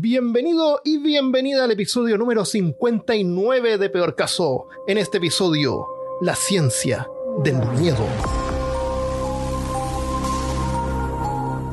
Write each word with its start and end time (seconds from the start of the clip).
Bienvenido 0.00 0.80
y 0.84 0.98
bienvenida 0.98 1.64
al 1.64 1.72
episodio 1.72 2.16
número 2.16 2.44
59 2.44 3.78
de 3.78 3.90
Peor 3.90 4.14
Caso. 4.14 4.68
En 4.86 4.96
este 4.96 5.18
episodio, 5.18 5.88
la 6.20 6.36
ciencia 6.36 7.08
del 7.42 7.56
miedo. 7.80 8.06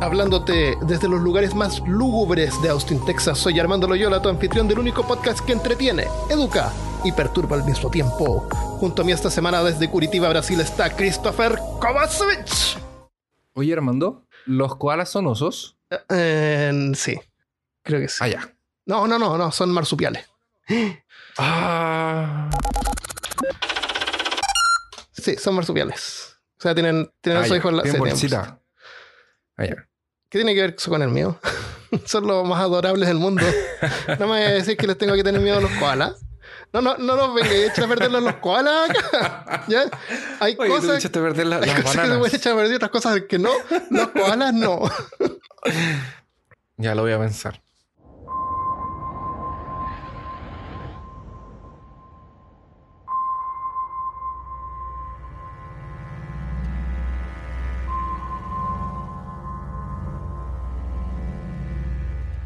Hablándote 0.01 0.75
desde 0.87 1.07
los 1.07 1.21
lugares 1.21 1.53
más 1.53 1.83
lúgubres 1.87 2.59
de 2.63 2.69
Austin, 2.69 3.05
Texas, 3.05 3.37
soy 3.37 3.59
Armando 3.59 3.87
Loyola, 3.87 4.23
tu 4.23 4.29
anfitrión 4.29 4.67
del 4.67 4.79
único 4.79 5.05
podcast 5.05 5.41
que 5.41 5.53
entretiene, 5.53 6.05
educa 6.31 6.73
y 7.03 7.11
perturba 7.11 7.57
al 7.57 7.63
mismo 7.63 7.91
tiempo. 7.91 8.49
Junto 8.79 9.03
a 9.03 9.05
mí 9.05 9.11
esta 9.11 9.29
semana 9.29 9.61
desde 9.61 9.87
Curitiba, 9.87 10.29
Brasil, 10.29 10.59
está 10.61 10.89
Christopher 10.95 11.59
Kovacevic. 11.79 12.81
Oye, 13.53 13.71
Armando, 13.71 14.23
¿los 14.47 14.77
koalas 14.77 15.09
son 15.09 15.27
osos? 15.27 15.77
Eh, 16.09 16.91
sí, 16.95 17.19
creo 17.85 17.99
que 18.01 18.09
sí. 18.09 18.17
Ah, 18.19 18.27
ya. 18.27 18.53
No, 18.85 19.07
no, 19.07 19.17
no, 19.17 19.37
no, 19.37 19.51
son 19.51 19.71
marsupiales. 19.71 20.25
Ah. 21.37 22.49
Sí, 25.11 25.35
son 25.37 25.55
marsupiales. 25.55 26.37
O 26.57 26.61
sea, 26.61 26.73
tienen, 26.75 27.11
tienen 27.21 27.37
Ah, 27.43 27.47
los 27.47 27.49
ya. 27.49 27.57
ojos 27.59 27.71
en 27.71 27.77
la 27.77 27.83
Tienen 27.83 27.99
bolsita. 28.01 28.59
Ah, 29.57 29.65
ya. 29.65 29.75
¿Qué 30.29 30.37
tiene 30.39 30.53
que 30.53 30.61
ver 30.61 30.75
eso 30.77 30.89
con 30.91 31.01
el 31.01 31.09
mío? 31.09 31.39
Son 32.05 32.27
los 32.27 32.45
más 32.45 32.59
adorables 32.61 33.07
del 33.07 33.17
mundo. 33.17 33.43
No 34.07 34.17
me 34.19 34.25
voy 34.25 34.41
a 34.41 34.51
decir 34.51 34.75
que 34.77 34.87
les 34.87 34.97
tengo 34.97 35.13
que 35.15 35.23
tener 35.23 35.39
miedo 35.41 35.57
a 35.57 35.61
los 35.61 35.71
koalas. 35.73 36.15
No, 36.73 36.81
no, 36.81 36.97
no 36.97 37.15
nos 37.15 37.33
venga 37.35 37.49
a 37.49 37.53
echar 37.67 37.85
a 37.85 37.87
perder 37.87 38.11
los 38.11 38.35
koalas 38.35 38.89
acá. 38.89 39.63
¿Ya? 39.67 39.83
Hay 40.39 40.55
Oye, 40.59 40.69
cosas, 40.69 41.05
a 41.05 41.09
perder 41.09 41.45
la- 41.47 41.57
hay 41.57 41.67
las 41.67 41.81
cosas 41.83 42.01
que 42.01 42.07
se 42.11 42.17
pueden 42.17 42.35
echar 42.35 42.53
a 42.53 42.55
perder, 42.57 42.75
otras 42.75 42.91
cosas 42.91 43.21
que 43.29 43.39
no. 43.39 43.51
Los 43.91 44.07
koalas 44.09 44.53
no. 44.53 44.81
Ya 46.77 46.95
lo 46.95 47.03
voy 47.03 47.13
a 47.13 47.19
pensar. 47.19 47.61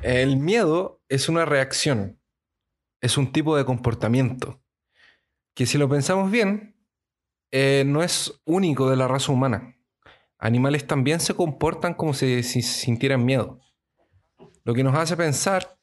El 0.01 0.37
miedo 0.37 1.01
es 1.09 1.27
una 1.27 1.43
reacción, 1.43 2.21
es 3.01 3.17
un 3.17 3.33
tipo 3.33 3.57
de 3.57 3.65
comportamiento 3.65 4.61
que 5.53 5.65
si 5.65 5.77
lo 5.77 5.89
pensamos 5.89 6.31
bien, 6.31 6.77
eh, 7.51 7.83
no 7.85 8.01
es 8.01 8.41
único 8.45 8.89
de 8.89 8.95
la 8.95 9.09
raza 9.09 9.33
humana. 9.33 9.75
Animales 10.37 10.87
también 10.87 11.19
se 11.19 11.33
comportan 11.33 11.95
como 11.95 12.13
si, 12.13 12.43
si 12.43 12.61
sintieran 12.61 13.25
miedo. 13.25 13.59
Lo 14.63 14.73
que 14.73 14.85
nos 14.85 14.95
hace 14.95 15.17
pensar 15.17 15.77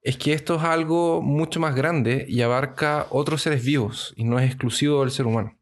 es 0.00 0.16
que 0.16 0.32
esto 0.32 0.56
es 0.56 0.62
algo 0.62 1.20
mucho 1.20 1.60
más 1.60 1.74
grande 1.74 2.24
y 2.26 2.40
abarca 2.40 3.06
otros 3.10 3.42
seres 3.42 3.62
vivos 3.62 4.14
y 4.16 4.24
no 4.24 4.38
es 4.38 4.46
exclusivo 4.46 5.00
del 5.00 5.10
ser 5.10 5.26
humano. 5.26 5.58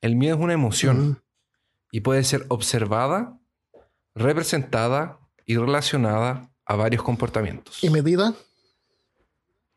El 0.00 0.16
miedo 0.16 0.34
es 0.34 0.42
una 0.42 0.54
emoción 0.54 1.22
y 1.92 2.00
puede 2.00 2.24
ser 2.24 2.46
observada, 2.48 3.38
representada 4.16 5.20
y 5.44 5.56
relacionada 5.56 6.50
a 6.66 6.76
varios 6.76 7.02
comportamientos. 7.02 7.82
¿Y 7.82 7.90
medida? 7.90 8.34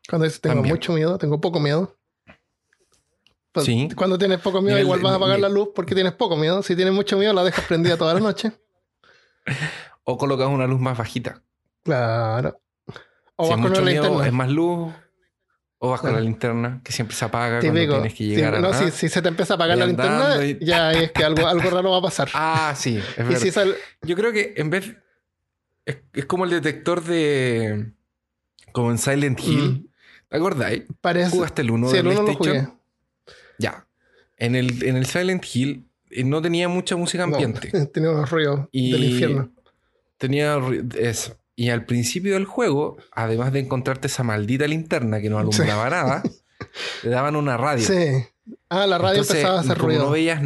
Cuando 0.08 0.24
dices 0.24 0.40
tengo 0.40 0.56
También. 0.56 0.74
mucho 0.74 0.92
miedo, 0.92 1.18
tengo 1.18 1.40
poco 1.40 1.60
miedo. 1.60 1.96
Pues, 3.52 3.66
Sí. 3.66 3.88
Cuando 3.96 4.18
tienes 4.18 4.40
poco 4.40 4.60
miedo, 4.60 4.76
Nivel 4.76 4.84
igual 4.86 5.00
vas 5.00 5.12
a 5.12 5.16
apagar 5.16 5.38
la 5.40 5.48
luz 5.48 5.70
porque 5.74 5.94
tienes 5.94 6.12
poco 6.12 6.36
miedo. 6.36 6.62
Si 6.62 6.76
tienes 6.76 6.94
mucho 6.94 7.16
miedo, 7.16 7.32
la 7.32 7.42
dejas 7.44 7.64
prendida 7.64 7.96
toda 7.96 8.14
la 8.14 8.20
noche. 8.20 8.52
O 10.04 10.16
colocas 10.18 10.48
una 10.48 10.66
luz 10.66 10.80
más 10.80 10.98
bajita. 10.98 11.42
Claro. 11.84 12.60
O 13.36 13.44
si 13.44 13.50
vas 13.50 13.60
con 13.60 13.70
una 13.70 13.80
miedo, 13.82 14.02
linterna. 14.04 14.26
es 14.26 14.32
más 14.32 14.48
luz. 14.50 14.92
O 15.78 15.90
vas 15.90 16.00
con 16.00 16.12
la 16.12 16.20
linterna, 16.20 16.80
que 16.82 16.90
siempre 16.90 17.14
se 17.16 17.24
apaga 17.24 17.60
cuando 17.60 17.74
Típico. 17.78 17.92
tienes 17.94 18.12
que 18.14 18.18
Sí, 18.24 18.26
llegar 18.34 18.56
a... 18.56 18.60
no, 18.60 18.72
si, 18.74 18.90
si 18.90 19.08
se 19.08 19.22
te 19.22 19.28
empieza 19.28 19.54
a 19.54 19.56
apagar 19.56 19.78
la 19.78 19.86
linterna, 19.86 20.44
y- 20.44 20.58
ya 20.64 20.92
es 20.92 21.12
que 21.12 21.22
algo, 21.24 21.46
algo 21.46 21.70
raro 21.70 21.90
va 21.92 21.98
a 21.98 22.02
pasar. 22.02 22.28
Ah, 22.34 22.74
sí, 22.76 22.96
es 22.98 23.16
verdad. 23.18 23.38
si 23.38 23.50
sal- 23.52 23.76
Yo 24.02 24.16
creo 24.16 24.32
que 24.32 24.54
en 24.56 24.68
vez. 24.70 24.94
Es, 25.90 25.96
es 26.12 26.26
como 26.26 26.44
el 26.44 26.50
detector 26.50 27.02
de. 27.04 27.92
Como 28.72 28.90
en 28.90 28.98
Silent 28.98 29.40
Hill. 29.40 29.90
¿Te 30.28 30.36
acordáis? 30.36 30.84
parece. 31.00 31.30
¿Jugaste 31.30 31.62
el 31.62 31.70
1 31.72 31.86
Mm. 31.86 31.90
Sí, 31.90 31.94
de 31.94 32.00
el 32.00 32.04
lo 32.06 32.24
PlayStation? 32.24 32.64
jugué. 32.66 32.78
Ya. 33.58 33.86
En 34.36 34.54
el, 34.54 34.82
en 34.84 34.96
el 34.96 35.06
Silent 35.06 35.44
Hill 35.52 35.86
eh, 36.10 36.24
no 36.24 36.40
tenía 36.40 36.68
mucha 36.68 36.96
música 36.96 37.26
No, 37.26 37.34
ambiente. 37.36 37.70
tenía 37.92 38.10
unos 38.10 38.30
ruidos 38.30 38.68
Y 38.72 38.92
del 38.92 39.04
infierno. 39.04 39.50
Tenía 40.18 40.58
eso. 40.98 41.36
Y 41.56 41.70
al 41.70 41.84
principio 41.84 42.34
del 42.34 42.44
juego, 42.46 42.96
además 43.12 43.52
de 43.52 43.60
encontrarte 43.60 44.06
esa 44.06 44.22
maldita 44.22 44.66
linterna 44.66 45.20
que 45.20 45.28
no 45.28 45.38
alumbraba 45.38 45.90
nada, 45.90 46.22
te 47.02 47.08
daban 47.08 47.36
una 47.36 47.56
radio. 47.56 47.84
Sí. 47.86 48.24
Ah, 48.68 48.86
la 48.86 48.98
radio 48.98 49.16
Entonces, 49.22 49.36
empezaba 49.36 49.58
a 49.58 49.60
hacer 49.62 49.78
ruido. 49.78 50.04
no 50.04 50.10
veías. 50.10 50.40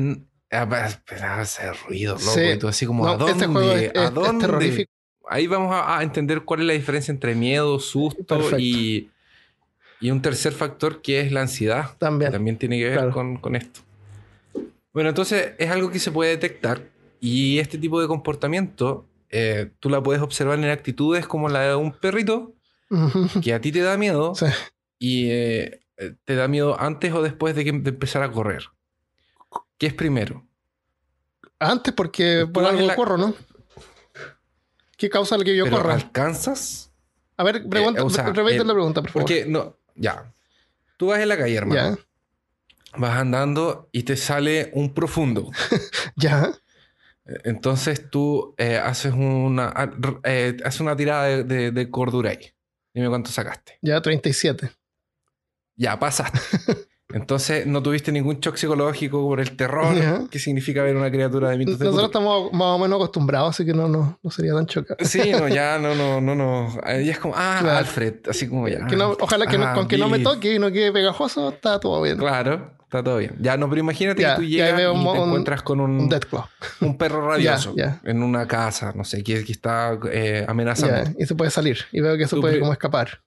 ah, 0.50 0.62
Empezaba 0.96 1.34
a 1.36 1.40
hacer 1.42 1.74
ruido, 1.86 2.14
loco. 2.14 2.32
Sí. 2.34 2.40
Y 2.40 2.58
tú 2.58 2.68
así 2.68 2.86
como, 2.86 3.04
No, 3.04 3.10
¿a 3.12 3.16
dónde? 3.16 3.32
este 3.32 3.46
juego 3.46 3.72
es- 3.72 3.90
¿A 3.94 4.02
es- 4.02 4.08
es 4.08 4.14
dónde? 4.14 4.46
terrorífico. 4.46 4.92
Ahí 5.28 5.46
vamos 5.46 5.74
a, 5.74 5.98
a 5.98 6.02
entender 6.02 6.42
cuál 6.42 6.60
es 6.60 6.66
la 6.66 6.72
diferencia 6.74 7.12
entre 7.12 7.34
miedo, 7.34 7.78
susto 7.80 8.58
y, 8.58 9.10
y 10.00 10.10
un 10.10 10.20
tercer 10.22 10.52
factor 10.52 11.00
que 11.02 11.20
es 11.20 11.32
la 11.32 11.40
ansiedad. 11.42 11.90
que 11.92 11.96
También. 11.98 12.32
También 12.32 12.58
tiene 12.58 12.78
que 12.78 12.84
ver 12.84 12.94
Claro. 12.98 13.12
con, 13.12 13.36
con 13.38 13.56
esto. 13.56 13.80
Bueno, 14.92 15.08
entonces 15.08 15.54
es 15.58 15.70
algo 15.70 15.90
que 15.90 15.98
se 15.98 16.12
puede 16.12 16.30
detectar 16.30 16.82
y 17.20 17.58
este 17.58 17.78
tipo 17.78 18.00
de 18.00 18.06
comportamiento 18.06 19.06
eh, 19.30 19.70
tú 19.80 19.88
la 19.90 20.00
puedes 20.02 20.22
observar 20.22 20.58
en 20.58 20.66
actitudes 20.66 21.26
como 21.26 21.48
la 21.48 21.62
de 21.62 21.74
un 21.74 21.92
perrito 21.92 22.52
que 23.42 23.52
a 23.54 23.60
ti 23.60 23.72
te 23.72 23.80
da 23.80 23.96
miedo 23.96 24.34
Sí. 24.36 24.46
y 25.00 25.30
eh, 25.30 25.80
te 26.24 26.34
da 26.36 26.46
miedo 26.46 26.78
antes 26.80 27.12
o 27.12 27.22
después 27.22 27.56
de, 27.56 27.64
que, 27.64 27.72
de 27.72 27.90
empezar 27.90 28.22
a 28.22 28.30
correr. 28.30 28.66
¿Qué 29.78 29.86
es 29.86 29.94
primero? 29.94 30.46
Antes, 31.58 31.92
porque 31.94 32.46
por 32.52 32.64
algo 32.64 32.86
la- 32.86 32.94
corro, 32.94 33.16
¿no? 33.16 33.34
¿Qué 34.96 35.08
causa 35.10 35.36
el 35.36 35.44
que 35.44 35.56
yo 35.56 35.64
¿Pero 35.64 35.78
corra? 35.78 35.94
alcanzas? 35.94 36.92
A 37.36 37.42
ver, 37.44 37.68
pregunta, 37.68 38.00
eh, 38.00 38.04
o 38.04 38.10
sea, 38.10 38.24
repite 38.32 38.56
el- 38.58 38.66
la 38.68 38.74
pregunta, 38.74 39.00
por 39.02 39.10
favor. 39.10 39.28
Porque 39.28 39.46
no, 39.46 39.76
ya. 39.94 40.32
Tú 40.96 41.06
vas 41.08 41.20
en 41.20 41.28
la 41.28 41.36
calle, 41.36 41.56
hermano. 41.56 41.96
Ya, 41.96 41.98
Vas 42.96 43.16
andando 43.18 43.88
y 43.90 44.04
te 44.04 44.16
sale 44.16 44.70
un 44.74 44.94
profundo. 44.94 45.50
ya. 46.16 46.52
Entonces 47.42 48.08
tú 48.10 48.54
eh, 48.58 48.76
haces 48.76 49.12
una 49.14 49.72
ah, 49.74 49.90
eh, 50.24 50.56
haces 50.64 50.80
una 50.80 50.94
tirada 50.94 51.24
de, 51.24 51.42
de, 51.44 51.70
de 51.72 51.90
cordura 51.90 52.30
ahí. 52.30 52.52
Dime 52.92 53.08
cuánto 53.08 53.30
sacaste. 53.30 53.78
Ya, 53.82 54.00
37. 54.00 54.70
Ya, 55.76 55.98
pasaste. 55.98 56.38
Entonces 57.14 57.66
no 57.66 57.82
tuviste 57.82 58.10
ningún 58.12 58.40
shock 58.40 58.56
psicológico 58.56 59.22
por 59.22 59.40
el 59.40 59.56
terror 59.56 59.94
Ya. 59.96 60.24
que 60.30 60.38
significa 60.38 60.82
ver 60.82 60.96
una 60.96 61.10
criatura 61.10 61.50
de 61.50 61.58
mitos 61.58 61.78
Nosotros 61.78 62.06
estamos 62.06 62.52
más 62.52 62.66
o 62.74 62.78
menos 62.78 62.96
acostumbrados, 62.96 63.50
así 63.50 63.64
que 63.64 63.72
no, 63.72 63.88
no, 63.88 64.18
no 64.22 64.30
sería 64.30 64.52
tan 64.52 64.66
chocante. 64.66 65.04
Sí, 65.04 65.30
no, 65.32 65.46
ya 65.48 65.78
no, 65.78 65.94
no, 65.94 66.20
no, 66.20 66.34
no. 66.34 66.76
Ahí 66.82 67.08
es 67.08 67.18
como, 67.20 67.34
ah, 67.36 67.58
Claro. 67.60 67.78
Alfred, 67.78 68.14
así 68.28 68.48
como 68.48 68.66
ya. 68.68 68.84
Que 68.86 68.96
no- 68.96 69.16
ojalá 69.20 69.46
que 69.46 69.56
no- 69.56 69.64
Ah, 69.66 69.74
con 69.74 69.86
que 69.88 69.96
no 69.96 70.08
me 70.08 70.18
toque 70.18 70.54
y 70.54 70.58
no 70.58 70.70
quede 70.72 70.92
pegajoso, 70.92 71.50
está 71.50 71.78
todo 71.80 72.02
bien. 72.02 72.18
Claro, 72.18 72.72
está 72.82 73.02
todo 73.02 73.18
bien. 73.18 73.36
Ya, 73.40 73.56
no, 73.56 73.68
pero 73.68 73.80
imagínate 73.80 74.22
que 74.22 74.32
tú 74.36 74.42
llegas 74.42 74.80
y 74.80 74.84
un- 74.86 75.04
te 75.04 75.18
encuentras 75.18 75.62
con 75.62 75.80
un, 75.80 75.90
Un 76.00 76.10
un 76.80 76.98
perro 76.98 77.26
rabioso 77.28 77.74
Ya, 77.76 78.00
en 78.04 78.22
una 78.22 78.46
casa, 78.48 78.92
no 78.94 79.04
sé, 79.04 79.22
que, 79.22 79.44
que 79.44 79.52
está 79.52 79.98
eh, 80.10 80.44
amenazando. 80.48 81.12
Y 81.18 81.26
se 81.26 81.34
puede 81.34 81.50
salir. 81.52 81.78
Y 81.92 82.00
veo 82.00 82.16
que 82.18 82.26
se 82.26 82.36
puede 82.36 82.58
como 82.58 82.72
escapar. 82.72 83.22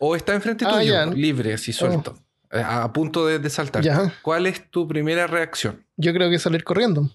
O 0.00 0.14
está 0.14 0.34
enfrente 0.34 0.64
Ah, 0.66 0.78
tuyo, 0.78 1.06
libre, 1.06 1.54
así 1.54 1.72
suelto, 1.72 2.14
eh, 2.16 2.22
a, 2.50 2.82
a 2.84 2.92
punto 2.92 3.26
de, 3.26 3.38
de 3.38 3.50
saltar. 3.50 3.82
Ya. 3.82 4.12
¿Cuál 4.22 4.46
es 4.46 4.70
tu 4.70 4.86
primera 4.88 5.26
reacción? 5.26 5.84
Yo 5.96 6.12
creo 6.12 6.30
que 6.30 6.38
salir 6.38 6.64
corriendo. 6.64 7.10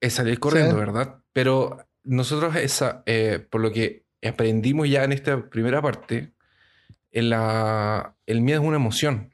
Es 0.00 0.14
salir 0.14 0.38
corriendo, 0.40 0.72
Sí. 0.74 0.78
¿verdad? 0.78 1.16
Pero 1.32 1.84
nosotros, 2.04 2.54
esa, 2.56 3.02
eh, 3.06 3.44
por 3.50 3.60
lo 3.60 3.72
que 3.72 4.04
aprendimos 4.26 4.88
ya 4.88 5.04
en 5.04 5.12
esta 5.12 5.48
primera 5.48 5.80
parte, 5.82 6.32
en 7.12 7.30
la, 7.30 8.14
el 8.26 8.40
miedo 8.42 8.60
es 8.62 8.66
una 8.66 8.76
emoción. 8.76 9.32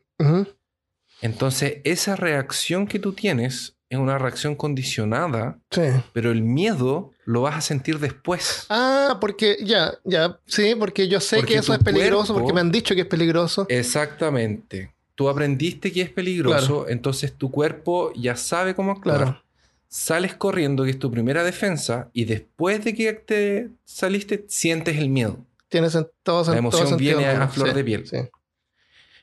Entonces, 1.20 1.78
esa 1.84 2.16
reacción 2.16 2.86
que 2.86 2.98
tú 2.98 3.12
tienes 3.12 3.76
es 3.94 3.98
una 4.00 4.18
reacción 4.18 4.54
condicionada, 4.54 5.58
Sí. 5.70 5.82
pero 6.12 6.30
el 6.30 6.42
miedo 6.42 7.10
lo 7.24 7.42
vas 7.42 7.56
a 7.56 7.60
sentir 7.60 7.98
después. 7.98 8.66
Ah, 8.68 9.18
porque 9.20 9.56
ya, 9.62 9.92
ya, 10.04 10.38
sí, 10.46 10.74
porque 10.78 11.08
yo 11.08 11.20
sé 11.20 11.36
Porque 11.36 11.54
que 11.54 11.58
eso 11.60 11.72
es 11.74 11.80
peligroso, 11.80 12.32
cuerpo- 12.34 12.40
porque 12.48 12.54
me 12.54 12.60
han 12.60 12.72
dicho 12.72 12.94
que 12.94 13.02
es 13.02 13.06
peligroso. 13.06 13.66
Exactamente. 13.68 14.92
Tú 15.14 15.28
aprendiste 15.28 15.92
que 15.92 16.00
es 16.02 16.10
peligroso, 16.10 16.88
entonces 16.88 17.32
tu 17.34 17.50
cuerpo 17.50 18.12
ya 18.16 18.34
sabe 18.36 18.74
cómo 18.74 18.92
actuar. 18.92 19.16
Claro. 19.18 19.42
Sales 19.88 20.34
corriendo, 20.34 20.84
que 20.84 20.90
es 20.90 20.98
tu 20.98 21.10
primera 21.10 21.44
defensa, 21.44 22.08
y 22.14 22.24
después 22.24 22.82
de 22.82 22.94
que 22.94 23.12
te 23.12 23.68
saliste, 23.84 24.46
sientes 24.48 24.96
el 24.96 25.10
miedo. 25.10 25.38
Tienes 25.68 25.94
en 25.94 26.06
todo, 26.22 26.50
La 26.50 26.58
emoción 26.58 26.82
todo 26.84 26.88
sentido 26.90 27.18
viene 27.18 27.32
a 27.34 27.48
flor 27.48 27.68
Sí, 27.68 27.74
de 27.74 27.84
piel. 27.84 28.06
Sí. 28.06 28.16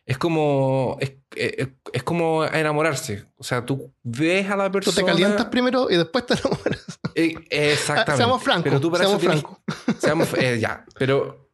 Es 0.09 0.17
como. 0.17 0.97
Es, 0.99 1.13
es- 1.35 1.67
es 1.93 2.03
como 2.03 2.43
enamorarse. 2.43 3.25
O 3.37 3.43
sea, 3.43 3.63
tú 3.65 3.93
ves 4.03 4.49
a 4.49 4.55
la 4.55 4.65
Tú 4.65 4.71
persona. 4.73 4.95
te 4.95 5.05
calientas 5.05 5.45
primero 5.45 5.89
y 5.89 5.97
después 5.97 6.25
te 6.25 6.33
enamoras. 6.33 6.85
Eh, 7.15 7.35
exactamente. 7.49 8.11
Ah, 8.13 8.17
seamos 8.17 8.41
francos. 8.43 8.63
Pero 8.63 8.79
tú 8.79 8.91
para 8.91 9.03
seamos 9.05 9.21
eso 9.23 9.31
tienes- 9.31 9.41
francos. 9.43 10.01
seamos- 10.01 10.33
eh, 10.33 10.59
ya. 10.59 10.83
Pero, 10.97 11.49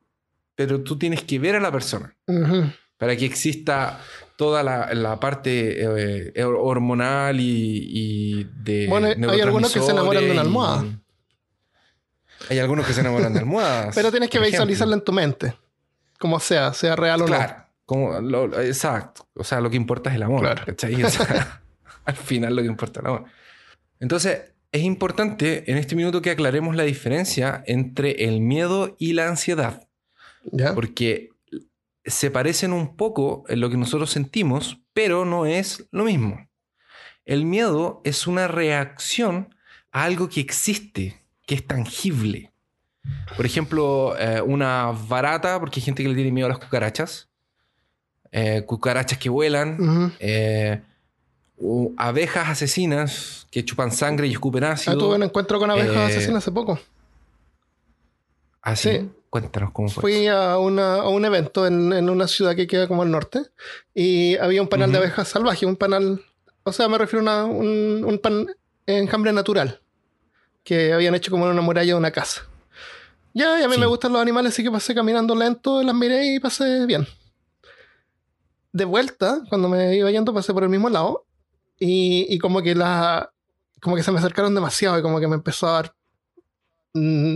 pero 0.55 0.81
tú 0.81 0.97
tienes 0.97 1.21
que 1.23 1.37
ver 1.39 1.55
a 1.55 1.59
la 1.59 1.71
persona. 1.71 2.15
Para 2.97 3.15
que 3.17 3.25
exista 3.25 3.99
toda 4.37 4.63
la, 4.63 4.93
la 4.93 5.19
parte 5.19 5.81
eh, 6.33 6.43
hormonal 6.45 7.39
y, 7.39 7.87
y 7.91 8.43
de 8.63 8.87
Bueno, 8.87 9.07
hay 9.31 9.41
algunos 9.41 9.73
que 9.73 9.81
se 9.81 9.91
enamoran 9.91 10.23
de 10.23 10.31
una 10.31 10.41
almohada. 10.41 10.85
y- 10.85 12.53
Hay 12.53 12.59
algunos 12.59 12.85
que 12.85 12.93
se 12.93 13.01
enamoran 13.01 13.33
de 13.33 13.39
almohadas. 13.45 13.93
Pero 13.95 14.11
tienes 14.11 14.29
que 14.29 14.39
visualizarla 14.39 14.95
en 14.95 15.03
tu 15.03 15.11
mente. 15.11 15.53
Como 16.19 16.39
sea, 16.39 16.73
sea 16.73 16.95
real 16.95 17.21
o 17.21 17.25
Claro. 17.25 17.64
Como 17.85 18.19
lo- 18.19 18.59
exacto. 18.61 19.27
O 19.35 19.43
sea, 19.43 19.61
lo 19.61 19.69
que 19.69 19.77
importa 19.77 20.09
es 20.09 20.15
el 20.15 20.23
amor. 20.23 20.41
Claro. 20.41 20.63
¿cachai? 20.65 21.03
O 21.03 21.09
sea, 21.09 21.61
al 22.05 22.15
final 22.15 22.55
lo 22.55 22.61
que 22.61 22.67
importa 22.67 22.99
es 22.99 23.05
el 23.05 23.11
amor. 23.11 23.25
Entonces, 23.99 24.53
es 24.71 24.81
importante 24.81 25.69
en 25.71 25.77
este 25.77 25.95
minuto 25.95 26.21
que 26.21 26.31
aclaremos 26.31 26.75
la 26.75 26.83
diferencia 26.83 27.63
entre 27.67 28.25
el 28.25 28.41
miedo 28.41 28.95
y 28.99 29.13
la 29.13 29.27
ansiedad. 29.27 29.87
¿Ya? 30.51 30.73
Porque 30.75 31.29
se 32.03 32.29
parecen 32.29 32.73
un 32.73 32.95
poco 32.95 33.45
en 33.47 33.61
lo 33.61 33.69
que 33.69 33.77
nosotros 33.77 34.11
sentimos, 34.11 34.79
pero 34.93 35.25
no 35.25 35.45
es 35.45 35.87
lo 35.91 36.03
mismo. 36.03 36.47
El 37.25 37.45
miedo 37.45 38.01
es 38.03 38.27
una 38.27 38.47
reacción 38.47 39.55
a 39.91 40.03
algo 40.03 40.29
que 40.29 40.39
existe, 40.41 41.23
que 41.47 41.55
es 41.55 41.65
tangible. 41.65 42.51
Por 43.37 43.45
ejemplo, 43.45 44.15
eh, 44.19 44.41
una 44.41 44.91
barata, 45.07 45.59
porque 45.59 45.79
hay 45.79 45.85
gente 45.85 46.03
que 46.03 46.09
le 46.09 46.15
tiene 46.15 46.31
miedo 46.31 46.47
a 46.47 46.49
las 46.49 46.59
cucarachas. 46.59 47.29
Eh, 48.37 48.63
cucarachas 48.65 49.17
que 49.17 49.29
vuelan. 49.29 50.13
Eh, 50.19 50.81
abejas 51.97 52.49
asesinas 52.49 53.47
que 53.49 53.63
chupan 53.63 53.91
sangre 53.93 54.27
y 54.27 54.31
escupen 54.33 54.65
Ah, 54.65 54.71
ácido. 54.73 54.97
tuve 54.97 55.15
un 55.15 55.23
encuentro 55.23 55.57
con 55.57 55.71
abejas 55.71 55.95
eh, 55.95 56.15
asesinas 56.17 56.43
hace 56.43 56.51
poco. 56.51 56.77
Así. 58.61 58.89
sí. 58.91 59.09
Cuéntanos 59.29 59.71
cómo 59.71 59.89
fue. 59.89 60.01
Fui 60.01 60.27
a, 60.27 60.57
una- 60.57 60.95
a 61.01 61.09
un 61.09 61.23
evento 61.25 61.67
en, 61.67 61.91
en 61.93 62.09
una 62.09 62.25
ciudad 62.27 62.55
que 62.55 62.67
queda 62.67 62.87
como 62.87 63.03
al 63.03 63.11
norte 63.11 63.41
y 63.93 64.37
había 64.37 64.61
un 64.61 64.67
panal 64.69 64.91
de 64.91 64.97
Ujú. 64.97 65.05
abejas 65.07 65.27
salvajes, 65.27 65.63
un 65.63 65.75
panal, 65.75 66.21
o 66.63 66.71
sea, 66.71 66.87
me 66.87 66.97
refiero 66.97 67.19
a 67.29 67.43
una- 67.45 67.45
un, 67.45 68.03
un 68.05 68.19
pan 68.19 68.47
enjambre 68.87 69.33
natural 69.33 69.81
que 70.63 70.93
habían 70.93 71.15
hecho 71.15 71.31
como 71.31 71.45
en 71.45 71.51
una 71.51 71.61
muralla 71.61 71.93
de 71.93 71.97
una 71.99 72.11
casa. 72.11 72.43
Ya, 73.33 73.59
y 73.59 73.63
a 73.63 73.67
mí 73.67 73.73
Sí. 73.75 73.79
me 73.81 73.85
gustan 73.87 74.13
los 74.13 74.21
animales, 74.21 74.53
así 74.53 74.63
que 74.63 74.71
pasé 74.71 74.95
caminando 74.95 75.35
lento, 75.35 75.83
las 75.83 75.93
miré 75.95 76.35
y 76.35 76.39
pasé 76.39 76.85
bien. 76.85 77.05
De 78.75 78.83
vuelta, 78.85 79.41
cuando 79.49 79.69
me 79.69 79.95
iba 79.95 80.11
yendo, 80.11 80.33
pasé 80.33 80.53
por 80.53 80.63
el 80.63 80.69
mismo 80.69 80.89
lado 80.89 81.25
y, 81.79 82.25
y 82.29 82.37
como 82.39 82.61
que 82.61 82.75
la, 82.75 83.31
como 83.81 83.95
que 83.95 84.03
se 84.03 84.11
me 84.11 84.19
acercaron 84.19 84.53
demasiado 84.53 84.99
y 84.99 85.01
como 85.01 85.19
que 85.19 85.27
me 85.27 85.35
empezó 85.35 85.67
a 85.67 85.71
dar 85.71 85.95
mm, 86.93 87.35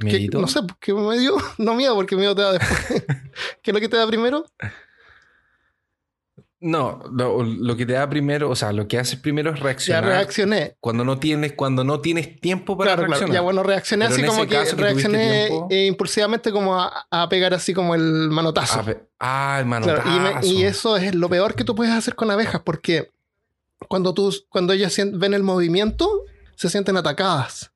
que- 0.00 0.06
¿Miedito? 0.06 0.40
no 0.40 0.48
sé, 0.48 0.60
¿qué 0.80 0.92
me 0.92 1.18
dio? 1.18 1.36
No 1.58 1.74
miedo, 1.74 1.94
porque 1.94 2.16
miedo 2.16 2.34
te 2.34 2.42
da 2.42 2.52
después. 2.54 3.04
¿Qué 3.62 3.70
es 3.70 3.74
lo 3.74 3.80
que 3.80 3.88
te 3.88 3.96
da 3.96 4.06
primero? 4.06 4.44
No, 6.64 7.02
lo, 7.12 7.42
lo 7.42 7.76
que 7.76 7.84
te 7.84 7.94
da 7.94 8.08
primero, 8.08 8.48
o 8.48 8.54
sea, 8.54 8.72
lo 8.72 8.86
que 8.86 8.96
haces 8.96 9.18
primero 9.18 9.50
es 9.50 9.56
Ya 9.58 9.64
reaccionar. 9.64 10.04
reaccioné. 10.04 10.76
Cuando 10.78 11.04
no 11.04 11.18
tienes, 11.18 11.54
cuando 11.54 11.82
no 11.82 12.00
tienes 12.00 12.40
tiempo 12.40 12.78
para 12.78 12.90
Claro, 12.90 12.98
claro. 13.00 13.10
reaccionar. 13.10 13.34
Ya 13.34 13.40
bueno, 13.40 13.62
reaccioné 13.64 14.04
Pero 14.08 14.14
así 14.14 14.24
como 14.26 14.46
que 14.48 14.64
reaccioné 14.76 15.46
tiempo- 15.48 15.66
eh, 15.70 15.86
impulsivamente 15.86 16.52
como 16.52 16.80
a, 16.80 17.04
a 17.10 17.28
pegar 17.28 17.52
así 17.52 17.74
como 17.74 17.96
el 17.96 18.30
manotazo. 18.30 18.78
Ah, 18.78 18.84
pe- 18.84 19.02
ah, 19.18 19.58
el 19.60 19.66
Claro, 19.82 20.02
y, 20.06 20.10
me- 20.10 20.18
manotazo. 20.20 20.46
y 20.46 20.62
eso 20.62 20.96
es 20.96 21.14
lo 21.16 21.28
peor 21.28 21.56
que 21.56 21.64
tú 21.64 21.74
puedes 21.74 21.92
hacer 21.92 22.14
con 22.14 22.30
abejas 22.30 22.62
porque 22.64 23.10
cuando 23.88 24.14
tú 24.14 24.32
cuando 24.48 24.72
ellas 24.72 24.96
ven 25.14 25.34
el 25.34 25.42
movimiento 25.42 26.08
se 26.54 26.70
sienten 26.70 26.96
atacadas. 26.96 27.72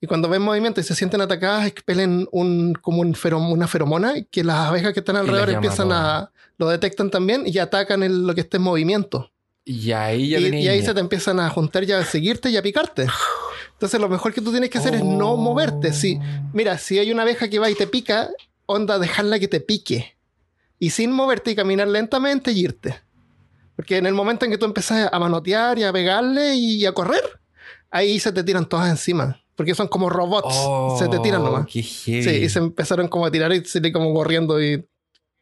Y 0.00 0.06
cuando 0.06 0.30
ven 0.30 0.40
movimiento 0.40 0.80
y 0.80 0.84
se 0.84 0.94
sienten 0.94 1.20
atacadas, 1.20 1.66
expelen 1.66 2.26
un, 2.32 2.72
como 2.80 3.02
un 3.02 3.14
ferom- 3.14 3.52
una 3.52 3.66
feromona 3.68 4.14
que 4.30 4.42
las 4.42 4.68
abejas 4.68 4.94
que 4.94 5.00
están 5.00 5.16
alrededor 5.16 5.50
empiezan 5.50 5.92
a... 5.92 6.30
Lo 6.58 6.68
detectan 6.68 7.10
también 7.10 7.42
y 7.46 7.58
atacan 7.58 8.02
el- 8.02 8.26
lo 8.26 8.34
que 8.34 8.40
esté 8.42 8.56
en 8.56 8.62
movimiento. 8.64 9.30
Y 9.64 9.90
ahí 9.92 10.28
ya 10.30 10.38
Y, 10.38 10.46
y 10.64 10.68
ahí 10.68 10.82
se 10.82 10.94
te 10.94 11.00
empiezan 11.00 11.40
a 11.40 11.50
juntar 11.50 11.84
y 11.84 11.92
a 11.92 12.04
seguirte 12.04 12.50
y 12.50 12.56
a 12.56 12.62
picarte. 12.62 13.06
Entonces 13.72 14.00
lo 14.00 14.08
mejor 14.08 14.32
que 14.32 14.40
tú 14.40 14.50
tienes 14.52 14.70
que 14.70 14.78
hacer 14.78 14.94
es 14.94 15.04
no 15.04 15.32
Oh. 15.32 15.36
moverte. 15.36 15.92
Si, 15.92 16.18
mira, 16.52 16.78
si 16.78 16.98
hay 16.98 17.10
una 17.12 17.22
abeja 17.22 17.48
que 17.48 17.58
va 17.58 17.68
y 17.68 17.74
te 17.74 17.86
pica, 17.86 18.30
onda, 18.66 18.98
dejarla 18.98 19.38
que 19.38 19.48
te 19.48 19.60
pique. 19.60 20.16
Y 20.78 20.90
sin 20.90 21.10
moverte 21.12 21.50
y 21.50 21.56
caminar 21.56 21.88
lentamente 21.88 22.52
y 22.52 22.60
irte. 22.60 23.00
Porque 23.74 23.96
en 23.98 24.06
el 24.06 24.14
momento 24.14 24.44
en 24.44 24.50
que 24.52 24.58
tú 24.58 24.64
empiezas 24.66 25.10
a 25.12 25.18
manotear 25.18 25.78
y 25.78 25.82
a 25.84 25.92
pegarle 25.92 26.54
y 26.54 26.86
a 26.86 26.92
correr, 26.92 27.22
ahí 27.90 28.18
se 28.20 28.32
te 28.32 28.42
tiran 28.44 28.66
todas 28.68 28.88
encima. 28.88 29.40
Porque 29.56 29.74
son 29.74 29.88
como 29.88 30.08
robots. 30.10 30.54
Oh, 30.56 30.96
se 30.98 31.08
te 31.08 31.18
tiran 31.18 31.42
nomás. 31.42 31.66
Qué. 31.66 31.82
Sí, 31.82 32.12
y 32.20 32.48
se 32.48 32.58
empezaron 32.58 33.08
como 33.08 33.26
a 33.26 33.30
tirar 33.30 33.52
y 33.52 33.64
salí 33.64 33.90
como 33.92 34.14
corriendo 34.14 34.62
y... 34.62 34.86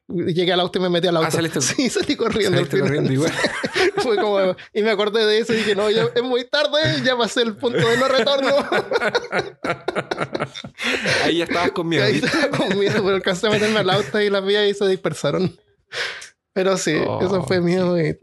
Llegué 0.06 0.52
al 0.52 0.60
auto 0.60 0.78
y 0.78 0.82
me 0.82 0.90
metí 0.90 1.08
al 1.08 1.16
auto. 1.16 1.28
Ah, 1.28 1.30
saliste- 1.30 1.60
sí, 1.62 1.88
salí 1.88 2.14
corriendo. 2.14 2.58
al 2.58 2.66
Saliste 2.66 2.80
corriendo 2.80 3.10
igual. 3.12 3.32
Fue 3.96 4.16
como, 4.16 4.54
y 4.74 4.82
me 4.82 4.90
acordé 4.90 5.24
de 5.24 5.38
eso 5.38 5.54
y 5.54 5.56
dije, 5.56 5.74
no, 5.74 5.88
ya 5.90 6.08
es 6.14 6.22
muy 6.22 6.44
tarde, 6.44 6.78
ya 7.04 7.16
pasé 7.16 7.42
el 7.42 7.56
punto 7.56 7.78
de 7.78 7.96
no 7.96 8.08
retorno. 8.08 8.50
ahí 11.24 11.38
ya 11.38 11.44
estabas 11.44 11.70
con 11.72 11.88
miedo. 11.88 12.04
ahí 12.04 12.20
estaba 12.22 12.48
con 12.50 12.78
miedo, 12.78 13.02
pero 13.02 13.16
alcancé 13.16 13.46
a 13.46 13.50
meterme 13.50 13.80
al 13.80 13.90
auto 13.90 14.20
y 14.20 14.30
las 14.30 14.44
vías 14.44 14.66
y 14.68 14.74
se 14.74 14.86
dispersaron. 14.88 15.56
Pero 16.52 16.76
sí, 16.76 16.96
Oh, 17.06 17.20
eso 17.24 17.42
fue 17.44 17.60
miedo 17.60 17.98
y 18.00 18.18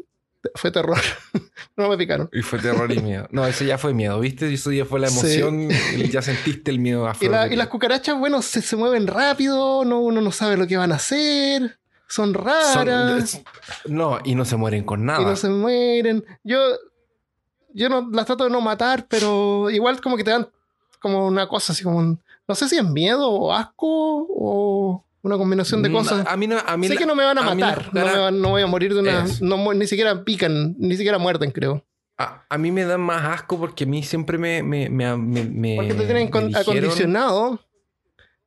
fue 0.56 0.72
terror. 0.72 0.98
no 1.78 1.90
me 1.90 1.98
picaron. 1.98 2.30
Y 2.34 2.42
fue 2.42 2.60
terror 2.60 2.92
y 2.92 3.00
miedo. 3.00 3.28
No, 3.32 3.46
eso 3.46 3.64
ya 3.64 3.78
fue 3.78 3.94
miedo, 3.94 4.20
¿viste? 4.20 4.52
Eso 4.54 4.72
ya 4.72 4.86
fue 4.86 5.00
la 5.00 5.08
Sí. 5.10 5.20
emoción 5.42 5.70
y 5.98 6.10
ya 6.10 6.22
sentiste 6.22 6.72
el 6.72 6.80
miedo 6.80 7.08
a 7.08 7.16
Y, 7.20 7.28
la- 7.28 7.48
y 7.48 7.56
las 7.56 7.68
cucarachas, 7.68 8.18
bueno, 8.18 8.42
se, 8.42 8.62
se 8.62 8.76
mueven 8.76 9.08
rápido, 9.08 9.86
no, 9.86 10.00
uno 10.02 10.22
no 10.22 10.32
sabe 10.32 10.58
lo 10.58 10.68
que 10.68 10.78
van 10.78 10.92
a 10.92 10.96
hacer, 10.96 11.78
son 12.08 12.34
raras 12.34 13.30
Son- 13.30 13.44
no, 13.96 14.20
y 14.24 14.36
no 14.36 14.44
se 14.46 14.58
mueren 14.58 14.84
con 14.84 15.06
nada. 15.06 15.22
y 15.22 15.26
no 15.26 15.36
se 15.36 15.50
mueren. 15.50 16.26
Yo, 16.44 16.60
yo 17.74 17.88
no 17.90 18.10
las 18.12 18.26
trato 18.26 18.44
de 18.44 18.50
no 18.50 18.62
matar, 18.62 19.06
pero 19.08 19.70
igual 19.70 20.02
como 20.02 20.18
que 20.18 20.24
te 20.24 20.32
dan 20.32 20.50
como 21.00 21.26
una 21.28 21.48
cosa 21.48 21.74
así 21.74 21.84
como 21.84 21.98
un- 21.98 22.20
no 22.48 22.56
sé 22.56 22.68
si 22.68 22.78
es 22.78 22.84
miedo 22.84 23.30
o 23.30 23.54
asco 23.54 24.28
o 24.30 25.06
una 25.24 25.38
combinación 25.38 25.82
de 25.84 25.90
Mm, 25.90 25.94
cosas. 25.94 26.26
A 26.28 26.36
mí 26.38 26.48
no, 26.48 26.58
a 26.66 26.78
mí 26.78 26.88
sé 26.88 26.94
la- 26.96 27.00
que 27.00 27.06
no 27.06 27.16
me 27.16 27.24
van 27.24 27.38
a 27.38 27.42
matar, 27.44 27.90
no, 27.94 28.06
me 28.06 28.18
van- 28.18 28.42
no 28.42 28.50
voy 28.50 28.62
a 28.62 28.68
morir 28.68 28.94
de 28.94 29.00
una... 29.02 29.26
No 29.42 29.74
ni 29.74 29.86
siquiera 29.88 30.24
pican, 30.24 30.76
ni 30.80 30.96
siquiera 30.98 31.18
muerden, 31.18 31.52
creo. 31.52 31.86
A, 32.18 32.46
a 32.50 32.58
mí 32.58 32.72
me 32.72 32.84
dan 32.86 33.02
más 33.02 33.24
asco 33.40 33.58
porque 33.58 33.84
a 33.86 33.88
mí 33.88 34.04
siempre 34.04 34.38
me. 34.38 34.62
me, 34.62 34.90
me, 34.90 35.18
me- 35.18 35.44
me- 35.46 35.76
Porque 35.76 35.94
te 35.96 36.06
tienen 36.06 36.26
me 36.26 36.30
con- 36.30 36.48
dijeron- 36.50 36.62
acondicionado 36.78 37.60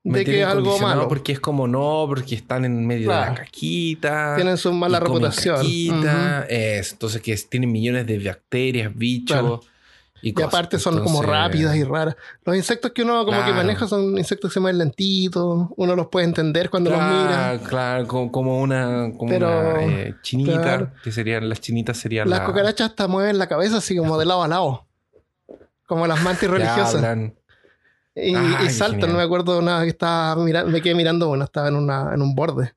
de 0.05 0.25
que 0.25 0.43
es 0.43 0.47
algo 0.47 0.79
malo. 0.79 1.09
Porque 1.09 1.33
es 1.33 1.41
como 1.41 1.67
no, 1.67 2.05
porque 2.07 2.35
están 2.37 2.65
en 2.65 2.87
medio 2.87 3.09
de 3.11 3.15
la 3.17 3.35
caquita. 3.35 4.35
Tienen 4.37 4.59
su 4.59 4.73
mala 4.73 5.01
reputación. 5.01 5.57
caquita, 5.57 6.47
es, 6.49 6.93
entonces 6.93 7.21
que 7.23 7.35
tienen 7.49 7.73
millones 7.73 8.07
de 8.07 8.19
bacterias, 8.19 8.93
bichos. 8.95 9.39
Claro. 9.41 9.61
Y, 10.25 10.35
Y 10.39 10.43
aparte 10.43 10.79
son 10.79 10.95
como 11.03 11.21
Entonces, 11.21 11.31
rápidas 11.31 11.77
y 11.77 11.85
raras. 11.85 12.17
Los 12.45 12.57
insectos 12.57 12.93
que 12.93 13.03
uno 13.03 13.19
como 13.25 13.39
que 13.39 13.45
Claro. 13.45 13.55
maneja 13.57 13.87
son 13.87 14.17
insectos 14.17 14.51
que 14.51 14.55
se 14.55 14.61
mueven 14.61 14.79
lentitos. 14.79 15.69
Uno 15.77 15.95
los 15.97 16.07
puede 16.09 16.25
entender 16.27 16.71
cuando 16.71 16.91
los 16.91 16.99
mira. 16.99 17.27
Claro, 17.29 17.63
claro, 17.69 18.07
como, 18.09 18.33
como 18.33 18.61
una, 18.61 19.11
como 19.19 19.29
Pero, 19.29 19.49
una 19.49 19.83
eh, 19.85 20.15
chinita, 20.23 20.63
claro. 20.63 20.91
que 21.03 21.13
serían, 21.13 21.49
las 21.49 21.61
chinitas 21.61 21.97
serían 21.99 22.29
Las 22.31 22.41
la- 22.41 22.47
cucarachas 22.47 22.91
hasta 22.91 23.07
mueven 23.07 23.39
la 23.39 23.47
cabeza 23.49 23.77
así 23.79 23.97
como 23.97 24.19
de 24.19 24.25
lado 24.27 24.43
a 24.43 24.49
lado. 24.49 24.87
Como 25.87 26.07
las 26.07 26.23
mantis 26.23 26.41
que 26.49 26.55
religiosas. 26.55 26.95
hablan. 26.97 27.35
Y, 28.17 28.35
Ah, 28.35 28.61
y 28.65 28.71
saltan. 28.71 29.11
No 29.11 29.17
me 29.19 29.23
acuerdo 29.25 29.61
nada 29.61 29.83
que 29.83 29.89
estaba 29.91 30.37
mirando. 30.43 30.71
Me 30.71 30.81
quedé 30.81 30.95
mirando 30.95 31.29
una, 31.31 31.45
estaba 31.45 31.69
en, 31.69 31.75
una, 31.75 32.15
en 32.15 32.23
un 32.23 32.35
borde. 32.35 32.73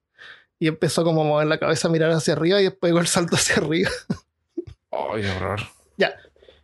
Y 0.59 0.67
empezó 0.67 1.03
como 1.03 1.21
a 1.21 1.23
mover 1.25 1.47
la 1.47 1.59
cabeza, 1.59 1.87
a 1.87 1.91
mirar 1.91 2.09
hacia 2.11 2.33
arriba 2.33 2.59
y 2.59 2.63
después 2.63 2.91
el 2.93 3.05
salto 3.07 3.35
hacia 3.35 3.57
arriba. 3.57 3.91
Ay, 4.91 5.25
horror. 5.27 5.59
ya. 5.97 6.13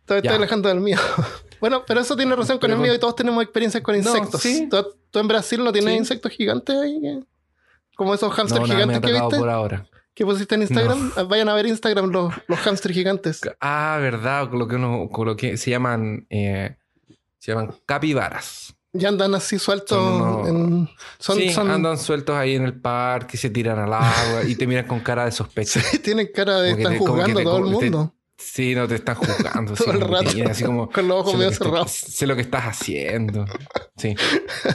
Estoy, 0.04 0.18
estoy 0.18 0.36
alejando 0.36 0.68
del 0.68 0.80
mío. 0.80 0.98
bueno, 1.60 1.82
pero 1.86 2.00
eso 2.00 2.14
tiene 2.16 2.32
relación 2.34 2.58
con 2.58 2.68
Pero 2.68 2.74
el 2.76 2.82
mío 2.82 2.94
y 2.94 2.98
todos 2.98 3.16
tenemos 3.16 3.42
experiencias 3.42 3.82
con 3.82 3.94
No, 3.94 3.98
insectos. 3.98 4.40
sí. 4.42 4.68
¿Tú, 4.70 4.84
tú 5.10 5.18
en 5.18 5.28
Brasil 5.28 5.64
no 5.64 5.72
tienes 5.72 5.92
Sí. 5.92 5.98
insectos 5.98 6.32
gigantes 6.32 6.76
ahí? 6.76 7.24
Como 7.96 8.12
esos 8.14 8.32
hamsters 8.34 8.64
gigantes 8.66 9.00
que 9.00 9.12
viste. 9.12 9.38
por 9.38 9.48
ahora. 9.48 9.86
¿Qué 10.14 10.24
pusiste 10.24 10.54
en 10.54 10.62
Instagram? 10.62 11.12
Ah, 11.16 11.22
Vayan 11.24 11.48
a 11.48 11.54
ver 11.54 11.66
Instagram 11.66 12.10
los, 12.10 12.32
los 12.46 12.58
hamsters 12.60 12.94
gigantes. 12.94 13.40
Ah, 13.60 13.98
verdad, 14.00 14.48
con 14.50 14.58
lo 14.58 14.68
que, 14.68 14.76
uno, 14.76 15.08
con 15.10 15.26
lo 15.26 15.36
que 15.36 15.56
se 15.56 15.70
llaman, 15.70 16.26
eh, 16.30 16.76
se 17.38 17.52
llaman 17.52 17.74
capibaras. 17.86 18.74
Ya 18.92 19.08
andan 19.08 19.34
así 19.34 19.58
sueltos. 19.58 19.98
Son 19.98 20.22
unos- 20.22 20.48
en- 20.48 20.88
son, 21.18 21.36
sí, 21.36 21.50
son- 21.52 21.70
andan 21.70 21.98
sueltos 21.98 22.36
ahí 22.36 22.54
en 22.54 22.62
el 22.64 22.80
parque, 22.80 23.36
se 23.36 23.50
tiran 23.50 23.78
al 23.78 23.92
agua 23.92 24.44
y 24.46 24.54
te 24.54 24.66
miran 24.68 24.86
con 24.86 25.00
cara 25.00 25.24
de 25.24 25.32
sospecha. 25.32 25.80
tienen 26.04 26.28
cara 26.32 26.60
de 26.60 26.72
estar 26.72 26.96
juzgando 26.98 27.40
a 27.40 27.42
todo 27.42 27.58
el 27.58 27.64
mundo. 27.64 28.14
Sí, 28.44 28.74
no 28.74 28.86
te 28.86 28.96
están 28.96 29.14
juzgando. 29.16 29.72
así 29.72 29.84
Todo 29.84 29.94
el 29.94 30.00
rato, 30.00 30.30
así 30.50 30.64
como, 30.64 30.90
con 30.90 31.08
los 31.08 31.20
ojos 31.20 31.34
medio 31.36 31.52
cerrados. 31.52 31.90
sé 31.90 32.26
lo 32.26 32.36
que 32.36 32.42
estás 32.42 32.64
haciendo. 32.64 33.46
Sí, 33.96 34.14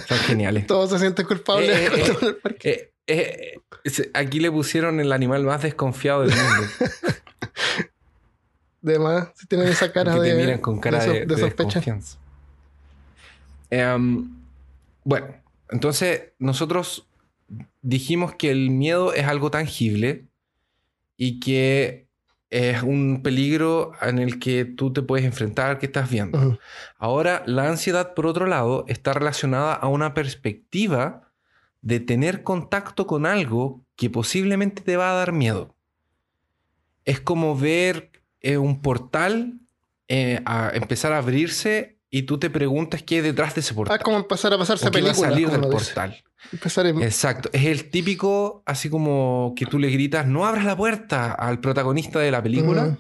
son 0.07 0.17
geniales. 0.19 0.67
Todos 0.67 0.89
se 0.89 0.99
sienten 0.99 1.25
culpables 1.25 1.69
Eh, 1.69 1.85
eh, 1.93 2.91
eh. 3.07 3.59
parque. 3.73 4.09
Aquí 4.13 4.39
le 4.39 4.51
pusieron 4.51 4.99
el 4.99 5.11
animal 5.11 5.43
más 5.43 5.61
desconfiado 5.61 6.21
del 6.21 6.31
mundo. 6.31 6.67
Además, 8.83 9.29
si 9.35 9.45
tienen 9.47 9.67
esa 9.67 9.91
cara 9.91 10.13
que 10.15 10.21
de, 10.21 10.29
te 10.31 10.35
miran 10.35 10.59
con 10.59 10.79
cara 10.79 11.01
so- 11.01 11.11
de, 11.13 11.25
de 11.25 11.38
sospecha. 11.38 11.81
Em, 13.69 14.29
bueno, 15.03 15.27
entonces 15.69 16.33
nosotros 16.39 17.07
dijimos 17.81 18.35
que 18.35 18.51
el 18.51 18.69
miedo 18.71 19.13
es 19.13 19.25
algo 19.25 19.51
tangible 19.51 20.27
y 21.17 21.39
que 21.39 22.07
es 22.50 22.82
un 22.82 23.22
peligro 23.22 23.91
en 24.01 24.18
el 24.18 24.39
que 24.39 24.65
tú 24.65 24.91
te 24.91 25.01
puedes 25.01 25.25
enfrentar, 25.25 25.77
que 25.77 25.86
estás 25.86 26.10
viendo. 26.10 26.60
Ahora, 26.98 27.44
la 27.46 27.68
ansiedad, 27.68 28.13
por 28.15 28.25
otro 28.25 28.48
lado, 28.48 28.86
está 28.88 29.13
relacionada 29.13 29.74
a 29.74 29.88
una 29.88 30.13
perspectiva 30.13 31.32
de 31.82 32.00
tener 32.00 32.44
contacto 32.44 33.06
con 33.06 33.25
algo 33.25 33.86
que 33.96 34.10
posiblemente 34.10 34.82
te 34.82 34.98
va 34.98 35.12
a 35.12 35.15
dar 35.15 35.32
miedo. 35.32 35.75
Es 37.06 37.20
como 37.20 37.56
ver 37.58 38.12
eh, 38.41 38.58
un 38.58 38.82
portal 38.82 39.60
eh, 40.08 40.41
a 40.46 40.72
empezar 40.74 41.13
a 41.13 41.20
abrirse 41.20 41.99
y 42.11 42.23
tú 42.23 42.37
te 42.39 42.49
preguntas 42.49 43.03
qué 43.03 43.15
hay 43.15 43.21
detrás 43.21 43.53
de 43.55 43.61
ese 43.61 43.73
Ah, 43.73 43.75
portal. 43.75 43.97
es 43.97 44.03
como 44.03 44.17
empezar 44.17 44.53
a 44.53 44.57
pasarse 44.57 44.87
¿O 44.87 44.91
qué 44.91 45.01
va 45.01 45.11
a 45.11 45.13
salir 45.13 45.49
del 45.49 45.61
portal? 45.61 46.17
Empezar 46.51 46.85
a- 46.85 46.89
Exacto. 46.89 47.49
Es 47.53 47.65
el 47.65 47.89
típico, 47.89 48.63
así 48.65 48.89
como 48.89 49.53
que 49.55 49.65
tú 49.65 49.77
le 49.77 49.89
gritas, 49.89 50.25
no 50.25 50.45
abras 50.45 50.65
la 50.65 50.75
puerta 50.75 51.31
al 51.33 51.59
protagonista 51.59 52.19
de 52.19 52.31
la 52.31 52.41
película. 52.41 52.85
Ujú. 52.85 52.97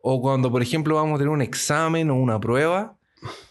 O 0.00 0.22
cuando, 0.22 0.50
por 0.50 0.62
ejemplo, 0.62 0.94
vamos 0.94 1.16
a 1.16 1.18
tener 1.18 1.28
un 1.30 1.42
examen 1.42 2.10
o 2.10 2.14
una 2.14 2.38
prueba 2.40 2.94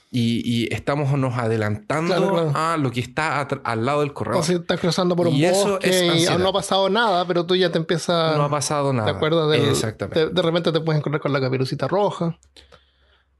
y, 0.09 0.41
y 0.45 0.73
estamos 0.73 1.11
nos 1.19 1.37
adelantando 1.37 2.15
Claro, 2.15 2.31
claro. 2.31 2.51
a 2.55 2.77
lo 2.77 2.89
que 2.89 3.01
está 3.01 3.41
al 3.41 3.85
lado 3.85 3.99
del 3.99 4.13
corredor. 4.13 4.39
O 4.41 4.43
si 4.43 4.53
estás 4.53 4.79
cruzando 4.79 5.15
por 5.17 5.27
un 5.27 5.35
Y 5.35 5.43
eso 5.45 5.71
bosque 5.71 5.89
es 5.89 6.01
y 6.03 6.07
ansiedad. 6.09 6.39
no 6.39 6.47
ha 6.47 6.53
pasado 6.53 6.89
nada, 6.89 7.27
pero 7.27 7.45
tú 7.45 7.55
ya 7.57 7.69
te 7.71 7.77
empiezas. 7.77 8.37
no 8.37 8.43
ha 8.45 8.49
pasado 8.49 8.93
nada. 8.93 9.11
¿Te 9.11 9.17
acuerdas 9.17 9.51
del, 9.51 9.65
Exactamente. 9.69 10.27
De, 10.27 10.29
de 10.31 10.41
repente 10.41 10.71
te 10.71 10.79
puedes 10.79 10.99
encontrar 10.99 11.21
con 11.21 11.33
la 11.33 11.41
caperucita 11.41 11.87
roja 11.89 12.39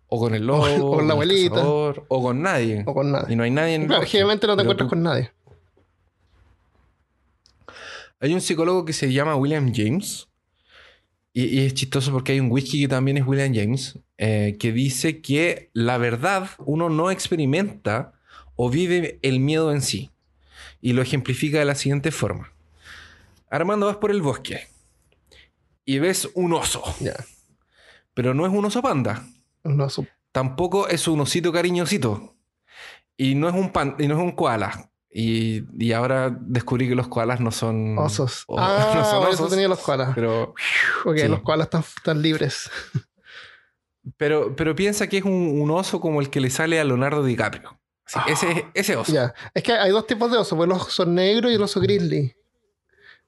O 0.10 0.20
con 0.20 0.34
el 0.34 0.46
lobo, 0.48 0.64
o 0.64 0.92
con 0.92 1.00
la 1.00 1.04
el 1.06 1.12
abuelita. 1.12 1.56
cazador, 1.56 2.06
o 2.08 2.22
con 2.24 2.42
nadie. 2.42 2.84
o 2.86 2.94
con 2.94 3.12
nadie. 3.12 3.34
Y 3.34 3.36
no 3.36 3.44
hay 3.44 3.52
nadie 3.52 3.76
en 3.76 3.82
el 3.84 3.88
Claro, 3.88 4.06
generalmente 4.06 4.48
no 4.48 4.56
te 4.56 4.62
encuentras 4.62 4.88
tú- 4.88 4.90
con 4.90 5.04
nadie. 5.04 5.32
Hay 8.20 8.34
un 8.34 8.42
psicólogo 8.42 8.86
que 8.86 8.94
se 8.94 9.12
llama 9.12 9.36
William 9.36 9.72
James. 9.74 10.28
Y, 11.34 11.46
y 11.46 11.66
es 11.66 11.74
chistoso 11.76 12.12
porque 12.12 12.32
hay 12.32 12.40
un 12.40 12.52
whisky 12.52 12.82
que 12.82 12.88
también 12.88 13.18
es 13.18 13.28
William 13.28 13.54
James. 13.54 14.00
eh, 14.18 14.56
que 14.60 14.72
dice 14.72 15.22
que 15.22 15.70
la 15.74 15.98
verdad 16.00 16.50
uno 16.66 16.90
no 16.90 17.12
experimenta 17.12 18.14
o 18.56 18.70
vive 18.72 19.20
el 19.22 19.40
miedo 19.40 19.72
en 19.72 19.82
sí. 19.82 20.10
Y 20.82 20.94
lo 20.94 21.02
ejemplifica 21.04 21.60
de 21.60 21.66
la 21.66 21.76
siguiente 21.76 22.12
forma. 22.12 22.52
Armando, 23.50 23.86
vas 23.86 23.98
por 23.98 24.10
el 24.12 24.22
bosque. 24.22 24.68
Y 25.86 26.00
ves 26.00 26.30
un 26.34 26.54
oso. 26.54 26.82
Ya. 27.00 27.14
Pero 28.14 28.34
no 28.34 28.46
es 28.48 28.52
un 28.52 28.66
oso 28.66 28.82
panda. 28.82 29.24
Tampoco 30.32 30.88
es 30.88 31.08
un 31.08 31.20
osito 31.22 31.52
cariñosito. 31.52 32.36
Y 33.18 33.36
no 33.36 33.50
es 33.50 33.56
un 33.56 33.72
pan, 33.72 33.96
y 34.00 34.08
no 34.08 34.16
es 34.16 34.22
un 34.22 34.32
koala. 34.34 34.92
Y, 35.10 35.64
y 35.84 35.94
ahora 35.94 36.30
descubrí 36.40 36.88
que 36.88 36.94
los 36.96 37.08
koalas 37.08 37.40
no 37.40 37.52
son 37.52 37.98
osos. 37.98 38.44
o- 38.48 38.56
ah, 38.60 38.92
no 38.96 39.04
son 39.06 39.24
eso 39.34 39.44
osos, 39.44 39.50
tenía 39.50 39.68
los 39.68 39.80
koalas. 39.80 40.12
Pero, 40.14 40.54
Ok, 41.06 41.18
sí. 41.18 41.28
los 41.28 41.42
koalas 41.42 41.66
están, 41.68 41.82
están 41.82 42.22
libres. 42.22 42.70
pero, 44.18 44.56
pero 44.56 44.76
piensa 44.76 45.08
que 45.08 45.18
es 45.18 45.24
un, 45.24 45.60
un 45.62 45.72
oso 45.72 46.00
como 46.00 46.22
el 46.22 46.30
que 46.30 46.40
le 46.40 46.50
sale 46.50 46.80
a 46.80 46.84
Leonardo 46.84 47.24
DiCaprio. 47.24 47.80
Así, 48.06 48.20
ese, 48.32 48.66
ese 48.74 48.96
oso. 48.96 49.12
Ah. 49.12 49.16
Ya. 49.16 49.34
Es 49.54 49.64
que 49.64 49.74
hay 49.74 49.92
dos 49.92 50.06
tipos 50.08 50.32
de 50.32 50.38
osos, 50.38 50.56
pues 50.56 50.68
el 50.70 50.74
oso 50.76 51.06
negro 51.06 51.50
y 51.52 51.56
el 51.56 51.62
oso 51.62 51.80
grizzly. 51.82 52.34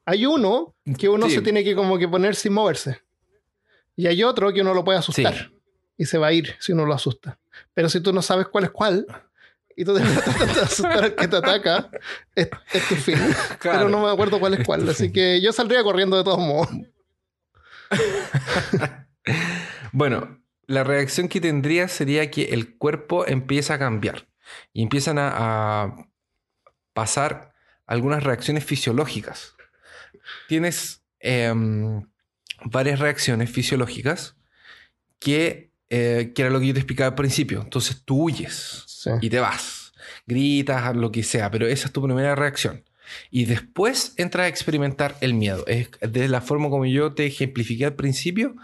Hay 0.06 0.24
uno 0.26 0.74
que 0.98 1.08
uno 1.08 1.26
Sí. 1.28 1.34
se 1.36 1.42
tiene 1.42 1.62
que 1.64 1.74
como 1.74 1.98
que 1.98 2.08
poner 2.08 2.34
sin 2.34 2.52
moverse. 2.54 3.02
Y 3.96 4.06
hay 4.06 4.22
otro 4.22 4.52
que 4.52 4.62
uno 4.62 4.72
lo 4.72 4.82
puede 4.84 4.98
asustar. 4.98 5.34
Sí. 5.34 5.59
Y 6.00 6.06
se 6.06 6.16
va 6.16 6.28
a 6.28 6.32
ir 6.32 6.56
si 6.60 6.72
uno 6.72 6.86
lo 6.86 6.94
asusta. 6.94 7.38
Pero 7.74 7.90
si 7.90 8.00
tú 8.00 8.10
no 8.12 8.22
sabes 8.22 8.48
cuál 8.48 8.64
es 8.64 8.70
cuál, 8.70 9.06
y 9.76 9.84
tú 9.84 9.94
te 9.94 10.00
tratas 10.24 10.54
de 10.54 10.60
asustar 10.62 11.04
al 11.04 11.14
que 11.14 11.28
te 11.28 11.36
ataca, 11.36 11.90
es, 12.34 12.48
es 12.72 12.88
tu 12.88 12.94
fin. 12.94 13.18
Claro. 13.58 13.78
Pero 13.80 13.88
no 13.90 14.02
me 14.02 14.10
acuerdo 14.10 14.40
cuál 14.40 14.54
es 14.54 14.60
Es 14.60 14.66
cuál. 14.66 14.88
Así 14.88 15.04
fin. 15.04 15.12
que 15.12 15.42
yo 15.42 15.52
saldría 15.52 15.82
corriendo 15.82 16.16
de 16.16 16.24
todos 16.24 16.38
modos. 16.38 16.68
Bueno, 19.92 20.40
la 20.66 20.84
reacción 20.84 21.28
que 21.28 21.40
tendría 21.40 21.88
sería 21.88 22.30
que 22.30 22.44
el 22.54 22.78
cuerpo 22.78 23.26
empieza 23.26 23.74
a 23.74 23.78
cambiar 23.78 24.28
y 24.72 24.84
empiezan 24.84 25.18
a, 25.18 25.32
a 25.34 26.06
pasar 26.92 27.52
algunas 27.86 28.22
reacciones 28.22 28.64
fisiológicas. 28.64 29.56
Tienes 30.48 31.02
em, 31.18 32.08
varias 32.64 33.00
reacciones 33.00 33.50
fisiológicas 33.50 34.36
que, 35.18 35.69
eh, 35.90 36.32
que 36.34 36.42
era 36.42 36.50
lo 36.50 36.60
que 36.60 36.68
yo 36.68 36.72
te 36.74 36.80
explicaba 36.80 37.08
al 37.10 37.14
principio. 37.14 37.60
Entonces 37.60 38.02
tú 38.04 38.24
huyes 38.24 38.84
Sí. 38.86 39.10
y 39.20 39.30
te 39.30 39.40
vas, 39.40 39.92
gritas, 40.26 40.94
lo 40.96 41.10
que 41.12 41.22
sea, 41.22 41.50
pero 41.50 41.66
esa 41.66 41.86
es 41.86 41.92
tu 41.92 42.02
primera 42.02 42.34
reacción. 42.34 42.84
Y 43.30 43.44
después 43.46 44.14
entras 44.16 44.44
a 44.44 44.48
experimentar 44.48 45.16
el 45.20 45.34
miedo. 45.34 45.64
Es 45.66 45.88
de 46.00 46.28
la 46.28 46.40
forma 46.40 46.70
como 46.70 46.86
yo 46.86 47.12
te 47.12 47.26
ejemplifiqué 47.26 47.86
al 47.86 47.94
principio, 47.94 48.54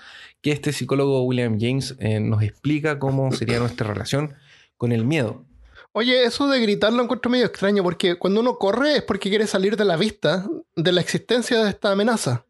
que 0.40 0.52
este 0.52 0.73
psicólogo 0.73 1.25
William 1.25 1.59
James 1.61 1.97
eh, 1.99 2.21
nos 2.21 2.42
explica 2.42 2.99
cómo 3.00 3.33
sería 3.33 3.59
nuestra 3.59 3.88
relación 3.92 4.35
con 4.76 4.92
el 4.92 5.04
miedo. 5.04 5.45
Oye, 5.92 6.25
eso 6.25 6.47
de 6.47 6.61
gritar 6.61 6.92
lo 6.92 7.02
encuentro 7.02 7.30
medio 7.30 7.47
extraño 7.47 7.83
porque 7.83 8.16
cuando 8.16 8.40
uno 8.40 8.56
corre 8.59 8.99
es 8.99 9.02
porque 9.02 9.30
quiere 9.30 9.47
salir 9.47 9.76
de 9.76 9.85
la 9.87 9.97
vista 9.97 10.47
de 10.76 10.92
la 10.92 11.00
existencia 11.00 11.64
de 11.64 11.71
esta 11.71 11.90
amenaza. 11.90 12.45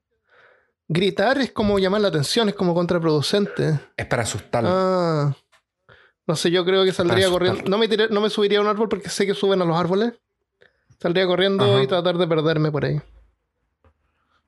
Gritar 0.88 1.38
es 1.38 1.50
como 1.52 1.78
llamar 1.78 2.00
la 2.00 2.08
atención, 2.08 2.48
es 2.48 2.54
como 2.54 2.74
contraproducente. 2.74 3.80
Es 3.96 4.06
para 4.06 4.22
asustarlo. 4.22 4.68
Ah. 4.72 5.36
No 6.28 6.36
sé, 6.36 6.50
yo 6.50 6.64
creo 6.64 6.84
que 6.84 6.92
saldría 6.92 7.28
corriendo. 7.30 7.62
No 7.68 7.78
me, 7.78 7.88
tiré- 7.88 8.08
no 8.10 8.20
me 8.20 8.30
subiría 8.30 8.58
a 8.58 8.62
un 8.62 8.68
árbol 8.68 8.88
porque 8.88 9.08
sé 9.08 9.26
que 9.26 9.34
suben 9.34 9.62
a 9.62 9.64
los 9.64 9.76
árboles. 9.76 10.14
Saldría 11.00 11.26
corriendo 11.26 11.64
Ajá. 11.64 11.82
y 11.82 11.86
tratar 11.86 12.16
de 12.18 12.26
perderme 12.26 12.70
por 12.72 12.84
ahí. 12.84 13.00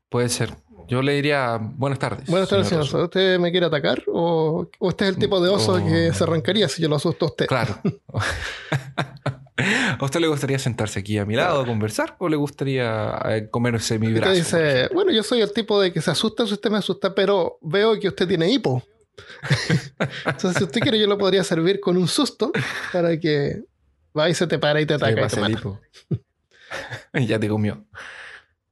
Puede 0.08 0.28
ser. 0.28 0.56
Yo 0.88 1.02
le 1.02 1.12
diría 1.12 1.58
buenas 1.60 1.98
tardes. 1.98 2.26
Buenas 2.28 2.48
tardes, 2.48 2.68
señor. 2.68 2.86
señor 2.86 3.00
oso". 3.02 3.04
¿Usted 3.06 3.38
me 3.38 3.50
quiere 3.50 3.66
atacar? 3.66 4.02
¿O 4.08 4.66
o 4.78 4.88
usted 4.88 5.06
es 5.06 5.12
el 5.14 5.18
tipo 5.18 5.40
de 5.40 5.50
oso 5.50 5.74
Oh. 5.74 5.84
que 5.86 6.12
se 6.14 6.24
arrancaría 6.24 6.66
si 6.68 6.80
yo 6.82 6.88
lo 6.88 6.96
asusto 6.96 7.26
a 7.26 7.28
usted? 7.28 7.46
Claro. 7.46 7.78
¿A 9.98 10.04
usted 10.04 10.20
le 10.20 10.28
gustaría 10.28 10.58
sentarse 10.58 11.00
aquí 11.00 11.18
a 11.18 11.24
mi 11.24 11.34
lado 11.34 11.62
a 11.62 11.66
conversar 11.66 12.16
o 12.18 12.28
le 12.28 12.36
gustaría 12.36 13.18
eh, 13.26 13.48
comerse 13.50 13.98
mi 13.98 14.12
brazo? 14.12 14.32
dice, 14.32 14.88
bueno, 14.92 15.12
yo 15.12 15.22
soy 15.22 15.40
el 15.40 15.52
tipo 15.52 15.80
de 15.80 15.92
que 15.92 16.00
se 16.00 16.10
asusta 16.10 16.46
si 16.46 16.54
usted 16.54 16.70
me 16.70 16.78
asusta, 16.78 17.14
pero 17.14 17.58
veo 17.62 17.98
que 17.98 18.08
usted 18.08 18.26
tiene 18.26 18.50
hipo. 18.50 18.82
Entonces, 20.26 20.58
si 20.58 20.64
usted 20.64 20.80
quiere, 20.80 20.98
yo 20.98 21.06
le 21.06 21.16
podría 21.16 21.42
servir 21.44 21.80
con 21.80 21.96
un 21.96 22.08
susto 22.08 22.52
para 22.92 23.18
que 23.18 23.62
va 24.16 24.28
y 24.28 24.34
se 24.34 24.46
te 24.46 24.58
para 24.58 24.80
y 24.80 24.86
te 24.86 24.94
ataca 24.94 25.20
y 25.20 25.44
el 25.44 25.52
hipo. 25.52 25.80
ya 27.14 27.38
te 27.38 27.48
comió. 27.48 27.84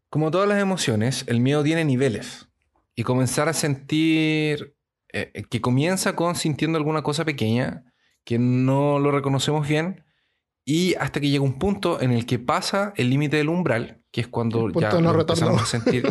Como 0.09 0.31
todas 0.31 0.49
las 0.49 0.61
emociones, 0.61 1.25
el 1.27 1.41
miedo 1.41 1.63
tiene 1.63 1.85
niveles. 1.85 2.47
Y 2.95 3.03
comenzar 3.03 3.49
a 3.49 3.53
sentir 3.53 4.75
eh, 5.13 5.45
que 5.51 5.61
comienza 5.61 6.17
con 6.17 6.35
sintiendo 6.35 6.79
alguna 6.79 7.03
cosa 7.03 7.25
pequeña 7.25 7.85
que 8.25 8.39
no 8.39 8.99
lo 8.99 9.11
reconocemos 9.11 9.69
bien 9.69 10.06
y 10.69 10.95
hasta 10.97 11.21
que 11.21 11.31
llega 11.31 11.45
un 11.45 11.59
punto 11.59 12.01
en 12.03 12.11
el 12.11 12.27
que 12.27 12.39
pasa 12.41 12.93
el 12.97 13.09
límite 13.09 13.37
del 13.39 13.49
umbral, 13.49 14.03
que 14.11 14.21
es 14.23 14.27
cuando 14.29 14.69
ya 14.73 15.01
no 15.01 15.19
empezamos 15.21 15.63
a 15.63 15.67
sentir 15.67 16.05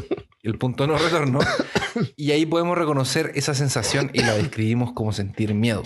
el 0.43 0.57
punto 0.57 0.87
no 0.87 0.97
retorno 0.97 1.39
y 2.15 2.31
ahí 2.31 2.45
podemos 2.45 2.77
reconocer 2.77 3.31
esa 3.35 3.53
sensación 3.53 4.11
y 4.13 4.21
la 4.21 4.33
describimos 4.35 4.93
como 4.93 5.11
sentir 5.11 5.53
miedo. 5.53 5.83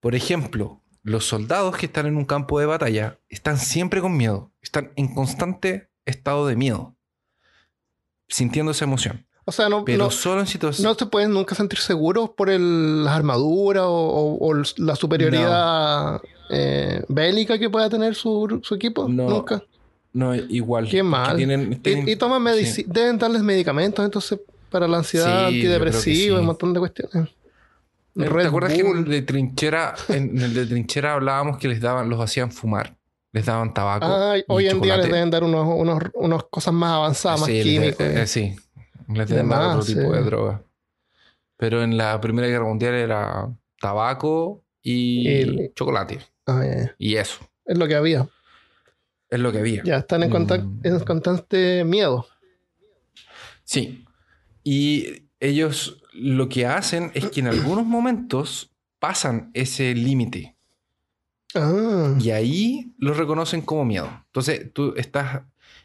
Por 0.00 0.14
ejemplo, 0.14 0.82
los 1.02 1.24
soldados 1.26 1.76
que 1.76 1.86
están 1.86 2.04
en 2.06 2.16
un 2.16 2.24
campo 2.26 2.60
de 2.60 2.66
batalla 2.66 3.18
están 3.30 3.56
siempre 3.58 4.00
con 4.02 4.14
miedo, 4.16 4.52
están 4.60 4.92
en 4.96 5.14
constante 5.14 5.88
estado 6.04 6.46
de 6.46 6.56
miedo, 6.56 6.96
sintiendo 8.28 8.72
esa 8.72 8.84
emoción. 8.84 9.26
O 9.46 9.52
sea, 9.52 9.68
no, 9.68 9.84
Pero 9.84 10.04
no, 10.04 10.10
solo 10.10 10.40
en 10.40 10.46
situaciones... 10.46 10.84
no 10.90 10.98
se 10.98 11.06
pueden 11.06 11.32
nunca 11.32 11.54
sentir 11.54 11.78
seguros 11.78 12.30
por 12.36 12.48
el- 12.50 13.04
las 13.04 13.14
armaduras 13.14 13.84
o, 13.84 13.90
o- 13.92 14.48
o 14.50 14.54
la 14.78 14.96
superioridad 14.96 16.20
eh, 16.50 17.04
bélica 17.08 17.58
que 17.58 17.70
pueda 17.70 17.88
tener 17.88 18.14
su, 18.14 18.60
su 18.62 18.74
equipo. 18.74 19.08
No. 19.08 19.28
Nunca. 19.28 19.62
No, 20.12 20.34
igual. 20.34 20.88
Qué 20.88 21.02
mal. 21.02 21.36
tienen- 21.36 21.80
tienen- 21.82 22.08
y, 22.08 22.12
y 22.12 22.16
toman 22.16 22.44
sí. 22.64 22.84
deben 22.86 23.18
darles 23.18 23.42
medicamentos 23.42 24.04
entonces 24.04 24.38
para 24.70 24.86
la 24.86 24.98
ansiedad, 24.98 25.26
Sí, 25.26 25.30
yo 25.32 25.38
creo 25.38 25.50
que 25.50 25.56
antidepresivo, 25.56 26.36
sí. 26.36 26.40
un 26.40 26.46
montón 26.46 26.72
de 26.72 26.80
cuestiones. 26.80 27.28
¿Te 28.16 28.28
Red 28.28 28.46
acuerdas 28.46 28.72
que 28.72 28.80
en 28.80 28.96
el 28.98 29.04
de 29.06 29.22
trinchera, 29.22 29.94
en 30.08 30.38
el 30.40 30.54
de 30.54 30.66
trinchera 30.66 31.14
hablábamos 31.14 31.58
que 31.58 31.66
les 31.66 31.80
daban, 31.80 32.08
los 32.08 32.20
hacían 32.20 32.52
fumar? 32.52 32.96
Les 33.32 33.44
daban 33.44 33.74
tabaco. 33.74 34.06
Ah, 34.06 34.36
hoy 34.46 34.68
en 34.68 34.80
día 34.80 34.96
les 34.98 35.06
deben 35.06 35.30
dar 35.30 35.42
unos, 35.42 35.66
unos, 35.76 35.98
unos 36.14 36.44
cosas 36.48 36.72
más 36.72 36.92
avanzadas, 36.92 37.40
más 37.40 37.48
eh, 37.98 38.26
sí. 38.28 38.54
Les 39.08 39.28
De 39.28 39.34
deben 39.34 39.48
dar 39.50 39.76
otro 39.76 39.84
tipo 39.84 40.12
de 40.12 40.22
droga. 40.22 40.62
Pero 41.56 41.82
en 41.82 41.96
la 41.96 42.20
Primera 42.20 42.46
Guerra 42.46 42.64
Mundial 42.64 42.94
era 42.94 43.48
tabaco 43.80 44.62
y 44.80 45.28
Y- 45.28 45.72
chocolate. 45.74 46.20
Ah, 46.46 46.62
ya. 46.64 46.94
Y 46.98 47.16
eso. 47.16 47.38
Es 47.64 47.78
lo 47.78 47.86
que 47.88 47.94
había. 47.94 48.28
Es 49.30 49.40
lo 49.40 49.50
que 49.52 49.58
había. 49.58 49.82
Ya 49.84 49.96
están 49.98 50.22
en, 50.22 50.30
contac- 50.30 50.62
Mm. 50.64 50.80
en 50.86 51.00
constante 51.00 51.84
miedo. 51.84 52.26
Sí. 53.64 54.04
Y 54.62 55.24
ellos 55.40 56.02
lo 56.12 56.48
que 56.48 56.66
hacen 56.66 57.10
es 57.14 57.28
que 57.30 57.40
en 57.40 57.48
algunos 57.48 57.84
momentos 57.86 58.70
pasan 58.98 59.50
ese 59.54 59.94
límite. 59.94 60.54
Ah, 61.54 62.16
Y 62.20 62.30
ahí 62.30 62.94
lo 62.98 63.14
reconocen 63.14 63.62
como 63.62 63.84
miedo. 63.84 64.10
Entonces 64.26 64.72
tú 64.72 64.94
estás, 64.96 65.42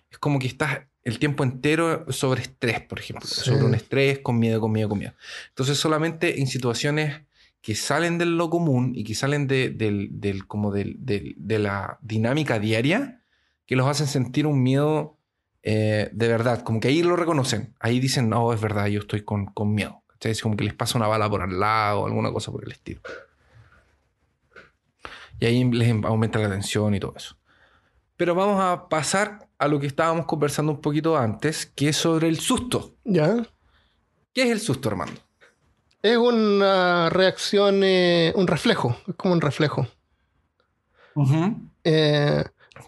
es 0.09 0.17
como 0.17 0.39
que 0.39 0.47
estás 0.47 0.79
el 1.03 1.19
tiempo 1.19 1.43
entero 1.43 2.05
sobre 2.11 2.41
estrés, 2.41 2.81
por 2.81 2.99
ejemplo. 2.99 3.27
Sí. 3.27 3.41
Sobre 3.49 3.63
un 3.63 3.73
estrés, 3.75 4.19
con 4.19 4.37
miedo, 4.39 4.59
con 4.59 4.71
miedo, 4.71 4.89
con 4.89 4.99
miedo. 4.99 5.13
Entonces 5.49 5.77
solamente 5.77 6.39
en 6.39 6.47
situaciones 6.47 7.21
que 7.61 7.75
salen 7.75 8.17
de 8.17 8.25
lo 8.25 8.49
común 8.49 8.93
y 8.95 9.03
que 9.03 9.15
salen 9.15 9.47
de, 9.47 9.69
del, 9.69 10.09
del- 10.19 10.47
como 10.47 10.71
del- 10.71 10.95
de 10.99 11.59
la 11.59 11.99
dinámica 12.01 12.57
diaria, 12.59 13.21
que 13.65 13.75
los 13.75 13.87
hacen 13.87 14.07
sentir 14.07 14.47
un 14.47 14.63
miedo 14.63 15.17
eh, 15.61 16.09
de 16.13 16.27
verdad. 16.27 16.63
Como 16.63 16.79
que 16.79 16.87
ahí 16.87 17.03
lo 17.03 17.15
reconocen. 17.15 17.75
Ahí 17.79 17.99
dicen, 17.99 18.29
no, 18.29 18.53
es 18.53 18.61
verdad, 18.61 18.87
yo 18.87 19.01
estoy 19.01 19.23
con, 19.23 19.47
con 19.47 19.73
miedo. 19.73 20.03
¿Cachai? 20.07 20.31
Es 20.31 20.41
como 20.41 20.55
que 20.55 20.63
les 20.63 20.73
pasa 20.73 20.97
una 20.97 21.07
bala 21.07 21.29
por 21.29 21.41
al 21.41 21.59
lado 21.59 22.01
o 22.01 22.05
alguna 22.07 22.31
cosa 22.31 22.51
por 22.51 22.63
el 22.63 22.71
estilo. 22.71 23.01
Y 25.39 25.45
ahí 25.45 25.63
les 25.71 25.89
aumenta 26.03 26.39
la 26.39 26.49
tensión 26.49 26.93
y 26.95 26.99
todo 26.99 27.13
eso. 27.15 27.37
Pero 28.17 28.35
vamos 28.35 28.61
a 28.61 28.89
pasar 28.89 29.47
a 29.57 29.67
lo 29.67 29.79
que 29.79 29.87
estábamos 29.87 30.25
conversando 30.25 30.71
un 30.73 30.81
poquito 30.81 31.17
antes, 31.17 31.65
que 31.65 31.89
es 31.89 31.97
sobre 31.97 32.27
el 32.27 32.39
susto. 32.39 32.95
ya. 33.03 33.45
¿Qué 34.33 34.43
es 34.43 34.51
el 34.51 34.59
susto, 34.59 34.89
Armando? 34.89 35.19
Es 36.01 36.17
una 36.17 37.09
reacción, 37.09 37.81
eh, 37.83 38.31
un 38.35 38.47
reflejo. 38.47 38.95
Es 39.07 39.15
como 39.15 39.33
un 39.33 39.41
reflejo. 39.41 39.87
Eh, 41.83 42.43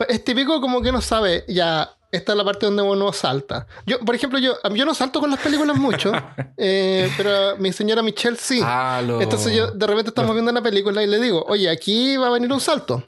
es 0.08 0.24
típico 0.24 0.62
como 0.62 0.82
que 0.82 0.92
no 0.92 1.02
sabe, 1.02 1.44
ya, 1.48 1.98
esta 2.12 2.32
es 2.32 2.38
la 2.38 2.44
parte 2.46 2.66
donde 2.66 2.82
uno 2.82 3.12
salta. 3.12 3.68
Yo, 3.86 4.00
por 4.00 4.16
ejemplo, 4.16 4.40
yo, 4.40 4.54
yo 4.74 4.86
no 4.86 4.94
salto 4.94 5.20
con 5.20 5.30
las 5.30 5.40
películas 5.40 5.78
mucho, 5.78 6.12
eh, 6.58 7.12
pero 7.18 7.58
mi 7.58 7.74
señora 7.74 8.02
Michelle 8.02 8.38
sí. 8.38 8.62
Ah, 8.64 9.02
lo- 9.06 9.22
Entonces 9.22 9.54
yo 9.54 9.72
de 9.72 9.88
repente 9.88 10.10
estamos 10.10 10.34
viendo 10.34 10.52
una 10.52 10.62
película 10.62 11.04
y 11.04 11.08
le 11.08 11.20
digo, 11.20 11.44
oye, 11.48 11.70
aquí 11.70 12.16
va 12.18 12.28
a 12.28 12.32
venir 12.32 12.52
un 12.52 12.62
salto. 12.62 13.08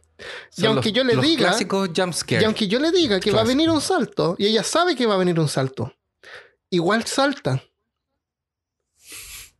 Y 0.57 0.65
aunque 0.65 0.89
los- 0.89 0.95
yo 0.97 1.03
le 1.03 1.15
diga, 1.21 1.49
clásicos 1.49 1.89
jump 1.95 2.13
scare. 2.13 2.41
y 2.41 2.45
aunque 2.45 2.67
yo 2.67 2.79
le 2.79 2.91
diga 2.91 3.19
que 3.19 3.31
va 3.31 3.41
a 3.41 3.43
venir 3.45 3.69
un 3.69 3.81
salto, 3.81 4.35
y 4.37 4.47
ella 4.47 4.63
sabe 4.63 4.95
que 4.95 5.05
va 5.05 5.15
a 5.15 5.17
venir 5.17 5.39
un 5.39 5.47
salto, 5.47 5.93
igual 6.69 7.03
salta. 7.05 7.61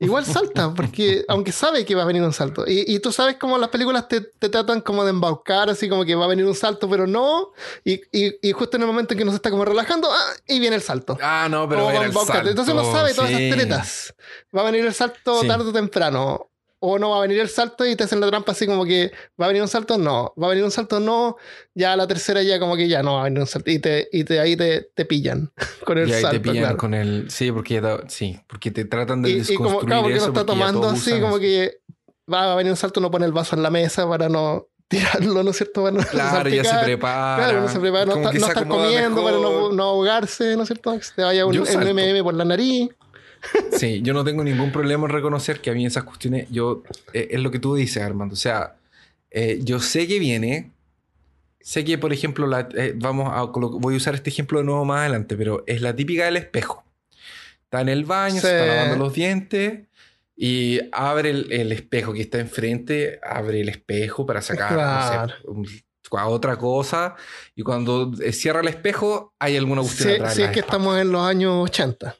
Igual 0.04 0.26
salta, 0.26 0.74
porque 0.74 1.26
aunque 1.28 1.52
sabe 1.52 1.86
que 1.86 1.96
va 1.96 2.04
a 2.04 2.06
venir 2.06 2.22
un 2.22 2.34
salto. 2.34 2.66
Y, 2.68 2.84
y 2.94 3.00
tú 3.00 3.12
sabes 3.12 3.38
cómo 3.40 3.58
las 3.58 3.70
películas 3.70 4.08
te, 4.08 4.22
te 4.22 4.50
tratan 4.50 4.82
como 4.82 5.04
de 5.04 5.12
embaucar, 5.12 5.70
así 5.70 5.88
como 5.90 6.06
que 6.06 6.16
va 6.16 6.26
a 6.26 6.28
venir 6.28 6.46
un 6.46 6.56
salto, 6.56 6.90
pero 6.90 7.08
no. 7.08 7.52
Y, 7.84 8.02
y- 8.12 8.36
y 8.42 8.52
justo 8.52 8.78
en 8.78 8.84
el 8.84 8.88
momento 8.88 9.14
en 9.14 9.20
que 9.20 9.26
nos 9.26 9.36
está 9.36 9.50
como 9.50 9.66
relajando, 9.66 10.10
¡ah! 10.12 10.34
y 10.48 10.60
viene 10.60 10.76
el 10.76 10.82
salto. 10.82 11.18
Ah, 11.22 11.48
no, 11.50 11.68
pero 11.68 11.86
para 11.86 12.06
el 12.06 12.14
salto. 12.14 12.50
Entonces 12.50 12.74
uno 12.74 12.92
sabe 12.92 13.14
todas 13.14 13.32
sí. 13.32 13.36
esas 13.44 13.58
tretas. 13.58 14.16
Va 14.56 14.62
a 14.62 14.66
venir 14.66 14.86
el 14.86 14.94
salto 14.94 15.42
Sí. 15.42 15.48
tarde 15.48 15.70
o 15.70 15.74
temprano. 15.74 16.50
O 16.86 17.00
no 17.00 17.12
va 17.12 17.20
a 17.20 17.22
venir 17.22 17.40
el 17.40 17.48
salto 17.48 17.86
y 17.86 17.96
te 17.96 18.04
hacen 18.04 18.20
la 18.20 18.28
trampa 18.28 18.52
así 18.52 18.68
como 18.68 18.84
que 18.84 19.14
va 19.42 19.46
a 19.46 19.48
venir 19.48 19.62
un 19.62 19.70
salto, 19.70 19.98
no. 19.98 20.34
Va 20.42 20.48
a 20.48 20.50
venir 20.50 20.66
un 20.66 20.72
salto, 20.72 21.00
no. 21.00 21.38
Ya 21.74 21.96
la 21.96 22.08
tercera 22.08 22.44
ya 22.44 22.60
como 22.60 22.76
que 22.76 22.90
ya 22.90 23.02
no 23.02 23.14
va 23.16 23.22
a 23.22 23.24
venir 23.24 23.40
un 23.40 23.48
salto. 23.48 23.72
Y, 23.72 23.80
te, 23.80 24.10
y 24.12 24.26
te, 24.26 24.42
ahí 24.42 24.58
te, 24.58 24.90
te 24.94 25.06
pillan 25.06 25.50
con 25.86 25.98
el 25.98 26.10
Y 26.10 26.14
ahí 26.14 26.22
salto. 26.22 26.36
te 26.36 26.40
pillan 26.42 26.64
claro. 26.64 26.78
con 26.78 26.94
el... 26.94 27.32
Sí, 27.32 27.54
porque, 27.54 27.80
da- 27.80 28.04
sí, 28.10 28.38
porque 28.48 28.70
te 28.72 28.84
tratan 28.84 29.22
de 29.22 29.30
Y, 29.30 29.32
y 29.32 29.36
desconstruir 29.38 29.74
como, 29.76 29.86
claro, 29.88 30.02
porque 30.02 30.18
eso. 30.18 30.26
uno 30.26 30.34
está 30.42 30.46
porque 30.46 30.60
tomando 30.60 30.90
así 30.90 31.22
como 31.22 31.40
que 31.40 31.80
va 32.32 32.52
a 32.52 32.56
venir 32.56 32.72
un 32.72 32.78
salto, 32.78 33.00
uno 33.00 33.10
pone 33.10 33.26
el 33.28 33.32
vaso 33.32 33.56
en 33.56 33.64
la 33.64 33.70
mesa 33.70 34.06
para 34.10 34.28
no 34.28 34.68
tirarlo, 34.90 35.42
¿no 35.42 35.52
es 35.52 35.56
cierto? 35.58 35.84
Para 35.84 35.96
no 35.96 36.04
Claro, 36.04 36.50
ya 36.50 36.64
se 36.66 36.84
prepara. 36.84 37.44
Claro, 37.46 37.60
uno 37.60 37.70
se 37.70 37.80
prepara, 37.80 38.06
no, 38.06 38.16
está- 38.16 38.34
no 38.34 38.46
acomoda 38.48 38.84
comiendo 38.88 39.24
para 39.24 39.38
no, 39.38 39.50
mejor. 39.50 39.74
no 39.74 39.84
ahogarse, 39.84 40.58
¿no 40.58 40.64
es 40.64 40.68
cierto? 40.68 40.92
Que 40.98 41.04
se 41.04 41.14
te 41.14 41.22
vaya 41.24 41.46
un. 41.46 41.56
MM 41.58 42.24
por 42.24 42.34
la 42.34 42.44
nariz. 42.44 42.90
Sí, 43.72 44.02
yo 44.02 44.14
no 44.14 44.24
tengo 44.24 44.44
ningún 44.44 44.72
problema 44.72 45.06
en 45.06 45.12
reconocer 45.12 45.60
que 45.62 45.70
a 45.70 45.74
mí 45.74 45.86
esas 45.86 46.04
cuestiones, 46.04 46.48
yo, 46.50 46.84
eh, 47.14 47.28
es 47.32 47.40
lo 47.42 47.52
que 47.52 47.60
tú 47.60 47.76
dices, 47.76 48.02
Armando. 48.04 48.34
O 48.34 48.38
sea, 48.38 48.76
eh, 49.32 49.60
yo 49.64 49.80
sé 49.80 50.08
que 50.08 50.20
viene, 50.20 50.72
sé 51.60 51.84
que, 51.84 51.98
por 51.98 52.14
ejemplo, 52.14 52.48
la, 52.48 52.70
eh, 52.76 52.94
vamos 52.96 53.30
a, 53.34 53.44
voy 53.44 53.94
a 53.96 53.98
usar 53.98 54.16
este 54.16 54.30
ejemplo 54.30 54.60
de 54.60 54.66
nuevo 54.66 54.86
más 54.86 55.02
adelante, 55.02 55.36
pero 55.36 55.64
es 55.68 55.82
la 55.82 55.96
típica 55.96 56.26
del 56.26 56.38
espejo. 56.38 56.84
Está 57.64 57.82
en 57.82 57.90
el 57.90 58.06
baño, 58.06 58.40
se 58.40 58.48
Sí. 58.48 58.54
está 58.54 58.66
lavando 58.66 58.96
los 58.98 59.14
dientes 59.14 59.80
y 60.36 60.80
abre 60.92 61.32
el, 61.32 61.52
el 61.52 61.72
espejo 61.72 62.14
que 62.14 62.22
está 62.22 62.40
enfrente, 62.40 63.20
abre 63.24 63.62
el 63.62 63.70
espejo 63.70 64.26
para 64.26 64.42
sacar 64.42 65.34
no 65.46 65.66
sé, 65.66 65.84
a 66.16 66.28
otra 66.28 66.58
cosa 66.58 67.16
y 67.56 67.64
cuando 67.64 68.12
eh, 68.22 68.32
cierra 68.34 68.62
el 68.62 68.68
espejo 68.68 69.34
hay 69.40 69.58
alguna 69.58 69.82
cuestión 69.82 70.10
Si, 70.10 70.16
atrás. 70.16 70.38
en 70.38 70.46
es 70.46 70.52
que 70.52 70.60
estamos 70.60 71.00
en 71.00 71.12
los 71.12 71.26
años 71.26 71.64
80. 71.70 72.16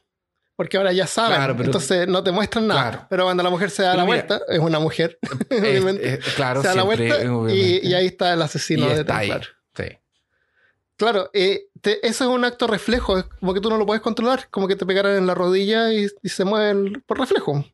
Porque 0.56 0.76
ahora 0.76 0.92
ya 0.92 1.06
saben. 1.06 1.36
Claro, 1.36 1.54
pero- 1.56 1.66
entonces 1.66 2.06
no 2.06 2.22
te 2.22 2.30
muestran 2.30 2.66
nada. 2.68 2.90
Claro. 2.90 3.06
Pero 3.10 3.24
cuando 3.24 3.42
la 3.42 3.50
mujer 3.50 3.70
se 3.70 3.82
da 3.82 3.92
Pero 3.92 4.02
la 4.02 4.04
mira, 4.12 4.26
vuelta, 4.26 4.44
es 4.52 4.58
una 4.60 4.78
mujer. 4.78 5.18
Es- 5.50 5.60
obviamente. 5.60 6.14
es- 6.14 6.34
claro, 6.34 6.62
se 6.62 6.68
da 6.68 6.74
la 6.76 6.82
vuelta 6.84 7.16
y, 7.52 7.92
ahí 7.94 8.06
está 8.06 8.32
el 8.32 8.42
asesino 8.42 8.86
de 8.88 9.00
está 9.00 9.16
ahí. 9.18 9.28
Templar. 9.30 9.48
Sí. 9.76 9.98
Claro, 10.96 11.28
eh, 11.32 11.64
te- 11.80 12.06
eso 12.06 12.24
es 12.24 12.30
un 12.30 12.44
acto 12.44 12.68
reflejo, 12.68 13.18
es 13.18 13.24
como 13.40 13.52
que 13.52 13.60
tú 13.60 13.68
no 13.68 13.76
lo 13.78 13.84
puedes 13.86 14.00
controlar, 14.02 14.48
como 14.50 14.68
que 14.68 14.76
te 14.76 14.86
pegaran 14.86 15.16
en 15.16 15.26
la 15.26 15.34
rodilla 15.34 15.92
y, 15.92 16.06
y 16.22 16.28
se 16.28 16.44
mueven 16.44 17.02
por 17.06 17.18
reflejo. 17.18 17.52
O 17.52 17.64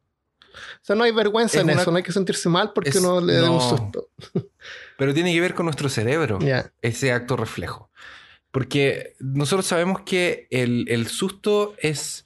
sea, 0.82 0.96
no 0.96 1.04
hay 1.04 1.12
vergüenza 1.12 1.58
Es 1.58 1.62
en 1.64 1.70
una- 1.70 1.82
eso, 1.82 1.90
no 1.90 1.98
hay 1.98 2.02
que 2.02 2.12
sentirse 2.12 2.48
mal 2.48 2.72
porque 2.72 2.88
es- 2.90 2.96
uno 2.96 3.20
le 3.20 3.34
da 3.34 3.50
un 3.50 3.58
no. 3.58 3.60
susto. 3.68 4.08
Pero 4.96 5.12
tiene 5.12 5.34
que 5.34 5.40
ver 5.40 5.54
con 5.54 5.66
nuestro 5.66 5.90
cerebro, 5.90 6.38
ese 6.80 7.12
acto 7.12 7.36
reflejo. 7.36 7.90
Porque 8.50 9.14
nosotros 9.20 9.66
sabemos 9.66 10.00
que 10.00 10.48
el, 10.50 10.86
el 10.88 11.06
susto 11.06 11.74
es. 11.78 12.24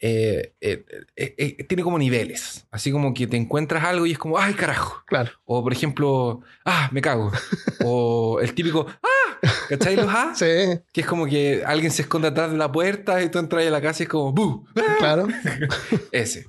Eh, 0.00 0.54
eh, 0.60 0.84
eh, 1.16 1.64
tiene 1.64 1.82
como 1.82 1.98
niveles. 1.98 2.66
Así 2.70 2.90
como 2.90 3.14
que 3.14 3.26
te 3.26 3.36
encuentras 3.36 3.84
algo 3.84 4.06
y 4.06 4.12
es 4.12 4.18
como, 4.18 4.38
¡ay, 4.38 4.54
carajo! 4.54 5.02
Claro. 5.06 5.30
O 5.44 5.62
por 5.62 5.72
ejemplo, 5.72 6.40
¡ah, 6.64 6.88
me 6.92 7.00
cago! 7.00 7.32
o 7.84 8.40
el 8.40 8.54
típico, 8.54 8.86
¡ah! 9.02 9.38
¿Cachai 9.68 9.96
los 9.96 10.06
ah? 10.08 10.32
Sí, 10.34 10.80
Que 10.92 11.00
es 11.00 11.06
como 11.06 11.26
que 11.26 11.62
alguien 11.64 11.90
se 11.90 12.02
esconde 12.02 12.28
atrás 12.28 12.50
de 12.50 12.56
la 12.56 12.70
puerta 12.70 13.22
y 13.22 13.30
tú 13.30 13.38
entras 13.38 13.66
a 13.66 13.70
la 13.70 13.80
casa 13.80 14.02
y 14.02 14.04
es 14.04 14.08
como, 14.08 14.32
¡bu! 14.32 14.66
claro. 14.98 15.26
Ese. 16.12 16.48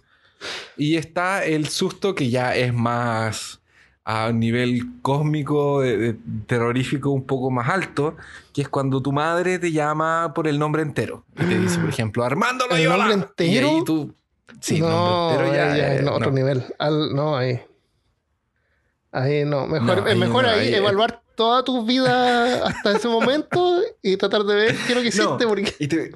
Y 0.78 0.98
está 0.98 1.46
el 1.46 1.68
susto 1.70 2.14
que 2.14 2.30
ya 2.30 2.56
es 2.56 2.74
más 2.74 3.62
a 4.06 4.32
nivel 4.32 4.84
cósmico, 5.02 5.82
terrorífico 6.46 7.10
un 7.10 7.24
poco 7.26 7.50
más 7.50 7.70
alto, 7.70 8.15
que 8.54 8.62
es 8.62 8.70
cuando 8.70 9.02
tu 9.02 9.12
madre 9.12 9.58
te 9.58 9.72
llama 9.72 10.32
por 10.36 10.48
el 10.48 10.60
nombre 10.60 10.84
entero. 10.84 11.26
Y 11.36 11.44
te 11.46 11.60
dice, 11.60 11.80
por 11.80 11.89
ejemplo, 11.89 12.24
Armando 12.24 12.65
¿El 12.65 12.78
Loyola. 12.78 12.98
nombre 12.98 13.13
entero? 13.15 13.52
Y 13.52 13.58
ahí 13.78 13.84
tú... 13.84 14.13
Sí, 14.62 14.80
no, 14.80 14.89
nombre 14.89 15.48
entero 15.50 15.56
ya... 15.76 15.96
ya 15.96 16.02
no, 16.04 16.13
otro 16.13 16.30
no. 16.30 16.36
nivel. 16.38 16.63
Al- 16.78 17.15
no, 17.15 17.36
ahí. 17.36 17.60
Ahí 19.17 19.45
no. 19.45 19.65
Mejor, 19.67 19.97
No, 19.97 20.06
es 20.08 20.13
ahí 20.13 20.19
mejor 20.19 20.43
no, 20.43 20.49
ahí 20.49 20.60
ahí 20.60 20.67
es- 20.73 20.78
evaluar 20.78 21.21
toda 21.36 21.63
tu 21.63 21.86
vida 21.86 22.65
hasta 22.65 22.91
ese 22.97 23.08
momento 23.10 23.82
y 24.01 24.15
tratar 24.17 24.43
de 24.43 24.56
ver 24.56 24.75
qué 24.75 24.91
es 24.93 24.95
lo 24.95 25.01
que 25.01 25.08
hiciste. 25.10 25.43
No, 25.43 25.49
porque, 25.49 25.73
y, 25.80 25.88
te, 25.88 26.12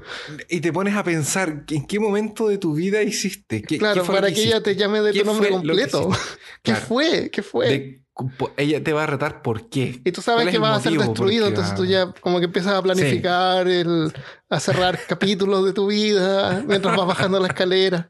y 0.49 0.61
te 0.61 0.71
pones 0.73 0.95
a 0.95 1.03
pensar 1.03 1.63
en 1.69 1.85
qué 1.87 1.99
momento 1.99 2.47
de 2.49 2.57
tu 2.57 2.73
vida 2.73 3.01
hiciste. 3.01 3.61
¿Qué, 3.61 3.77
claro, 3.77 4.01
qué 4.01 4.05
fue 4.05 4.15
lo 4.15 4.21
para 4.21 4.33
que, 4.33 4.43
ella 4.43 4.61
te 4.63 4.75
llame 4.75 5.01
de 5.01 5.11
¿Qué 5.13 5.19
tu 5.21 5.25
nombre 5.25 5.49
completo. 5.49 6.09
¿Qué 6.63 6.71
Claro. 6.73 6.85
fue? 6.87 7.29
¿Qué 7.31 7.41
fue? 7.41 7.67
De- 7.69 8.03
ella 8.57 8.83
te 8.83 8.91
va 8.91 9.03
a 9.03 9.05
retar 9.07 9.41
por 9.41 9.69
qué. 9.69 10.01
Y 10.03 10.11
tú 10.11 10.21
sabes 10.21 10.39
¿Cuál 10.39 10.47
es 10.49 10.53
que 10.53 10.59
vas 10.59 10.77
a 10.79 10.89
ser 10.89 10.99
destruido, 10.99 11.47
entonces 11.47 11.71
va- 11.71 11.77
tú 11.77 11.85
ya 11.85 12.13
como 12.19 12.39
que 12.39 12.45
empiezas 12.47 12.73
a 12.73 12.81
planificar, 12.81 13.65
el, 13.65 14.11
a 14.49 14.59
cerrar 14.59 14.99
capítulos 15.07 15.63
de 15.63 15.71
tu 15.71 15.87
vida 15.87 16.61
mientras 16.67 16.97
vas 16.97 17.07
bajando 17.07 17.39
la 17.39 17.47
escalera, 17.47 18.09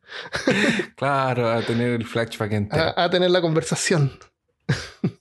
Claro, 0.95 1.51
a 1.51 1.61
tener 1.61 1.89
el 1.91 2.05
flashback 2.07 2.51
entero. 2.53 2.83
a, 2.95 3.03
a 3.03 3.09
tener 3.11 3.29
la 3.29 3.39
conversación. 3.41 4.17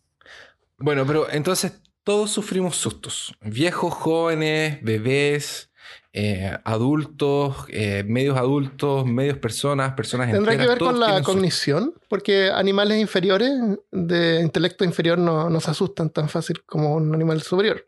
Bueno, 0.81 1.05
pero 1.05 1.29
entonces 1.29 1.73
todos 2.05 2.31
sufrimos 2.31 2.77
sustos. 2.77 3.35
Viejos, 3.43 3.93
jóvenes, 3.93 4.81
bebés, 4.81 5.71
eh, 6.13 6.57
adultos, 6.65 7.67
eh, 7.69 8.05
medios 8.07 8.39
adultos, 8.39 9.05
medios 9.05 9.39
personas, 9.39 9.95
personas 9.95 10.31
¿Tendrá 10.31 10.53
que 10.53 10.63
enteras, 10.63 10.69
ver 10.75 10.79
todos 10.79 10.93
con 10.93 11.01
la 11.01 11.17
sustos. 11.17 11.27
cognición? 11.27 11.95
Porque 12.09 12.51
animales 12.51 13.01
inferiores 13.01 13.51
de 13.91 14.41
intelecto 14.41 14.85
inferior 14.85 15.19
no, 15.19 15.51
no 15.51 15.61
se 15.61 15.71
asustan 15.71 16.11
tan 16.11 16.29
fácil 16.29 16.63
como 16.65 16.95
un 16.95 17.13
animal 17.13 17.43
superior. 17.43 17.85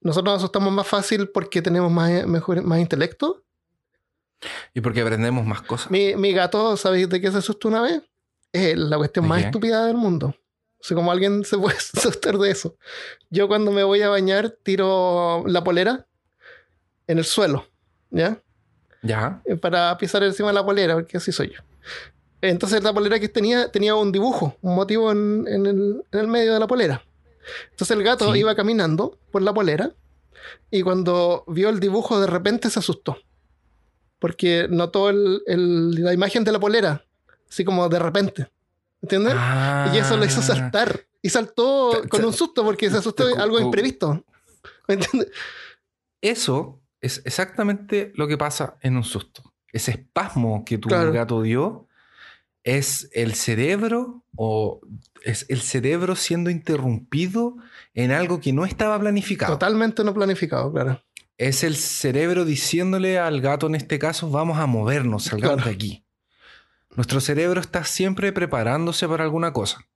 nosotros 0.00 0.32
nos 0.34 0.42
asustamos 0.42 0.72
más 0.72 0.86
fácil 0.86 1.28
porque 1.28 1.62
tenemos 1.62 1.90
más, 1.92 2.26
mejor, 2.26 2.62
más 2.62 2.80
intelecto. 2.80 3.44
Y 4.74 4.80
porque 4.80 5.02
aprendemos 5.02 5.46
más 5.46 5.62
cosas. 5.62 5.90
Mi, 5.90 6.16
mi 6.16 6.32
gato, 6.32 6.76
¿sabéis 6.76 7.08
de 7.08 7.20
qué 7.20 7.30
se 7.30 7.38
asustó 7.38 7.68
una 7.68 7.82
vez? 7.82 8.02
Es 8.52 8.76
la 8.76 8.96
cuestión 8.96 9.24
¿De 9.24 9.28
más 9.28 9.44
estúpida 9.44 9.86
del 9.86 9.96
mundo. 9.96 10.34
O 10.80 10.82
sea, 10.82 10.94
como 10.94 11.12
alguien 11.12 11.44
se 11.44 11.56
puede 11.58 11.76
asustar 11.96 12.38
de 12.38 12.50
eso. 12.50 12.76
Yo 13.30 13.48
cuando 13.48 13.70
me 13.70 13.84
voy 13.84 14.02
a 14.02 14.08
bañar 14.08 14.50
tiro 14.62 15.44
la 15.46 15.62
polera 15.62 16.06
en 17.06 17.18
el 17.18 17.24
suelo, 17.24 17.66
¿ya? 18.10 18.42
Ya. 19.02 19.42
Eh, 19.46 19.56
Para 19.56 19.96
pisar 19.98 20.22
encima 20.22 20.48
de 20.48 20.54
la 20.54 20.64
polera, 20.64 20.94
porque 20.94 21.16
así 21.18 21.32
soy 21.32 21.48
yo. 21.54 21.60
Entonces 22.42 22.82
la 22.82 22.92
polera 22.92 23.18
que 23.20 23.28
tenía 23.28 23.70
tenía 23.70 23.94
un 23.94 24.12
dibujo, 24.12 24.56
un 24.62 24.74
motivo 24.74 25.12
en, 25.12 25.44
en 25.48 25.66
el, 25.66 26.04
en 26.12 26.18
el 26.20 26.26
medio 26.28 26.54
de 26.54 26.60
la 26.60 26.66
polera. 26.66 27.04
Entonces 27.70 27.96
el 27.96 28.02
gato 28.02 28.32
Sí. 28.32 28.40
iba 28.40 28.54
caminando 28.54 29.18
por 29.30 29.42
la 29.42 29.52
polera 29.52 29.92
y 30.70 30.82
cuando 30.82 31.44
vio 31.48 31.68
el 31.68 31.80
dibujo 31.80 32.20
de 32.20 32.26
repente 32.26 32.70
se 32.70 32.78
asustó. 32.78 33.18
Porque 34.18 34.66
notó 34.70 35.10
el- 35.10 35.42
el- 35.46 36.02
la 36.02 36.12
imagen 36.14 36.44
de 36.44 36.52
la 36.52 36.60
polera, 36.60 37.04
así 37.50 37.64
como 37.64 37.88
de 37.88 37.98
repente. 37.98 38.48
¿Entiendes? 39.02 39.34
Y 39.94 39.98
eso 39.98 40.16
lo 40.16 40.24
hizo 40.24 40.40
Ah. 40.40 40.44
saltar. 40.44 41.00
Y 41.22 41.28
saltó 41.30 42.02
con 42.08 42.24
un 42.24 42.32
susto 42.32 42.64
porque 42.64 42.88
se 42.90 42.96
asustó 42.98 43.24
algo 43.38 43.60
imprevisto. 43.60 44.24
¿Me 44.88 44.94
entiendes? 44.94 45.30
Eso 46.20 46.80
es 47.00 47.22
exactamente 47.24 48.12
lo 48.14 48.26
que 48.28 48.36
pasa 48.38 48.76
en 48.82 48.96
un 48.96 49.04
susto. 49.04 49.52
Ese 49.72 49.92
espasmo 49.92 50.64
que 50.64 50.78
tu 50.78 50.88
Claro. 50.88 51.12
gato 51.12 51.42
dio 51.42 51.86
es 52.62 53.08
el 53.14 53.34
cerebro 53.34 54.22
o 54.36 54.80
es 55.24 55.46
el 55.48 55.60
cerebro 55.60 56.14
siendo 56.16 56.50
interrumpido 56.50 57.56
en 57.94 58.10
algo 58.12 58.40
que 58.40 58.52
no 58.52 58.64
estaba 58.66 58.98
planificado. 58.98 59.52
Totalmente 59.54 60.04
no 60.04 60.12
planificado, 60.12 60.70
claro. 60.72 61.02
Es 61.38 61.64
el 61.64 61.76
cerebro 61.76 62.44
diciéndole 62.44 63.18
al 63.18 63.40
gato, 63.40 63.66
en 63.66 63.76
este 63.76 63.98
caso, 63.98 64.30
vamos 64.30 64.58
a 64.58 64.66
movernos, 64.66 65.24
salgamos 65.24 65.56
Claro. 65.56 65.70
de 65.70 65.74
aquí. 65.74 66.04
Nuestro 66.96 67.20
cerebro 67.20 67.60
está 67.60 67.84
siempre 67.84 68.32
preparándose 68.32 69.06
para 69.08 69.24
alguna 69.24 69.52
cosa. 69.52 69.86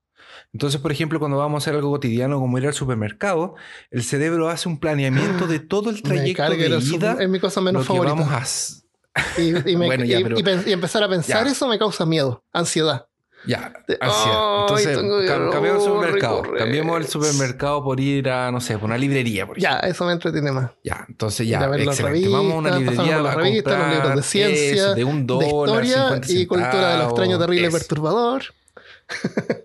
Entonces, 0.52 0.80
por 0.80 0.92
ejemplo, 0.92 1.18
cuando 1.18 1.36
vamos 1.38 1.62
a 1.62 1.64
hacer 1.64 1.74
algo 1.74 1.90
cotidiano 1.90 2.38
como 2.38 2.58
ir 2.58 2.66
al 2.66 2.74
supermercado, 2.74 3.54
el 3.90 4.02
cerebro 4.04 4.48
hace 4.48 4.68
un 4.68 4.78
planeamiento 4.78 5.46
de 5.46 5.58
todo 5.58 5.90
el 5.90 6.02
trayecto 6.02 6.42
de 6.50 6.66
al 6.66 6.82
ida, 6.82 7.16
es 7.20 7.28
mi 7.28 7.40
cosa 7.40 7.60
menos 7.60 7.82
que 7.82 7.88
favorita. 7.88 8.14
vamos 8.14 8.32
a... 8.32 9.40
Y, 9.40 9.48
y 9.72 9.76
me- 9.76 9.86
Bueno, 9.86 10.04
ya, 10.04 10.20
y- 10.20 10.22
pero- 10.22 10.38
y 10.38 10.42
pen- 10.42 10.62
y 10.66 10.72
empezar 10.72 11.02
a 11.02 11.08
pensar 11.08 11.44
Ya. 11.46 11.50
eso 11.52 11.66
me 11.68 11.78
causa 11.78 12.06
miedo, 12.06 12.44
ansiedad. 12.52 13.06
Ya, 13.46 13.72
De- 13.86 13.98
ansiedad. 14.00 14.60
Entonces, 14.62 14.96
tengo 14.98 15.20
que 15.20 15.26
cam- 15.26 15.50
cambiemos 15.52 15.82
el 15.84 15.90
supermercado. 15.92 16.36
correr. 16.38 16.58
Cambiemos 16.58 16.96
el 16.98 17.06
supermercado 17.06 17.84
por 17.84 18.00
ir 18.00 18.28
a, 18.30 18.50
no 18.50 18.60
sé, 18.60 18.74
por 18.78 18.84
una 18.86 18.96
librería, 18.98 19.46
por 19.46 19.58
Ya, 19.58 19.78
eso 19.80 20.06
me 20.06 20.12
entretiene 20.12 20.50
más. 20.50 20.70
Ya, 20.82 21.04
entonces 21.08 21.46
ya, 21.46 21.58
excelente. 21.76 22.28
Vamos 22.28 22.52
a 22.52 22.56
una 22.56 22.78
librería 22.78 23.16
a 23.18 23.22
las 23.22 23.34
revistas, 23.34 23.72
los 23.72 23.82
comprar 23.82 23.94
libros 24.04 24.16
de 24.16 24.22
ciencia, 24.22 24.72
eso, 24.86 24.94
de 24.94 25.04
un 25.04 25.26
de 25.26 25.34
dólar, 25.34 25.84
historia 25.84 26.04
50 26.22 26.32
y 26.32 26.46
cultura 26.46 26.92
de 26.92 26.98
lo 26.98 27.04
extraño, 27.04 27.38
terrible 27.38 27.62
y 27.62 27.64
eso, 27.66 27.78
perturbador. 27.78 28.42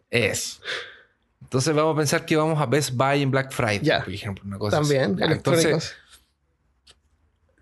Eso. 0.10 0.60
Entonces 1.42 1.74
vamos 1.74 1.94
a 1.94 1.98
pensar 1.98 2.26
que 2.26 2.36
vamos 2.36 2.62
a 2.62 2.66
Best 2.66 2.92
Buy 2.94 3.22
en 3.24 3.32
Black 3.32 3.52
Friday, 3.52 3.80
Ya. 3.82 4.04
por 4.04 4.14
ejemplo, 4.14 4.44
una 4.46 4.60
cosa 4.60 4.78
así. 4.80 4.90
También, 4.90 5.18
Ya, 5.18 5.26
electrónicos. 5.26 5.66
entonces, 5.66 5.96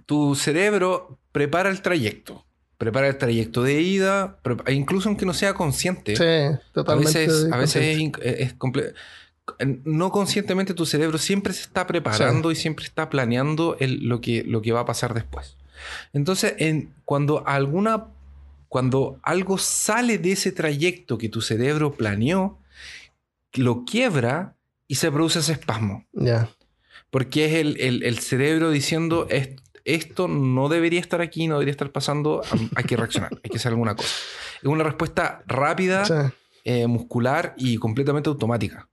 tu 0.05 0.35
cerebro 0.35 1.19
prepara 1.31 1.69
el 1.69 1.81
trayecto. 1.81 2.43
Prepara 2.77 3.07
el 3.07 3.17
trayecto 3.17 3.63
de 3.63 3.81
ida, 3.81 4.37
e 4.67 4.73
incluso 4.73 5.09
aunque 5.09 5.25
no 5.25 5.33
sea 5.33 5.53
consciente. 5.55 6.15
sí, 6.15 6.23
a 6.23 6.61
totalmente. 6.73 7.19
veces, 7.27 7.51
a 7.51 7.57
veces 7.57 7.97
es, 7.97 7.97
es 8.41 8.53
no 9.85 10.11
conscientemente 10.11 10.73
tu 10.73 10.85
cerebro 10.85 11.17
siempre 11.17 11.53
se 11.53 11.61
está 11.61 11.87
preparando 11.87 12.51
y 12.51 12.55
siempre 12.55 12.85
está 12.85 13.09
planeando 13.09 13.77
el- 13.79 14.07
lo, 14.07 14.19
que, 14.21 14.43
lo 14.43 14.61
que 14.61 14.73
va 14.73 14.81
a 14.81 14.85
pasar 14.85 15.13
después. 15.13 15.55
Entonces, 16.13 16.55
en, 16.59 16.93
cuando 17.05 17.47
alguna 17.47 18.05
cuando 18.69 19.17
algo 19.23 19.57
sale 19.57 20.17
de 20.17 20.33
ese 20.33 20.51
trayecto 20.51 21.17
que 21.17 21.29
tu 21.29 21.39
cerebro 21.41 21.93
planeó, 21.93 22.59
lo 23.53 23.85
quiebra 23.85 24.55
y 24.89 24.95
se 24.95 25.09
produce 25.09 25.39
ese 25.39 25.53
espasmo. 25.53 26.05
Ya. 26.11 26.49
Porque 27.09 27.45
es 27.45 27.53
el, 27.53 27.79
el- 27.79 28.03
el 28.03 28.19
cerebro 28.19 28.69
diciendo 28.69 29.25
"Est- 29.29 29.59
esto 29.87 30.27
no 30.27 30.69
debería 30.69 30.99
estar 30.99 31.21
aquí, 31.21 31.47
no 31.47 31.55
debería 31.55 31.71
estar 31.71 31.91
pasando, 31.91 32.41
hay 32.75 32.83
que 32.83 32.95
reaccionar, 32.97 33.31
hay 33.43 33.49
que 33.49 33.57
hacer 33.57 33.71
alguna 33.71 33.95
cosa. 33.95 34.09
Es 34.61 34.63
una 34.67 34.83
respuesta 34.83 35.43
rápida, 35.47 36.05
Sí. 36.05 36.13
eh, 36.65 36.87
muscular 36.87 37.53
y 37.57 37.77
completamente 37.77 38.29
automática. 38.29 38.89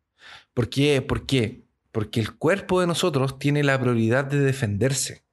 ¿Por 0.54 0.68
qué? 0.70 1.02
¿Por 1.02 1.26
qué? 1.26 1.64
Porque 1.92 2.20
el 2.20 2.36
cuerpo 2.36 2.80
de 2.80 2.86
nosotros 2.86 3.38
tiene 3.38 3.62
la 3.64 3.78
prioridad 3.80 4.24
de 4.24 4.38
defenderse. 4.40 5.24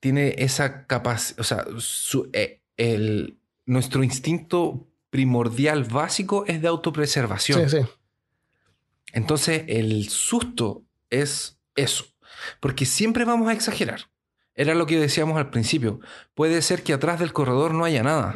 Tiene 0.00 0.34
esa 0.38 0.86
capacidad, 0.86 1.40
o 1.40 1.44
sea, 1.44 1.64
su- 1.78 2.30
eh, 2.32 2.60
el- 2.76 3.36
nuestro 3.66 4.02
instinto 4.02 4.86
primordial 5.10 5.84
básico 5.84 6.44
es 6.46 6.62
de 6.62 6.68
autopreservación. 6.68 7.68
Sí, 7.68 7.78
sí. 7.80 7.86
Entonces, 9.12 9.64
el 9.68 10.08
susto 10.08 10.84
es 11.10 11.58
eso. 11.74 12.06
Porque 12.60 12.86
siempre 12.86 13.24
vamos 13.24 13.48
a 13.48 13.52
exagerar. 13.52 14.02
Era 14.54 14.74
lo 14.74 14.86
que 14.86 14.98
decíamos 14.98 15.38
al 15.38 15.50
principio. 15.50 16.00
Puede 16.34 16.60
ser 16.62 16.82
que 16.82 16.92
atrás 16.92 17.18
del 17.20 17.32
corredor 17.32 17.72
no 17.72 17.84
haya 17.84 18.02
nada, 18.02 18.34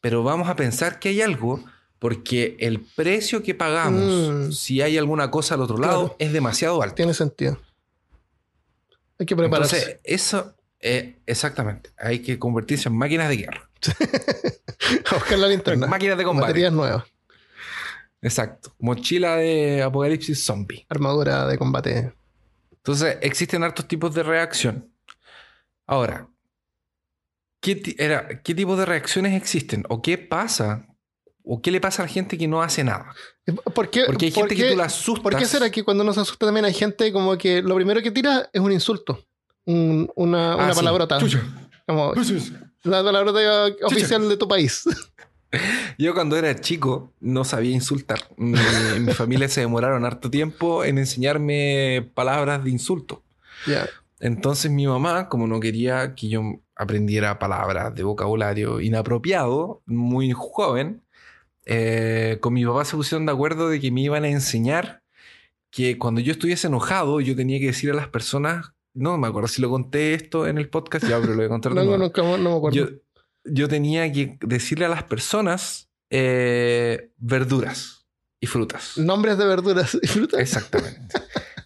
pero 0.00 0.22
vamos 0.24 0.48
a 0.48 0.56
pensar 0.56 0.98
que 0.98 1.10
hay 1.10 1.20
algo 1.22 1.62
porque 1.98 2.56
el 2.60 2.80
precio 2.80 3.42
que 3.42 3.54
pagamos 3.54 4.48
Mm. 4.48 4.52
si 4.52 4.80
hay 4.80 4.96
alguna 4.98 5.30
cosa 5.30 5.54
al 5.54 5.60
otro 5.60 5.76
lado 5.76 6.00
Claro. 6.00 6.16
es 6.18 6.32
demasiado 6.32 6.82
alto. 6.82 6.94
Tiene 6.94 7.12
sentido. 7.14 7.60
Hay 9.18 9.26
que 9.26 9.36
prepararse. 9.36 9.76
Entonces, 9.76 10.00
eso, 10.04 10.54
eh, 10.80 11.18
exactamente. 11.26 11.90
Hay 11.98 12.20
que 12.20 12.38
convertirse 12.38 12.88
en 12.88 12.96
máquinas 12.96 13.28
de 13.28 13.36
guerra. 13.36 13.68
a 15.10 15.14
buscar 15.14 15.38
la 15.38 15.46
linterna. 15.46 15.86
Máquinas 15.86 16.16
de 16.16 16.24
combate. 16.24 16.46
Baterías 16.48 16.72
nuevas. 16.72 17.04
Exacto. 18.22 18.74
Mochila 18.78 19.36
de 19.36 19.82
apocalipsis 19.82 20.42
zombie. 20.44 20.86
Armadura 20.88 21.46
de 21.46 21.58
combate. 21.58 22.12
Entonces, 22.82 23.18
existen 23.20 23.62
hartos 23.62 23.86
tipos 23.86 24.14
de 24.14 24.22
reacción. 24.22 24.92
Ahora, 25.86 26.28
¿qué, 27.60 27.76
ti- 27.76 27.96
era, 27.98 28.42
¿qué 28.42 28.54
tipo 28.54 28.76
de 28.76 28.86
reacciones 28.86 29.34
existen? 29.34 29.84
¿O 29.88 30.00
qué 30.02 30.18
pasa? 30.18 30.86
¿O 31.42 31.60
qué 31.60 31.70
le 31.70 31.80
pasa 31.80 32.02
a 32.02 32.06
la 32.06 32.12
gente 32.12 32.38
que 32.38 32.46
no 32.48 32.62
hace 32.62 32.84
nada? 32.84 33.12
¿Por 33.74 33.90
qué, 33.90 34.04
Porque 34.06 34.26
hay 34.26 34.32
gente 34.32 34.54
que 34.54 34.70
tú 34.70 34.76
la 34.76 34.84
asustas. 34.84 35.22
¿Por 35.22 35.36
qué 35.36 35.46
será 35.46 35.70
que 35.70 35.82
cuando 35.82 36.02
uno 36.04 36.12
se 36.12 36.20
asusta 36.20 36.46
también 36.46 36.64
hay 36.64 36.74
gente 36.74 37.12
como 37.12 37.36
que 37.36 37.60
lo 37.62 37.74
primero 37.74 38.00
que 38.02 38.10
tira 38.10 38.48
es 38.52 38.60
un 38.60 38.72
insulto? 38.72 39.24
Un- 39.64 40.10
una 40.16 40.52
Ah, 40.52 40.56
una 40.56 40.72
sí. 40.72 40.76
palabrota. 40.76 41.18
Chucha. 41.18 41.42
Como 41.86 42.14
la 42.84 43.02
palabrota 43.02 43.40
oficial 43.84 44.28
de 44.28 44.36
tu 44.36 44.46
país. 44.48 44.84
Yo 45.98 46.14
cuando 46.14 46.36
era 46.36 46.54
chico 46.60 47.12
no 47.20 47.44
sabía 47.44 47.72
insultar. 47.72 48.20
Mi, 48.36 48.58
mi 49.00 49.12
familia 49.12 49.48
se 49.48 49.60
demoraron 49.60 50.04
harto 50.04 50.30
tiempo 50.30 50.84
en 50.84 50.98
enseñarme 50.98 52.10
palabras 52.14 52.64
de 52.64 52.70
insulto. 52.70 53.22
Entonces 54.20 54.70
mi 54.70 54.86
mamá, 54.86 55.28
como 55.28 55.46
no 55.46 55.60
quería 55.60 56.14
que 56.14 56.28
yo 56.28 56.60
aprendiera 56.76 57.38
palabras 57.38 57.94
de 57.94 58.02
vocabulario 58.02 58.80
inapropiado, 58.80 59.82
muy 59.86 60.32
joven, 60.32 61.02
eh, 61.64 62.38
con 62.40 62.52
mi 62.54 62.64
papá 62.64 62.84
se 62.84 62.96
pusieron 62.96 63.26
de 63.26 63.32
acuerdo 63.32 63.68
de 63.68 63.80
que 63.80 63.90
me 63.90 64.02
iban 64.02 64.24
a 64.24 64.28
enseñar 64.28 65.02
que 65.70 65.98
cuando 65.98 66.20
yo 66.20 66.32
estuviese 66.32 66.66
enojado, 66.66 67.20
yo 67.20 67.36
tenía 67.36 67.58
que 67.60 67.66
decir 67.66 67.90
a 67.90 67.94
las 67.94 68.08
personas, 68.08 68.72
no 68.92 69.16
me 69.18 69.28
acuerdo 69.28 69.48
si 69.48 69.62
lo 69.62 69.70
conté 69.70 70.14
esto 70.14 70.46
en 70.46 70.58
el 70.58 70.68
podcast, 70.68 71.06
ya, 71.06 71.20
pero 71.20 71.32
lo 71.32 71.36
voy 71.36 71.46
a 71.46 71.48
contar 71.48 71.74
No, 71.74 71.84
me 71.84 72.56
acuerdo. 72.56 72.76
yo, 72.76 72.86
yo 73.44 73.68
tenía 73.68 74.10
que 74.12 74.38
decirle 74.42 74.84
a 74.86 74.88
las 74.88 75.02
personas 75.04 75.88
eh, 76.10 77.10
verduras 77.18 78.06
y 78.40 78.46
frutas. 78.46 78.96
Nombres 78.98 79.38
de 79.38 79.46
verduras 79.46 79.96
y 80.00 80.06
frutas. 80.06 80.40
Exactamente. 80.40 81.14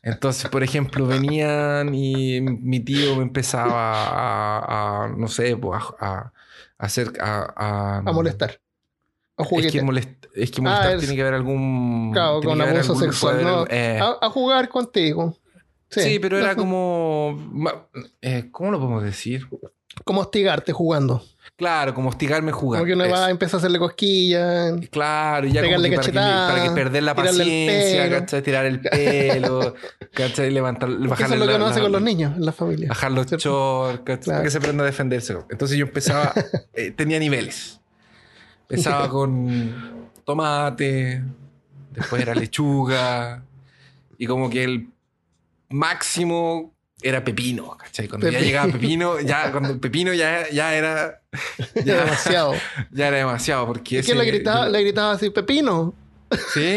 Entonces, 0.03 0.51
por 0.51 0.63
ejemplo, 0.63 1.07
venían 1.07 1.95
y 1.95 2.41
mi 2.41 2.81
tío 2.81 3.17
me 3.17 3.23
empezaba 3.23 4.05
a, 4.05 5.05
a, 5.05 5.09
no 5.09 5.29
sé, 5.29 5.57
pues, 5.57 5.81
a, 5.99 6.15
a 6.19 6.33
hacer... 6.79 7.13
A, 7.21 8.03
A 8.05 8.13
molestar. 8.13 8.61
A 9.37 9.43
Es 9.45 9.49
juguetear. 9.49 9.73
que, 9.73 9.91
molest- 9.91 10.29
es 10.35 10.51
que 10.51 10.61
molestar 10.61 10.89
Ah, 10.89 10.93
es- 10.93 10.99
tiene 11.01 11.17
que 11.17 11.23
haber 11.23 11.35
algún... 11.35 12.11
Claro, 12.13 12.41
con 12.43 12.59
que 12.59 12.65
abuso 12.65 12.97
sexual, 12.97 13.43
¿no? 13.43 13.65
eh, 13.71 13.99
a, 14.01 14.29
jugar 14.29 14.69
contigo. 14.69 15.39
sí. 15.89 16.19
pero 16.21 16.39
era 16.39 16.55
como... 16.55 17.39
eh, 18.21 18.49
¿Cómo 18.53 18.73
lo 18.73 18.79
podemos 18.79 19.03
decir? 19.03 19.49
Como 20.05 20.21
hostigarte 20.21 20.73
jugando. 20.73 21.25
Claro, 21.57 21.95
como 21.95 22.09
hostigarme 22.09 22.51
jugando. 22.51 22.85
Como 22.85 22.87
que 22.87 23.05
uno 23.05 23.09
va 23.09 23.27
a 23.27 23.31
empezar 23.31 23.55
a 23.55 23.59
hacerle 23.59 23.79
cosquillas. 23.79 24.75
Claro, 24.90 25.47
ya 25.47 25.61
como 25.61 25.77
Pegarle 25.77 25.90
que 25.90 25.97
para, 25.97 26.09
que, 26.09 26.12
para 26.12 26.62
que 26.64 26.71
perder 26.71 27.03
la 27.05 27.14
paciencia. 27.14 28.11
¿cachai? 28.11 28.43
Tirar 28.43 28.67
el 28.67 28.81
pelo, 28.81 29.75
¿cachai? 30.12 30.51
Levantar, 30.51 30.88
Porque 30.88 31.09
bajarle 31.09 31.27
eso 31.27 31.35
es 31.35 31.40
lo 31.40 31.47
que 31.47 31.57
uno 31.57 31.67
hace 31.67 31.81
con 31.81 31.93
los 31.93 32.03
niños 32.03 32.37
en 32.37 32.45
la 32.45 32.53
familia. 32.53 32.88
Bajar 32.88 33.12
los 33.12 33.27
shorts, 33.27 34.01
¿cachai? 34.05 34.25
Claro. 34.25 34.37
para 34.38 34.43
que 34.43 34.51
se 34.51 34.59
aprenda 34.59 34.83
a 34.83 34.87
defenderse. 34.87 35.37
Entonces 35.49 35.79
yo 35.79 35.87
empezaba, 35.87 36.33
eh, 36.75 36.90
tenía 36.90 37.21
niveles. 37.21 37.81
Empezaba 38.69 39.09
con 39.09 40.11
tomate, 40.25 41.23
después 41.93 42.21
era 42.21 42.35
lechuga, 42.35 43.45
y 44.19 44.27
como 44.27 44.51
que 44.51 44.64
el 44.64 44.88
máximo 45.69 46.75
era 47.03 47.23
Pepino, 47.23 47.77
¿cachai? 47.77 48.09
Cuando 48.09 48.29
ya 48.31 48.40
llegaba 48.40 48.73
Pepino, 48.73 49.21
ya 49.21 49.53
cuando 49.53 49.71
el 49.71 49.79
Pepino 49.79 50.12
ya, 50.14 50.49
ya 50.51 50.75
era... 50.75 51.21
Ya 51.85 52.05
demasiado. 52.05 52.55
Ya 52.90 53.09
era 53.09 53.16
demasiado, 53.18 53.66
porque 53.66 53.99
¿Y 53.99 54.03
quién 54.03 54.16
ese- 54.18 54.25
le 54.25 54.31
gritaba, 54.31 54.66
yo- 54.66 54.73
le 54.73 54.83
gritaba 54.83 55.12
así, 55.12 55.31
Pepino? 55.31 55.94
Sí, 56.53 56.77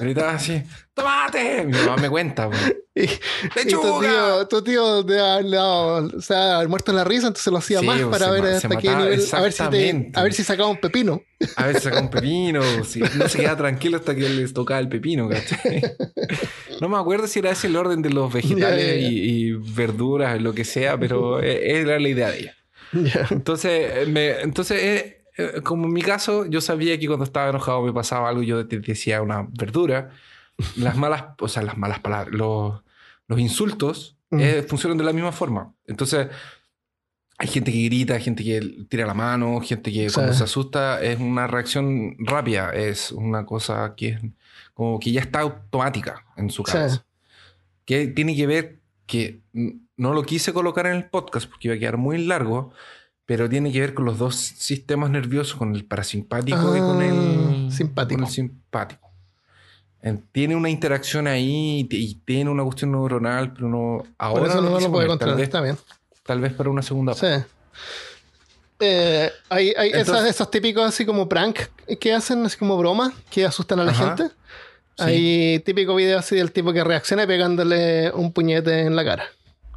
gritaba 0.00 0.32
así, 0.34 0.62
¡Tomate! 0.94 1.64
Mi 1.64 1.72
mamá 1.72 1.96
me 1.96 2.10
cuenta. 2.10 2.48
Y, 2.94 3.04
y 3.04 3.70
tu 3.70 4.00
tío, 4.00 4.46
tu 4.48 4.62
tío 4.62 4.84
ha- 4.98 5.96
o 6.14 6.20
sea, 6.20 6.60
muerto 6.68 6.90
en 6.92 6.98
la 6.98 7.04
risa, 7.04 7.28
entonces 7.28 7.50
lo 7.50 7.56
hacía 7.58 7.80
Sí, 7.80 7.86
más 7.86 7.98
pues, 8.02 8.18
para 8.20 8.30
ver 8.30 8.44
hasta 8.44 8.68
qué 8.76 8.90
nivel, 8.94 9.22
a 9.32 9.40
ver 9.40 9.52
si 9.52 9.62
te, 9.70 10.10
a 10.12 10.22
ver 10.22 10.34
si 10.34 10.44
sacaba 10.44 10.68
un 10.68 10.76
pepino. 10.78 11.22
A 11.56 11.68
veces 11.68 11.84
saca 11.84 12.00
un 12.00 12.10
pepino, 12.10 12.60
si- 12.84 13.00
no 13.00 13.30
se 13.30 13.38
queda 13.38 13.56
tranquilo 13.56 13.96
hasta 13.96 14.14
que 14.14 14.28
les 14.28 14.52
tocaba 14.52 14.78
el 14.78 14.90
pepino, 14.90 15.26
¿cachai? 15.26 15.80
No 16.82 16.90
me 16.90 16.98
acuerdo 16.98 17.26
si 17.28 17.38
era 17.38 17.52
ese 17.52 17.68
el 17.68 17.76
orden 17.76 18.02
de 18.02 18.10
los 18.10 18.30
vegetales. 18.30 19.00
Y, 19.10 19.46
y 19.48 19.52
verduras, 19.52 20.42
lo 20.42 20.52
que 20.52 20.64
sea, 20.66 20.98
pero 20.98 21.40
e- 21.42 21.80
era 21.80 21.98
la 21.98 22.08
idea 22.08 22.30
de 22.30 22.40
ella. 22.40 22.56
Entonces, 23.30 23.90
eh, 23.94 24.06
me, 24.06 24.40
entonces 24.40 24.82
eh, 24.82 25.24
eh, 25.38 25.60
como 25.62 25.86
en 25.86 25.92
mi 25.92 26.02
caso, 26.02 26.46
yo 26.46 26.60
sabía 26.60 26.98
que 26.98 27.06
cuando 27.06 27.24
estaba 27.24 27.48
enojado 27.50 27.82
me 27.82 27.92
pasaba 27.92 28.28
algo, 28.28 28.42
yo 28.42 28.66
te 28.66 28.78
decía 28.80 29.22
una 29.22 29.46
verdura. 29.50 30.10
Las 30.76 30.96
malas, 30.96 31.24
o 31.40 31.48
sea, 31.48 31.62
las 31.62 31.78
malas 31.78 32.00
palabras, 32.00 32.34
los, 32.34 32.82
los 33.28 33.40
insultos 33.40 34.16
Mm. 34.30 34.40
eh, 34.40 34.62
funcionan 34.66 34.96
de 34.96 35.04
la 35.04 35.12
misma 35.12 35.30
forma. 35.30 35.74
Entonces, 35.86 36.26
hay 37.36 37.48
gente 37.48 37.70
que 37.70 37.84
grita, 37.84 38.18
gente 38.18 38.42
que 38.42 38.60
tira 38.88 39.04
la 39.06 39.12
mano, 39.12 39.60
gente 39.60 39.92
que 39.92 40.08
Sí. 40.08 40.14
cuando 40.14 40.32
se 40.32 40.44
asusta 40.44 41.02
es 41.02 41.20
una 41.20 41.46
reacción 41.46 42.16
rápida, 42.18 42.70
es 42.70 43.12
una 43.12 43.44
cosa 43.44 43.92
que 43.94 44.18
como 44.72 44.98
que 44.98 45.12
ya 45.12 45.20
está 45.20 45.40
automática 45.40 46.24
en 46.38 46.48
su 46.48 46.62
Sí. 46.64 46.72
cabeza. 46.72 47.04
Que 47.84 48.06
tiene 48.06 48.34
que 48.34 48.46
ver 48.46 48.80
que 49.06 49.40
mm, 49.52 49.68
no 50.02 50.12
lo 50.12 50.22
quise 50.24 50.52
colocar 50.52 50.86
en 50.86 50.96
el 50.96 51.04
podcast 51.08 51.48
porque 51.48 51.68
iba 51.68 51.76
a 51.76 51.78
quedar 51.78 51.96
muy 51.96 52.18
largo, 52.18 52.72
pero 53.24 53.48
tiene 53.48 53.70
que 53.72 53.80
ver 53.80 53.94
con 53.94 54.04
los 54.04 54.18
dos 54.18 54.34
sistemas 54.36 55.10
nerviosos, 55.10 55.54
con 55.56 55.74
el 55.74 55.84
parasimpático 55.84 56.76
y 56.76 56.80
con 56.80 57.00
el 57.02 57.68
Ah, 57.68 57.70
simpático. 57.70 58.18
con 58.18 58.26
el 58.28 58.32
simpático. 58.34 59.10
En- 60.02 60.26
Tiene 60.32 60.56
una 60.56 60.68
interacción 60.68 61.26
ahí 61.28 61.86
y 61.88 62.14
tiene 62.24 62.50
una 62.50 62.64
cuestión 62.64 62.90
neuronal, 62.92 63.52
pero 63.52 63.68
no 63.68 64.02
ahora 64.18 64.40
Por 64.40 64.48
eso 64.50 64.60
no, 64.60 64.70
lo 64.70 64.80
lo 64.80 64.90
puede 64.90 64.90
poner. 64.90 65.06
tal 65.06 65.08
controlar. 65.08 65.36
vez, 65.36 65.44
Está 65.44 65.60
bien. 65.60 65.76
tal 66.26 66.40
vez 66.40 66.52
para 66.52 66.70
una 66.70 66.82
segunda 66.82 67.14
Sí. 67.14 67.26
Eh, 68.80 69.30
hay 69.48 69.72
hay 69.76 69.90
Entonces- 69.90 70.14
esas- 70.14 70.28
esos 70.30 70.50
típicos 70.50 70.84
así 70.84 71.06
como 71.06 71.28
prank 71.28 71.60
que 72.00 72.12
hacen, 72.12 72.44
así 72.44 72.56
como 72.58 72.76
bromas, 72.76 73.12
que 73.30 73.44
asustan 73.44 73.78
a 73.78 73.84
la 73.84 73.92
Ajá. 73.92 74.16
gente. 74.16 74.34
Sí. 74.98 75.04
Hay 75.04 75.58
típico 75.60 75.94
video 75.94 76.18
así 76.18 76.34
del 76.36 76.50
tipo 76.52 76.72
que 76.72 76.82
reacciona 76.82 77.26
pegándole 77.26 78.10
un 78.12 78.32
puñete 78.32 78.80
en 78.80 78.96
la 78.96 79.04
cara. 79.04 79.24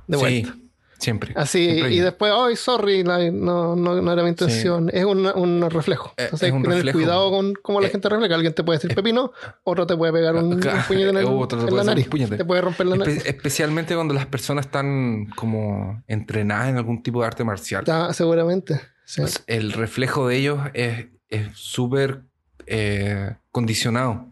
De 0.07 0.17
vuelta. 0.17 0.53
Sí, 0.53 0.61
siempre. 0.99 1.33
Así, 1.35 1.65
Siempre 1.65 1.93
y 1.93 1.99
después, 1.99 2.31
ay, 2.35 2.55
sorry, 2.55 3.03
la- 3.03 3.29
no, 3.31 3.75
no, 3.75 4.01
no 4.01 4.11
era 4.13 4.23
mi 4.23 4.29
intención. 4.29 4.89
Es 4.93 5.03
un, 5.05 5.25
un 5.27 5.69
reflejo. 5.69 6.13
Eh, 6.17 6.23
Entonces 6.25 6.39
es 6.39 6.43
hay 6.43 6.51
que 6.51 6.57
un 6.57 6.63
tener 6.63 6.77
reflejo. 6.77 6.97
cuidado 6.99 7.31
con 7.31 7.53
cómo 7.61 7.81
la 7.81 7.87
Eh, 7.87 7.91
gente 7.91 8.07
refleja. 8.09 8.35
Alguien 8.35 8.53
te 8.53 8.63
puede 8.63 8.77
decir 8.79 8.95
pepino, 8.95 9.31
otro 9.63 9.85
te 9.85 9.95
puede 9.97 10.13
pegar 10.13 10.35
un, 10.35 10.53
un 10.53 10.59
Claro, 10.59 10.81
puñete 10.87 11.09
en, 11.09 11.17
el- 11.17 11.25
otro 11.25 11.59
te 11.59 11.69
en 11.69 11.75
la 11.75 11.81
un 11.81 11.87
nariz. 11.87 12.07
puñete. 12.07 12.37
Te 12.37 12.45
puede 12.45 12.61
romper 12.61 12.87
la 12.87 12.95
Espe- 12.95 12.99
nariz. 12.99 13.25
especialmente 13.25 13.93
cuando 13.95 14.13
las 14.13 14.25
personas 14.25 14.65
están 14.65 15.27
como 15.35 16.01
entrenadas 16.07 16.69
en 16.69 16.77
algún 16.77 17.03
tipo 17.03 17.21
de 17.21 17.27
arte 17.27 17.43
marcial. 17.43 17.81
Está- 17.81 18.13
seguramente. 18.13 18.79
Sí. 19.05 19.21
Pues 19.21 19.43
el 19.47 19.73
reflejo 19.73 20.27
de 20.27 20.37
ellos 20.37 20.59
es 20.73 21.07
es 21.29 21.47
súper 21.55 22.21
eh, 22.67 23.35
condicionado. 23.51 24.27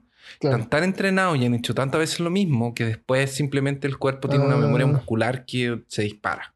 Claro. 0.49 0.58
Están 0.63 0.69
tan 0.69 0.84
entrenados 0.84 1.38
y 1.38 1.45
han 1.45 1.53
hecho 1.56 1.73
tantas 1.73 1.99
veces 1.99 2.19
lo 2.19 2.29
mismo 2.29 2.73
que 2.73 2.86
después 2.86 3.32
simplemente 3.32 3.88
el 3.88 3.97
cuerpo 3.97 4.27
tiene 4.29 4.45
una 4.45 4.56
Ah. 4.56 4.60
memoria 4.60 4.86
muscular 4.88 5.45
que 5.45 5.84
se 5.88 6.03
dispara. 6.03 6.53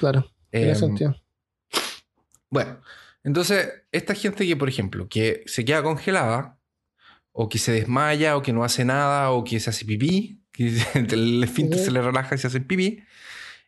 Claro. 0.00 0.30
Tiene 0.50 0.70
Eh, 0.72 0.74
sentido. 0.74 1.14
Bueno, 2.50 2.80
entonces, 3.24 3.68
esta 3.92 4.14
gente 4.14 4.46
que, 4.46 4.56
por 4.56 4.68
ejemplo, 4.68 5.08
que 5.08 5.42
se 5.46 5.64
queda 5.64 5.82
congelada, 5.82 6.58
o 7.32 7.48
que 7.48 7.58
se 7.58 7.72
desmaya, 7.72 8.36
o 8.36 8.42
que 8.42 8.52
no 8.52 8.64
hace 8.64 8.84
nada, 8.84 9.30
o 9.30 9.44
que 9.44 9.60
se 9.60 9.70
hace 9.70 9.84
pipí, 9.84 10.40
que 10.52 10.66
el 11.10 11.44
esfínter 11.44 11.78
se 11.78 11.90
le 11.90 12.02
relaja 12.02 12.34
y 12.34 12.38
se 12.38 12.46
hace 12.46 12.60
pipí, 12.60 13.02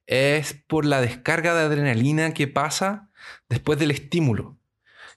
es 0.07 0.55
por 0.67 0.85
la 0.85 1.01
descarga 1.01 1.55
de 1.55 1.61
adrenalina 1.63 2.33
que 2.35 2.49
pasa 2.49 3.09
después 3.49 3.79
del 3.79 3.91
estímulo. 3.93 4.57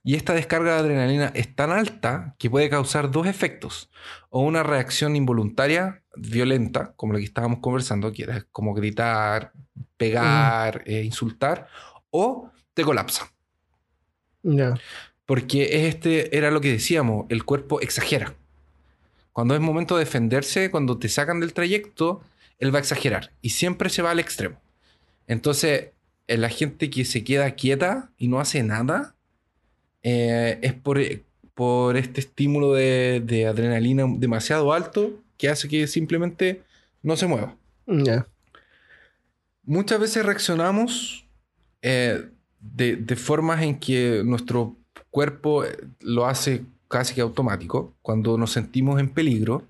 Y 0.04 0.16
esta 0.16 0.34
descarga 0.34 0.74
de 0.74 0.80
adrenalina 0.80 1.32
es 1.34 1.56
tan 1.56 1.72
alta 1.72 2.36
que 2.38 2.50
puede 2.50 2.70
causar 2.70 3.10
dos 3.10 3.26
efectos. 3.26 3.90
O 4.30 4.42
una 4.42 4.62
reacción 4.62 5.16
involuntaria 5.16 6.04
violenta, 6.16 6.94
como 6.98 7.14
la 7.14 7.20
que 7.20 7.26
estábamos 7.26 7.60
conversando, 7.60 8.12
que 8.12 8.24
era 8.24 8.46
como 8.52 8.74
gritar, 8.74 9.54
pegar, 9.96 10.84
eh, 10.86 11.04
insultar, 11.04 11.68
o 12.10 12.52
te 12.74 12.84
colapsa. 12.84 13.32
Ya. 14.44 14.74
Porque 15.26 15.64
es 15.72 15.96
este, 15.96 16.36
era 16.38 16.52
lo 16.52 16.60
que 16.60 16.72
decíamos, 16.72 17.26
el 17.30 17.46
cuerpo 17.46 17.80
exagera. 17.80 18.36
Cuando 19.32 19.56
es 19.56 19.62
momento 19.62 19.96
de 19.96 20.04
defenderse, 20.04 20.70
cuando 20.70 21.00
te 21.00 21.08
sacan 21.08 21.40
del 21.40 21.54
trayecto, 21.54 22.22
él 22.60 22.74
va 22.74 22.80
a 22.80 22.82
exagerar 22.82 23.32
y 23.42 23.52
siempre 23.52 23.90
se 23.90 24.02
va 24.02 24.12
al 24.12 24.20
extremo. 24.20 24.62
Entonces, 25.28 25.92
eh, 26.28 26.38
la 26.38 26.50
gente 26.50 26.90
que 26.90 27.06
se 27.06 27.24
queda 27.24 27.52
quieta 27.52 28.12
y 28.18 28.28
no 28.28 28.40
hace 28.40 28.64
nada, 28.64 29.16
eh, 30.04 30.60
es 30.62 30.74
por, 30.74 31.00
por 31.56 31.98
este 31.98 32.20
estímulo 32.22 32.74
de, 32.74 33.22
de 33.26 33.48
adrenalina 33.48 34.06
demasiado 34.18 34.72
alto 34.74 35.12
que 35.38 35.50
hace 35.50 35.68
que 35.68 35.88
simplemente 35.88 36.62
no 37.02 37.16
se 37.18 37.26
mueva. 37.28 37.56
Muchas 39.66 40.00
veces 40.00 40.26
reaccionamos 40.26 41.26
eh, 41.82 42.26
de, 42.60 42.96
de 42.98 43.16
formas 43.16 43.62
en 43.62 43.80
que 43.80 44.22
nuestro 44.26 44.76
cuerpo 45.10 45.64
eh, 45.64 45.78
lo 46.02 46.26
hace 46.26 46.64
casi 46.90 47.16
que 47.16 47.22
automático 47.22 47.94
cuando 48.02 48.38
nos 48.38 48.52
sentimos 48.52 49.00
en 49.00 49.10
peligro, 49.10 49.64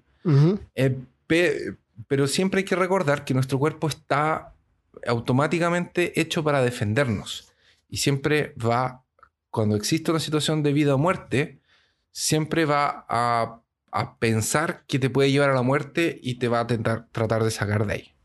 eh, 0.75 0.95
pe- 1.27 1.75
pero 2.07 2.27
siempre 2.27 2.59
hay 2.59 2.65
que 2.65 2.75
recordar 2.75 3.23
que 3.23 3.33
nuestro 3.33 3.59
cuerpo 3.59 3.87
está 3.87 4.53
automáticamente 5.05 6.19
hecho 6.19 6.43
para 6.43 6.61
defendernos 6.61 7.51
y 7.89 7.97
siempre 7.97 8.53
va, 8.63 9.02
cuando 9.53 9.75
existe 9.75 10.09
una 10.09 10.19
situación 10.19 10.63
de 10.63 10.73
vida 10.73 10.95
o 10.95 10.97
muerte, 10.97 11.61
siempre 12.11 12.65
va 12.65 13.05
a, 13.07 13.61
a 13.91 14.17
pensar 14.17 14.83
que 14.87 14.97
te 14.97 15.11
puede 15.11 15.31
llevar 15.31 15.51
a 15.51 15.53
la 15.53 15.61
muerte 15.61 16.19
y 16.23 16.39
te 16.39 16.47
va 16.47 16.61
a 16.61 16.65
tentar, 16.65 17.07
tratar 17.11 17.43
de 17.43 17.51
sacar 17.51 17.85
de 17.85 17.93
ahí. 17.93 18.15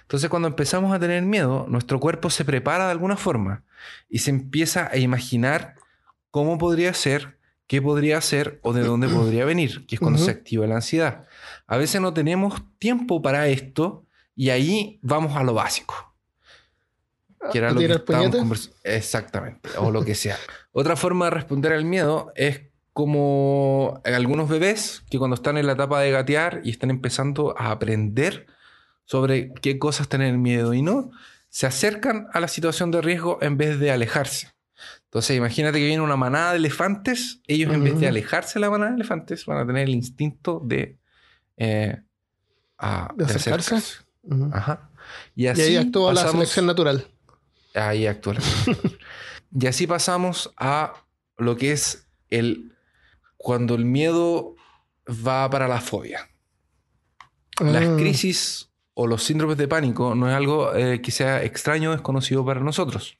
Entonces 0.00 0.30
cuando 0.30 0.48
empezamos 0.48 0.94
a 0.94 0.98
tener 0.98 1.22
miedo, 1.22 1.66
nuestro 1.68 2.00
cuerpo 2.00 2.30
se 2.30 2.46
prepara 2.46 2.86
de 2.86 2.92
alguna 2.92 3.18
forma 3.18 3.62
y 4.08 4.20
se 4.20 4.30
empieza 4.30 4.88
a 4.90 4.96
imaginar 4.96 5.74
cómo 6.30 6.56
podría 6.56 6.94
ser, 6.94 7.38
qué 7.66 7.82
podría 7.82 8.18
ser 8.22 8.58
o 8.62 8.72
de 8.72 8.80
dónde 8.80 9.08
podría 9.10 9.44
venir, 9.44 9.86
que 9.86 9.96
es 9.96 10.00
cuando 10.00 10.18
se 10.18 10.30
activa 10.30 10.66
la 10.66 10.76
ansiedad. 10.76 11.26
A 11.66 11.76
veces 11.76 12.00
no 12.00 12.14
tenemos 12.14 12.54
tiempo 12.78 13.20
para 13.20 13.48
esto 13.48 14.06
y 14.34 14.48
ahí 14.48 14.98
vamos 15.02 15.36
a 15.36 15.42
lo 15.42 15.52
básico. 15.52 16.09
Que 17.52 17.58
era 17.58 17.70
¿A 17.70 17.72
lo 17.72 17.80
que 17.80 17.86
estábamos 17.86 18.36
conversando. 18.36 18.76
Exactamente, 18.84 19.70
o 19.78 19.90
lo 19.90 20.04
que 20.04 20.14
sea. 20.14 20.36
Otra 20.72 20.96
forma 20.96 21.26
de 21.26 21.30
responder 21.32 21.72
al 21.72 21.84
miedo 21.84 22.32
es 22.36 22.62
como 22.92 24.00
algunos 24.04 24.48
bebés 24.48 25.02
que 25.10 25.18
cuando 25.18 25.34
están 25.36 25.56
en 25.56 25.66
la 25.66 25.72
etapa 25.72 26.00
de 26.00 26.10
gatear 26.10 26.60
y 26.64 26.70
están 26.70 26.90
empezando 26.90 27.54
a 27.58 27.70
aprender 27.70 28.46
sobre 29.04 29.52
qué 29.54 29.78
cosas 29.78 30.08
tener 30.08 30.36
miedo 30.36 30.74
y 30.74 30.82
no, 30.82 31.10
se 31.48 31.66
acercan 31.66 32.26
a 32.32 32.40
la 32.40 32.48
situación 32.48 32.90
de 32.90 33.00
riesgo 33.00 33.38
en 33.40 33.56
vez 33.56 33.78
de 33.80 33.90
alejarse. 33.90 34.50
Entonces, 35.04 35.36
imagínate 35.36 35.78
que 35.78 35.86
viene 35.86 36.02
una 36.02 36.16
manada 36.16 36.52
de 36.52 36.58
elefantes, 36.58 37.40
ellos 37.46 37.72
en 37.72 37.82
vez 37.82 37.98
de 37.98 38.06
alejarse 38.06 38.54
de 38.54 38.60
la 38.60 38.70
manada 38.70 38.90
de 38.92 38.96
elefantes 38.96 39.44
van 39.46 39.58
a 39.58 39.66
tener 39.66 39.84
el 39.88 39.94
instinto 39.94 40.60
de, 40.64 40.98
eh, 41.56 42.00
a- 42.78 43.12
¿De 43.16 43.24
acercarse? 43.24 43.76
Ujú. 44.22 44.50
Ajá. 44.52 44.90
Y 45.34 45.44
Y 45.44 45.46
así 45.48 45.62
ahí 45.62 45.76
actúa 45.76 46.12
la 46.12 46.20
pasamos- 46.22 46.32
selección 46.42 46.66
natural. 46.66 47.06
Ahí 47.74 48.06
actúa 48.06 48.34
la 48.34 48.40
y 49.52 49.66
así 49.66 49.86
pasamos 49.86 50.52
a 50.56 50.94
lo 51.36 51.56
que 51.56 51.72
es 51.72 52.08
el 52.28 52.76
cuando 53.36 53.74
el 53.74 53.84
miedo 53.84 54.54
va 55.08 55.48
para 55.50 55.66
la 55.66 55.80
fobia. 55.80 56.28
Las 57.60 57.88
Ah, 57.88 57.96
crisis 57.96 58.70
o 58.94 59.06
los 59.06 59.22
síndromes 59.22 59.56
de 59.56 59.68
pánico 59.68 60.14
no 60.14 60.28
es 60.28 60.34
algo 60.34 60.74
eh, 60.74 61.00
que 61.02 61.10
sea 61.10 61.42
extraño 61.42 61.90
o 61.90 61.92
desconocido 61.92 62.44
para 62.44 62.60
nosotros. 62.60 63.16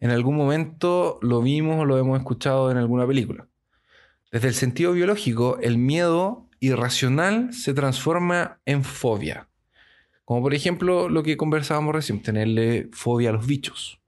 En 0.00 0.10
algún 0.10 0.36
momento 0.36 1.18
lo 1.22 1.40
vimos 1.42 1.80
o 1.80 1.84
lo 1.84 1.98
hemos 1.98 2.18
escuchado 2.18 2.70
en 2.70 2.76
alguna 2.76 3.06
película. 3.06 3.48
Desde 4.30 4.48
el 4.48 4.54
sentido 4.54 4.92
biológico, 4.92 5.58
el 5.60 5.78
miedo 5.78 6.46
irracional 6.60 7.52
se 7.54 7.74
transforma 7.74 8.60
en 8.64 8.84
fobia. 8.84 9.48
Como 10.28 10.42
por 10.42 10.52
ejemplo 10.52 11.08
lo 11.08 11.22
que 11.22 11.38
conversábamos 11.38 11.94
recién, 11.94 12.20
tenerle 12.20 12.90
fobia 12.92 13.30
a 13.30 13.32
los 13.32 13.46
bichos. 13.46 13.98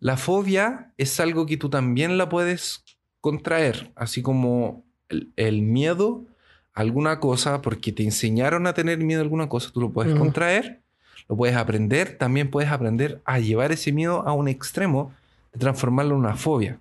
La 0.00 0.16
fobia 0.16 0.94
es 0.96 1.20
algo 1.20 1.44
que 1.44 1.58
tú 1.58 1.68
también 1.68 2.16
la 2.16 2.30
puedes 2.30 2.82
contraer, 3.20 3.92
así 3.94 4.22
como 4.22 4.86
el, 5.10 5.30
el 5.36 5.60
miedo 5.60 6.24
alguna 6.72 7.20
cosa 7.20 7.60
porque 7.60 7.92
te 7.92 8.04
enseñaron 8.04 8.66
a 8.66 8.72
tener 8.72 9.00
miedo 9.00 9.20
a 9.20 9.24
alguna 9.24 9.50
cosa, 9.50 9.70
tú 9.70 9.82
lo 9.82 9.90
puedes 9.90 10.18
contraer, 10.18 10.80
lo 11.28 11.36
puedes 11.36 11.56
aprender, 11.56 12.16
también 12.16 12.50
puedes 12.50 12.70
aprender 12.70 13.20
a 13.26 13.38
llevar 13.38 13.70
ese 13.70 13.92
miedo 13.92 14.26
a 14.26 14.32
un 14.32 14.48
extremo 14.48 15.12
de 15.52 15.58
transformarlo 15.58 16.14
en 16.14 16.20
una 16.20 16.36
fobia. 16.36 16.78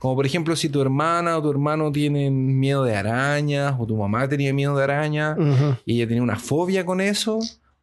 Como 0.00 0.16
por 0.16 0.26
ejemplo, 0.26 0.56
si 0.56 0.68
tu 0.68 0.82
hermana 0.82 1.38
o 1.38 1.42
tu 1.42 1.52
hermano 1.52 1.92
tienen 1.92 2.58
miedo 2.58 2.82
de 2.82 2.96
arañas, 2.96 3.76
o 3.78 3.86
tu 3.86 3.96
mamá 3.96 4.28
tenía 4.28 4.52
miedo 4.52 4.76
de 4.76 4.82
arañas, 4.82 5.38
y 5.84 5.94
ella 5.94 6.08
tenía 6.08 6.24
una 6.24 6.36
fobia 6.36 6.84
con 6.84 7.00
eso, 7.00 7.38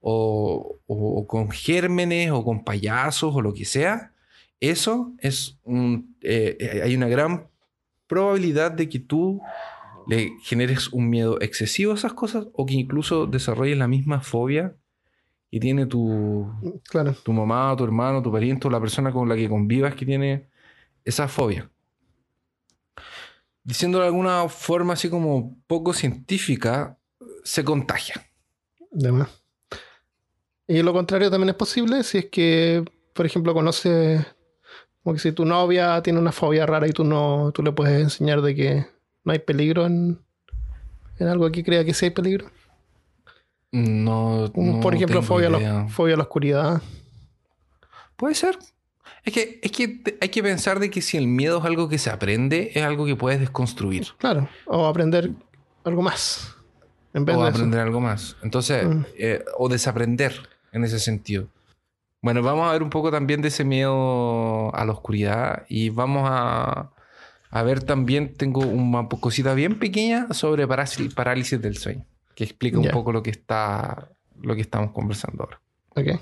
o, 0.06 0.80
o- 0.86 1.20
o 1.20 1.28
con 1.28 1.50
gérmenes, 1.50 2.30
o 2.32 2.44
con 2.44 2.64
payasos, 2.66 3.34
o 3.34 3.42
lo 3.42 3.54
que 3.54 3.64
sea, 3.66 4.12
eso 4.60 5.14
es 5.20 5.58
un, 5.64 6.16
eh, 6.22 6.58
eh, 6.60 6.82
hay 6.84 6.96
una 6.96 7.08
gran 7.08 7.48
probabilidad 8.08 8.72
de 8.72 8.90
que 8.90 9.00
tú 9.00 9.42
le 10.08 10.32
generes 10.44 10.90
un 10.92 11.10
miedo 11.10 11.40
excesivo 11.40 11.94
a 11.94 11.96
esas 11.96 12.14
cosas, 12.14 12.48
o 12.54 12.66
que 12.66 12.74
incluso 12.74 13.26
desarrolles 13.28 13.78
la 13.78 13.88
misma 13.88 14.20
fobia 14.20 14.76
que 15.50 15.60
tiene 15.62 15.86
tu, 15.86 16.52
Claro. 16.90 17.14
tu 17.24 17.32
mamá, 17.32 17.74
tu 17.78 17.86
hermano, 17.86 18.22
tu 18.22 18.32
pariente, 18.32 18.68
o 18.68 18.72
la 18.72 18.82
persona 18.82 19.12
con 19.14 19.30
la 19.30 19.36
que 19.38 19.48
convivas 19.48 19.96
que 19.96 20.06
tiene 20.06 20.50
esa 21.06 21.28
fobia. 21.30 21.70
Diciéndolo 23.64 24.04
de 24.04 24.10
alguna 24.10 24.50
forma 24.50 24.94
así 24.94 25.10
como 25.10 25.58
poco 25.68 25.94
científica, 25.94 26.98
se 27.46 27.64
contagia. 27.64 28.16
De 28.92 29.12
más. 29.12 29.43
Y 30.68 30.82
lo 30.82 30.94
contrario 30.94 31.30
también 31.30 31.50
es 31.50 31.56
posible 31.56 32.04
si 32.04 32.20
es 32.20 32.26
que, 32.26 32.84
por 33.14 33.26
ejemplo, 33.26 33.54
conoces, 33.54 34.26
como 35.04 35.14
que 35.14 35.20
si 35.20 35.32
tu 35.32 35.46
novia 35.46 36.02
tiene 36.02 36.20
una 36.20 36.32
fobia 36.32 36.66
rara 36.66 36.88
y 36.88 36.92
tú 36.92 37.04
no, 37.04 37.52
tú 37.54 37.62
le 37.64 37.72
puedes 37.72 38.02
enseñar 38.02 38.42
de 38.42 38.56
que 38.56 38.86
no 39.26 39.34
hay 39.34 39.40
peligro 39.40 39.86
en, 39.86 40.20
en 41.20 41.28
algo 41.28 41.52
que 41.52 41.64
crea 41.64 41.84
que 41.84 41.94
sí 41.94 42.06
hay 42.06 42.12
peligro. 42.12 42.50
No, 43.72 44.52
por 44.82 44.94
ejemplo, 44.94 45.20
tengo 45.20 45.22
fobia 45.24 45.48
a, 45.48 45.52
la, 45.52 45.88
fobia 45.90 46.14
a 46.14 46.18
la 46.18 46.24
oscuridad. 46.24 46.82
Puede 48.16 48.36
ser. 48.36 48.58
Es 49.26 49.34
que, 49.34 49.60
es 49.64 49.72
que 49.72 50.02
hay 50.22 50.30
que 50.30 50.44
pensar 50.44 50.80
de 50.80 50.90
que 50.92 51.02
si 51.02 51.18
el 51.18 51.28
miedo 51.28 51.58
es 51.60 51.66
algo 51.66 51.90
que 51.90 51.98
se 51.98 52.10
aprende, 52.10 52.72
es 52.76 52.84
algo 52.84 53.06
que 53.06 53.16
puedes 53.16 53.40
desconstruir. 53.40 54.08
Claro. 54.18 54.48
O 54.66 54.86
aprender 54.86 55.32
algo 55.86 56.02
más. 56.02 56.56
En 57.14 57.26
vez 57.26 57.36
O 57.36 57.44
de 57.44 57.50
eso. 57.50 57.56
aprender 57.58 57.80
algo 57.80 58.00
más. 58.00 58.36
Entonces, 58.44 58.86
Mm. 58.86 59.06
eh, 59.18 59.44
o 59.58 59.70
desaprender 59.70 60.50
en 60.74 60.84
ese 60.84 61.00
sentido. 61.00 61.48
Bueno, 62.22 62.42
vamos 62.42 62.68
a 62.68 62.74
ver 62.74 62.84
un 62.84 62.90
poco 62.90 63.12
también 63.12 63.42
de 63.42 63.50
ese 63.50 63.64
miedo 63.64 64.74
a 64.76 64.86
la 64.86 64.92
oscuridad 64.92 65.66
y 65.70 65.90
vamos 65.90 66.24
a, 66.26 66.90
a 67.50 67.64
ver 67.64 67.84
también, 67.84 68.34
tengo 68.34 68.62
una 68.62 69.08
cosita 69.08 69.54
bien 69.54 69.78
pequeña 69.78 70.28
sobre 70.34 70.68
parálisis, 70.68 71.62
del 71.62 71.78
sueño, 71.78 72.06
que 72.36 72.44
explica 72.44 72.80
un 72.80 72.90
poco 72.90 73.12
lo 73.12 73.22
que, 73.22 73.30
está, 73.30 74.10
lo 74.42 74.56
que 74.56 74.62
estamos 74.62 74.92
conversando 74.92 75.44
ahora. 75.44 75.62
Ok. 75.96 76.22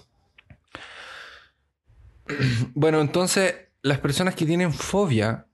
Bueno, 2.73 3.01
entonces 3.01 3.55
las 3.81 3.99
personas 3.99 4.35
que 4.35 4.45
tienen 4.45 4.71
fobia 4.71 5.47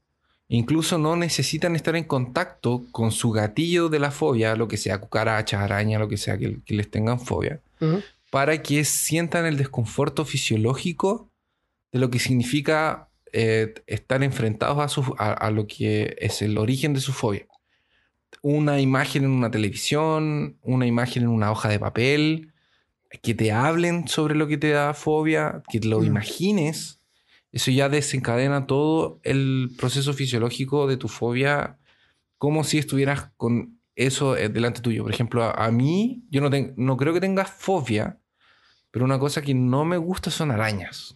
incluso 0.47 0.99
no 0.99 1.15
necesitan 1.15 1.75
estar 1.75 1.95
en 1.95 2.03
contacto 2.03 2.83
con 2.91 3.12
su 3.12 3.31
gatillo 3.31 3.89
de 3.89 3.97
la 3.97 4.12
fobia, 4.12 4.55
lo 4.55 4.67
que 4.67 4.77
sea 4.77 4.99
cucaracha, 4.99 5.63
araña, 5.63 5.97
lo 5.97 6.07
que 6.07 6.17
sea 6.17 6.38
que, 6.38 6.60
que 6.63 6.75
les 6.75 6.91
tengan 6.91 7.19
fobia, 7.19 7.60
Ujú. 7.81 8.03
Para 8.31 8.61
que 8.61 8.83
sientan 8.85 9.45
el 9.45 9.57
desconforto 9.57 10.25
fisiológico 10.25 11.31
de 11.91 11.99
lo 11.99 12.09
que 12.09 12.19
significa 12.19 13.09
eh, 13.33 13.73
estar 13.87 14.23
enfrentados 14.23 14.79
a, 14.79 14.87
su- 14.87 15.15
a- 15.17 15.33
a 15.33 15.51
lo 15.51 15.67
que 15.67 16.15
es 16.19 16.41
el 16.41 16.57
origen 16.57 16.93
de 16.93 17.01
su 17.01 17.13
fobia. 17.13 17.45
Una 18.41 18.79
imagen 18.79 19.23
en 19.23 19.31
una 19.31 19.51
televisión, 19.51 20.57
una 20.61 20.85
imagen 20.85 21.23
en 21.23 21.29
una 21.29 21.51
hoja 21.51 21.69
de 21.69 21.79
papel, 21.79 22.53
que 23.21 23.33
te 23.33 23.51
hablen 23.51 24.07
sobre 24.07 24.35
lo 24.35 24.47
que 24.47 24.57
te 24.57 24.69
da 24.69 24.93
fobia, 24.93 25.61
que 25.69 25.79
te 25.79 25.87
lo 25.87 26.01
Mm. 26.01 26.05
imagines, 26.05 27.01
eso 27.51 27.71
ya 27.71 27.89
desencadena 27.89 28.67
todo 28.67 29.19
el 29.23 29.71
proceso 29.77 30.13
fisiológico 30.13 30.87
de 30.87 30.97
tu 30.97 31.07
fobia, 31.07 31.77
como 32.37 32.63
si 32.63 32.77
estuvieras 32.77 33.31
con 33.37 33.76
eso 33.97 34.38
eh, 34.38 34.47
delante 34.49 34.81
tuyo. 34.81 35.03
Por 35.03 35.12
ejemplo, 35.13 35.43
a, 35.43 35.51
a 35.65 35.71
mí, 35.71 36.23
yo 36.29 36.39
no, 36.41 36.49
ten- 36.49 36.73
no 36.77 36.95
creo 36.95 37.13
que 37.13 37.19
tenga 37.19 37.43
fobia, 37.45 38.19
pero 38.91 39.03
una 39.03 39.19
cosa 39.19 39.41
que 39.41 39.53
no 39.53 39.83
me 39.83 39.97
gusta 39.97 40.31
son 40.31 40.51
arañas. 40.51 41.15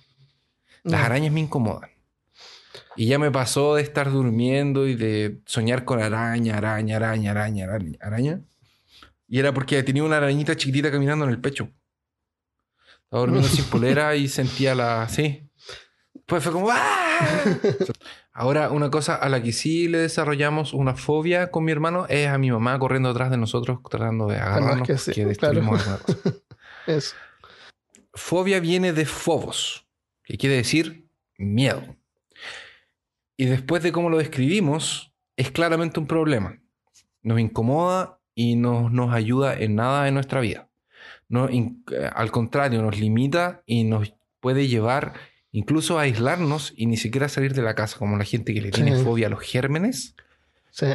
Las 0.83 1.01
arañas 1.05 1.31
me 1.31 1.39
incomodan. 1.39 1.91
Y 2.95 3.07
ya 3.07 3.19
me 3.19 3.31
pasó 3.31 3.75
de 3.75 3.83
estar 3.83 4.11
durmiendo 4.11 4.87
y 4.87 4.95
de 4.95 5.41
soñar 5.45 5.85
con 5.85 6.01
araña, 6.01 6.57
araña, 6.57 6.97
araña, 6.97 7.31
araña, 7.31 7.65
araña, 7.65 7.97
araña. 8.01 8.41
Y 9.27 9.39
era 9.39 9.53
porque 9.53 9.81
tenía 9.83 10.03
una 10.03 10.17
arañita 10.17 10.55
chiquitita 10.57 10.91
caminando 10.91 11.23
en 11.25 11.31
el 11.31 11.39
pecho. 11.39 11.69
Estaba 13.03 13.21
durmiendo 13.21 13.47
sin 13.49 13.65
polera 13.65 14.15
y 14.15 14.27
sentía 14.27 14.73
la... 14.75 15.07
Sí. 15.07 15.47
Pues 16.25 16.43
fue 16.43 16.51
como... 16.51 16.69
¡ah! 16.71 16.79
Ahora, 18.33 18.71
una 18.71 18.89
cosa 18.89 19.15
a 19.15 19.27
la 19.27 19.43
que 19.43 19.51
sí 19.51 19.87
le 19.89 19.97
desarrollamos 19.97 20.73
una 20.73 20.95
fobia 20.95 21.51
con 21.51 21.65
mi 21.65 21.71
hermano 21.73 22.05
es 22.07 22.27
a 22.27 22.37
mi 22.37 22.49
mamá 22.49 22.79
corriendo 22.79 23.09
atrás 23.09 23.29
de 23.29 23.37
nosotros 23.37 23.79
tratando 23.89 24.27
de 24.27 24.37
agarrarnos 24.37 24.87
que 24.87 24.97
sí, 24.97 25.11
que 25.11 25.25
destruimos 25.25 25.85
alguna 25.87 25.97
cosa. 26.03 26.35
Eso. 26.87 27.15
Fobia 28.13 28.59
viene 28.59 28.93
de 28.93 29.05
phobos, 29.05 29.85
que 30.23 30.37
quiere 30.37 30.55
decir 30.55 31.07
miedo. 31.37 31.83
Y 33.37 33.45
después 33.45 33.83
de 33.83 33.91
cómo 33.91 34.09
lo 34.09 34.17
describimos, 34.17 35.13
es 35.35 35.51
claramente 35.51 35.99
un 35.99 36.07
problema. 36.07 36.57
Nos 37.23 37.39
incomoda 37.39 38.19
y 38.33 38.55
no 38.55 38.89
nos 38.89 39.13
ayuda 39.13 39.55
en 39.59 39.75
nada 39.75 40.07
en 40.07 40.13
nuestra 40.13 40.39
vida. 40.39 40.69
No, 41.27 41.49
in- 41.49 41.83
eh, 41.91 42.09
al 42.13 42.31
contrario, 42.31 42.81
nos 42.81 42.97
limita 42.99 43.61
y 43.65 43.83
nos 43.83 44.13
puede 44.39 44.67
llevar 44.67 45.13
incluso 45.51 45.99
aislarnos 45.99 46.73
y 46.75 46.85
ni 46.85 46.97
siquiera 46.97 47.27
salir 47.29 47.53
de 47.53 47.61
la 47.61 47.75
casa, 47.75 47.97
como 47.97 48.17
la 48.17 48.23
gente 48.25 48.53
que 48.53 48.61
le 48.61 48.71
tiene 48.71 48.95
Sí. 48.97 49.03
fobia 49.03 49.27
a 49.27 49.29
los 49.29 49.41
gérmenes. 49.41 50.15
Sí. 50.71 50.87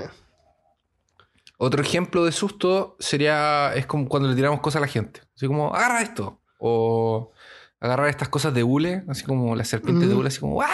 Otro 1.58 1.82
ejemplo 1.82 2.24
de 2.24 2.32
susto 2.32 2.96
sería, 2.98 3.72
es 3.74 3.86
como 3.86 4.08
cuando 4.08 4.28
le 4.28 4.34
tiramos 4.34 4.60
cosas 4.60 4.76
a 4.76 4.80
la 4.80 4.88
gente. 4.88 5.20
Así 5.34 5.46
como, 5.46 5.74
agarra 5.74 6.02
esto. 6.02 6.40
O 6.58 7.32
agarrar 7.80 8.08
estas 8.08 8.28
cosas 8.28 8.52
de 8.54 8.62
hule, 8.62 9.04
así 9.08 9.24
como 9.24 9.54
la 9.56 9.64
serpiente 9.64 10.06
de 10.06 10.14
hule, 10.14 10.28
así 10.28 10.40
como, 10.40 10.60
¡ah! 10.62 10.68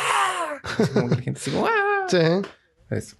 Así 0.62 0.92
como 0.92 1.08
que 1.08 1.16
la 1.16 1.22
gente 1.22 1.40
así 1.40 1.50
como, 1.50 1.66
¡ah! 1.66 2.06
Sí. 2.08 2.18
Eso. 2.90 3.16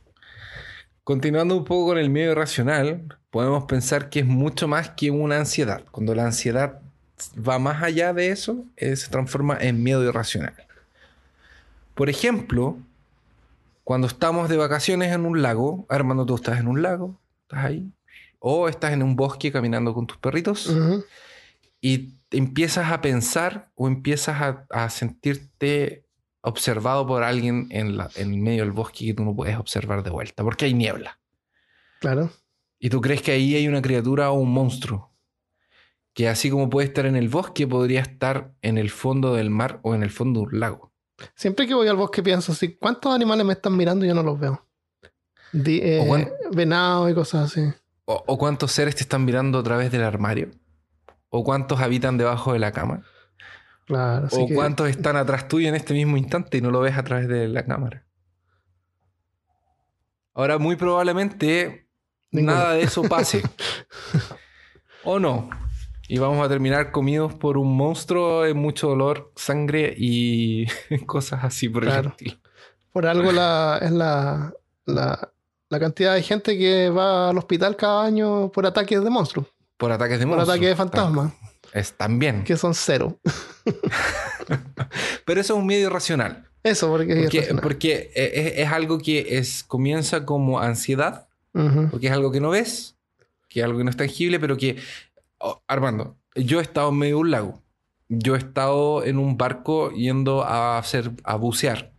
Continuando 1.04 1.56
un 1.56 1.64
poco 1.64 1.86
con 1.86 1.98
el 1.98 2.10
miedo 2.10 2.32
irracional, 2.32 3.08
podemos 3.30 3.64
pensar 3.64 4.08
que 4.10 4.20
es 4.20 4.26
mucho 4.26 4.68
más 4.68 4.90
que 4.90 5.10
una 5.10 5.38
ansiedad. 5.38 5.84
Cuando 5.90 6.14
la 6.14 6.24
ansiedad 6.26 6.81
va 7.36 7.58
más 7.58 7.82
allá 7.82 8.12
de 8.12 8.30
eso, 8.30 8.64
eh, 8.76 8.96
se 8.96 9.10
transforma 9.10 9.56
en 9.60 9.82
miedo 9.82 10.04
irracional. 10.04 10.54
Por 11.94 12.08
ejemplo, 12.08 12.78
cuando 13.84 14.06
estamos 14.06 14.48
de 14.48 14.56
vacaciones 14.56 15.12
en 15.12 15.26
un 15.26 15.42
lago, 15.42 15.86
Armando, 15.88 16.24
tú 16.24 16.36
estás 16.36 16.58
en 16.60 16.68
un 16.68 16.82
lago, 16.82 17.20
estás 17.42 17.64
ahí, 17.64 17.92
o 18.38 18.68
estás 18.68 18.92
en 18.92 19.02
un 19.02 19.16
bosque 19.16 19.52
caminando 19.52 19.94
con 19.94 20.06
tus 20.06 20.18
perritos 20.18 20.74
y 21.80 22.14
empiezas 22.30 22.90
a 22.90 23.00
pensar 23.00 23.70
o 23.74 23.88
empiezas 23.88 24.40
a, 24.40 24.66
a 24.70 24.90
sentirte 24.90 26.06
observado 26.40 27.06
por 27.06 27.22
alguien 27.22 27.68
en, 27.70 27.96
la, 27.96 28.10
en 28.16 28.42
medio 28.42 28.62
del 28.62 28.72
bosque 28.72 29.06
que 29.06 29.14
tú 29.14 29.24
no 29.24 29.34
puedes 29.34 29.56
observar 29.56 30.02
de 30.02 30.10
vuelta, 30.10 30.42
porque 30.42 30.64
hay 30.64 30.74
niebla. 30.74 31.18
Claro. 32.00 32.30
Y 32.78 32.90
tú 32.90 33.00
crees 33.00 33.22
que 33.22 33.30
ahí 33.30 33.54
hay 33.54 33.68
una 33.68 33.80
criatura 33.80 34.30
o 34.30 34.34
un 34.34 34.52
monstruo, 34.52 35.11
que 36.14 36.28
así 36.28 36.50
como 36.50 36.68
puede 36.70 36.88
estar 36.88 37.06
en 37.06 37.16
el 37.16 37.28
bosque, 37.28 37.66
podría 37.66 38.00
estar 38.00 38.52
en 38.62 38.76
el 38.78 38.90
fondo 38.90 39.34
del 39.34 39.50
mar 39.50 39.80
o 39.82 39.94
en 39.94 40.02
el 40.02 40.10
fondo 40.10 40.40
de 40.40 40.46
un 40.46 40.60
lago. 40.60 40.92
Siempre 41.34 41.66
que 41.66 41.74
voy 41.74 41.88
al 41.88 41.96
bosque 41.96 42.22
pienso 42.22 42.52
así, 42.52 42.76
¿cuántos 42.76 43.14
animales 43.14 43.46
me 43.46 43.52
están 43.52 43.76
mirando 43.76 44.04
y 44.04 44.08
yo 44.08 44.14
no 44.14 44.22
los 44.22 44.38
veo? 44.38 44.66
Di- 45.52 45.80
eh, 45.82 46.00
O 46.02 46.06
cuán- 46.06 46.30
venado 46.52 47.08
y 47.08 47.14
cosas 47.14 47.50
así. 47.52 47.62
O, 48.04 48.22
o 48.26 48.38
cuántos 48.38 48.72
seres 48.72 48.96
te 48.96 49.02
están 49.02 49.24
mirando 49.24 49.58
a 49.58 49.62
través 49.62 49.92
del 49.92 50.02
armario. 50.02 50.50
O 51.28 51.44
cuántos 51.44 51.80
habitan 51.80 52.18
debajo 52.18 52.52
de 52.52 52.58
la 52.58 52.72
cama. 52.72 53.04
Claro. 53.86 54.26
así 54.26 54.36
o 54.40 54.46
que- 54.46 54.54
cuántos 54.54 54.88
están 54.90 55.16
atrás 55.16 55.48
tuyo 55.48 55.68
en 55.68 55.74
este 55.76 55.94
mismo 55.94 56.16
instante 56.16 56.58
y 56.58 56.60
no 56.60 56.70
lo 56.70 56.80
ves 56.80 56.96
a 56.98 57.04
través 57.04 57.28
de 57.28 57.48
la 57.48 57.64
cámara. 57.64 58.04
Ahora, 60.34 60.58
muy 60.58 60.76
probablemente 60.76 61.86
nada 62.30 62.72
de 62.72 62.82
eso 62.82 63.02
pase. 63.02 63.42
o 65.04 65.18
no. 65.18 65.50
Y 66.12 66.18
vamos 66.18 66.44
a 66.44 66.48
terminar 66.50 66.90
comidos 66.92 67.32
por 67.32 67.56
un 67.56 67.74
monstruo 67.74 68.44
en 68.44 68.58
mucho 68.58 68.88
dolor, 68.88 69.32
sangre 69.34 69.94
y 69.96 70.66
cosas 71.06 71.42
así 71.42 71.70
por 71.70 71.84
el 71.84 71.88
Claro. 71.88 72.10
estilo. 72.10 72.36
Por 72.92 73.06
algo 73.06 73.32
la, 73.32 73.78
es 73.80 73.90
la, 73.92 74.52
la, 74.84 75.32
la 75.70 75.80
cantidad 75.80 76.14
de 76.14 76.22
gente 76.22 76.58
que 76.58 76.90
va 76.90 77.30
al 77.30 77.38
hospital 77.38 77.76
cada 77.76 78.04
año 78.04 78.52
por 78.52 78.66
ataques 78.66 79.02
de 79.02 79.08
monstruos, 79.08 79.46
Por 79.78 79.90
ataques 79.90 80.18
de 80.18 80.26
por 80.26 80.36
monstruos. 80.36 80.50
ataques 80.54 80.68
de 80.68 80.76
fantasmas, 80.76 81.32
Es 81.72 81.92
también. 81.94 82.44
que 82.44 82.58
son 82.58 82.74
cero. 82.74 83.18
Pero 85.24 85.40
eso 85.40 85.54
es 85.54 85.58
un 85.60 85.66
miedo 85.66 85.86
irracional. 85.88 86.46
Eso, 86.62 86.88
porque 86.90 87.12
es 87.12 87.18
Porque, 87.22 87.36
irracional. 87.38 87.62
porque 87.62 88.10
es, 88.14 88.58
es 88.58 88.68
algo 88.70 88.98
que 88.98 89.38
es, 89.38 89.64
comienza 89.64 90.26
como 90.26 90.60
ansiedad, 90.60 91.26
Ujú. 91.54 91.88
porque 91.90 92.08
es 92.08 92.12
algo 92.12 92.30
que 92.30 92.40
no 92.40 92.50
ves, 92.50 92.96
que 93.48 93.60
es 93.60 93.64
algo 93.64 93.78
que 93.78 93.84
no 93.84 93.90
es 93.90 93.96
tangible, 93.96 94.38
pero 94.38 94.56
que, 94.58 94.76
oh, 95.42 95.62
Armando, 95.66 96.16
yo 96.34 96.60
he 96.60 96.62
estado 96.62 96.88
en 96.90 96.98
medio 96.98 97.16
de 97.16 97.20
un 97.20 97.30
lago. 97.30 97.62
Yo 98.08 98.34
he 98.34 98.38
estado 98.38 99.04
en 99.04 99.18
un 99.18 99.36
barco 99.36 99.90
yendo 99.90 100.42
a 100.42 100.78
hacer, 100.78 101.12
a 101.24 101.36
bucear. 101.36 101.92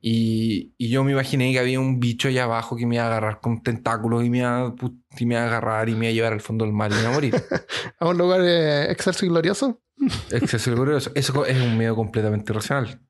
Y, 0.00 0.74
y 0.78 0.90
yo 0.90 1.02
me 1.02 1.10
imaginé 1.12 1.52
que 1.52 1.58
había 1.58 1.80
un 1.80 1.98
bicho 1.98 2.28
allá 2.28 2.44
abajo 2.44 2.76
que 2.76 2.86
me 2.86 2.96
iba 2.96 3.04
a 3.04 3.08
agarrar 3.08 3.40
con 3.40 3.62
tentáculos 3.62 4.24
y 4.24 4.30
me 4.30 4.38
iba, 4.38 4.74
y 5.18 5.26
me 5.26 5.34
iba 5.34 5.42
a 5.42 5.46
agarrar 5.46 5.88
y 5.88 5.94
me 5.94 6.06
iba 6.06 6.10
a 6.10 6.14
llevar 6.14 6.32
al 6.34 6.40
fondo 6.40 6.64
del 6.64 6.72
mar 6.72 6.92
y 6.92 6.94
me 6.94 7.00
iba 7.00 7.10
a 7.10 7.14
morir. 7.14 7.34
A 7.98 8.08
un 8.08 8.16
lugar 8.16 8.40
eh, 8.44 8.96
y 9.22 9.26
glorioso. 9.26 9.80
Exceso 10.30 10.70
de 10.70 10.76
glorioso. 10.76 11.10
Eso 11.14 11.44
es 11.44 11.60
un 11.60 11.76
miedo 11.76 11.96
completamente 11.96 12.52
irracional. 12.52 13.00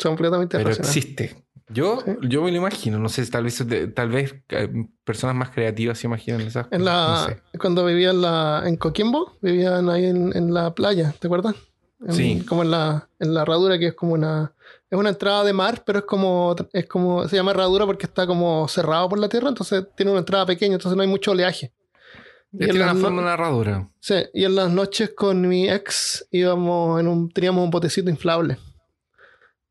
Completamente 0.00 0.56
Pero 0.56 0.70
existe. 0.70 1.44
Yo, 1.70 2.00
Sí. 2.04 2.12
yo 2.22 2.42
me 2.42 2.50
lo 2.50 2.56
imagino. 2.56 2.98
No 2.98 3.08
sé, 3.08 3.26
tal 3.26 3.44
vez, 3.44 3.62
tal 3.94 4.08
vez 4.08 4.34
eh, 4.48 4.68
personas 5.04 5.36
más 5.36 5.50
creativas 5.50 5.98
se 5.98 6.06
imaginan 6.06 6.40
esas 6.42 6.66
En 6.70 6.80
cosas, 6.80 6.84
la, 6.84 7.20
no 7.20 7.26
sé. 7.52 7.58
Cuando 7.58 7.84
vivía 7.84 8.10
en, 8.10 8.22
la, 8.22 8.62
en 8.64 8.76
Coquimbo, 8.76 9.36
vivían 9.42 9.88
ahí 9.90 10.06
en, 10.06 10.34
en 10.36 10.54
la 10.54 10.74
playa, 10.74 11.14
¿te 11.18 11.26
acuerdas? 11.26 11.54
En- 12.06 12.12
Sí. 12.14 12.44
Como 12.48 12.62
en 12.62 12.70
la, 12.70 13.08
en 13.18 13.34
la 13.34 13.42
herradura, 13.42 13.78
que 13.78 13.88
es 13.88 13.94
como 13.94 14.12
una. 14.14 14.52
Es 14.90 14.98
una 14.98 15.10
entrada 15.10 15.44
de 15.44 15.52
mar, 15.52 15.82
pero 15.84 15.98
es 15.98 16.04
como, 16.06 16.54
es 16.72 16.86
como. 16.86 17.26
Se 17.28 17.36
llama 17.36 17.50
herradura 17.50 17.84
porque 17.84 18.06
está 18.06 18.26
como 18.26 18.66
cerrado 18.68 19.08
por 19.08 19.18
la 19.18 19.28
tierra, 19.28 19.48
entonces 19.48 19.84
tiene 19.96 20.12
una 20.12 20.20
entrada 20.20 20.46
pequeña, 20.46 20.74
entonces 20.76 20.96
no 20.96 21.02
hay 21.02 21.08
mucho 21.08 21.32
oleaje. 21.32 21.72
Y 22.52 22.64
en, 22.64 22.70
Tiene 22.70 22.84
una 22.84 22.94
forma 22.94 23.20
narradora. 23.20 23.90
sí, 24.00 24.14
y 24.32 24.44
en 24.44 24.54
las 24.54 24.70
noches 24.70 25.10
con 25.14 25.46
mi 25.46 25.68
ex 25.68 26.26
íbamos 26.30 26.98
en 27.00 27.08
un, 27.08 27.28
teníamos 27.28 27.62
un 27.64 27.70
botecito 27.70 28.08
inflable. 28.08 28.56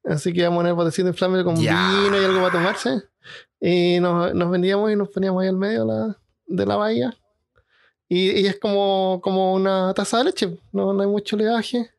Así 0.07 0.33
que 0.33 0.41
íbamos 0.41 0.61
en 0.61 0.67
el 0.67 0.73
botecito 0.73 1.07
inflable 1.09 1.43
con 1.43 1.55
vino 1.55 2.21
y 2.21 2.25
algo 2.25 2.39
para 2.39 2.51
tomarse. 2.51 3.03
Y 3.59 3.99
nos, 3.99 4.33
nos 4.33 4.49
vendíamos 4.49 4.91
y 4.91 4.95
nos 4.95 5.09
poníamos 5.09 5.41
ahí 5.41 5.49
al 5.49 5.57
medio 5.57 5.85
de 5.85 5.93
la, 5.93 6.17
de 6.45 6.65
la 6.65 6.75
bahía. 6.77 7.17
Y, 8.07 8.39
y 8.39 8.47
es 8.47 8.57
como, 8.59 9.19
como 9.21 9.53
una 9.53 9.93
taza 9.93 10.19
de 10.19 10.23
leche, 10.25 10.59
no, 10.71 10.93
no 10.93 11.01
hay 11.01 11.07
mucho 11.07 11.35
oleaje. 11.35 11.91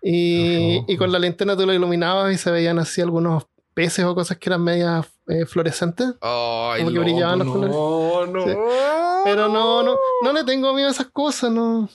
Y, 0.00 0.84
y 0.86 0.96
con 0.96 1.10
la 1.10 1.18
linterna 1.18 1.56
tú 1.56 1.66
lo 1.66 1.72
iluminabas 1.72 2.32
y 2.32 2.38
se 2.38 2.50
veían 2.50 2.78
así 2.78 3.00
algunos 3.00 3.46
peces 3.72 4.04
o 4.04 4.14
cosas 4.14 4.38
que 4.38 4.48
eran 4.48 4.62
medias 4.62 5.06
eh, 5.26 5.46
fluorescentes. 5.46 6.14
Ay, 6.20 6.84
Como 6.84 6.92
que 6.92 6.98
brillaban 7.00 7.40
los 7.40 7.48
no, 7.48 8.26
no. 8.26 8.44
Sí. 8.44 8.52
Pero 9.24 9.48
no, 9.48 9.82
no, 9.82 9.96
no 10.22 10.32
le 10.32 10.44
tengo 10.44 10.72
miedo 10.74 10.88
a 10.88 10.92
esas 10.92 11.06
cosas, 11.06 11.50
no. 11.50 11.88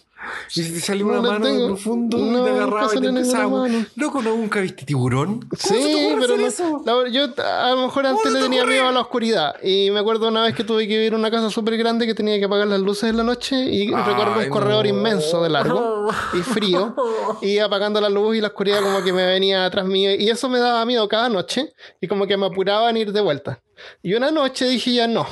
Y 0.55 0.63
si 0.63 0.73
te 0.73 0.79
salió 0.81 1.05
No 1.05 1.19
una 1.19 1.21
mano 1.31 1.45
de 1.45 1.51
tengo- 1.53 1.67
profundo 1.67 2.17
y 2.17 2.21
no, 2.23 2.43
te 2.43 2.49
agarraba 2.51 2.95
y 2.95 2.99
te 3.01 3.07
empezaba. 3.07 3.67
Loco, 3.95 4.21
¿no 4.21 4.35
nunca 4.35 4.59
viste 4.61 4.85
tiburón? 4.85 5.39
¿Cómo 5.41 5.57
se 5.57 5.81
Sí, 5.81 6.05
ocurre 6.07 6.21
pero 6.27 6.37
no, 6.37 6.47
eso? 6.47 6.81
la- 6.85 7.09
yo 7.09 7.23
a 7.43 7.69
lo 7.71 7.81
mejor 7.83 8.05
antes 8.05 8.23
se 8.23 8.29
le 8.31 8.35
te 8.39 8.43
tenía 8.43 8.65
miedo 8.65 8.87
a 8.87 8.91
la 8.91 8.99
oscuridad. 9.01 9.55
Y 9.63 9.89
me 9.91 9.99
acuerdo 9.99 10.27
una 10.27 10.43
vez 10.43 10.55
que 10.55 10.63
tuve 10.63 10.87
que 10.87 10.95
vivir 10.97 11.13
en 11.13 11.19
una 11.19 11.31
casa 11.31 11.49
súper 11.49 11.77
grande 11.77 12.05
que 12.05 12.13
tenía 12.15 12.37
que 12.39 12.45
apagar 12.45 12.67
las 12.67 12.79
luces 12.81 13.09
en 13.09 13.17
la 13.17 13.23
noche 13.23 13.55
y 13.55 13.93
Ay, 13.93 14.43
un 14.43 14.49
corredor 14.49 14.85
inmenso 14.87 15.41
de 15.43 15.49
largo 15.49 16.09
y 16.33 16.37
frío. 16.41 16.95
Y 17.41 17.59
apagando 17.59 18.01
la 18.01 18.09
luz 18.09 18.35
y 18.35 18.41
la 18.41 18.47
oscuridad 18.49 18.81
como 18.81 19.03
que 19.03 19.13
me 19.13 19.25
venía 19.25 19.65
atrás 19.65 19.85
mío. 19.85 20.11
Y 20.15 20.29
eso 20.29 20.49
me 20.49 20.59
daba 20.59 20.83
miedo 20.85 21.07
cada 21.07 21.29
noche 21.29 21.73
y 22.01 22.07
como 22.07 22.27
que 22.27 22.35
me 22.37 22.45
apuraba 22.47 22.89
en 22.89 22.97
ir 22.97 23.11
de 23.13 23.21
vuelta. 23.21 23.61
Y 24.03 24.13
una 24.15 24.31
noche 24.31 24.65
dije 24.65 24.93
ya 24.93 25.07
no. 25.07 25.25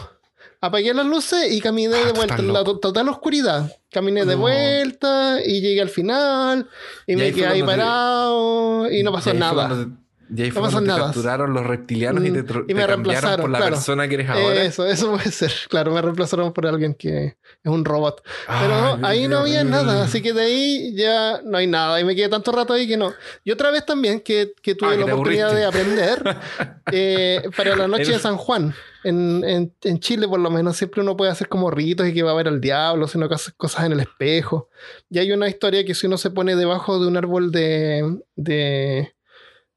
Apagué 0.60 0.94
las 0.94 1.06
luces 1.06 1.52
y 1.52 1.62
caminé 1.62 1.96
Ah, 1.96 2.06
de 2.08 2.12
vuelta 2.14 2.36
en 2.38 2.52
la 2.52 2.64
to- 2.64 2.80
total 2.80 3.08
oscuridad. 3.10 3.72
Caminé 3.92 4.26
de 4.26 4.36
No. 4.36 4.42
vuelta 4.42 5.38
y 5.46 5.62
llegué 5.62 5.82
al 5.82 5.90
final 5.90 6.68
y, 7.06 7.14
Y 7.14 7.16
me 7.16 7.32
quedé 7.32 7.46
ahí 7.48 7.62
cuando 7.62 7.72
te- 7.74 7.78
parado 7.80 8.92
y 8.92 9.04
no 9.04 9.12
pasó 9.12 9.30
fue 9.30 9.40
nada. 9.40 9.70
te- 9.70 10.08
Y 10.30 10.42
ahí 10.42 10.52
fue 10.52 10.62
No 10.62 10.68
pasó 10.68 10.80
te 10.82 10.88
nada. 10.88 11.06
capturaron 11.06 11.54
los 11.54 11.66
reptilianos 11.66 12.22
y 12.26 12.32
te, 12.32 12.42
Mm, 12.42 12.44
y 12.44 12.46
te 12.46 12.54
me 12.54 12.58
cambiaron 12.58 12.90
reemplazaron, 12.90 13.42
por 13.42 13.50
la 13.50 13.58
claro. 13.60 13.76
persona 13.76 14.08
que 14.10 14.14
eres 14.16 14.30
ahora. 14.30 14.62
Eso, 14.64 14.86
eso 14.86 15.12
puede 15.12 15.32
ser. 15.32 15.54
Claro, 15.70 15.92
me 15.94 16.02
reemplazaron 16.02 16.52
por 16.52 16.68
alguien 16.68 16.96
que 16.96 17.26
es 17.28 17.72
un 17.72 17.86
robot. 17.86 18.22
Pero 18.46 18.74
Ay, 18.74 18.98
no, 19.00 19.08
ahí 19.08 19.28
no 19.30 19.38
había 19.38 19.64
nada, 19.64 20.04
así 20.04 20.22
que 20.22 20.34
de 20.34 20.42
ahí 20.42 20.94
ya 20.98 21.40
no 21.46 21.58
hay 21.60 21.68
nada. 21.68 22.02
Y 22.02 22.04
me 22.04 22.14
quedé 22.14 22.28
tanto 22.28 22.52
rato 22.52 22.74
ahí 22.74 22.88
que 22.90 22.98
no. 22.98 23.14
Y 23.46 23.52
otra 23.52 23.72
vez 23.72 23.86
también 23.86 24.20
que, 24.20 24.52
que 24.62 24.76
tuve 24.76 24.90
Ah, 24.90 24.94
que 24.96 25.00
la 25.02 25.06
te 25.06 25.12
oportunidad 25.14 25.54
de 25.54 25.64
aburriste. 25.64 26.04
aprender 26.04 26.38
eh, 26.92 27.44
para 27.56 27.76
la 27.78 27.88
noche 27.88 28.04
de 28.06 28.10
Eres- 28.14 28.22
San 28.24 28.36
Juan. 28.36 28.74
En, 29.08 29.44
en, 29.44 29.74
en 29.84 30.00
Chile, 30.00 30.28
por 30.28 30.40
lo 30.40 30.50
menos, 30.50 30.78
siempre 30.78 31.02
uno 31.02 31.16
puede 31.16 31.32
hacer 31.32 31.48
como 31.50 31.70
ritos 31.72 32.08
y 32.08 32.14
que 32.14 32.24
va 32.24 32.32
a 32.32 32.36
ver 32.36 32.48
al 32.48 32.60
diablo, 32.62 33.08
sino 33.08 33.28
que 33.30 33.36
hace 33.36 33.52
cosas 33.54 33.86
en 33.86 33.94
el 33.94 34.00
espejo. 34.00 34.70
Y 35.10 35.20
hay 35.20 35.32
una 35.32 35.48
historia 35.48 35.86
que 35.86 35.94
si 35.96 36.08
uno 36.08 36.18
se 36.18 36.30
pone 36.30 36.56
debajo 36.56 37.00
de 37.00 37.08
un 37.08 37.18
árbol 37.18 37.52
de, 37.52 38.20
de, 38.36 39.14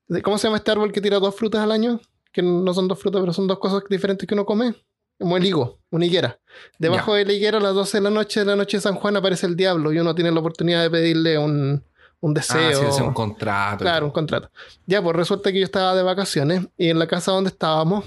de- 0.09 0.23
¿Cómo 0.23 0.39
se 0.39 0.47
llama 0.49 0.57
este 0.59 0.71
árbol 0.71 0.93
que 0.93 1.01
tira 1.01 1.19
dos 1.19 1.35
frutas 1.35 1.61
al 1.63 1.73
año? 1.73 2.01
Que 2.33 2.43
no 2.43 2.73
son 2.75 2.89
dos 2.89 2.99
frutas, 2.99 3.21
pero 3.21 3.33
son 3.33 3.47
dos 3.47 3.59
cosas 3.59 3.83
diferentes 3.89 4.27
que 4.27 4.35
uno 4.35 4.45
come. 4.45 4.75
Como 5.19 5.37
el 5.37 5.45
higo, 5.45 5.79
una 5.91 6.07
higuera. 6.07 6.39
Debajo 6.79 7.13
de 7.15 7.27
la 7.27 7.33
higuera, 7.35 7.59
a 7.59 7.61
las 7.61 7.75
12 7.75 7.99
de 7.99 8.03
la 8.05 8.11
noche 8.11 8.41
de 8.41 8.47
la 8.47 8.57
noche 8.57 8.79
de 8.79 8.81
San 8.81 8.95
Juan, 8.95 9.17
aparece 9.17 9.47
el 9.47 9.55
diablo 9.55 9.93
y 9.93 9.99
uno 9.99 10.15
tiene 10.15 10.31
la 10.31 10.41
oportunidad 10.41 10.81
de 10.83 10.91
pedirle 10.91 11.37
un, 11.37 11.85
un 12.21 12.31
Ah, 12.31 12.35
deseo. 12.35 12.73
sí, 12.81 12.87
es 12.89 13.01
un 13.01 13.13
contrato. 13.13 13.85
Claro, 13.85 14.07
un 14.07 14.13
contrato. 14.13 14.51
Ya, 14.87 15.03
pues 15.03 15.15
resulta 15.15 15.53
que 15.53 15.59
yo 15.59 15.65
estaba 15.65 15.95
de 15.95 16.03
vacaciones 16.03 16.67
y 16.79 16.89
en 16.89 16.99
la 16.99 17.07
casa 17.07 17.33
donde 17.33 17.51
estábamos, 17.51 18.07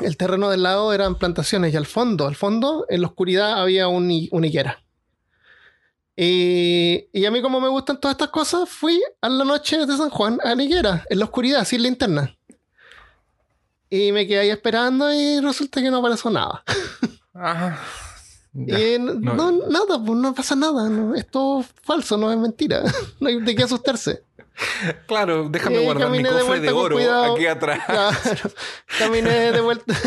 el 0.00 0.16
terreno 0.16 0.50
del 0.50 0.62
lado 0.62 0.92
eran 0.92 1.16
plantaciones 1.16 1.72
y 1.72 1.76
al 1.76 1.86
fondo, 1.86 2.26
al 2.26 2.36
fondo, 2.36 2.86
en 2.88 3.00
la 3.00 3.08
oscuridad 3.08 3.60
había 3.60 3.88
un, 3.88 4.28
una 4.30 4.46
higuera. 4.46 4.82
Y, 6.16 7.08
y 7.12 7.24
a 7.26 7.30
mí 7.30 7.42
como 7.42 7.60
me 7.60 7.68
gustan 7.68 8.00
todas 8.00 8.14
estas 8.14 8.28
cosas, 8.28 8.68
fui 8.68 9.02
a 9.20 9.28
la 9.28 9.44
noche 9.44 9.84
de 9.84 9.96
San 9.96 10.10
Juan 10.10 10.38
a 10.42 10.54
la 10.54 10.62
higuera, 10.62 11.04
en 11.10 11.18
la 11.18 11.26
oscuridad, 11.26 11.64
sin 11.64 11.82
linterna. 11.82 12.36
Y 13.90 14.12
me 14.12 14.26
quedé 14.26 14.40
ahí 14.40 14.50
esperando 14.50 15.12
y 15.12 15.40
resulta 15.40 15.80
que 15.80 15.90
no 15.90 15.98
apareció 15.98 16.30
nada. 16.30 16.64
Ajá. 17.34 18.05
Ya. 18.58 18.78
Y 18.78 18.94
n- 18.94 19.14
no. 19.20 19.34
no, 19.34 19.52
nada, 19.68 20.02
pues 20.02 20.18
no 20.18 20.34
pasa 20.34 20.56
nada. 20.56 20.88
no, 20.88 21.14
es 21.14 21.26
todo 21.26 21.62
falso, 21.82 22.16
no 22.16 22.32
es 22.32 22.38
mentira. 22.38 22.82
no 23.20 23.28
hay 23.28 23.40
de 23.42 23.54
qué 23.54 23.62
asustarse. 23.64 24.22
Claro, 25.06 25.50
déjame 25.50 25.76
ahí 25.78 25.84
guardar 25.84 26.08
mi 26.10 26.22
de 26.22 26.30
cofre 26.30 26.60
de, 26.60 26.70
oro 26.70 26.96
cuidado. 26.96 27.34
aquí 27.34 27.46
atrás. 27.46 27.78
Claro. 27.86 28.50
Caminé 28.98 29.52
de 29.52 29.60
vuelta. 29.60 29.94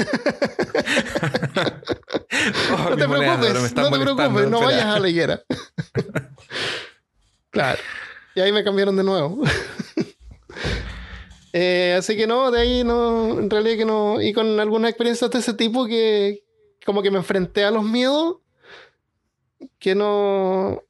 Oh, 2.71 2.89
no 2.91 2.95
te 2.95 3.07
preocupes, 3.07 3.73
no 3.73 3.89
te 3.89 3.99
preocupes, 3.99 4.49
no 4.49 4.61
vayas 4.61 4.85
a 4.85 4.99
la 4.99 5.09
higuera. 5.09 5.41
claro. 7.49 7.79
Y 8.35 8.39
ahí 8.41 8.51
me 8.51 8.63
cambiaron 8.63 8.95
de 8.95 9.03
nuevo. 9.03 9.41
Eh, 11.51 11.95
así 11.97 12.15
que 12.15 12.27
no, 12.27 12.51
de 12.51 12.61
ahí 12.61 12.83
no, 12.83 13.39
en 13.39 13.49
realidad 13.49 13.77
que 13.77 13.85
no. 13.85 14.21
Y 14.21 14.33
con 14.33 14.59
algunas 14.59 14.89
experiencias 14.91 15.31
de 15.31 15.39
ese 15.39 15.53
tipo 15.55 15.87
que 15.87 16.43
como 16.89 17.03
que 17.03 17.11
me 17.11 17.19
enfrenté 17.19 17.63
a 17.63 17.69
los 17.69 17.83
miedos, 17.83 18.37
que 19.77 19.93
no. 19.93 20.81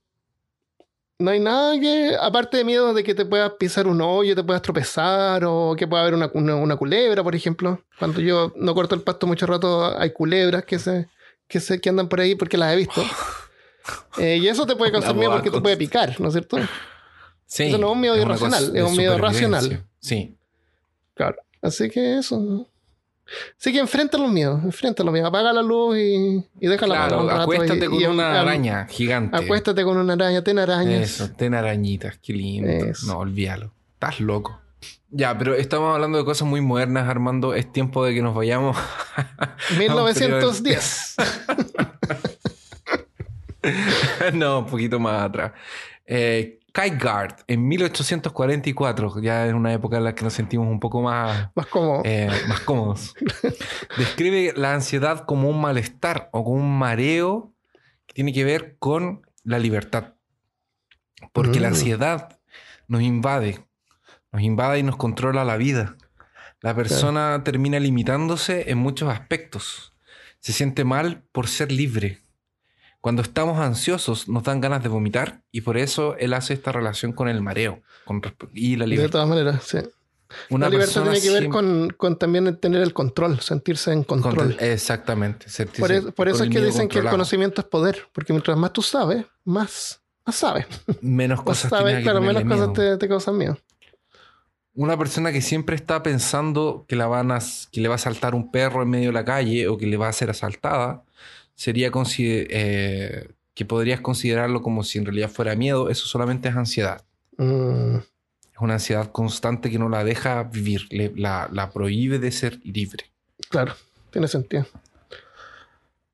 No 1.17 1.31
hay 1.31 1.41
nada 1.41 1.77
que, 1.77 2.15
aparte 2.17 2.55
de 2.55 2.63
miedo 2.63 2.93
de 2.93 3.03
que 3.03 3.13
te 3.13 3.25
puedas 3.25 3.51
pisar 3.59 3.85
un 3.85 3.99
hoyo, 3.99 4.33
te 4.33 4.41
puedas 4.41 4.61
tropezar 4.61 5.43
o 5.43 5.75
que 5.77 5.85
pueda 5.85 6.03
haber 6.03 6.13
una, 6.13 6.31
una, 6.33 6.55
una 6.55 6.77
culebra, 6.77 7.21
por 7.21 7.35
ejemplo. 7.35 7.83
Cuando 7.99 8.21
yo 8.21 8.53
no 8.55 8.73
corto 8.73 8.95
el 8.95 9.01
pasto 9.01 9.27
mucho 9.27 9.45
rato, 9.45 9.99
hay 9.99 10.13
culebras 10.13 10.63
que 10.63 10.79
se, 10.79 11.09
que 11.49 11.59
se 11.59 11.81
que 11.81 11.89
andan 11.89 12.07
por 12.07 12.21
ahí 12.21 12.35
porque 12.35 12.57
las 12.57 12.73
he 12.73 12.77
visto. 12.77 13.03
Eh, 14.19 14.37
y 14.37 14.47
eso 14.47 14.67
te 14.67 14.75
puede 14.75 14.91
causar 14.91 15.15
miedo 15.15 15.31
porque 15.31 15.49
te 15.49 15.59
puede 15.61 15.75
picar, 15.75 16.21
¿no 16.21 16.27
es 16.27 16.33
cierto? 16.33 16.57
Sí, 17.47 17.63
Eso 17.63 17.79
no 17.79 17.87
es 17.87 17.93
un 17.93 18.01
miedo 18.01 18.15
irracional, 18.17 18.75
es 18.75 18.83
un 18.83 18.95
miedo 18.95 19.17
racional. 19.17 19.83
Sí. 19.99 20.37
Claro. 21.15 21.37
Así 21.59 21.89
que 21.89 22.19
eso. 22.19 22.68
Así 23.59 23.71
que 23.71 23.79
enfrenta 23.79 24.17
los 24.17 24.31
miedos, 24.31 24.63
enfrenta 24.63 25.03
los 25.03 25.11
miedos. 25.13 25.29
Apaga 25.29 25.53
la 25.53 25.61
luz 25.61 25.97
y, 25.97 26.43
y 26.59 26.67
apagar 26.67 27.09
Claro, 27.09 27.27
rato 27.27 27.41
acuéstate 27.41 27.85
y- 27.85 27.89
con 27.89 28.01
y- 28.01 28.05
una 28.05 28.39
araña 28.41 28.87
gigante. 28.89 29.37
Acuéstate 29.37 29.83
con 29.83 29.97
una 29.97 30.13
araña, 30.13 30.43
ten 30.43 30.59
arañas. 30.59 31.01
Eso, 31.01 31.29
ten 31.31 31.53
arañitas, 31.53 32.17
qué 32.17 32.33
lindo. 32.33 32.69
Eso. 32.69 33.07
No, 33.07 33.19
olvídalo. 33.19 33.71
Estás 33.93 34.19
loco. 34.19 34.59
Ya, 35.11 35.37
pero 35.37 35.55
estamos 35.55 35.93
hablando 35.93 36.17
de 36.19 36.25
cosas 36.25 36.47
muy 36.47 36.61
modernas, 36.61 37.07
Armando. 37.09 37.53
Es 37.53 37.71
tiempo 37.71 38.05
de 38.05 38.13
que 38.13 38.21
nos 38.21 38.35
vayamos. 38.35 38.77
a 39.15 39.55
un 39.71 39.77
periodo 39.77 40.05
de- 40.07 40.13
1910. 40.13 41.15
no, 44.33 44.59
un 44.59 44.65
poquito 44.67 44.99
más 44.99 45.23
atrás. 45.23 45.51
Eh, 46.05 46.58
Kierkegaard, 46.81 47.43
en 47.47 47.67
1844, 47.67 49.21
ya 49.21 49.47
en 49.47 49.55
una 49.55 49.73
época 49.73 49.97
en 49.97 50.03
la 50.05 50.15
que 50.15 50.23
nos 50.23 50.33
sentimos 50.33 50.67
un 50.67 50.79
poco 50.79 51.01
más, 51.01 51.49
Más 51.55 51.67
eh, 52.05 52.29
más 52.47 52.61
cómodos, 52.61 53.13
describe 53.97 54.53
la 54.55 54.73
ansiedad 54.73 55.25
como 55.25 55.49
un 55.49 55.59
malestar 55.59 56.29
o 56.31 56.43
como 56.43 56.55
un 56.57 56.77
mareo 56.77 57.53
que 58.05 58.13
tiene 58.13 58.33
que 58.33 58.43
ver 58.43 58.77
con 58.79 59.21
la 59.43 59.59
libertad. 59.59 60.15
Porque 61.33 61.59
la 61.59 61.69
Mm. 61.69 61.73
ansiedad 61.73 62.39
nos 62.87 63.01
invade, 63.01 63.59
nos 64.31 64.41
invade 64.41 64.79
y 64.79 64.83
nos 64.83 64.95
controla 64.95 65.43
la 65.43 65.57
vida. 65.57 65.97
La 66.61 66.73
persona 66.75 67.41
termina 67.43 67.79
limitándose 67.79 68.69
en 68.71 68.77
muchos 68.77 69.09
aspectos. 69.09 69.93
Se 70.39 70.53
siente 70.53 70.83
mal 70.85 71.23
por 71.31 71.47
ser 71.47 71.71
libre. 71.71 72.21
Cuando 73.01 73.21
estamos 73.21 73.59
ansiosos 73.59 74.27
nos 74.27 74.43
dan 74.43 74.59
ganas 74.61 74.83
de 74.83 74.89
vomitar 74.89 75.41
y 75.51 75.61
por 75.61 75.77
eso 75.77 76.17
él 76.17 76.33
hace 76.33 76.53
esta 76.53 76.71
relación 76.71 77.13
con 77.13 77.29
el 77.29 77.41
mareo 77.41 77.81
con 78.05 78.21
y 78.53 78.75
la 78.75 78.83
de 78.83 78.89
libertad. 78.89 79.11
todas 79.13 79.29
maneras, 79.29 79.63
sí. 79.63 79.77
Una 80.49 80.65
la 80.67 80.71
libertad 80.71 81.03
tiene 81.03 81.21
que 81.21 81.29
ver 81.29 81.39
siempre- 81.39 81.49
con, 81.49 81.89
con 81.97 82.17
también 82.19 82.55
tener 82.57 82.81
el 82.83 82.93
control, 82.93 83.39
sentirse 83.39 83.91
en 83.93 84.03
control. 84.03 84.57
Exactamente. 84.59 85.49
sentirse 85.49 85.81
Por, 85.81 85.91
eso- 85.91 86.11
por 86.11 86.27
eso 86.27 86.43
es 86.43 86.49
que 86.49 86.59
dicen 86.61 86.71
que 86.73 86.81
el 86.81 86.87
controlado. 87.05 87.13
conocimiento 87.15 87.61
es 87.61 87.67
poder, 87.67 88.07
porque 88.11 88.33
mientras 88.33 88.57
más 88.57 88.73
tú 88.73 88.81
sabes, 88.81 89.25
más, 89.45 90.01
más 90.25 90.35
sabes. 90.35 90.67
Menos 91.01 91.41
cosas 91.41 91.69
sabes, 91.71 91.97
que 91.97 92.03
claro, 92.03 92.21
menos 92.21 92.43
cosas 92.43 92.73
te, 92.73 92.97
te 92.97 93.07
causan 93.07 93.37
miedo. 93.37 93.57
Una 94.75 94.97
persona 94.97 95.31
que 95.31 95.41
siempre 95.41 95.75
está 95.75 96.03
pensando 96.03 96.85
que, 96.87 96.95
la 96.95 97.07
van 97.07 97.31
a, 97.31 97.39
que 97.71 97.81
le 97.81 97.87
va 97.89 97.95
a 97.95 97.99
saltar 97.99 98.35
un 98.35 98.51
perro 98.51 98.83
en 98.83 98.89
medio 98.89 99.07
de 99.07 99.13
la 99.13 99.25
calle 99.25 99.67
o 99.67 99.77
que 99.77 99.87
le 99.87 99.97
va 99.97 100.07
a 100.07 100.13
ser 100.13 100.29
asaltada, 100.29 101.03
sería 101.59 101.91
consider- 101.91 102.47
eh, 102.51 103.27
que 103.53 103.65
podrías 103.65 103.99
considerarlo 103.99 104.61
como 104.61 104.83
si 104.83 104.97
en 104.97 105.05
realidad 105.05 105.29
fuera 105.29 105.53
miedo. 105.55 105.89
Eso 105.89 106.05
solamente 106.05 106.47
es 106.47 106.55
ansiedad. 106.55 107.03
Mm, 107.37 107.97
Es 107.97 108.59
una 108.61 108.75
ansiedad 108.75 109.11
constante 109.11 109.69
que 109.69 109.77
no 109.77 109.89
la 109.89 110.03
deja 110.05 110.43
vivir, 110.43 110.87
le- 110.89 111.11
la, 111.17 111.49
la 111.51 111.69
prohíbe 111.69 112.17
de 112.19 112.31
ser 112.31 112.59
libre. 112.63 113.11
claro, 113.49 113.73
tiene 114.11 114.27
sentido. 114.29 114.65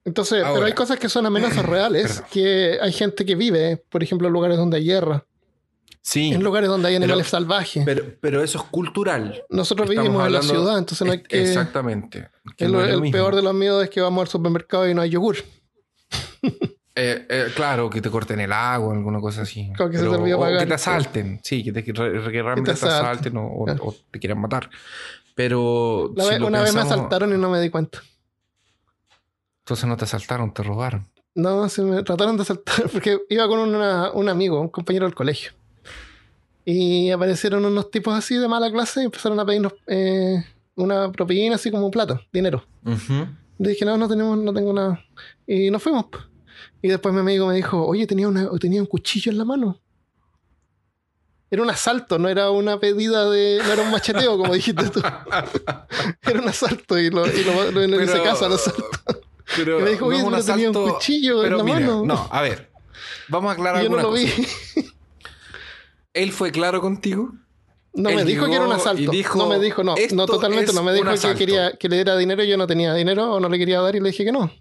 Entonces, 0.04 0.44
pero 0.54 0.66
hay 0.66 0.74
cosas 0.74 1.00
que 1.00 1.10
son 1.10 1.26
amenazas 1.26 1.66
reales, 1.66 2.22
que 2.32 2.78
hay 2.82 2.92
gente 2.94 3.26
que 3.26 3.36
vive, 3.36 3.78
por 3.90 4.02
ejemplo, 4.04 4.28
en 4.28 4.34
lugares 4.34 4.58
donde 4.58 4.78
hay 4.78 4.86
guerra, 4.86 5.26
Sí, 6.08 6.32
en 6.34 6.44
lugares 6.44 6.70
donde 6.70 6.88
hay 6.90 6.94
Pero- 6.96 7.06
animales 7.06 7.28
salvajes. 7.30 7.84
pero, 7.84 8.04
pero 8.22 8.44
eso 8.44 8.60
es 8.60 8.64
cultural. 8.66 9.44
Nosotros 9.50 9.90
estamos 9.90 10.08
vivimos 10.08 10.28
en 10.28 10.34
la 10.34 10.42
ciudad, 10.44 10.78
entonces 10.78 11.04
no 11.08 11.12
hay 11.14 11.24
que... 11.24 11.42
Exactamente. 11.42 12.30
Que 12.56 12.66
el 12.66 12.74
no 12.74 13.12
peor 13.12 13.36
de 13.36 13.42
los 13.42 13.56
miedos 13.56 13.84
es 13.84 13.90
que 13.90 14.02
vamos 14.02 14.22
al 14.22 14.28
supermercado 14.28 14.88
y 14.88 14.94
no 14.94 15.02
hay 15.02 15.10
yogur. 15.10 15.38
Eh, 16.98 17.26
eh, 17.30 17.48
claro, 17.54 17.90
que 17.90 18.02
te 18.02 18.10
corten 18.10 18.40
el 18.40 18.54
agua, 18.54 18.94
alguna 18.94 19.20
cosa 19.20 19.42
así. 19.42 19.70
Que 19.78 19.98
se 19.98 20.04
te 20.06 20.34
o 20.34 20.40
pagar. 20.40 20.60
que 20.60 20.66
te 20.66 20.74
asalten. 20.76 21.42
Sí, 21.44 21.62
que, 21.62 21.74
te, 21.74 21.84
que 21.84 21.92
re- 21.92 22.24
que 22.32 22.42
realmente 22.42 22.72
te, 22.72 22.78
asalten. 22.78 23.06
asalten 23.06 23.38
o, 23.38 23.48
o- 23.48 23.66
Claro. 23.66 23.84
o 23.84 23.96
te 24.12 24.18
quieran 24.18 24.40
matar. 24.40 24.70
Pero. 25.36 26.14
La 26.16 26.24
si 26.24 26.30
vez- 26.30 26.40
lo 26.40 26.48
una 26.48 26.62
vez 26.62 26.74
me 26.74 26.80
asaltaron 26.80 27.34
y 27.34 27.38
no 27.38 27.50
me 27.50 27.60
di 27.60 27.70
cuenta. 27.70 28.00
Entonces 29.64 29.86
no 29.90 29.98
te 29.98 30.06
asaltaron, 30.06 30.54
te 30.54 30.64
robaron. 30.64 31.10
No, 31.34 31.68
se 31.68 31.82
me 31.82 32.02
trataron 32.02 32.38
de 32.38 32.44
asaltar 32.44 32.90
porque 32.94 33.20
iba 33.30 33.46
con 33.50 33.60
una- 33.60 34.12
un 34.14 34.30
amigo, 34.30 34.62
un 34.62 34.70
compañero 34.70 35.06
del 35.06 35.16
colegio. 35.16 35.52
Y 36.66 37.12
aparecieron 37.12 37.64
unos 37.66 37.92
tipos 37.92 38.14
así 38.16 38.36
de 38.36 38.48
mala 38.48 38.72
clase 38.72 39.02
y 39.02 39.06
empezaron 39.06 39.40
a 39.40 39.46
pedirnos 39.46 39.74
eh, 39.88 40.44
una 40.76 41.12
propina 41.12 41.56
así 41.56 41.70
como 41.70 41.92
plata, 41.92 42.20
dinero. 42.34 42.66
Ujú. 42.84 43.28
Le 43.60 43.70
dije, 43.70 43.86
no, 43.86 43.96
no 43.98 44.08
tenemos, 44.10 44.38
no 44.38 44.52
tengo 44.54 44.74
nada. 44.74 45.00
Y 45.46 45.70
nos 45.70 45.82
fuimos. 45.84 46.06
Y 46.82 46.88
después 46.88 47.14
mi 47.14 47.22
amigo 47.22 47.48
me 47.48 47.56
dijo, 47.56 47.86
oye, 47.86 48.08
tenía, 48.08 48.28
una, 48.28 48.50
tenía 48.60 48.82
un 48.82 48.88
cuchillo 48.88 49.32
en 49.32 49.38
la 49.38 49.46
mano. 49.46 49.80
Era 51.52 51.62
un 51.62 51.70
asalto, 51.70 52.18
no 52.18 52.28
era 52.28 52.50
una 52.50 52.80
pedida 52.80 53.30
de. 53.30 53.60
No 53.66 53.72
era 53.72 53.84
un 53.84 53.92
macheteo, 53.92 54.36
como 54.38 54.54
dijiste 54.54 54.90
tú. 54.90 55.00
Era 56.24 56.42
un 56.42 56.50
asalto 56.50 56.98
y 57.00 57.12
lo, 57.12 57.26
y 57.28 57.44
lo, 57.44 57.72
lo- 57.72 58.02
hice 58.04 58.14
Pero- 58.14 58.24
caso 58.24 58.46
al 58.48 58.54
asalto. 58.54 58.84
Pero 59.56 59.80
Y 59.80 59.84
me 59.84 59.90
dijo, 59.92 60.06
no 60.06 60.16
oye, 60.16 60.24
un 60.24 60.32
pero 60.32 60.44
tenía 60.44 60.72
un 60.72 60.90
cuchillo 60.92 61.44
en 61.46 61.56
la 61.58 61.64
mira, 61.64 61.80
mano. 61.82 62.04
No, 62.04 62.28
a 62.32 62.42
ver. 62.42 62.72
Vamos 63.30 63.52
a 63.52 63.54
aclarar 63.54 63.84
yo 63.84 63.90
no 63.92 63.98
lo 63.98 64.10
cosa. 64.10 64.24
vi. 64.24 64.82
¿Él 66.16 66.32
fue 66.32 66.52
claro 66.52 66.82
contigo? 66.82 67.32
No 67.94 68.10
Él 68.10 68.16
me 68.18 68.24
dijo 68.26 68.46
que 68.48 68.56
era 68.56 68.66
un 68.66 68.72
y 68.72 68.74
asalto. 68.74 69.12
dijo, 69.12 69.38
no 69.38 69.48
me 69.48 69.60
dijo, 69.60 69.84
no, 69.84 69.96
"Esto 69.96 70.16
no 70.16 70.26
totalmente. 70.26 70.74
No 70.74 70.82
me 70.84 70.92
un 70.92 70.98
dijo 70.98 71.08
que 71.10 71.14
asalto". 71.14 71.38
quería 71.38 71.72
que 71.78 71.88
le 71.88 71.96
diera 71.98 72.18
dinero 72.18 72.44
y 72.44 72.48
yo 72.50 72.58
no 72.58 72.68
tenía 72.68 72.94
dinero 72.94 73.34
o 73.36 73.40
no 73.40 73.48
le 73.48 73.58
quería 73.58 73.80
dar 73.82 73.96
y 73.96 74.00
le 74.02 74.10
dije 74.10 74.26
que 74.26 74.32
no. 74.32 74.52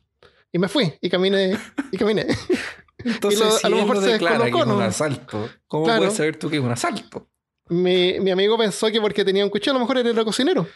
Y 0.52 0.58
me 0.58 0.68
fui 0.68 0.92
y 1.00 1.08
caminé 1.10 1.58
y 1.90 1.96
caminé. 1.96 2.26
Entonces, 2.98 3.40
lo- 3.40 3.50
si 3.58 3.66
a 3.66 3.70
lo 3.70 3.76
mejor 3.78 3.96
no 3.96 4.02
se 4.02 4.12
declara 4.12 4.44
que 4.44 4.50
es 4.50 4.54
un 4.66 4.68
¿no? 4.68 4.80
asalto, 4.80 5.48
¿cómo 5.66 5.84
Claro. 5.84 5.98
puedes 6.02 6.14
saber 6.14 6.36
tú 6.38 6.48
que 6.48 6.56
es 6.58 6.62
un 6.62 6.70
asalto? 6.70 7.26
mi, 7.70 8.20
mi 8.20 8.30
amigo 8.30 8.58
pensó 8.58 8.88
que 8.88 9.00
porque 9.00 9.24
tenía 9.24 9.42
un 9.42 9.50
cuchillo, 9.50 9.72
a 9.72 9.74
lo 9.74 9.80
mejor 9.80 9.98
era 9.98 10.24
cocinero. 10.24 10.66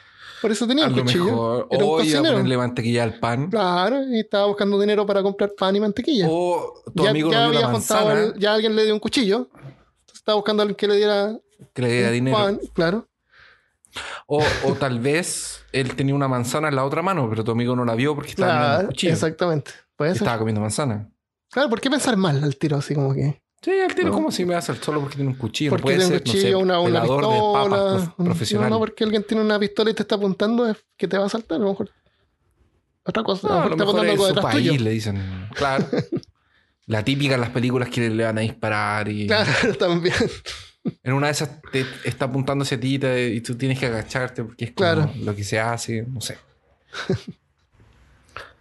Por 0.41 0.51
eso 0.53 0.67
tenía 0.67 0.85
A 0.85 0.89
un 0.89 0.97
lo 0.97 1.03
cuchillo. 1.03 1.25
mejor, 1.27 1.69
era 1.71 1.85
un 1.85 1.91
o 1.91 1.93
iba 1.93 1.99
a 1.99 2.03
cocinero. 2.03 2.33
ponerle 2.35 2.57
mantequilla 2.57 3.03
al 3.03 3.19
pan, 3.19 3.51
Claro, 3.51 4.03
y 4.09 4.21
estaba 4.21 4.47
buscando 4.47 4.81
dinero 4.81 5.05
para 5.07 5.23
comprar 5.23 5.53
pan 5.57 5.77
y 5.77 5.81
mantequilla. 5.81 6.27
o 6.31 6.83
tu 6.95 7.03
ya 7.05 7.11
amigo 7.11 7.31
ya 7.31 7.41
le 7.47 7.51
dio 7.51 7.61
la 7.61 7.67
había 7.67 7.79
juntado, 7.79 8.35
ya 8.37 8.55
alguien 8.55 8.75
le 8.75 8.85
dio 8.85 8.95
un 8.95 9.01
cuchillo. 9.01 9.49
Estaba 10.29 10.37
buscando 10.37 10.61
a 10.61 10.65
alguien 10.65 10.77
que 10.77 10.87
le 10.87 10.97
diera 10.97 11.39
que 11.73 11.81
le 11.81 11.89
diera 11.91 12.09
un 12.09 12.13
dinero. 12.15 12.37
pan, 12.37 12.61
claro. 12.75 13.09
O, 14.27 14.45
o 14.65 14.75
tal 14.75 15.01
vez 15.01 15.65
él 15.73 15.97
tenía 15.97 16.15
una 16.15 16.29
manzana 16.29 16.69
en 16.69 16.77
la 16.77 16.85
otra 16.85 17.01
mano, 17.01 17.31
pero 17.31 17.43
tu 17.43 17.53
amigo 17.53 17.75
no 17.75 17.83
la 17.87 17.95
vio 17.95 18.15
porque 18.15 18.33
estaba 18.33 18.53
Claro, 18.53 18.81
el 18.83 18.87
cuchillo. 18.89 19.13
exactamente. 19.15 19.71
Puede 19.97 20.11
ser. 20.13 20.19
estaba 20.25 20.37
comiendo 20.39 20.61
manzana. 20.61 21.11
Claro, 21.51 21.71
¿por 21.71 21.81
qué 21.81 21.89
pensar 21.89 22.15
mal 22.19 22.45
al 22.45 22.57
tiro 22.59 22.77
así 22.77 22.95
como 22.95 23.15
que? 23.15 23.41
Sí, 23.63 23.71
él 23.71 23.95
tiene 23.95 24.11
No. 24.11 24.17
como 24.17 24.31
si 24.31 24.45
me 24.45 24.55
hace 24.55 24.71
el 24.73 24.83
solo 24.83 25.01
porque 25.01 25.17
tiene 25.17 25.31
un 25.31 25.39
cuchillo. 25.39 25.71
Porque 25.71 25.83
puede 25.85 25.97
tiene 25.97 26.05
un 26.13 26.13
ser, 26.13 26.23
cuchillo, 26.23 26.51
no 26.53 26.59
sé, 26.59 26.63
una, 26.63 26.81
una 26.81 27.01
de 27.01 27.09
papas 27.09 27.23
pistola. 28.03 28.15
un- 28.19 28.25
profesional. 28.27 28.69
No, 28.69 28.75
no, 28.77 28.81
porque 28.81 29.05
alguien 29.05 29.25
tiene 29.25 29.43
una 29.43 29.59
pistola 29.59 29.91
y 29.91 29.95
te 29.95 30.03
está 30.03 30.17
apuntando 30.17 30.69
es 30.69 30.77
que 30.95 31.09
te 31.09 31.17
va 31.17 31.25
a 31.25 31.29
saltar, 31.31 31.57
a 31.57 31.61
lo 31.61 31.71
mejor. 31.71 31.91
Otra 33.03 33.23
cosa, 33.23 33.49
No, 33.49 33.55
a 33.55 33.63
a 33.63 33.65
lo 33.65 33.71
lo 33.71 33.77
mejor 33.79 33.95
mejor 33.95 34.07
está 34.07 34.13
es 34.13 34.19
apuntando 34.19 34.29
algo 34.29 34.43
su 34.43 34.43
país, 34.59 34.69
tuyo. 34.73 34.85
le 34.85 34.91
dicen. 34.91 35.49
Claro. 35.55 35.87
La 36.89 37.05
típica 37.05 37.35
en 37.37 37.41
las 37.41 37.51
películas 37.51 37.89
que 37.89 38.11
le 38.11 38.25
van 38.25 38.39
a 38.39 38.41
disparar 38.41 39.09
y 39.09 39.27
Claro, 39.27 39.75
también. 39.79 40.15
en 41.03 41.13
una 41.13 41.27
de 41.29 41.33
esas 41.33 41.61
te 41.71 41.85
está 42.05 42.25
apuntando 42.27 42.65
hacia 42.65 42.81
ti 42.81 42.99
y 42.99 43.41
tú 43.41 43.57
tienes 43.57 43.79
que 43.79 43.87
agacharte 43.87 44.43
porque 44.43 44.65
es 44.67 44.73
como 44.73 44.77
Claro. 44.91 45.13
lo 45.21 45.35
que 45.37 45.45
se 45.45 45.61
hace, 45.61 46.03
no 46.09 46.21
sé. 46.21 46.37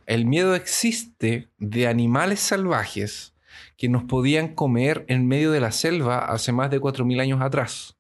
El 0.05 0.25
miedo 0.25 0.55
existe 0.55 1.49
de 1.57 1.87
animales 1.87 2.39
salvajes 2.39 3.33
que 3.77 3.89
nos 3.89 4.03
podían 4.03 4.55
comer 4.55 5.05
en 5.07 5.27
medio 5.27 5.51
de 5.51 5.59
la 5.59 5.71
selva 5.71 6.19
hace 6.25 6.51
más 6.51 6.71
de 6.71 6.79
4.000 6.79 7.19
años 7.21 7.41
atrás. 7.41 7.97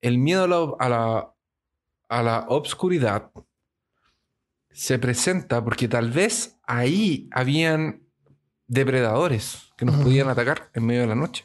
El 0.00 0.18
miedo 0.18 0.44
a 0.44 0.48
la, 0.48 0.74
a 0.78 0.88
la, 0.88 1.34
a 2.08 2.22
la 2.22 2.46
obscuridad 2.48 3.30
se 4.70 4.98
presenta 4.98 5.64
porque 5.64 5.88
tal 5.88 6.10
vez 6.10 6.58
ahí 6.62 7.28
habían 7.32 8.02
depredadores 8.70 9.72
que 9.76 9.84
nos 9.84 9.96
Ujú. 9.96 10.04
podían 10.04 10.28
atacar 10.28 10.70
en 10.74 10.86
medio 10.86 11.00
de 11.02 11.08
la 11.08 11.14
noche. 11.16 11.44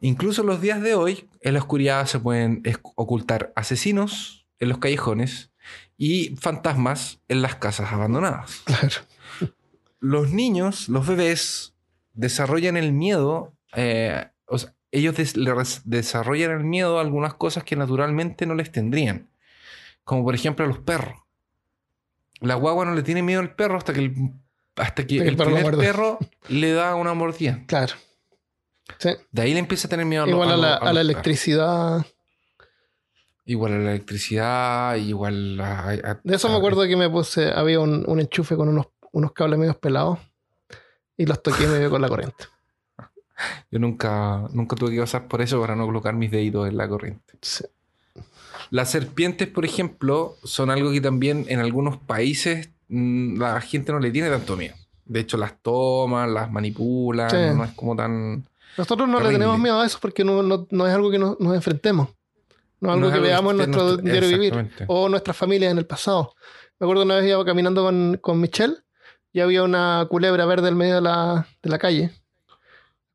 Incluso 0.00 0.40
en 0.40 0.46
los 0.48 0.60
días 0.62 0.80
de 0.80 0.94
hoy, 0.94 1.28
en 1.42 1.52
la 1.54 1.60
oscuridad 1.60 2.06
se 2.06 2.18
pueden 2.18 2.62
ocultar 2.94 3.52
asesinos 3.54 4.46
en 4.58 4.70
los 4.70 4.78
callejones 4.78 5.50
y 5.98 6.34
fantasmas 6.36 7.20
en 7.28 7.42
las 7.42 7.56
casas 7.56 7.92
abandonadas. 7.92 8.62
Claro. 8.64 8.96
Los 10.00 10.30
niños, 10.32 10.88
los 10.88 11.06
bebés, 11.06 11.74
desarrollan 12.14 12.78
el 12.78 12.92
miedo, 12.92 13.52
eh, 13.76 14.26
o 14.46 14.56
sea, 14.56 14.74
ellos 14.92 15.14
des- 15.16 15.34
desarrollan 15.84 16.50
el 16.52 16.64
miedo 16.64 16.98
a 16.98 17.02
algunas 17.02 17.34
cosas 17.34 17.62
que 17.64 17.76
naturalmente 17.76 18.46
no 18.46 18.54
les 18.54 18.72
tendrían. 18.72 19.28
Como 20.04 20.24
por 20.24 20.34
ejemplo 20.34 20.64
a 20.64 20.68
los 20.68 20.78
perros. 20.78 21.14
La 22.40 22.54
guagua 22.54 22.86
no 22.86 22.94
le 22.94 23.02
tiene 23.02 23.22
miedo 23.22 23.40
al 23.40 23.54
perro 23.54 23.76
hasta 23.76 23.92
que 23.92 24.00
el, 24.00 24.32
hasta 24.80 25.06
que 25.06 25.18
el 25.18 25.36
perro 25.36 25.50
lo 25.50 25.56
primer 25.56 25.76
perro 25.76 26.18
le 26.48 26.72
da 26.72 26.94
una 26.94 27.14
mordida. 27.14 27.62
Claro. 27.66 27.94
Sí. 28.98 29.10
De 29.30 29.42
ahí 29.42 29.52
le 29.52 29.60
empieza 29.60 29.86
a 29.86 29.90
tener 29.90 30.04
miedo 30.06 30.24
a 30.24 30.26
lo- 30.26 30.32
Igual 30.32 30.50
a 30.52 30.56
lo- 30.56 30.62
la, 30.62 30.74
a 30.74 30.76
a 30.78 30.84
los 30.86 30.94
la 30.94 31.00
electricidad. 31.02 32.06
Igual 33.44 33.72
a 33.72 33.78
la 33.78 33.90
electricidad, 33.92 34.96
igual 34.96 35.60
a... 35.60 35.88
a- 35.90 36.20
De 36.22 36.36
eso 36.36 36.48
me 36.48 36.54
a- 36.54 36.58
acuerdo 36.58 36.82
que 36.86 36.96
me 36.96 37.08
puse, 37.08 37.50
había 37.52 37.80
un, 37.80 38.04
un 38.08 38.20
enchufe 38.20 38.56
con 38.56 38.68
unos, 38.68 38.88
unos 39.12 39.32
cables 39.32 39.58
medios 39.58 39.76
pelados 39.76 40.18
y 41.16 41.26
los 41.26 41.42
toqué 41.42 41.66
medio 41.66 41.90
con 41.90 42.00
la 42.02 42.08
corriente. 42.08 42.44
Yo 43.70 43.78
nunca, 43.78 44.46
nunca 44.52 44.76
tuve 44.76 44.92
que 44.92 45.00
pasar 45.00 45.26
por 45.26 45.40
eso 45.40 45.60
para 45.60 45.74
no 45.74 45.86
colocar 45.86 46.14
mis 46.14 46.30
deditos 46.30 46.68
en 46.68 46.76
la 46.76 46.88
corriente. 46.88 47.34
Sí. 47.40 47.64
Las 48.70 48.90
serpientes, 48.90 49.48
por 49.48 49.64
ejemplo, 49.64 50.36
son 50.44 50.70
algo 50.70 50.92
que 50.92 51.00
también 51.00 51.46
en 51.48 51.58
algunos 51.58 51.96
países 51.96 52.70
la 52.90 53.60
gente 53.60 53.92
no 53.92 53.98
le 54.00 54.10
tiene 54.10 54.28
tanto 54.30 54.56
miedo. 54.56 54.74
De 55.04 55.20
hecho, 55.20 55.36
las 55.36 55.60
toman, 55.62 56.32
las 56.34 56.50
manipulan, 56.50 57.30
Sí. 57.30 57.36
no 57.56 57.64
es 57.64 57.70
como 57.72 57.96
tan... 57.96 58.44
Nosotros 58.76 59.08
no 59.08 59.16
Terrible. 59.18 59.32
le 59.32 59.38
tenemos 59.38 59.58
miedo 59.58 59.80
a 59.80 59.86
eso 59.86 59.98
porque 60.00 60.24
no, 60.24 60.42
no- 60.42 60.66
no 60.70 60.86
es 60.86 60.94
algo 60.94 61.10
que 61.10 61.18
nos, 61.18 61.38
nos 61.40 61.54
enfrentemos. 61.54 62.08
No 62.80 62.88
es 62.90 62.94
algo 62.94 63.00
no 63.00 63.06
es 63.08 63.12
que 63.12 63.16
algo 63.18 63.26
veamos 63.28 63.50
en 63.52 63.56
nuestro 63.58 63.96
diario 63.96 64.28
vivir 64.28 64.70
o 64.86 65.08
nuestras 65.08 65.36
familias 65.36 65.72
en 65.72 65.78
el 65.78 65.86
pasado. 65.86 66.34
Me 66.78 66.84
acuerdo 66.86 67.02
una 67.02 67.16
vez 67.16 67.28
iba 67.28 67.44
caminando 67.44 67.82
con, 67.84 68.18
con 68.20 68.40
Michelle 68.40 68.76
y 69.32 69.40
había 69.40 69.62
una 69.64 70.06
culebra 70.08 70.46
verde 70.46 70.68
en 70.68 70.76
medio 70.76 70.94
de 70.96 71.00
la, 71.02 71.46
de 71.62 71.68
la 71.70 71.78
calle. 71.78 72.10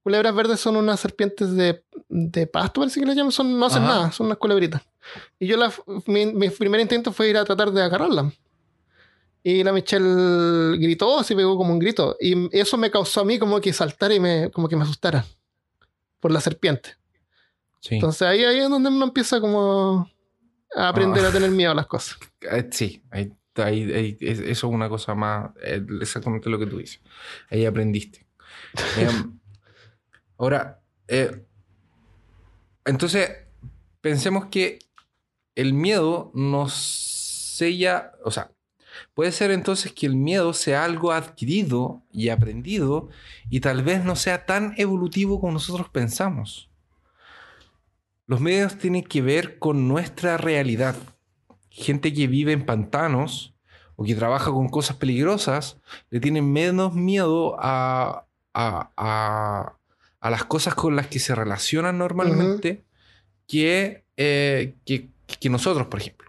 Culebras 0.03 0.35
verdes 0.35 0.59
son 0.59 0.75
unas 0.75 0.99
serpientes 0.99 1.55
de, 1.55 1.83
de 2.09 2.45
pasto, 2.45 2.81
parece 2.81 2.99
que 2.99 3.05
le 3.07 3.15
llaman. 3.15 3.31
Son, 3.31 3.57
no 3.57 3.65
hacen 3.65 3.83
Ajá. 3.83 3.93
nada, 3.93 4.11
son 4.11 4.27
unas 4.27 4.37
culebritas. 4.37 4.83
Y 5.39 5.47
yo, 5.47 5.57
la, 5.57 5.73
mi, 6.05 6.27
mi 6.27 6.49
primer 6.49 6.79
intento 6.81 7.11
fue 7.11 7.29
ir 7.29 7.37
a 7.37 7.45
tratar 7.45 7.71
de 7.71 7.81
agarrarla. 7.81 8.31
Y 9.47 9.63
la 9.63 9.71
Michelle 9.71 10.75
gritó, 10.79 11.19
así 11.19 11.35
pegó 11.35 11.55
como 11.55 11.71
un 11.71 11.77
grito. 11.77 12.17
Y 12.19 12.49
eso 12.57 12.77
me 12.79 12.89
causó 12.89 13.21
a 13.21 13.25
mí 13.25 13.37
como 13.37 13.61
que 13.61 13.71
saltar 13.73 14.11
y 14.11 14.19
me, 14.19 14.49
como 14.49 14.67
que 14.67 14.75
me 14.75 14.81
asustara 14.81 15.23
por 16.19 16.31
la 16.31 16.41
serpiente. 16.41 16.95
Sí. 17.79 17.93
Entonces 17.95 18.23
ahí, 18.23 18.43
ahí 18.43 18.57
es 18.57 18.69
donde 18.69 18.89
uno 18.89 19.05
empieza 19.05 19.39
como 19.39 20.09
a 20.75 20.89
aprender 20.89 21.23
Ah. 21.23 21.27
a 21.27 21.31
tener 21.31 21.51
miedo 21.51 21.71
a 21.71 21.75
las 21.75 21.85
cosas. 21.85 22.17
Eh, 22.41 22.67
sí, 22.71 23.03
ahí- 23.11 23.31
ahí- 23.57 23.93
ahí- 23.93 24.17
es- 24.19 24.39
eso 24.39 24.67
es 24.67 24.73
una 24.73 24.89
cosa 24.89 25.13
más, 25.13 25.51
eh, 25.61 25.85
exactamente 26.01 26.49
lo 26.49 26.57
que 26.57 26.65
tú 26.65 26.79
dices. 26.79 26.99
Ahí 27.51 27.65
aprendiste. 27.67 28.25
Em, 28.97 29.39
ahora, 30.39 30.81
eh, 31.07 31.45
entonces, 32.83 33.29
pensemos 34.01 34.47
que 34.47 34.79
el 35.53 35.73
miedo 35.73 36.31
nos 36.33 36.73
sella, 36.73 38.13
o 38.23 38.31
sea, 38.31 38.51
puede 39.15 39.31
ser 39.31 39.49
entonces 39.49 39.93
que 39.93 40.05
el 40.05 40.15
miedo 40.15 40.53
sea 40.53 40.83
algo 40.83 41.11
adquirido 41.11 42.03
y 42.11 42.29
aprendido 42.29 43.09
y 43.49 43.61
tal 43.61 43.81
vez 43.81 44.03
no 44.03 44.15
sea 44.15 44.45
tan 44.45 44.75
evolutivo 44.77 45.39
como 45.39 45.53
nosotros 45.53 45.89
pensamos. 45.89 46.69
Los 48.27 48.41
medios 48.41 48.77
tienen 48.77 49.03
que 49.03 49.21
ver 49.21 49.57
con 49.57 49.87
nuestra 49.87 50.37
realidad. 50.37 50.95
Gente 51.69 52.13
que 52.13 52.27
vive 52.27 52.51
en 52.51 52.65
pantanos 52.65 53.55
o 53.95 54.03
que 54.03 54.15
trabaja 54.15 54.51
con 54.51 54.67
cosas 54.67 54.97
peligrosas 54.97 55.77
le 56.09 56.19
tienen 56.19 56.51
menos 56.51 56.93
miedo 56.93 57.55
a, 57.57 58.25
a, 58.53 59.77
las 60.21 60.43
cosas 60.45 60.75
con 60.75 60.95
las 60.95 61.07
que 61.07 61.19
se 61.19 61.35
relacionan 61.35 61.97
normalmente 61.97 62.83
que, 63.47 64.03
eh, 64.17 64.75
que, 64.85 65.07
que 65.39 65.49
nosotros, 65.49 65.87
por 65.87 66.01
ejemplo. 66.01 66.24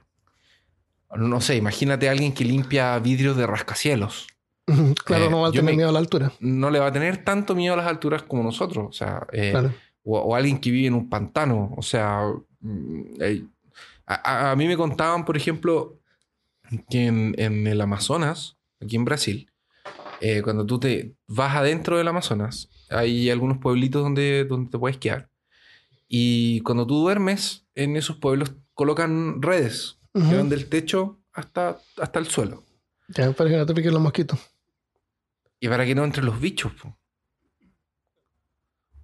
No 1.15 1.41
sé, 1.41 1.57
imagínate 1.57 2.09
a 2.09 2.13
alguien 2.13 2.33
que 2.33 2.45
limpia 2.45 2.99
vidrios 2.99 3.37
de 3.37 3.47
rascacielos. 3.47 4.27
Claro, 5.05 5.31
no 5.31 5.43
va 5.43 5.49
a 5.49 5.51
eh, 5.51 5.55
tener 5.55 5.77
miedo 5.77 5.89
a 5.89 5.93
la 5.93 6.01
altura. 6.01 6.33
No 6.41 6.71
le 6.71 6.81
va 6.81 6.89
a 6.89 6.93
tener 6.93 7.25
tanto 7.25 7.55
miedo 7.55 7.75
a 7.75 7.77
las 7.77 7.87
alturas 7.87 8.23
como 8.25 8.43
nosotros. 8.43 8.87
O 8.89 8.93
sea, 8.93 9.25
eh, 9.33 9.55
o, 10.03 10.35
alguien 10.35 10.59
que 10.59 10.71
vive 10.71 10.89
en 10.89 10.95
un 10.95 11.09
pantano. 11.09 11.73
O 11.77 11.83
sea, 11.83 12.23
mm, 12.61 13.03
a, 14.07 14.55
mí 14.57 14.67
me 14.67 14.77
contaban, 14.77 15.25
por 15.25 15.37
ejemplo, 15.37 16.01
que 16.91 17.07
en, 17.07 17.67
el 17.67 17.81
Amazonas, 17.81 18.57
aquí 18.81 18.97
en 18.97 19.05
Brasil, 19.05 19.51
eh, 20.21 20.43
cuando 20.43 20.67
tú 20.67 20.81
te 20.81 21.15
vas 21.29 21.55
adentro 21.55 21.99
del 21.99 22.09
Amazonas, 22.09 22.69
hay 22.91 23.31
algunos 23.31 23.59
pueblitos 23.59 24.03
donde, 24.03 24.45
donde 24.45 24.71
te 24.71 24.79
puedes 24.79 24.99
quedar. 24.99 25.29
Y 26.09 26.61
cuando 26.63 26.87
tú 26.87 26.99
duermes, 26.99 27.67
en 27.75 27.97
esos 27.97 28.17
pueblos 28.17 28.53
colocan 28.75 29.43
redes 29.43 29.96
que 30.25 30.37
van 30.37 30.49
del 30.49 30.69
techo 30.69 31.21
hasta, 31.33 31.79
hasta 31.99 32.19
el 32.19 32.27
suelo. 32.27 32.65
Ya, 33.09 33.31
para 33.33 33.51
que 33.51 33.57
no 33.57 33.67
te 33.67 33.75
piquen 33.75 33.93
los 33.93 34.03
mosquitos. 34.03 34.39
Y 35.61 35.69
para 35.69 35.85
que 35.85 35.95
no 35.95 36.05
entren 36.05 36.27
los 36.27 36.41
bichos. 36.41 36.73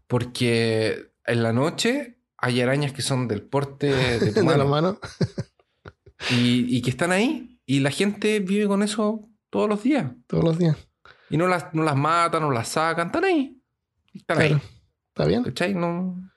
Porque 0.06 1.12
en 1.24 1.42
la 1.42 1.52
noche 1.52 2.18
hay 2.36 2.60
arañas 2.60 2.92
que 2.92 3.02
son 3.02 3.28
del 3.28 3.42
porte 3.42 3.86
de 4.20 4.32
tu 4.32 4.44
mano. 4.44 4.66
mano. 4.66 4.98
y, 6.30 6.76
y, 6.76 6.82
que 6.82 6.90
están 6.90 7.12
ahí. 7.12 7.60
Y 7.64 7.80
la 7.80 7.90
gente 7.90 8.40
vive 8.40 8.66
con 8.66 8.82
eso 8.82 9.28
todos 9.50 9.68
los 9.68 9.82
días. 9.82 10.12
Todos 10.26 10.44
los 10.44 10.58
días. 10.58 10.76
Y 11.30 11.36
no 11.36 11.46
las, 11.46 11.72
no 11.72 11.82
las 11.82 11.96
matan, 11.96 12.42
no 12.42 12.50
las 12.50 12.68
sacan. 12.68 13.06
Están 13.06 13.24
ahí. 13.24 13.62
Están 14.12 14.38
ahí. 14.40 14.60
Está 15.08 15.26
bien. 15.26 15.44
¿Cachai? 15.44 15.74
No... 15.74 16.31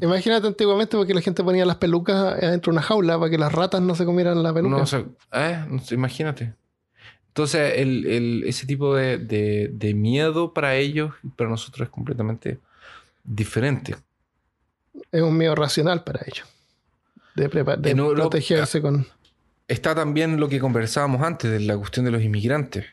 Imagínate 0.00 0.46
antiguamente 0.46 0.96
porque 0.96 1.14
la 1.14 1.20
gente 1.20 1.42
ponía 1.42 1.66
las 1.66 1.76
pelucas 1.76 2.40
dentro 2.40 2.70
de 2.72 2.78
una 2.78 2.82
jaula 2.82 3.18
para 3.18 3.30
que 3.30 3.38
las 3.38 3.52
ratas 3.52 3.82
no 3.82 3.94
se 3.94 4.04
comieran 4.04 4.42
la 4.42 4.52
peluca. 4.54 4.84
No, 4.84 5.16
eh, 5.32 5.66
imagínate. 5.90 6.54
Entonces, 7.28 7.74
ese 7.76 8.66
tipo 8.66 8.94
de, 8.94 9.92
miedo 9.94 10.54
para 10.54 10.76
ellos 10.76 11.12
y 11.22 11.28
para 11.28 11.50
nosotros 11.50 11.86
es 11.86 11.90
completamente 11.90 12.58
diferente. 13.24 13.96
Es 15.10 15.22
un 15.22 15.36
miedo 15.36 15.54
racional 15.54 16.04
para 16.04 16.20
ellos. 16.26 16.46
De, 17.34 17.48
protegerse 17.48 18.80
con. 18.80 19.06
Está 19.66 19.94
también 19.94 20.38
lo 20.38 20.48
que 20.48 20.60
conversábamos 20.60 21.22
antes 21.22 21.50
de 21.50 21.60
la 21.60 21.76
cuestión 21.76 22.04
de 22.04 22.12
los 22.12 22.22
inmigrantes 22.22 22.84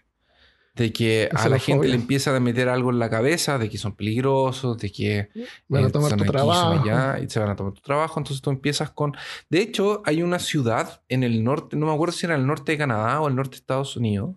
de 0.73 0.93
que 0.93 1.29
a 1.33 1.49
la 1.49 1.59
gente 1.59 1.87
le 1.87 1.95
empieza 1.95 2.35
a 2.35 2.39
meter 2.39 2.69
algo 2.69 2.91
en 2.91 2.99
la 2.99 3.09
cabeza, 3.09 3.57
de 3.57 3.69
que 3.69 3.77
son 3.77 3.95
peligrosos, 3.95 4.77
de 4.77 4.91
que 4.91 5.29
van 5.67 5.85
a 5.85 5.87
eh, 5.87 5.91
tomar 5.91 6.15
tu 6.15 6.23
trabajo. 6.23 6.75
y 7.21 7.29
se 7.29 7.39
van 7.39 7.49
a 7.49 7.55
tomar 7.55 7.73
tu 7.73 7.81
trabajo. 7.81 8.19
Entonces 8.19 8.41
tú 8.41 8.49
empiezas 8.49 8.91
con. 8.91 9.13
De 9.49 9.59
hecho, 9.61 10.01
hay 10.05 10.23
una 10.23 10.39
ciudad 10.39 11.01
en 11.09 11.23
el 11.23 11.43
norte, 11.43 11.75
no 11.75 11.87
me 11.87 11.93
acuerdo 11.93 12.13
si 12.13 12.25
era 12.25 12.35
el 12.35 12.47
norte 12.47 12.71
de 12.71 12.77
Canadá 12.77 13.19
o 13.21 13.27
el 13.27 13.35
norte 13.35 13.51
de 13.51 13.57
Estados 13.57 13.97
Unidos, 13.97 14.35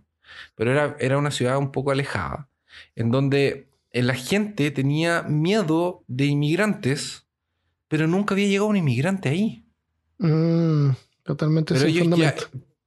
pero 0.55 0.73
era, 0.73 0.97
era 0.99 1.19
una 1.19 1.31
ciudad 1.31 1.57
un 1.59 1.71
poco 1.71 1.93
alejada, 1.93 2.49
en 2.97 3.11
donde 3.11 3.69
eh, 3.93 4.03
la 4.03 4.15
gente 4.15 4.71
tenía 4.73 5.23
miedo 5.23 6.03
de 6.09 6.27
inmigrantes, 6.27 7.27
pero 7.87 8.09
nunca 8.09 8.35
había 8.35 8.49
llegado 8.49 8.67
un 8.67 8.77
inmigrante 8.77 9.29
ahí. 9.29 9.65
Mm, 10.19 10.91
totalmente 11.23 11.79
sin 11.79 12.11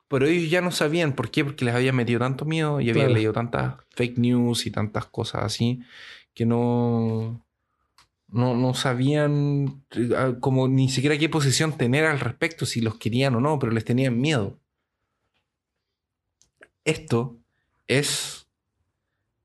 pero 0.07 0.25
ellos 0.25 0.49
ya 0.49 0.61
no 0.61 0.71
sabían 0.71 1.13
por 1.13 1.31
qué, 1.31 1.43
porque 1.43 1.65
les 1.65 1.75
había 1.75 1.91
metido 1.91 2.19
tanto 2.19 2.45
miedo 2.45 2.79
y 2.79 2.89
habían 2.89 3.13
leído 3.13 3.33
tantas 3.33 3.75
fake 3.89 4.17
news 4.17 4.65
y 4.65 4.71
tantas 4.71 5.05
cosas 5.05 5.43
así 5.43 5.81
que 6.33 6.45
no, 6.45 7.45
no, 8.27 8.55
no 8.55 8.73
sabían 8.73 9.83
ah, 10.15 10.35
como 10.39 10.67
ni 10.67 10.87
siquiera 10.89 11.17
qué 11.17 11.29
posición 11.29 11.77
tener 11.77 12.05
al 12.05 12.19
respecto, 12.19 12.65
si 12.65 12.79
los 12.79 12.95
querían 12.95 13.35
o 13.35 13.41
no, 13.41 13.59
pero 13.59 13.71
les 13.71 13.83
tenían 13.83 14.19
miedo. 14.19 14.59
Esto 16.85 17.37
es 17.87 18.47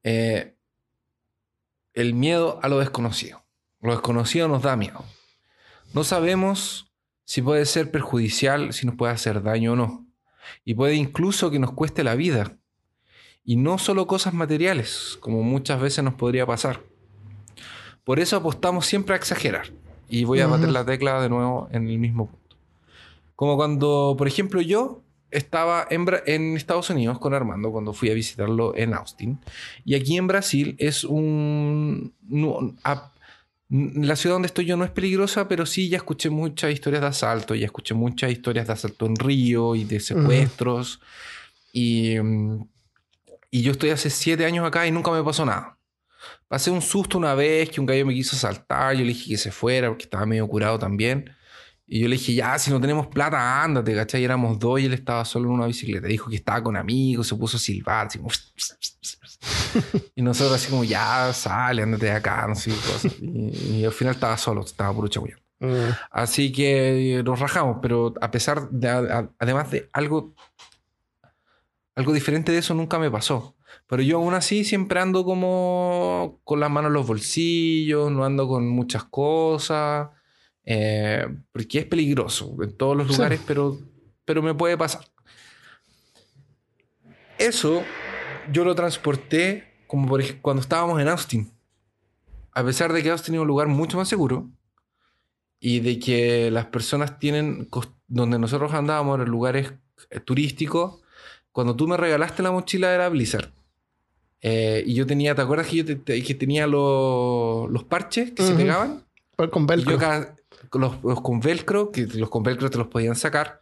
eh, 0.04 0.54
el 1.94 2.14
miedo 2.14 2.60
a 2.62 2.68
lo 2.68 2.78
desconocido. 2.78 3.42
Lo 3.80 3.92
desconocido 3.92 4.46
nos 4.46 4.62
da 4.62 4.76
miedo. 4.76 5.04
No 5.92 6.04
sabemos 6.04 6.92
si 7.24 7.42
puede 7.42 7.66
ser 7.66 7.90
perjudicial, 7.90 8.72
si 8.72 8.86
nos 8.86 8.94
puede 8.94 9.12
hacer 9.12 9.42
daño 9.42 9.72
o 9.72 9.76
no 9.76 10.11
y 10.64 10.74
puede 10.74 10.94
incluso 10.94 11.50
que 11.50 11.58
nos 11.58 11.72
cueste 11.72 12.04
la 12.04 12.14
vida. 12.14 12.56
Y 13.44 13.56
no 13.56 13.78
solo 13.78 14.06
cosas 14.06 14.34
materiales, 14.34 15.18
como 15.20 15.42
muchas 15.42 15.80
veces 15.80 16.04
nos 16.04 16.14
podría 16.14 16.46
pasar. 16.46 16.80
Por 18.04 18.20
eso 18.20 18.36
apostamos 18.36 18.86
siempre 18.86 19.14
a 19.14 19.18
exagerar. 19.18 19.72
Y 20.08 20.24
voy 20.24 20.40
a 20.40 20.46
bater 20.46 20.70
la 20.70 20.84
tecla 20.84 21.20
de 21.22 21.28
nuevo 21.28 21.68
en 21.72 21.88
el 21.88 21.98
mismo 21.98 22.26
punto. 22.26 22.56
Como 23.34 23.56
cuando, 23.56 24.14
por 24.18 24.28
ejemplo, 24.28 24.60
yo 24.60 25.02
estaba 25.30 25.86
en, 25.88 26.06
en, 26.26 26.56
Estados 26.56 26.90
Unidos 26.90 27.18
con 27.18 27.32
Armando 27.34 27.72
cuando 27.72 27.92
fui 27.92 28.10
a 28.10 28.14
visitarlo 28.14 28.76
en 28.76 28.94
Austin. 28.94 29.40
Y 29.84 29.94
aquí 29.94 30.16
en 30.16 30.26
Brasil 30.26 30.76
es 30.78 31.04
un... 31.04 32.14
la 33.72 34.16
ciudad 34.16 34.34
donde 34.34 34.48
estoy 34.48 34.66
yo 34.66 34.76
no 34.76 34.84
es 34.84 34.90
peligrosa, 34.90 35.48
pero 35.48 35.64
sí 35.64 35.88
ya 35.88 35.96
escuché 35.96 36.28
muchas 36.28 36.72
historias 36.72 37.00
de 37.00 37.08
asalto, 37.08 37.54
ya 37.54 37.64
escuché 37.64 37.94
muchas 37.94 38.30
historias 38.30 38.66
de 38.66 38.74
asalto 38.74 39.06
en 39.06 39.16
Río 39.16 39.74
y 39.74 39.84
de 39.84 39.98
secuestros. 39.98 41.00
y, 41.72 42.18
mm, 42.20 42.68
y, 43.50 43.62
yo 43.62 43.72
estoy 43.72 43.90
hace 43.90 44.10
siete 44.10 44.44
años 44.44 44.66
acá 44.66 44.86
y 44.86 44.90
nunca 44.90 45.10
me 45.10 45.22
pasó 45.24 45.46
nada. 45.46 45.78
Pasé 46.48 46.70
un 46.70 46.82
susto 46.82 47.16
una 47.16 47.34
vez 47.34 47.70
que 47.70 47.80
un 47.80 47.86
gallo 47.86 48.04
me 48.04 48.12
quiso 48.14 48.36
asaltar, 48.36 48.94
yo 48.94 49.00
le 49.00 49.08
dije 49.08 49.30
que 49.30 49.38
se 49.38 49.50
fuera 49.50 49.88
porque 49.88 50.04
estaba 50.04 50.26
medio 50.26 50.46
curado 50.46 50.78
también. 50.78 51.34
Y 51.92 52.00
yo 52.00 52.08
le 52.08 52.16
dije, 52.16 52.32
ya, 52.32 52.58
si 52.58 52.70
no 52.70 52.80
tenemos 52.80 53.08
plata, 53.08 53.62
ándate, 53.62 53.94
¿cachai? 53.94 54.22
Y 54.22 54.24
éramos 54.24 54.58
dos 54.58 54.80
y 54.80 54.86
él 54.86 54.94
estaba 54.94 55.26
solo 55.26 55.50
en 55.50 55.56
una 55.56 55.66
bicicleta. 55.66 56.06
Dijo 56.06 56.30
que 56.30 56.36
estaba 56.36 56.62
con 56.62 56.74
amigos, 56.74 57.26
se 57.26 57.34
puso 57.34 57.58
a 57.58 57.60
silbar, 57.60 58.06
así 58.06 58.18
y 60.16 60.22
nosotros 60.22 60.54
así 60.54 60.70
como, 60.70 60.84
ya, 60.84 61.30
sale, 61.34 61.82
ándate 61.82 62.06
de 62.06 62.12
acá, 62.12 62.46
no 62.48 62.54
sé 62.54 62.70
cosas. 62.70 63.14
Y, 63.20 63.84
al 63.84 63.92
final 63.92 64.14
estaba 64.14 64.38
solo, 64.38 64.62
estaba 64.62 64.94
puro 64.94 65.08
chabullando. 65.08 65.42
Mm. 65.60 65.90
Así 66.10 66.50
que 66.50 67.20
nos 67.26 67.38
rajamos, 67.38 67.76
pero 67.82 68.14
a 68.22 68.30
pesar 68.30 68.70
de, 68.70 69.28
además 69.38 69.70
de 69.70 69.90
algo, 69.92 70.34
algo 71.94 72.14
diferente 72.14 72.52
de 72.52 72.58
eso 72.58 72.72
nunca 72.72 72.98
me 72.98 73.10
pasó. 73.10 73.54
Pero 73.86 74.00
yo 74.00 74.16
aún 74.16 74.32
así 74.32 74.64
siempre 74.64 74.98
ando 74.98 75.26
como 75.26 76.40
con 76.44 76.58
las 76.58 76.70
manos 76.70 76.88
en 76.88 76.94
los 76.94 77.06
bolsillos, 77.06 78.10
no 78.10 78.24
ando 78.24 78.48
con 78.48 78.66
muchas 78.66 79.04
cosas. 79.04 80.08
Eh, 80.64 81.26
porque 81.50 81.80
es 81.80 81.86
peligroso 81.86 82.56
en 82.62 82.76
todos 82.76 82.96
los 82.96 83.08
lugares, 83.08 83.40
pero, 83.46 83.78
pero 84.24 84.42
me 84.42 84.54
puede 84.54 84.76
pasar. 84.76 85.04
Eso 87.38 87.82
yo 88.52 88.64
lo 88.64 88.74
transporté 88.74 89.72
como 89.92 90.08
por 90.08 90.22
ejemplo 90.22 90.40
cuando 90.40 90.62
estábamos 90.62 90.98
en 91.02 91.08
Austin. 91.08 91.52
A 92.52 92.64
pesar 92.64 92.94
de 92.94 93.02
que 93.02 93.10
Austin 93.10 93.34
es 93.34 93.40
un 93.42 93.46
lugar 93.46 93.68
mucho 93.68 93.98
más 93.98 94.08
seguro 94.08 94.48
y 95.60 95.80
de 95.80 95.98
que 95.98 96.50
las 96.50 96.66
personas 96.66 97.18
tienen, 97.18 97.68
donde 98.08 98.38
nosotros 98.38 98.72
andábamos 98.72 99.20
en 99.20 99.28
lugares 99.28 99.74
eh, 100.10 100.18
turísticos, 100.20 101.02
cuando 101.52 101.76
tú 101.76 101.86
me 101.86 101.98
regalaste 101.98 102.42
la 102.42 102.50
mochila 102.50 102.94
era 102.94 103.08
Blizzard. 103.10 103.52
Eh, 104.40 104.82
y 104.86 104.94
yo 104.94 105.06
tenía, 105.06 105.34
¿te 105.34 105.42
acuerdas 105.42 105.66
que 105.66 105.76
yo 105.76 105.84
que 106.04 106.34
tenía 106.34 106.66
los, 106.66 107.70
los 107.70 107.84
parches 107.84 108.32
que 108.32 108.42
se 108.44 108.54
pegaban? 108.54 109.04
Con 109.50 109.66
velcro 109.66 109.98
los, 110.78 111.20
con 111.20 111.40
velcro, 111.40 111.90
que 111.90 112.06
los 112.06 112.28
con 112.28 112.42
velcro 112.42 112.70
te 112.70 112.78
los 112.78 112.88
podían 112.88 113.14
sacar. 113.16 113.60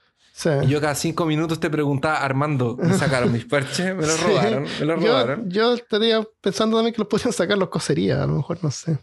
Y 0.63 0.69
yo 0.69 0.81
cada 0.81 0.95
cinco 0.95 1.27
minutos 1.27 1.61
te 1.61 1.69
preguntaba, 1.69 2.19
Armando, 2.19 2.77
¿me 2.81 2.95
sacaron 2.95 3.33
mis 3.33 3.45
parches? 3.45 3.95
¿Me 3.95 4.07
los 4.07 4.23
robaron? 4.23 4.67
¿Me 4.79 4.87
los 4.87 5.03
robaron? 5.03 5.51
Yo, 5.51 5.75
estaría 5.75 6.23
pensando 6.41 6.79
también 6.79 6.95
que 6.95 6.99
los 6.99 7.09
podían 7.09 7.33
sacar 7.33 7.59
los 7.59 7.69
coserías, 7.69 8.21
a 8.21 8.27
lo 8.27 8.37
mejor, 8.37 8.59
no 8.63 8.71
sé. 8.71 8.99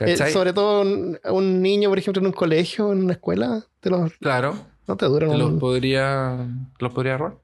Eh, 0.00 0.16
sobre 0.30 0.52
todo 0.52 0.82
un, 0.82 1.62
niño, 1.62 1.88
por 1.88 1.98
ejemplo, 1.98 2.20
en 2.20 2.26
un 2.26 2.32
colegio, 2.32 2.92
en 2.92 3.04
una 3.04 3.12
escuela, 3.12 3.64
te 3.80 3.90
los... 3.90 4.12
Claro. 4.14 4.56
No 4.86 4.96
te 4.96 5.06
duran. 5.06 5.38
los, 5.38 5.52
podría, 5.60 6.46
los 6.78 6.92
podría 6.92 7.16
robar. 7.16 7.36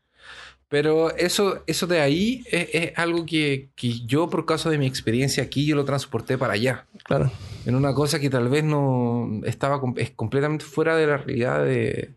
Pero 0.68 1.16
eso, 1.16 1.62
eso 1.66 1.86
de 1.86 2.00
ahí 2.00 2.44
es, 2.50 2.92
algo 2.98 3.24
que, 3.24 3.70
que, 3.74 4.00
yo, 4.04 4.28
por 4.28 4.44
causa 4.44 4.68
de 4.68 4.76
mi 4.76 4.86
experiencia 4.86 5.42
aquí, 5.42 5.64
yo 5.64 5.76
lo 5.76 5.84
transporté 5.84 6.36
para 6.36 6.54
allá. 6.54 6.86
Claro. 7.04 7.30
En 7.68 7.74
una 7.74 7.92
cosa 7.92 8.18
que 8.18 8.30
tal 8.30 8.48
vez 8.48 8.64
no 8.64 9.42
estaba 9.44 9.78
es 9.96 10.10
completamente 10.12 10.64
fuera 10.64 10.96
de 10.96 11.06
la 11.06 11.18
realidad 11.18 11.62
de, 11.62 12.14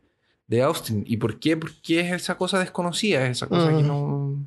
de 0.48 0.62
Austin. 0.62 1.04
¿Y 1.06 1.18
por 1.18 1.40
qué? 1.40 1.58
Porque 1.58 2.00
es 2.00 2.14
esa 2.14 2.38
cosa 2.38 2.58
desconocida, 2.58 3.26
es 3.26 3.32
esa 3.32 3.48
cosa 3.48 3.68
que 3.76 3.84
no 3.84 4.38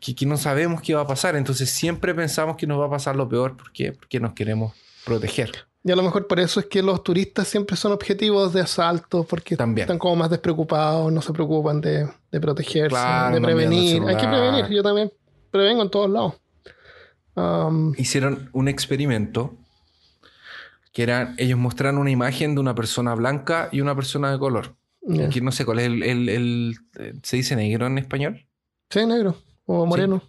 que, 0.00 0.14
que 0.14 0.24
no 0.24 0.38
sabemos 0.38 0.80
qué 0.80 0.94
va 0.94 1.02
a 1.02 1.06
pasar. 1.06 1.36
Entonces 1.36 1.68
siempre 1.68 2.14
pensamos 2.14 2.56
que 2.56 2.66
nos 2.66 2.80
va 2.80 2.86
a 2.86 2.90
pasar 2.90 3.14
lo 3.14 3.28
peor. 3.28 3.58
¿Por 3.58 3.72
qué? 3.72 3.92
Porque 3.92 4.18
nos 4.20 4.32
queremos 4.32 4.72
proteger. 5.04 5.52
Y 5.84 5.92
a 5.92 5.96
lo 5.96 6.02
mejor 6.02 6.26
por 6.26 6.40
eso 6.40 6.58
es 6.58 6.66
que 6.66 6.82
los 6.82 7.04
turistas 7.04 7.46
siempre 7.46 7.76
son 7.76 7.92
objetivos 7.92 8.54
de 8.54 8.62
asalto, 8.62 9.24
porque 9.24 9.54
También. 9.54 9.84
están 9.84 9.98
como 9.98 10.16
más 10.16 10.30
despreocupados, 10.30 11.12
no 11.12 11.20
se 11.20 11.34
preocupan 11.34 11.82
de, 11.82 12.08
de 12.32 12.40
protegerse, 12.40 12.88
Claro, 12.88 13.34
de 13.34 13.42
prevenir. 13.42 14.02
Hay 14.02 14.16
que 14.16 14.26
prevenir, 14.26 14.66
yo 14.70 14.82
también 14.82 15.12
prevengo 15.50 15.82
en 15.82 15.90
todos 15.90 16.08
lados. 16.08 16.34
Um, 17.36 17.92
Hicieron 17.98 18.48
un 18.52 18.66
experimento 18.68 19.54
que 20.92 21.02
era, 21.02 21.34
ellos 21.36 21.58
mostraron 21.58 21.98
una 22.00 22.10
imagen 22.10 22.54
de 22.54 22.60
una 22.60 22.74
persona 22.74 23.14
blanca 23.14 23.68
y 23.70 23.80
una 23.82 23.94
persona 23.94 24.32
de 24.32 24.38
color. 24.38 24.74
Aquí 25.26 25.40
no 25.40 25.52
sé 25.52 25.64
cuál 25.64 25.78
es 25.80 25.86
el, 25.86 26.02
el- 26.02 26.28
el- 26.30 27.20
¿Se 27.22 27.36
dice 27.36 27.54
negro 27.54 27.86
en 27.86 27.98
español? 27.98 28.46
Sí, 28.90 29.04
negro 29.06 29.36
o 29.66 29.84
moreno. 29.86 30.22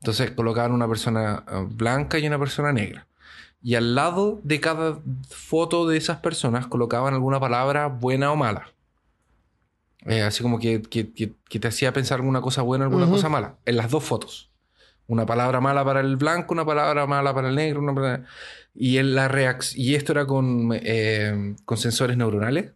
Entonces 0.00 0.32
colocaban 0.32 0.72
una 0.72 0.88
persona 0.88 1.44
eh, 1.50 1.66
blanca 1.70 2.18
y 2.18 2.26
una 2.26 2.38
persona 2.38 2.72
negra. 2.72 3.06
Y 3.62 3.76
al 3.76 3.94
lado 3.94 4.40
de 4.42 4.58
cada 4.60 5.00
foto 5.30 5.86
de 5.86 5.96
esas 5.96 6.18
personas 6.18 6.66
colocaban 6.66 7.14
alguna 7.14 7.38
palabra 7.38 7.86
buena 7.86 8.32
o 8.32 8.36
mala. 8.36 8.72
Eh, 10.04 10.22
así 10.22 10.42
como 10.42 10.58
que, 10.58 10.82
que- 10.82 11.12
que- 11.12 11.34
que 11.48 11.60
te 11.60 11.68
hacía 11.68 11.92
pensar 11.92 12.18
alguna 12.18 12.40
cosa 12.40 12.62
buena 12.62 12.84
o 12.84 12.88
alguna 12.88 13.06
cosa 13.08 13.28
mala. 13.28 13.58
En 13.64 13.76
las 13.76 13.88
dos 13.90 14.02
fotos. 14.02 14.50
Una 15.12 15.26
palabra 15.26 15.60
mala 15.60 15.84
para 15.84 16.00
el 16.00 16.16
blanco, 16.16 16.54
una 16.54 16.64
palabra 16.64 17.06
mala 17.06 17.34
para 17.34 17.50
el 17.50 17.54
negro. 17.54 17.80
Una 17.80 17.94
palabra- 17.94 18.24
Y, 18.74 18.96
en 18.96 19.14
la 19.14 19.58
y 19.74 19.94
esto 19.94 20.12
era 20.12 20.26
con, 20.26 20.70
eh, 20.72 21.54
con 21.66 21.76
sensores 21.76 22.16
neuronales. 22.16 22.72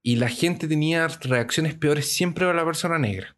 Y 0.00 0.16
la 0.16 0.28
gente 0.28 0.68
tenía 0.68 1.08
reacciones 1.08 1.74
peores 1.74 2.12
siempre 2.12 2.48
a 2.48 2.52
la 2.52 2.64
persona 2.64 2.96
negra. 2.96 3.36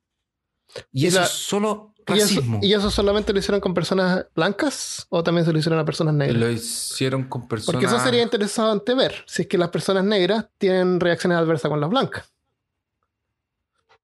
Y, 0.93 1.05
Y 1.05 1.07
eso 1.07 1.20
la- 1.20 1.26
solo 1.26 1.95
¿Y 2.09 2.12
eso, 2.18 2.26
racismo. 2.34 2.61
¿Y 2.62 2.74
eso 2.74 2.91
solamente 2.91 3.32
lo 3.32 3.39
hicieron 3.39 3.62
con 3.62 3.72
personas 3.72 4.26
blancas 4.34 5.07
o 5.09 5.22
también 5.22 5.47
se 5.47 5.53
lo 5.55 5.59
hicieron 5.59 5.78
a 5.78 5.87
personas 5.87 6.14
negras? 6.14 6.37
Lo 6.37 6.51
hicieron 6.51 7.24
con 7.24 7.49
personas. 7.49 7.72
Porque 7.72 7.87
eso 7.87 8.05
sería 8.05 8.22
interesante 8.22 8.95
ver, 8.95 9.24
si 9.26 9.43
es 9.43 9.49
que 9.49 9.57
las 9.57 9.70
personas 9.70 10.05
negras 10.05 10.47
tienen 10.59 11.01
reacciones 11.01 11.39
adversas 11.39 11.70
con 11.70 11.80
las 11.80 11.89
blancas. 11.89 12.30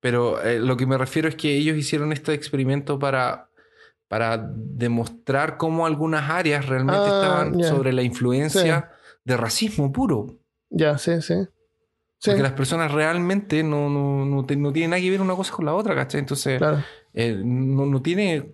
Pero 0.00 0.42
eh, 0.42 0.58
lo 0.58 0.76
que 0.78 0.86
me 0.86 0.96
refiero 0.96 1.28
es 1.28 1.36
que 1.36 1.54
ellos 1.54 1.76
hicieron 1.76 2.12
este 2.12 2.32
experimento 2.32 2.98
para, 2.98 3.50
para 4.12 4.36
demostrar 4.36 5.56
cómo 5.56 5.86
algunas 5.86 6.28
áreas 6.28 6.66
realmente 6.66 7.08
Ah, 7.08 7.14
estaban 7.14 7.64
sobre 7.64 7.94
la 7.94 8.02
influencia 8.02 8.90
de 9.24 9.38
racismo 9.38 9.90
puro. 9.90 10.36
Ya, 10.68 10.98
sí, 10.98 11.22
sí. 11.22 11.36
Sí, 12.18 12.28
Porque 12.28 12.42
las 12.42 12.52
personas 12.52 12.92
realmente 12.92 13.62
no, 13.62 13.88
no, 13.88 14.26
no 14.26 14.44
tienen 14.44 14.90
nada 14.90 15.00
que 15.00 15.10
ver 15.10 15.22
una 15.22 15.34
cosa 15.34 15.54
con 15.54 15.64
la 15.64 15.72
otra, 15.72 15.94
¿cachai? 15.94 16.20
Entonces, 16.20 16.58
claro. 16.58 16.84
eh, 17.14 17.40
no, 17.42 17.86
no 17.86 18.02
tiene 18.02 18.52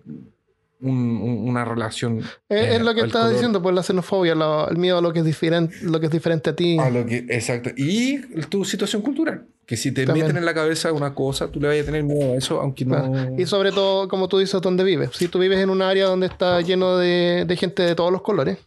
un- 0.81 1.19
un- 1.21 1.49
una 1.49 1.65
relación. 1.65 2.19
Es, 2.19 2.25
eh, 2.49 2.75
es 2.75 2.81
lo 2.81 2.93
que 2.93 3.01
estaba 3.01 3.25
color. 3.25 3.33
diciendo, 3.33 3.61
pues 3.61 3.75
la 3.75 3.83
xenofobia, 3.83 4.35
lo- 4.35 4.69
el 4.69 4.77
miedo 4.77 4.97
a 4.97 5.01
lo 5.01 5.11
que 5.13 5.19
es 5.19 5.25
diferente, 5.25 5.75
lo 5.83 5.99
que 5.99 6.05
es 6.05 6.11
diferente 6.11 6.49
a 6.51 6.55
ti. 6.55 6.77
A 6.79 6.89
lo 6.89 7.05
que, 7.05 7.17
exacto. 7.29 7.69
Y 7.75 8.19
tu 8.49 8.63
situación 8.65 9.01
cultural. 9.01 9.45
Que 9.65 9.77
si 9.77 9.91
te 9.91 10.03
También. 10.05 10.25
meten 10.25 10.37
en 10.39 10.45
la 10.45 10.53
cabeza 10.55 10.91
una 10.91 11.13
cosa, 11.13 11.51
tú 11.51 11.59
le 11.59 11.67
vayas 11.67 11.83
a 11.83 11.85
tener 11.87 12.03
miedo 12.03 12.33
a 12.33 12.35
eso, 12.35 12.59
aunque 12.59 12.85
no. 12.85 12.95
Claro. 13.11 13.35
Y 13.37 13.45
sobre 13.45 13.71
todo, 13.71 14.07
como 14.07 14.27
tú 14.27 14.39
dices, 14.39 14.59
dónde 14.61 14.83
vives. 14.83 15.11
Si 15.13 15.27
tú 15.27 15.37
vives 15.37 15.59
en 15.59 15.69
un 15.69 15.81
área 15.83 16.05
donde 16.05 16.25
está 16.25 16.59
lleno 16.61 16.97
de, 16.97 17.45
de 17.47 17.55
gente 17.55 17.83
de 17.83 17.93
todos 17.93 18.11
los 18.11 18.23
colores 18.23 18.57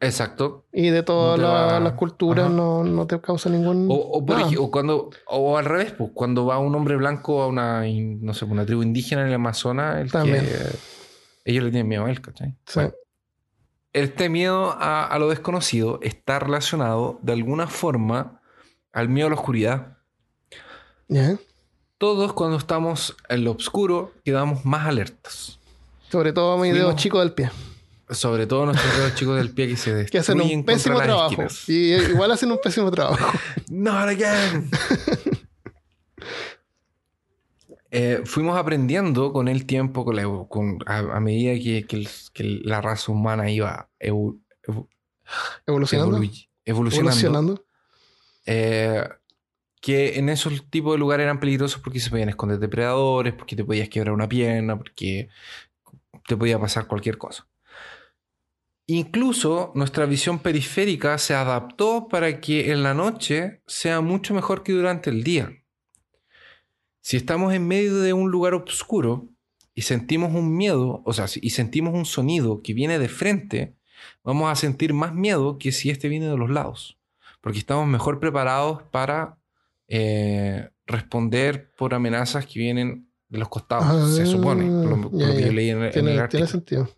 Exacto. 0.00 0.64
y 0.72 0.88
de 0.90 1.02
todas 1.02 1.38
No 1.38 1.46
la- 1.46 1.80
las 1.80 1.92
culturas, 1.92 2.50
no, 2.50 2.82
no 2.84 3.06
te 3.06 3.20
causa 3.20 3.48
ningún. 3.50 3.86
O, 3.90 3.94
o 3.94 4.26
por 4.26 4.36
nada. 4.36 4.50
ej- 4.50 4.58
o 4.58 4.70
cuando, 4.70 5.10
o 5.28 5.56
al 5.58 5.64
revés, 5.64 5.92
pues, 5.96 6.10
cuando 6.12 6.44
va 6.44 6.58
un 6.58 6.74
hombre 6.74 6.96
blanco 6.96 7.40
a 7.42 7.46
una, 7.46 7.84
no 7.86 8.34
sé, 8.34 8.44
una 8.46 8.66
tribu 8.66 8.82
indígena 8.82 9.22
en 9.22 9.28
el 9.28 9.34
Amazonas, 9.34 10.00
el 10.00 10.10
También. 10.10 10.44
que, 10.44 10.50
ellos 11.46 11.64
le 11.64 11.70
tienen 11.70 11.88
miedo 11.88 12.04
a 12.04 12.10
él, 12.10 12.20
¿cachai? 12.20 12.50
Sí. 12.66 12.74
Bueno, 12.74 12.92
este 13.92 14.28
miedo 14.28 14.72
a, 14.72 15.06
a 15.06 15.18
lo 15.18 15.28
desconocido 15.30 15.98
está 16.02 16.38
relacionado 16.38 17.18
de 17.22 17.32
alguna 17.32 17.66
forma 17.66 18.40
al 18.92 19.08
miedo 19.08 19.28
a 19.28 19.30
la 19.30 19.36
oscuridad. 19.36 19.96
Ya. 21.08 21.38
Todos 21.98 22.32
cuando 22.34 22.58
estamos 22.58 23.16
en 23.28 23.44
lo 23.44 23.52
oscuro 23.52 24.12
quedamos 24.24 24.64
más 24.66 24.86
alertas. 24.86 25.58
Sobre 26.10 26.32
todo 26.32 26.58
mi 26.58 26.70
dedo 26.72 26.88
Fuimos- 26.90 27.00
chico 27.02 27.20
del 27.20 27.32
pie. 27.32 27.50
Sobre 28.10 28.46
todo 28.46 28.66
nuestros 28.66 28.96
dedos 28.96 29.14
chicos 29.16 29.36
del 29.36 29.50
pie 29.50 29.66
que 29.68 29.76
se 29.76 30.06
Que 30.10 30.18
hacen 30.18 30.36
destruyen 30.38 30.60
un 30.60 30.64
pésimo 30.66 30.98
trabajo. 31.00 31.30
esquinas. 31.30 31.68
Y 31.68 31.92
eh, 31.94 32.08
igual 32.10 32.30
hacen 32.32 32.52
un 32.52 32.58
pésimo 32.62 32.90
trabajo. 32.90 33.38
Not 33.70 34.08
again. 34.08 34.70
Eh, 37.98 38.20
fuimos 38.26 38.58
aprendiendo 38.58 39.32
con 39.32 39.48
el 39.48 39.64
tiempo, 39.64 40.04
con 40.04 40.16
la 40.16 40.24
con- 40.48 40.78
a, 40.86 40.98
a 40.98 41.20
medida 41.20 41.54
que, 41.54 41.86
que 41.86 41.96
el- 41.96 42.08
que 42.34 42.44
la 42.62 42.80
raza 42.82 43.10
humana 43.10 43.50
iba 43.50 43.88
evo- 43.98 44.38
evo- 44.64 44.88
Evolucionando. 45.66 46.18
evolu- 46.18 46.48
evolucionando, 46.64 47.10
Evolucionando. 47.10 47.64
eh, 48.44 49.08
que 49.80 50.18
en 50.18 50.28
esos 50.28 50.68
tipos 50.68 50.92
de 50.94 50.98
lugares 50.98 51.24
eran 51.24 51.40
peligrosos 51.40 51.80
porque 51.80 52.00
se 52.00 52.10
podían 52.10 52.28
esconder 52.28 52.58
depredadores, 52.58 53.32
porque 53.32 53.56
te 53.56 53.64
podías 53.64 53.88
quebrar 53.88 54.12
una 54.14 54.28
pierna, 54.28 54.76
porque 54.76 55.28
te 56.26 56.36
podía 56.36 56.58
pasar 56.58 56.86
cualquier 56.86 57.16
cosa. 57.18 57.46
Incluso 58.88 59.72
nuestra 59.74 60.06
visión 60.06 60.38
periférica 60.38 61.18
se 61.18 61.34
adaptó 61.34 62.06
para 62.08 62.40
que 62.40 62.70
en 62.72 62.82
la 62.82 62.94
noche 62.94 63.62
sea 63.66 64.00
mucho 64.00 64.32
mejor 64.34 64.62
que 64.62 64.72
durante 64.72 65.10
el 65.10 65.24
día. 65.24 65.50
Si 67.06 67.16
estamos 67.16 67.54
en 67.54 67.68
medio 67.68 68.00
de 68.00 68.12
un 68.12 68.32
lugar 68.32 68.54
oscuro 68.54 69.28
y 69.76 69.82
sentimos 69.82 70.34
un 70.34 70.56
miedo, 70.56 71.02
o 71.04 71.12
sea, 71.12 71.26
y 71.40 71.50
sentimos 71.50 71.94
un 71.94 72.04
sonido 72.04 72.62
que 72.64 72.74
viene 72.74 72.98
de 72.98 73.08
frente, 73.08 73.76
vamos 74.24 74.50
a 74.50 74.56
sentir 74.56 74.92
más 74.92 75.14
miedo 75.14 75.56
que 75.56 75.70
si 75.70 75.88
este 75.88 76.08
viene 76.08 76.26
de 76.26 76.36
los 76.36 76.50
lados. 76.50 76.98
Porque 77.40 77.60
estamos 77.60 77.86
mejor 77.86 78.18
preparados 78.18 78.82
para 78.90 79.38
eh, 79.86 80.68
responder 80.84 81.70
por 81.78 81.94
amenazas 81.94 82.44
que 82.44 82.58
vienen 82.58 83.08
de 83.28 83.38
los 83.38 83.50
costados, 83.50 84.16
se 84.16 84.26
supone, 84.26 84.64
por 84.66 84.98
lo, 84.98 85.08
por 85.08 85.20
ya, 85.20 85.28
lo 85.28 85.34
que 85.34 85.40
ya. 85.42 85.46
yo 85.46 85.52
leí 85.52 85.70
en, 85.70 85.84
en 85.84 86.08
el 86.08 86.28
Tiene, 86.28 86.48
sentido. 86.48 86.90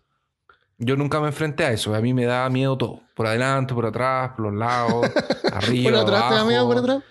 Yo 0.79 0.95
nunca 0.95 1.21
me 1.21 1.27
enfrenté 1.27 1.65
a 1.65 1.71
eso. 1.71 1.93
A 1.93 2.01
mí 2.01 2.15
me 2.15 2.25
da 2.25 2.49
miedo 2.49 2.75
todo. 2.79 3.03
Por 3.13 3.27
adelante, 3.27 3.75
por 3.75 3.85
atrás, 3.85 4.31
por 4.35 4.45
los 4.45 4.55
lados, 4.55 5.07
arriba, 5.53 5.91
¿Por 5.91 5.99
atrás 5.99 6.29
te 6.29 6.33
da 6.33 6.45
miedo 6.45 6.65
por 6.65 6.77
atrás? 6.79 7.03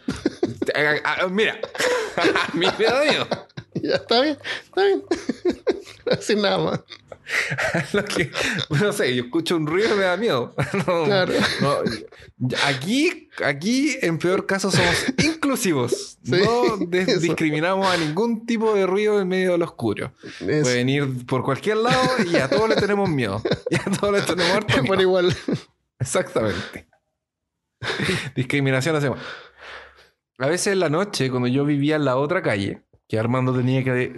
Mira, 1.31 1.61
a 2.23 2.55
mí 2.55 2.67
me 2.79 2.85
da 2.85 3.05
miedo. 3.05 3.29
Ya, 3.75 3.95
está 3.97 4.21
bien, 4.23 4.39
está 4.65 4.85
bien. 4.85 5.03
Decir 6.07 6.39
nada 6.39 6.59
más. 6.59 6.81
Lo 7.93 8.05
que, 8.07 8.31
no 8.71 8.91
sé, 8.93 9.15
yo 9.15 9.25
escucho 9.25 9.55
un 9.57 9.67
ruido 9.67 9.95
y 9.95 9.99
me 9.99 10.05
da 10.05 10.17
miedo. 10.17 10.55
No, 10.87 11.05
Claro. 11.05 11.33
no, 11.61 11.77
aquí, 12.67 13.29
aquí, 13.45 13.97
en 14.01 14.19
peor 14.19 14.47
caso, 14.47 14.71
somos 14.71 14.95
inclusivos. 15.23 16.17
Sí, 16.25 16.33
no 16.43 16.79
discriminamos 17.21 17.87
a 17.87 17.97
ningún 17.99 18.47
tipo 18.47 18.75
de 18.75 18.87
ruido 18.87 19.21
en 19.21 19.29
medio 19.29 19.53
de 19.53 19.59
lo 19.59 19.67
oscuro. 19.67 20.13
Puede 20.39 20.63
venir 20.63 21.27
por 21.27 21.43
cualquier 21.45 21.77
lado 21.79 22.03
y 22.27 22.37
a 22.37 22.49
todos 22.49 22.69
le 22.71 22.77
tenemos 22.77 23.09
miedo. 23.11 23.43
Y 23.71 23.77
a 23.77 23.85
todos 24.01 24.13
le 24.15 24.23
tenemos 24.23 24.51
harto 24.53 24.75
por 24.77 24.83
miedo. 24.85 25.03
igual. 25.03 25.37
Exactamente. 26.01 26.89
Discriminación 28.35 28.97
hacemos. 28.97 29.19
A 30.39 30.47
veces 30.47 30.73
en 30.73 30.81
la 30.81 30.89
noche, 30.89 31.31
cuando 31.31 31.49
yo 31.49 31.65
vivía 31.65 31.97
en 31.97 32.05
la 32.05 32.17
otra 32.17 32.43
calle, 32.43 32.83
que 33.09 33.19
Armando 33.19 33.53
tenía 33.55 33.83
que 33.83 34.15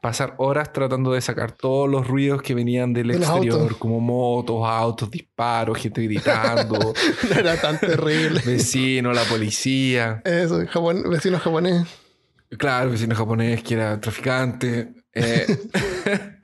pasar 0.00 0.34
horas 0.38 0.72
tratando 0.72 1.12
de 1.12 1.20
sacar 1.20 1.52
todos 1.52 1.88
los 1.88 2.06
ruidos 2.08 2.42
que 2.42 2.54
venían 2.54 2.92
del 2.92 3.08
De 3.08 3.16
exterior, 3.18 3.78
como 3.78 4.00
motos, 4.00 4.66
autos, 4.66 5.10
disparos, 5.10 5.78
gente 5.78 6.02
gritando, 6.02 6.94
No 7.30 7.36
era 7.38 7.60
tan 7.60 7.78
terrible. 7.78 8.40
vecinos, 8.44 9.14
la 9.14 9.24
policía. 9.24 10.22
Eso, 10.24 10.64
Japón, 10.68 11.04
vecino 11.08 11.38
japonés. 11.38 11.86
Claro, 12.58 12.90
vecino 12.90 13.14
japonés 13.14 13.62
que 13.62 13.74
era 13.74 14.00
traficante. 14.00 14.92
Eh, 15.12 15.46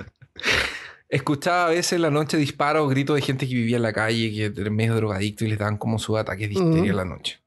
escuchaba 1.08 1.66
a 1.66 1.70
veces 1.70 1.94
en 1.94 2.02
la 2.02 2.10
noche 2.10 2.36
disparos, 2.36 2.88
gritos 2.90 3.16
de 3.16 3.22
gente 3.22 3.48
que 3.48 3.54
vivía 3.54 3.76
en 3.76 3.82
la 3.82 3.92
calle, 3.92 4.30
que 4.32 4.60
era 4.60 4.70
medio 4.70 4.94
drogadicto 4.94 5.44
y 5.44 5.48
les 5.48 5.58
daban 5.58 5.78
como 5.78 5.98
sus 5.98 6.18
ataques 6.18 6.48
de 6.48 6.54
histeria 6.54 6.80
Ujú. 6.82 6.90
en 6.90 6.96
la 6.96 7.04
noche. 7.04 7.38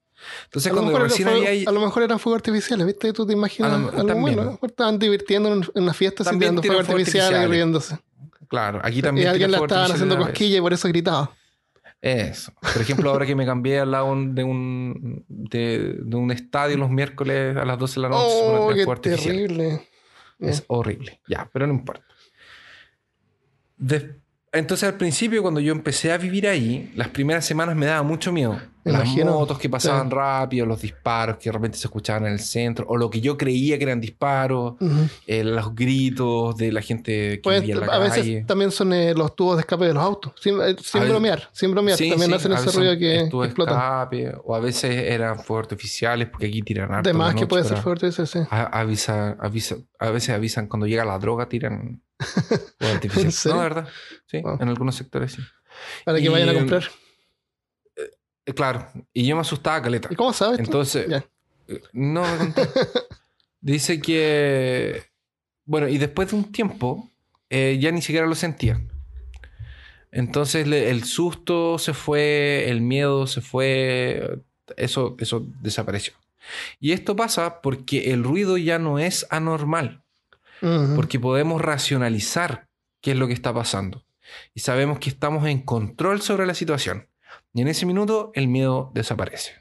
Entonces, 0.46 0.72
A 0.72 0.76
lo, 0.76 0.82
cuando 0.82 1.00
recién 1.00 1.28
fuego- 1.30 1.48
había... 1.48 1.70
a 1.70 1.72
lo 1.72 1.80
mejor 1.82 2.04
eran 2.04 2.20
fuegos 2.20 2.38
artificiales, 2.40 2.86
¿viste? 2.88 3.14
Tú 3.14 3.26
te 3.26 3.34
imaginas 3.34 3.72
A 3.74 3.78
lo- 3.78 3.92
también. 3.92 4.22
bueno. 4.22 4.42
A 4.42 4.46
lo 4.46 4.52
mejor 4.52 4.70
estaban 4.70 5.00
divirtiendo 5.00 5.54
en, 5.54 5.64
una 5.76 5.94
fiesta 5.94 6.24
También 6.24 6.52
tirando 6.52 6.62
tiran 6.62 6.78
fuegos 6.78 6.90
artificiales 6.92 7.32
y 7.32 7.34
artificiales. 7.36 7.50
riéndose. 7.58 8.00
Claro, 8.48 8.80
aquí 8.84 9.00
Y 9.00 9.02
también... 9.02 9.28
a 9.28 9.32
alguien 9.32 9.50
fuegos 9.52 9.68
estaban 9.68 9.92
haciendo 9.92 10.16
artificiales 10.16 10.18
a 10.18 10.20
la 10.20 10.26
vez. 10.26 10.34
cosquilla 10.34 10.58
y 10.58 10.62
por 10.62 10.74
eso 10.74 10.88
gritaba. 10.88 11.32
Eso. 12.02 12.54
Por 12.62 12.82
ejemplo, 12.82 13.10
ahora 13.12 13.26
que 13.26 13.36
me 13.36 13.46
cambié 13.46 13.80
al 13.82 13.92
lado 13.92 14.16
de 14.16 14.44
un, 14.44 15.26
de, 15.28 15.98
de 16.02 16.16
un 16.16 16.32
estadio 16.32 16.78
los 16.78 16.90
miércoles 16.90 17.58
a 17.58 17.66
las 17.66 17.78
12 17.78 17.96
de 17.96 18.02
la 18.02 18.10
noche, 18.10 18.24
Oh, 18.32 18.72
qué 18.74 19.10
terrible. 19.10 19.86
Es 20.40 20.64
horrible. 20.68 21.20
Ya, 21.28 21.50
pero 21.52 21.68
no 21.68 21.74
importa. 21.74 22.06
De- 23.78 24.16
Entonces 24.52 24.88
al 24.88 24.96
principio 24.96 25.42
cuando 25.42 25.60
yo 25.60 25.72
empecé 25.74 26.12
a 26.12 26.18
vivir 26.18 26.48
ahí, 26.48 26.92
las 26.96 27.10
primeras 27.10 27.46
semanas 27.46 27.76
me 27.76 27.86
daba 27.86 28.04
mucho 28.04 28.32
miedo. 28.32 28.60
Las 28.86 29.04
imagino. 29.06 29.34
motos 29.34 29.60
que 29.60 29.70
pasaban 29.70 30.10
rápido, 30.10 30.66
los 30.66 30.82
disparos 30.82 31.38
que 31.38 31.50
de 31.50 31.52
repente 31.54 31.78
se 31.78 31.88
escuchaban 31.88 32.26
en 32.26 32.34
el 32.34 32.40
centro, 32.40 32.86
o 32.88 32.96
lo 32.98 33.10
que 33.10 33.20
yo 33.22 33.38
creía 33.38 33.78
que 33.78 33.84
eran 33.84 34.00
disparos, 34.00 34.76
Ujú. 34.80 35.08
eh, 35.28 35.44
los 35.44 35.76
gritos 35.76 36.56
de 36.56 36.72
la 36.72 36.82
gente 36.82 37.12
que 37.12 37.42
Pues, 37.44 37.62
vivía 37.62 37.76
en 37.76 37.82
la 37.82 37.88
a 37.88 38.00
calle. 38.00 38.22
veces 38.22 38.46
también 38.48 38.72
son 38.72 38.94
eh, 38.94 39.14
los 39.14 39.36
tubos 39.36 39.58
de 39.58 39.62
escape 39.62 39.86
de 39.86 39.94
los 39.94 40.02
autos. 40.04 40.32
Sin, 40.42 40.60
eh, 40.62 40.76
sin 40.82 41.04
bromear, 41.08 41.50
sin 41.52 41.72
bromear. 41.72 41.98
Sí, 41.98 42.10
también 42.10 42.30
sí, 42.32 42.36
hacen 42.38 42.54
ese 42.54 42.72
ruido 42.72 42.98
que 42.98 43.30
escape, 43.48 44.34
o 44.44 44.56
a 44.56 44.60
veces 44.60 44.92
eran 44.96 45.40
fuegos 45.40 45.66
artificiales 45.66 46.30
porque 46.30 46.48
aquí 46.48 46.62
tiran 46.62 46.92
harto. 46.92 47.08
De 47.10 47.12
en 47.12 47.18
la 47.18 47.26
más 47.26 47.36
que 47.36 47.48
puede 47.48 47.64
ser 47.66 47.78
fuerte 47.78 48.08
ese, 48.08 48.26
sí. 48.26 48.40
a- 48.50 48.80
avisa, 48.80 49.36
avisa, 49.40 49.76
a 50.00 50.10
veces 50.10 50.30
avisan 50.30 50.68
cuando 50.68 50.88
llega 50.88 51.04
la 51.06 51.20
droga, 51.20 51.48
tiran 51.50 52.02
fuegos 52.20 52.96
artificiales. 52.96 53.26
¿En 53.26 53.32
serio? 53.32 53.56
No, 53.58 53.64
de 53.64 53.70
verdad. 53.70 53.88
Sí, 54.26 54.42
Wow. 54.42 54.58
en 54.62 54.70
algunos 54.70 54.96
sectores 54.96 55.34
sí. 55.34 55.42
Para 56.06 56.18
que 56.18 56.26
Y- 56.26 56.28
vayan 56.30 56.50
a 56.50 56.54
comprar. 56.54 56.84
Eh, 58.50 58.54
claro, 58.54 58.88
y 59.14 59.26
yo 59.28 59.36
me 59.36 59.42
asustaba 59.42 59.82
caleta. 59.82 60.10
¿Y 60.12 60.16
cómo 60.16 60.34
sabes? 60.34 60.60
Entonces, 60.60 61.08
eh, 61.68 61.82
no 61.94 62.24
me 62.24 62.38
contó. 62.38 62.62
Dice 63.62 64.00
que, 64.02 65.04
bueno, 65.66 65.88
y 65.88 65.98
después 65.98 66.30
de 66.32 66.36
un 66.38 66.52
tiempo, 66.52 67.10
eh, 67.50 67.78
ya 67.80 67.92
ni 67.92 68.02
siquiera 68.02 68.26
lo 68.28 68.36
sentía. 68.36 68.82
Entonces 70.12 70.68
le- 70.68 70.90
el 70.90 71.04
susto 71.04 71.78
se 71.78 71.94
fue, 71.94 72.70
el 72.70 72.82
miedo 72.82 73.28
se 73.28 73.42
fue, 73.42 74.40
eso, 74.78 75.16
eso 75.20 75.46
desapareció. 75.62 76.14
Y 76.80 76.94
esto 76.94 77.16
pasa 77.16 77.62
porque 77.62 78.12
el 78.12 78.24
ruido 78.24 78.58
ya 78.58 78.80
no 78.80 78.98
es 78.98 79.28
anormal, 79.30 80.02
porque 80.96 81.20
podemos 81.20 81.62
racionalizar 81.62 82.68
qué 83.02 83.12
es 83.12 83.18
lo 83.18 83.28
que 83.28 83.34
está 83.34 83.54
pasando. 83.54 84.04
Y 84.56 84.62
sabemos 84.62 85.00
que 85.00 85.10
estamos 85.10 85.46
en 85.48 85.62
control 85.62 86.22
sobre 86.22 86.46
la 86.48 86.54
situación. 86.56 87.08
Y 87.54 87.62
en 87.62 87.68
ese 87.68 87.86
minuto 87.86 88.32
el 88.36 88.48
miedo 88.48 88.92
desaparece. 88.94 89.54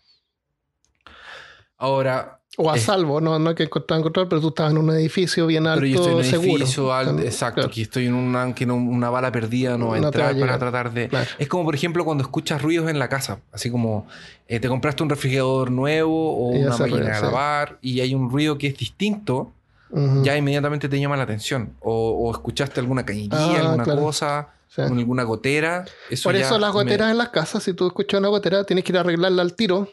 Ahora, 1.77 2.41
O 2.57 2.71
a 2.71 2.77
eh, 2.77 2.81
salvo, 2.81 3.21
no, 3.21 3.39
no 3.39 3.55
que 3.55 3.63
encontrar 3.65 4.03
control, 4.03 4.29
pero 4.29 4.41
tú 4.41 4.49
estabas 4.49 4.73
en 4.73 4.79
un 4.79 4.91
edificio 4.91 5.47
bien 5.47 5.67
alto, 5.67 5.81
pero 5.81 5.87
yo 5.87 5.97
estoy 6.01 6.13
en 6.13 6.19
un 6.19 6.25
seguro. 6.25 6.57
edificio 6.65 6.93
alto, 6.93 7.13
Claro, 7.13 7.27
exacto, 7.29 7.55
claro. 7.63 7.71
que 7.71 7.83
estoy 7.83 8.07
en 8.07 8.15
una, 8.15 8.53
que 8.55 8.67
no- 8.67 8.75
una 8.75 9.11
bala 9.11 9.31
perdida 9.31 9.79
no 9.79 9.89
va 9.89 9.97
a 9.97 10.01
va 10.01 10.07
entrar 10.09 10.39
para 10.39 10.59
tratar 10.59 10.93
de... 10.93 11.09
Claro. 11.09 11.27
Es 11.39 11.47
como, 11.49 11.65
por 11.65 11.75
ejemplo, 11.77 12.05
cuando 12.05 12.23
escuchas 12.25 12.61
ruidos 12.61 12.91
en 12.91 12.99
la 12.99 13.09
casa, 13.09 13.39
así 13.53 13.71
como 13.71 14.09
eh, 14.49 14.59
te 14.59 14.69
compraste 14.69 15.05
un 15.05 15.09
refrigerador 15.09 15.71
nuevo 15.71 16.49
o 16.51 16.57
Y 16.57 16.63
una 16.65 16.77
máquina 16.77 17.15
de 17.15 17.21
lavar 17.23 17.79
y 17.81 18.01
hay 18.01 18.13
un 18.15 18.29
ruido 18.29 18.59
que 18.59 18.67
es 18.67 18.77
distinto, 18.77 19.53
Ujú. 19.91 20.25
ya 20.25 20.37
inmediatamente 20.37 20.89
te 20.89 20.99
llama 20.99 21.17
la 21.17 21.23
atención. 21.23 21.75
O, 21.81 22.11
o 22.11 22.31
escuchaste 22.33 22.81
alguna 22.81 23.07
cañería, 23.07 23.39
Ah, 23.39 23.71
alguna 23.71 23.85
cosa, 23.85 24.49
Sí. 24.69 24.83
con 24.83 24.99
alguna 24.99 25.23
gotera. 25.25 25.85
Eso 26.11 26.25
Por 26.29 26.37
eso 26.37 26.59
las 26.59 26.75
me- 26.75 26.83
goteras 26.83 27.11
en 27.11 27.19
las 27.19 27.31
casas, 27.31 27.63
si 27.63 27.73
tú 27.73 27.87
escuchas 27.87 28.19
una 28.21 28.29
gotera, 28.29 28.65
tienes 28.65 28.85
que 28.85 28.93
ir 28.93 28.99
a 28.99 29.01
arreglarla 29.01 29.43
al 29.43 29.55
tiro, 29.55 29.89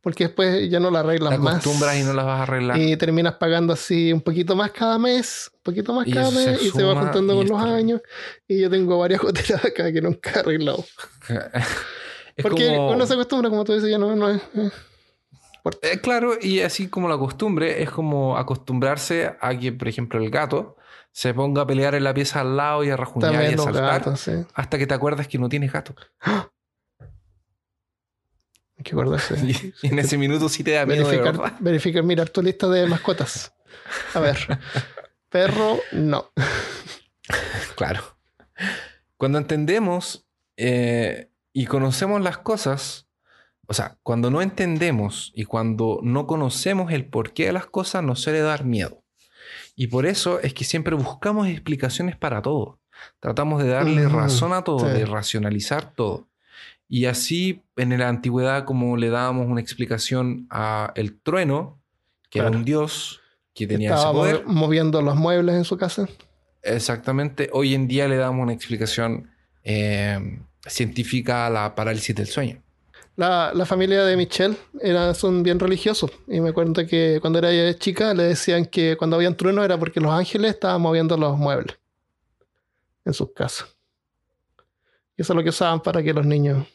porque 0.00 0.24
después 0.24 0.68
ya 0.70 0.80
no 0.80 0.90
la 0.90 1.00
arreglas 1.00 1.38
más. 1.38 1.56
acostumbras 1.56 1.96
y 1.96 2.02
no 2.02 2.12
las 2.14 2.24
vas 2.24 2.40
a 2.40 2.42
arreglar. 2.44 2.78
Y 2.78 2.96
terminas 2.96 3.34
pagando 3.34 3.72
así 3.74 4.12
un 4.12 4.20
poquito 4.22 4.56
más 4.56 4.70
cada 4.70 4.98
mes, 4.98 5.50
un 5.54 5.60
poquito 5.62 5.92
más 5.94 6.06
Y 6.08 6.12
cada 6.12 6.30
se 6.30 6.46
mes, 6.50 6.62
y 6.62 6.70
se 6.70 6.82
va 6.82 6.94
juntando 7.00 7.34
con 7.36 7.46
los 7.48 7.56
terrible. 7.58 7.78
años. 7.78 8.00
Y 8.48 8.60
yo 8.60 8.70
tengo 8.70 8.98
varias 8.98 9.20
goteras 9.22 9.64
acá 9.64 9.92
que 9.92 10.00
nunca 10.00 10.30
he 10.34 10.38
arreglado. 10.40 10.84
es 12.36 12.42
Porque 12.42 12.66
como... 12.68 12.90
uno 12.92 13.06
se 13.06 13.14
acostumbra, 13.14 13.48
como 13.50 13.64
tú 13.64 13.72
dices, 13.74 13.90
ya 13.90 13.98
no, 13.98 14.14
no 14.16 14.30
es. 14.30 14.40
eh. 14.56 14.70
Eh, 15.82 15.98
claro, 16.00 16.34
y 16.40 16.60
así 16.60 16.88
como 16.88 17.08
la 17.08 17.16
costumbre, 17.16 17.82
es 17.82 17.88
como 17.90 18.36
acostumbrarse 18.36 19.34
a 19.40 19.58
que, 19.58 19.72
por 19.72 19.88
ejemplo, 19.88 20.22
el 20.22 20.28
gato 20.30 20.76
se 21.14 21.32
ponga 21.32 21.62
a 21.62 21.66
pelear 21.66 21.94
en 21.94 22.02
la 22.02 22.12
pieza 22.12 22.40
al 22.40 22.56
lado 22.56 22.82
y 22.82 22.90
a 22.90 22.96
rajuñar 22.96 23.48
y 23.48 23.54
a 23.54 23.56
saltar 23.56 23.84
gatos, 23.84 24.20
sí. 24.20 24.32
Hay 24.32 24.46
hasta 24.52 24.78
que 24.78 24.88
te 24.88 24.94
acuerdas 24.94 25.28
que 25.28 25.38
no 25.38 25.48
tienes 25.48 25.72
gato. 25.72 25.94
que 28.82 28.90
acordarse. 28.90 29.36
Y 29.82 29.86
en 29.86 30.00
ese 30.00 30.18
minuto 30.18 30.48
sí 30.48 30.64
te 30.64 30.72
da 30.72 30.84
miedo 30.84 31.08
de 31.08 31.16
verificar, 31.16 31.40
verdad. 31.40 31.56
verificar, 31.60 32.02
mirar 32.02 32.30
tu 32.30 32.42
lista 32.42 32.68
de 32.68 32.88
mascotas. 32.88 33.54
A 34.12 34.18
ver. 34.18 34.36
Perro, 35.30 35.78
no. 35.92 36.32
Claro. 37.76 38.18
Cuando 39.16 39.38
entendemos 39.38 40.26
eh, 40.56 41.30
y 41.52 41.66
conocemos 41.66 42.20
las 42.20 42.38
cosas, 42.38 43.08
o 43.66 43.74
sea, 43.74 43.98
cuando 44.02 44.30
no 44.30 44.42
entendemos 44.42 45.32
y 45.34 45.44
cuando 45.44 46.00
no 46.02 46.26
conocemos 46.26 46.92
el 46.92 47.06
porqué 47.06 47.46
de 47.46 47.52
las 47.52 47.66
cosas, 47.66 48.02
nos 48.02 48.20
suele 48.20 48.40
dar 48.40 48.64
miedo. 48.64 49.03
Y 49.76 49.88
por 49.88 50.06
eso 50.06 50.40
es 50.40 50.54
que 50.54 50.64
siempre 50.64 50.94
buscamos 50.94 51.48
explicaciones 51.48 52.16
para 52.16 52.42
todo. 52.42 52.78
Tratamos 53.20 53.62
de 53.62 53.70
darle 53.70 54.08
razón 54.08 54.52
a 54.52 54.62
todo, 54.62 54.80
sí. 54.80 54.86
de 54.86 55.04
racionalizar 55.04 55.92
todo. 55.94 56.28
Y 56.88 57.06
así, 57.06 57.62
en 57.76 57.98
la 57.98 58.08
antigüedad, 58.08 58.64
como 58.64 58.96
le 58.96 59.08
dábamos 59.08 59.46
una 59.48 59.60
explicación 59.60 60.46
a 60.50 60.92
el 60.94 61.18
trueno, 61.20 61.80
que 62.30 62.38
era 62.38 62.50
un 62.50 62.64
dios 62.64 63.20
que 63.52 63.66
tenía 63.66 63.94
Estaba 63.94 64.10
ese 64.10 64.18
poder, 64.18 64.46
mo- 64.46 64.52
moviendo 64.66 65.02
los 65.02 65.16
muebles 65.16 65.56
en 65.56 65.64
su 65.64 65.76
casa. 65.76 66.08
Exactamente. 66.62 67.50
Hoy 67.52 67.74
en 67.74 67.88
día 67.88 68.06
le 68.08 68.16
damos 68.16 68.42
una 68.42 68.52
explicación 68.52 69.30
eh, 69.64 70.40
científica 70.66 71.46
a 71.46 71.50
la 71.50 71.74
parálisis 71.74 72.14
del 72.14 72.26
sueño. 72.26 72.62
La, 73.16 73.52
la 73.54 73.64
familia 73.64 74.04
de 74.04 74.16
Michelle 74.16 74.56
era, 74.80 75.14
son 75.14 75.42
bien 75.42 75.60
religiosos. 75.60 76.10
Y 76.26 76.40
me 76.40 76.50
acuerdo 76.50 76.86
que 76.86 77.18
cuando 77.20 77.38
era 77.38 77.78
chica 77.78 78.12
le 78.12 78.24
decían 78.24 78.66
que 78.66 78.96
cuando 78.96 79.16
habían 79.16 79.36
trueno 79.36 79.62
era 79.64 79.78
porque 79.78 80.00
los 80.00 80.12
ángeles 80.12 80.54
estaban 80.54 80.80
moviendo 80.80 81.16
los 81.16 81.38
muebles 81.38 81.76
en 83.04 83.14
sus 83.14 83.32
casas. 83.32 83.68
Y 85.16 85.22
eso 85.22 85.32
es 85.32 85.36
lo 85.36 85.42
que 85.42 85.50
usaban 85.50 85.80
para 85.80 86.02
que 86.02 86.12
los 86.12 86.26
niños 86.26 86.66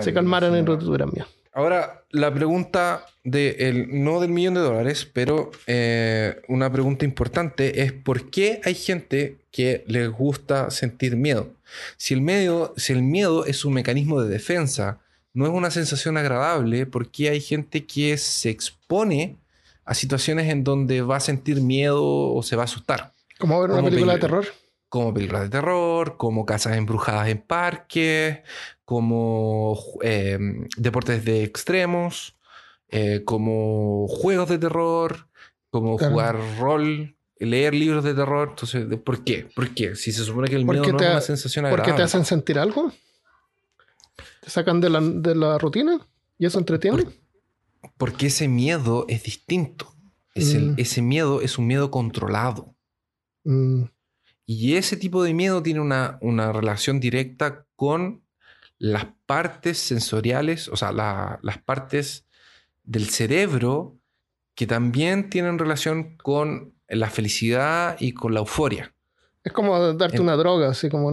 se 0.00 0.12
calmaran 0.12 0.56
y 0.56 0.62
no 0.62 0.78
tuvieran 0.78 1.10
miedo. 1.12 1.26
Ahora, 1.52 2.04
la 2.10 2.34
pregunta 2.34 3.06
de 3.24 3.56
el, 3.60 4.04
no 4.04 4.20
del 4.20 4.30
millón 4.30 4.54
de 4.54 4.60
dólares, 4.60 5.08
pero 5.10 5.50
eh, 5.66 6.42
una 6.48 6.70
pregunta 6.70 7.06
importante 7.06 7.82
es 7.82 7.92
¿por 7.92 8.28
qué 8.28 8.60
hay 8.64 8.74
gente 8.74 9.38
que 9.50 9.82
les 9.86 10.10
gusta 10.10 10.70
sentir 10.70 11.16
miedo? 11.16 11.48
Si 11.96 12.12
el, 12.12 12.20
medio, 12.20 12.74
si 12.76 12.92
el 12.92 13.02
miedo 13.02 13.46
es 13.46 13.64
un 13.64 13.72
mecanismo 13.72 14.20
de 14.20 14.28
defensa, 14.28 15.00
no 15.36 15.46
es 15.46 15.52
una 15.52 15.70
sensación 15.70 16.16
agradable, 16.16 16.86
¿por 16.86 17.10
qué 17.10 17.28
hay 17.30 17.40
gente 17.40 17.86
que 17.86 18.16
se 18.18 18.50
expone 18.50 19.36
a 19.84 19.94
situaciones 19.94 20.48
en 20.50 20.64
donde 20.64 21.02
va 21.02 21.16
a 21.16 21.20
sentir 21.20 21.60
miedo 21.60 22.02
o 22.04 22.42
se 22.42 22.56
va 22.56 22.62
a 22.62 22.64
asustar? 22.64 23.12
Como 23.38 23.60
ver 23.60 23.70
una 23.70 23.78
Como 23.80 23.88
película 23.90 24.14
de 24.14 24.18
terror. 24.18 24.46
como 24.88 25.12
películas 25.12 25.42
de 25.42 25.48
terror, 25.50 26.16
como 26.16 26.46
casas 26.46 26.76
embrujadas 26.76 27.28
en 27.28 27.38
parques, 27.38 28.38
como 28.84 29.78
eh, 30.02 30.38
deportes 30.76 31.24
de 31.24 31.42
extremos, 31.44 32.36
eh, 32.88 33.22
como 33.24 34.06
juegos 34.08 34.48
de 34.48 34.58
terror, 34.58 35.28
como 35.70 35.96
Claro. 35.96 36.12
jugar 36.12 36.38
rol, 36.58 37.16
leer 37.38 37.74
libros 37.74 38.04
de 38.04 38.14
terror. 38.14 38.48
Entonces, 38.50 38.88
¿de- 38.88 38.96
¿por 38.96 39.22
qué? 39.24 39.48
¿Por 39.54 39.70
qué? 39.74 39.94
Si 39.96 40.12
se 40.12 40.24
supone 40.24 40.48
que 40.48 40.56
el 40.56 40.64
Porque 40.64 40.80
miedo 40.80 40.92
no 40.92 40.98
te- 40.98 41.04
es 41.06 41.10
una 41.10 41.20
sensación 41.20 41.64
¿Por 41.64 41.70
qué 41.76 41.80
agradable. 41.90 41.96
te 41.96 42.02
hacen 42.04 42.24
sentir 42.24 42.58
algo? 42.58 42.92
¿Te 44.46 44.50
sacan 44.52 44.80
de 44.80 44.90
la, 44.90 45.00
de 45.00 45.34
la 45.34 45.58
rutina? 45.58 45.98
¿Y 46.38 46.46
eso 46.46 46.60
entretiene? 46.60 47.02
Por- 47.02 47.12
Porque 47.98 48.26
ese 48.28 48.46
miedo 48.46 49.04
es 49.08 49.24
distinto. 49.24 49.92
Es 50.36 50.54
el- 50.54 50.70
Mm. 50.72 50.74
ese 50.78 51.02
miedo 51.02 51.40
es 51.40 51.58
un 51.58 51.66
miedo 51.66 51.90
controlado. 51.90 52.76
Mm, 53.44 53.84
Y 54.48 54.74
ese 54.76 54.96
tipo 54.96 55.24
de 55.24 55.34
miedo 55.34 55.60
tiene 55.64 55.80
una, 55.80 56.18
una 56.20 56.52
relación 56.52 57.00
directa 57.00 57.64
con 57.74 58.22
las 58.78 59.06
partes 59.26 59.78
sensoriales, 59.78 60.68
o 60.68 60.76
sea, 60.76 60.92
la- 60.92 61.40
las 61.42 61.58
partes 61.58 62.24
del 62.84 63.08
cerebro 63.08 63.96
que 64.54 64.68
también 64.68 65.28
tienen 65.30 65.58
relación 65.58 66.16
con 66.18 66.74
la 66.88 67.10
felicidad 67.10 67.96
y 67.98 68.12
con 68.12 68.34
la 68.34 68.40
euforia. 68.40 68.94
Es 69.42 69.52
como 69.52 69.76
darte 69.94 70.18
En- 70.18 70.22
una 70.22 70.36
droga, 70.36 70.68
así 70.68 70.88
como 70.88 71.10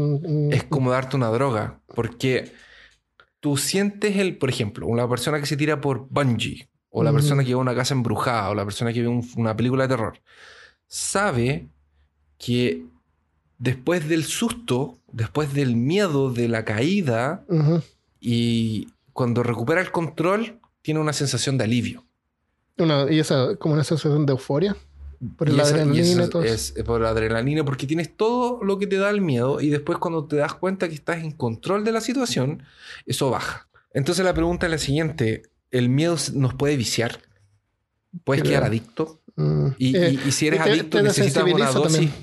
Es 0.52 0.66
como 0.66 0.92
darte 0.92 1.16
una 1.16 1.30
droga, 1.30 1.80
porque 1.88 2.52
tú 3.44 3.58
sientes 3.58 4.16
el, 4.16 4.38
por 4.38 4.50
ejemplo, 4.50 4.88
una 4.88 5.06
persona 5.10 5.38
que 5.42 5.46
se 5.46 5.58
tira 5.58 5.82
por 5.82 6.08
bungee, 6.10 6.70
o 6.90 7.04
la 7.04 7.12
persona 7.12 7.44
que 7.44 7.50
ve 7.50 7.56
una 7.56 7.76
casa 7.76 7.94
embrujada, 7.94 8.50
o 8.52 8.56
la 8.56 8.64
persona 8.64 8.94
que 8.94 9.02
ve 9.02 9.10
un- 9.10 9.28
una 9.36 9.54
película 9.58 9.84
de 9.84 9.90
terror, 9.90 10.22
sabe 10.88 11.68
que 12.38 12.86
después 13.58 14.08
del 14.08 14.24
susto, 14.24 14.98
después 15.12 15.54
del 15.54 15.76
miedo 15.76 16.32
de 16.32 16.48
la 16.48 16.64
caída, 16.64 17.44
y 18.22 18.88
cuando 19.12 19.44
recupera 19.44 19.82
el 19.82 19.92
control, 19.92 20.60
tiene 20.82 21.00
una 21.02 21.12
sensación 21.14 21.58
de 21.58 21.66
alivio. 21.66 22.04
Una- 22.78 23.12
y 23.12 23.20
esa 23.20 23.56
como 23.58 23.74
una 23.74 23.84
sensación 23.84 24.26
de 24.26 24.32
euforia. 24.32 24.76
Por 25.38 25.48
Y 25.50 25.56
y 25.56 25.60
adrenalina 25.60 26.24
y 26.26 26.30
todo 26.30 26.44
es 26.44 26.74
por 26.86 27.00
la 27.02 27.10
adrenalina, 27.10 27.64
porque 27.64 27.88
tienes 27.88 28.16
todo 28.16 28.64
lo 28.64 28.78
que 28.80 28.88
te 28.88 28.98
da 28.98 29.10
el 29.10 29.22
miedo 29.22 29.62
y 29.62 29.70
después 29.70 29.98
cuando 30.00 30.26
te 30.26 30.36
das 30.38 30.54
cuenta 30.54 30.90
que 30.90 30.96
estás 30.96 31.24
en 31.24 31.32
control 31.32 31.84
de 31.84 31.92
la 31.92 32.02
situación, 32.02 32.64
eso 33.06 33.30
baja. 33.30 33.68
Entonces 33.94 34.26
la 34.26 34.34
pregunta 34.34 34.66
es 34.66 34.72
la 34.72 34.78
siguiente, 34.80 35.44
¿el 35.72 35.90
miedo 35.90 36.16
nos 36.34 36.54
puede 36.56 36.76
viciar? 36.78 37.20
¿Puedes 38.24 38.42
Creo. 38.44 38.52
quedar 38.54 38.64
adicto? 38.66 39.22
Mm. 39.36 39.68
Y, 39.78 39.96
Eh, 39.96 40.20
y- 40.24 40.28
y 40.28 40.32
si 40.32 40.48
eres 40.48 40.64
te- 40.64 40.70
adicto 40.72 40.98
te 40.98 41.04
necesitas 41.04 41.44
una 41.44 41.72
dosis, 41.72 41.92
también. 41.94 42.14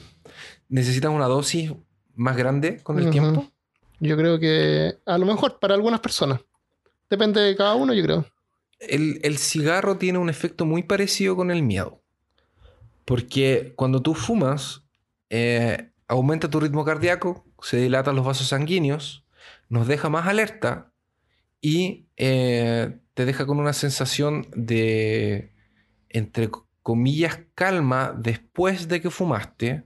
necesitas 0.68 1.10
una 1.10 1.26
dosis 1.26 1.72
más 2.14 2.36
grande 2.36 2.80
con 2.82 2.98
el 2.98 3.10
tiempo. 3.10 3.50
Yo 3.98 4.16
creo 4.16 4.38
que 4.38 4.96
a 5.06 5.18
lo 5.18 5.26
mejor 5.26 5.58
para 5.58 5.74
algunas 5.74 6.00
personas. 6.00 6.40
Depende 7.08 7.40
de 7.40 7.56
cada 7.56 7.74
uno, 7.74 7.92
yo 7.94 8.02
creo. 8.02 8.26
El, 8.78 9.20
el 9.22 9.36
cigarro 9.38 9.96
tiene 9.96 10.18
un 10.18 10.28
efecto 10.30 10.64
muy 10.64 10.82
parecido 10.82 11.36
con 11.36 11.50
el 11.50 11.62
miedo. 11.62 12.00
Porque 13.10 13.72
cuando 13.74 14.02
tú 14.02 14.14
fumas, 14.14 14.84
eh, 15.30 15.90
aumenta 16.06 16.48
tu 16.48 16.60
ritmo 16.60 16.84
cardíaco, 16.84 17.44
se 17.60 17.78
dilatan 17.78 18.14
los 18.14 18.24
vasos 18.24 18.46
sanguíneos, 18.46 19.24
nos 19.68 19.88
deja 19.88 20.08
más 20.08 20.28
alerta 20.28 20.92
y 21.60 22.06
eh, 22.16 23.00
te 23.14 23.24
deja 23.24 23.46
con 23.46 23.58
una 23.58 23.72
sensación 23.72 24.46
de, 24.54 25.52
entre 26.08 26.50
comillas, 26.84 27.40
calma 27.56 28.14
después 28.16 28.86
de 28.86 29.00
que 29.00 29.10
fumaste, 29.10 29.82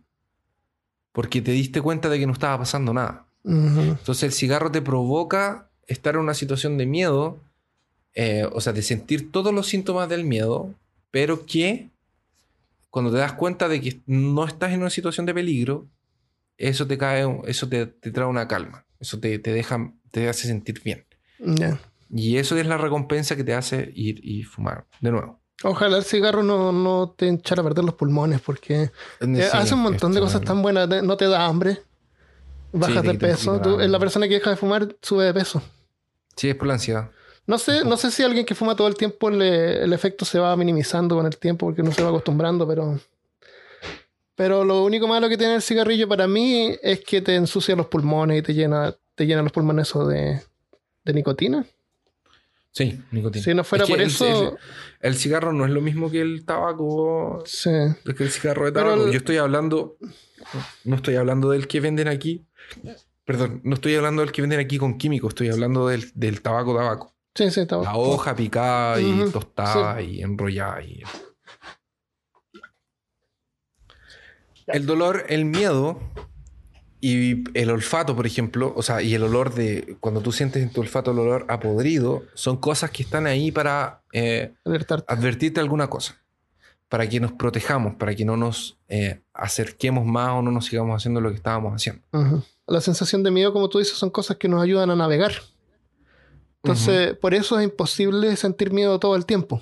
porque 1.12 1.40
te 1.40 1.52
diste 1.52 1.80
cuenta 1.80 2.10
de 2.10 2.18
que 2.18 2.26
no 2.26 2.34
estaba 2.34 2.58
pasando 2.58 2.92
nada. 2.92 3.26
Ujú. 3.42 3.80
Entonces 3.80 4.24
el 4.24 4.32
cigarro 4.32 4.70
te 4.70 4.82
provoca 4.82 5.70
estar 5.86 6.16
en 6.16 6.20
una 6.20 6.34
situación 6.34 6.76
de 6.76 6.84
miedo, 6.84 7.40
eh, 8.12 8.46
o 8.52 8.60
sea, 8.60 8.74
de 8.74 8.82
sentir 8.82 9.32
todos 9.32 9.54
los 9.54 9.66
síntomas 9.66 10.10
del 10.10 10.24
miedo, 10.24 10.74
pero 11.10 11.46
que 11.46 11.88
cuando 12.94 13.10
te 13.10 13.18
das 13.18 13.32
cuenta 13.32 13.68
de 13.68 13.80
que 13.80 14.02
no 14.06 14.44
estás 14.46 14.70
en 14.72 14.80
una 14.82 14.90
situación 14.90 15.26
de 15.26 15.34
peligro, 15.34 15.88
eso 16.56 16.86
te 16.86 16.96
cae, 16.96 17.26
eso 17.48 17.68
te, 17.68 17.86
te 17.86 18.12
trae 18.12 18.26
una 18.28 18.46
calma, 18.46 18.86
eso 19.00 19.18
te, 19.18 19.40
te 19.40 19.52
deja, 19.52 19.92
te 20.12 20.28
hace 20.28 20.46
sentir 20.46 20.80
bien. 20.84 21.04
Ya. 21.40 21.80
Y 22.08 22.36
eso 22.36 22.56
es 22.56 22.66
la 22.68 22.76
recompensa 22.78 23.34
que 23.34 23.42
te 23.42 23.52
hace 23.52 23.90
ir 23.96 24.20
y 24.22 24.44
fumar 24.44 24.86
de 25.00 25.10
nuevo. 25.10 25.40
Ojalá 25.64 25.96
el 25.96 26.04
cigarro 26.04 26.44
no, 26.44 26.70
no 26.70 27.14
te 27.16 27.28
echara 27.28 27.62
a 27.62 27.64
perder 27.64 27.84
los 27.84 27.94
pulmones 27.96 28.40
porque 28.40 28.92
Sí, 29.20 29.26
eh, 29.40 29.48
hace 29.52 29.74
un 29.74 29.80
montón 29.80 30.12
de 30.12 30.20
cosas 30.20 30.42
tan 30.42 30.62
buenas. 30.62 30.88
No 31.02 31.16
te 31.16 31.26
da 31.26 31.46
hambre. 31.46 31.82
Bajas 32.72 33.02
de 33.02 33.14
peso. 33.14 33.60
Tú- 33.60 33.78
la- 33.78 33.88
la 33.88 33.98
persona 33.98 34.28
que 34.28 34.34
deja 34.34 34.50
de 34.50 34.56
fumar 34.56 34.96
sube 35.02 35.24
de 35.24 35.34
peso. 35.34 35.60
Sí, 36.36 36.48
es 36.48 36.54
por 36.54 36.68
la 36.68 36.74
ansiedad. 36.74 37.10
No 37.46 37.58
sé, 37.58 37.84
no 37.84 37.96
sé 37.98 38.10
si 38.10 38.22
alguien 38.22 38.46
que 38.46 38.54
fuma 38.54 38.74
todo 38.74 38.88
el 38.88 38.94
tiempo 38.94 39.28
le- 39.30 39.82
el 39.84 39.92
efecto 39.92 40.24
se 40.24 40.38
va 40.38 40.56
minimizando 40.56 41.14
con 41.16 41.26
el 41.26 41.36
tiempo 41.36 41.66
porque 41.66 41.82
no 41.82 41.92
se 41.92 42.02
va 42.02 42.08
acostumbrando, 42.08 42.66
pero. 42.66 42.98
Pero 44.36 44.64
lo 44.64 44.82
único 44.82 45.06
malo 45.06 45.28
que 45.28 45.36
tiene 45.36 45.54
el 45.56 45.62
cigarrillo 45.62 46.08
para 46.08 46.26
mí 46.26 46.74
es 46.82 47.00
que 47.04 47.20
te 47.20 47.36
ensucia 47.36 47.76
los 47.76 47.86
pulmones 47.86 48.38
y 48.38 48.42
te 48.42 48.54
llena, 48.54 48.94
te 49.14 49.26
llena 49.26 49.42
los 49.42 49.52
pulmones 49.52 49.88
eso 49.88 50.06
de, 50.08 50.40
de 51.04 51.12
nicotina. 51.12 51.64
Sí, 52.72 53.00
nicotina. 53.12 53.44
Si 53.44 53.54
no 53.54 53.62
fuera 53.62 53.84
Es 53.84 53.88
que 53.88 53.94
por 53.94 54.00
el- 54.00 54.08
eso. 54.08 54.58
El, 55.00 55.10
el 55.10 55.14
cigarro 55.14 55.52
no 55.52 55.64
es 55.64 55.70
lo 55.70 55.80
mismo 55.80 56.10
que 56.10 56.20
el 56.20 56.44
tabaco. 56.44 57.44
Sí. 57.46 57.70
Es 57.70 58.14
que 58.16 58.24
el 58.24 58.30
cigarro 58.30 58.64
de 58.64 58.72
tabaco. 58.72 59.04
el- 59.06 59.12
Yo 59.12 59.18
estoy 59.18 59.36
hablando. 59.36 59.96
No 60.82 60.96
estoy 60.96 61.14
hablando 61.14 61.50
del 61.50 61.68
que 61.68 61.78
venden 61.80 62.08
aquí. 62.08 62.44
Perdón, 63.24 63.60
no 63.62 63.74
estoy 63.76 63.94
hablando 63.94 64.22
del 64.22 64.32
que 64.32 64.42
venden 64.42 64.58
aquí 64.58 64.78
con 64.78 64.98
químicos. 64.98 65.30
Estoy 65.30 65.48
hablando 65.50 65.86
del, 65.86 66.10
del 66.14 66.42
tabaco 66.42 66.74
tabaco. 66.76 67.13
Sí, 67.34 67.48
La 67.68 67.96
hoja 67.96 68.36
picada 68.36 69.00
y 69.00 69.28
tostada 69.32 70.00
y 70.00 70.22
enrollada. 70.22 70.82
Y... 70.82 71.02
El 74.68 74.86
dolor, 74.86 75.24
el 75.28 75.44
miedo 75.44 75.98
y 77.00 77.44
el 77.58 77.70
olfato, 77.70 78.14
por 78.14 78.26
ejemplo, 78.26 78.72
o 78.76 78.82
sea, 78.82 79.02
y 79.02 79.14
el 79.14 79.24
olor 79.24 79.52
de 79.52 79.96
cuando 80.00 80.20
tú 80.20 80.32
sientes 80.32 80.62
en 80.62 80.70
tu 80.70 80.80
olfato 80.80 81.10
el 81.10 81.18
olor 81.18 81.44
a 81.48 81.58
podrido, 81.58 82.22
son 82.34 82.56
cosas 82.56 82.92
que 82.92 83.02
están 83.02 83.26
ahí 83.26 83.50
para 83.50 84.02
eh, 84.12 84.54
advertirte 85.06 85.60
alguna 85.60 85.90
cosa, 85.90 86.22
para 86.88 87.08
que 87.08 87.18
nos 87.18 87.32
protejamos, 87.32 87.96
para 87.96 88.14
que 88.14 88.24
no 88.24 88.36
nos 88.36 88.78
eh, 88.88 89.20
acerquemos 89.34 90.06
más 90.06 90.30
o 90.30 90.42
no 90.42 90.50
nos 90.50 90.66
sigamos 90.66 90.96
haciendo 90.96 91.20
lo 91.20 91.30
que 91.30 91.36
estábamos 91.36 91.74
haciendo. 91.74 92.02
La 92.66 92.80
sensación 92.80 93.22
de 93.22 93.30
miedo, 93.32 93.52
como 93.52 93.68
tú 93.68 93.80
dices, 93.80 93.98
son 93.98 94.08
cosas 94.08 94.38
que 94.38 94.48
nos 94.48 94.62
ayudan 94.62 94.88
a 94.88 94.96
navegar. 94.96 95.32
Entonces, 96.64 97.14
por 97.18 97.34
eso 97.34 97.58
es 97.58 97.64
imposible 97.64 98.34
sentir 98.36 98.72
miedo 98.72 98.98
todo 98.98 99.16
el 99.16 99.26
tiempo, 99.26 99.60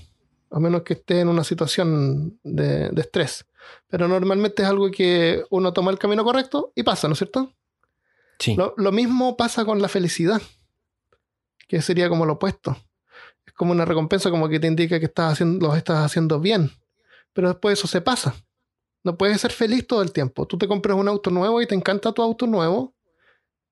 a 0.52 0.60
menos 0.60 0.82
que 0.82 0.92
esté 0.92 1.18
en 1.18 1.28
una 1.28 1.42
situación 1.42 2.38
de, 2.44 2.90
de 2.90 3.00
estrés. 3.00 3.44
Pero 3.88 4.06
normalmente 4.06 4.62
es 4.62 4.68
algo 4.68 4.88
que 4.92 5.44
uno 5.50 5.72
toma 5.72 5.90
el 5.90 5.98
camino 5.98 6.22
correcto 6.22 6.72
y 6.76 6.84
pasa, 6.84 7.08
¿no 7.08 7.14
es 7.14 7.18
cierto? 7.18 7.52
Sí. 8.38 8.54
Lo, 8.54 8.74
lo 8.76 8.92
mismo 8.92 9.36
pasa 9.36 9.64
con 9.64 9.82
la 9.82 9.88
felicidad, 9.88 10.40
que 11.66 11.82
sería 11.82 12.08
como 12.08 12.24
lo 12.24 12.34
opuesto. 12.34 12.76
Es 13.44 13.52
como 13.52 13.72
una 13.72 13.84
recompensa, 13.84 14.30
como 14.30 14.48
que 14.48 14.60
te 14.60 14.68
indica 14.68 15.00
que 15.00 15.06
estás 15.06 15.32
haciendo, 15.32 15.66
lo 15.66 15.74
estás 15.74 16.04
haciendo 16.04 16.38
bien. 16.38 16.70
Pero 17.32 17.48
después 17.48 17.80
eso 17.80 17.88
se 17.88 18.00
pasa. 18.00 18.32
No 19.02 19.18
puedes 19.18 19.40
ser 19.40 19.50
feliz 19.50 19.88
todo 19.88 20.02
el 20.02 20.12
tiempo. 20.12 20.46
Tú 20.46 20.56
te 20.56 20.68
compras 20.68 20.96
un 20.96 21.08
auto 21.08 21.30
nuevo 21.30 21.60
y 21.60 21.66
te 21.66 21.74
encanta 21.74 22.12
tu 22.12 22.22
auto 22.22 22.46
nuevo, 22.46 22.94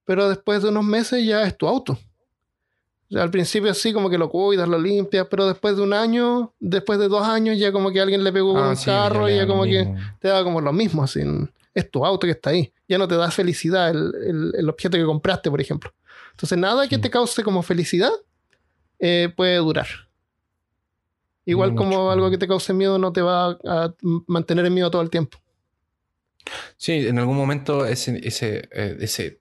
pero 0.05 0.28
después 0.28 0.64
de 0.64 0.70
unos 0.70 0.85
meses 0.85 1.24
ya 1.24 1.45
es 1.45 1.57
tu 1.57 1.68
auto. 1.68 1.97
O 3.11 3.15
sea, 3.15 3.23
al 3.25 3.31
principio 3.31 3.75
sí, 3.75 3.93
como 3.93 4.09
que 4.09 4.17
lo 4.19 4.29
cuidas, 4.31 4.69
lo 4.69 4.79
limpias, 4.79 5.27
pero 5.29 5.47
después 5.47 5.77
de 5.77 5.83
un 5.83 5.93
año, 5.93 6.55
después 6.61 6.99
de 7.01 7.09
dos 7.09 7.27
años, 7.27 7.59
ya 7.59 7.73
como 7.73 7.91
que 7.91 8.01
alguien 8.01 8.23
le 8.23 8.33
pegó 8.33 8.57
Ah, 8.57 8.69
un 8.71 8.77
sí, 8.77 8.85
carro 8.87 9.29
y 9.29 9.35
ya 9.37 9.47
como 9.49 9.65
que 9.65 9.93
te 10.21 10.29
da 10.29 10.45
como 10.45 10.61
lo 10.61 10.73
mismo, 10.73 11.03
así. 11.03 11.21
Es 11.75 11.91
tu 11.91 12.05
auto 12.07 12.27
que 12.27 12.33
está 12.33 12.51
ahí. 12.51 12.73
Ya 12.89 12.99
no 12.99 13.09
te 13.09 13.17
da 13.17 13.31
felicidad 13.31 13.91
el, 13.91 14.13
el- 14.27 14.53
el 14.57 14.69
objeto 14.69 14.97
que 14.97 15.05
compraste, 15.05 15.51
por 15.51 15.61
ejemplo. 15.61 15.93
Entonces, 16.33 16.57
nada 16.59 16.87
que 16.89 16.99
te 16.99 17.11
cause 17.11 17.43
como 17.43 17.63
felicidad 17.63 18.13
eh, 19.01 19.33
puede 19.37 19.57
durar. 19.57 19.87
Igual 21.47 21.71
No 21.71 21.77
como 21.77 21.91
mucho. 21.97 22.11
algo 22.11 22.31
que 22.31 22.39
te 22.39 22.47
cause 22.47 22.73
miedo 22.73 22.99
no 22.99 23.13
te 23.13 23.23
va 23.23 23.59
a 23.67 23.95
mantener 24.29 24.67
en 24.67 24.75
miedo 24.75 24.91
todo 24.91 25.03
el 25.03 25.11
tiempo. 25.11 25.39
Sí, 26.77 27.07
en 27.07 27.19
algún 27.19 27.37
momento 27.37 27.87
ese, 27.87 28.21
ese, 28.27 28.69
eh, 28.73 28.97
ese, 29.01 29.39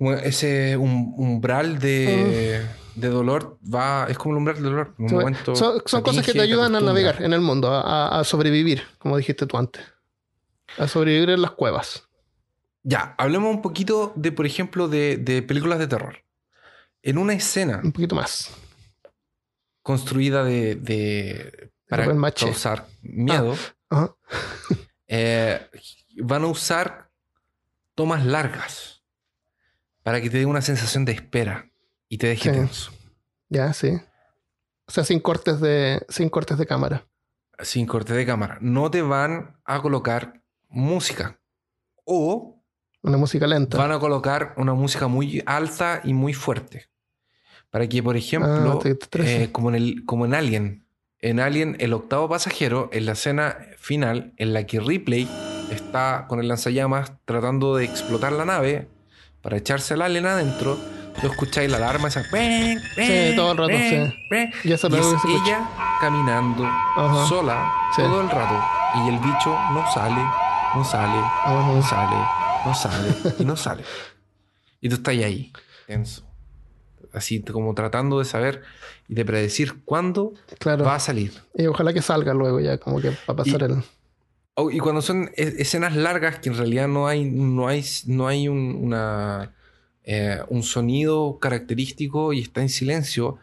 como 0.00 0.14
ese 0.14 0.78
um- 0.78 1.12
umbral 1.20 1.78
de, 1.78 2.66
de 2.94 3.08
dolor 3.08 3.58
va, 3.62 4.06
es 4.08 4.16
como 4.16 4.32
el 4.32 4.38
umbral 4.38 4.56
de 4.56 4.62
dolor. 4.62 4.94
Un 4.96 5.12
momento 5.12 5.54
Son, 5.54 5.82
son 5.84 6.00
cosas 6.00 6.24
que 6.24 6.32
te 6.32 6.40
ayudan 6.40 6.74
a 6.74 6.80
navegar 6.80 7.20
en 7.22 7.34
el 7.34 7.42
mundo, 7.42 7.68
a, 7.70 8.24
sobrevivir, 8.24 8.82
como 8.96 9.18
dijiste 9.18 9.44
tú 9.44 9.58
antes. 9.58 9.84
A 10.78 10.88
sobrevivir 10.88 11.28
en 11.28 11.42
las 11.42 11.50
cuevas. 11.50 12.08
Ya, 12.82 13.14
hablemos 13.18 13.54
un 13.54 13.60
poquito 13.60 14.14
de, 14.16 14.32
por 14.32 14.46
ejemplo, 14.46 14.88
de, 14.88 15.18
de 15.18 15.42
películas 15.42 15.78
de 15.78 15.86
terror. 15.86 16.16
En 17.02 17.18
una 17.18 17.34
escena 17.34 17.82
Un 17.84 17.92
poquito 17.92 18.14
más. 18.14 18.50
construida 19.82 20.44
de, 20.44 20.76
de- 20.76 21.72
para 21.90 22.06
causar 22.32 22.86
miedo, 23.02 23.54
Ajá. 23.90 24.14
eh, 25.08 25.60
van 26.22 26.44
a 26.44 26.46
usar 26.46 27.10
tomas 27.94 28.24
largas 28.24 28.99
para 30.10 30.20
que 30.20 30.28
te 30.28 30.38
dé 30.38 30.44
una 30.46 30.60
sensación 30.60 31.04
de 31.04 31.12
espera 31.12 31.70
y 32.08 32.18
te 32.18 32.26
deje 32.26 32.50
Sí. 32.50 32.56
tenso. 32.56 32.90
Ya, 33.48 33.72
sí. 33.72 33.90
O 34.88 34.90
sea, 34.90 35.04
sin 35.04 35.20
cortes 35.20 35.60
de, 35.60 36.04
sin 36.08 36.28
cortes 36.28 36.58
de 36.58 36.66
cámara. 36.66 37.06
sin 37.60 37.86
corte 37.86 38.12
de 38.12 38.26
cámara. 38.26 38.58
No 38.60 38.90
te 38.90 39.02
van 39.02 39.56
a 39.64 39.80
colocar 39.80 40.42
música. 40.68 41.38
O 42.04 42.60
Una 43.02 43.18
música 43.18 43.46
lenta. 43.46 43.78
van 43.78 43.92
a 43.92 44.00
colocar 44.00 44.52
una 44.56 44.74
música 44.74 45.06
muy 45.06 45.44
alta 45.46 46.00
y 46.02 46.12
muy 46.12 46.34
fuerte. 46.34 46.88
Para 47.70 47.86
que, 47.88 48.02
por 48.02 48.16
ejemplo, 48.16 48.80
Ah, 48.84 48.88
eh, 49.20 49.48
como, 49.52 49.68
en 49.68 49.76
el, 49.76 50.04
como 50.06 50.24
en 50.24 50.34
Alien, 50.34 50.86
en 51.20 51.38
Alien, 51.38 51.76
el 51.78 51.92
octavo 51.92 52.28
pasajero, 52.28 52.90
en 52.92 53.06
la 53.06 53.12
escena 53.12 53.58
final, 53.78 54.32
en 54.38 54.54
la 54.54 54.66
que 54.66 54.80
Ripley 54.80 55.28
está 55.70 56.24
con 56.28 56.40
el 56.40 56.48
lanzallamas 56.48 57.12
tratando 57.26 57.76
de 57.76 57.84
explotar 57.84 58.32
la 58.32 58.44
nave 58.44 58.88
para 59.42 59.56
echarse 59.56 59.94
al 59.94 60.02
alien 60.02 60.26
adentro, 60.26 60.78
tú 61.20 61.26
escucháis 61.26 61.70
la 61.70 61.78
alarma 61.78 62.08
esa. 62.08 62.22
Sí, 62.94 63.32
todo 63.36 63.52
el 63.52 63.58
rato, 63.58 63.72
sí. 63.72 64.48
Y 64.64 64.68
Y 64.68 64.68
lo 64.68 65.16
es 65.16 65.24
ella 65.24 65.68
caminando 66.00 66.64
Ajá. 66.64 67.26
sola 67.26 67.72
Sí. 67.96 68.02
todo 68.02 68.20
el 68.20 68.30
rato. 68.30 68.54
Y 69.04 69.08
el 69.08 69.18
bicho 69.18 69.50
no 69.72 69.84
sale, 69.92 70.22
no 70.74 70.84
sale, 70.84 71.18
Ajá. 71.18 71.72
no 71.72 71.82
sale, 71.82 72.16
no 72.66 72.74
sale 72.74 73.34
y 73.38 73.44
no 73.44 73.56
sale. 73.56 73.84
Y 74.80 74.88
tú 74.88 74.96
estás 74.96 75.14
ahí, 75.14 75.52
tenso. 75.86 76.22
Así 77.12 77.42
como 77.42 77.74
tratando 77.74 78.18
de 78.20 78.24
saber 78.24 78.62
y 79.08 79.14
de 79.14 79.24
predecir 79.24 79.82
cuándo 79.84 80.32
Claro. 80.58 80.84
va 80.84 80.94
a 80.94 81.00
salir. 81.00 81.32
Y 81.54 81.66
ojalá 81.66 81.92
que 81.92 82.02
salga 82.02 82.32
luego 82.34 82.60
ya, 82.60 82.78
como 82.78 83.00
que 83.00 83.10
para 83.26 83.38
pasar 83.38 83.60
Y- 83.62 83.64
el. 83.64 83.82
Oh, 84.54 84.70
y 84.70 84.78
cuando 84.78 85.00
son 85.00 85.30
e- 85.36 85.54
escenas 85.58 85.96
largas 85.96 86.38
que 86.40 86.48
en 86.50 86.56
realidad 86.56 86.88
no 86.88 87.06
hay, 87.06 87.24
no 87.24 87.68
hay, 87.68 87.84
no 88.06 88.28
hay 88.28 88.48
un, 88.48 88.76
una, 88.82 89.54
eh, 90.04 90.40
un 90.48 90.62
sonido 90.62 91.38
característico 91.40 92.32
y 92.32 92.40
está 92.40 92.60
en 92.60 92.68
silencio, 92.68 93.38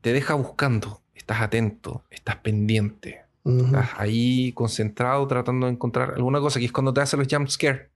te 0.00 0.12
deja 0.12 0.34
buscando. 0.34 1.02
Estás 1.14 1.40
atento, 1.42 2.04
estás 2.10 2.36
pendiente. 2.36 3.22
Estás 3.44 3.90
ahí 3.96 4.52
concentrado 4.52 5.26
tratando 5.26 5.66
de 5.66 5.72
encontrar 5.72 6.12
alguna 6.14 6.40
cosa, 6.40 6.60
que 6.60 6.66
es 6.66 6.72
cuando 6.72 6.92
te 6.92 7.00
hacen 7.00 7.18
los 7.18 7.28
jump 7.30 7.48
scare, 7.48 7.88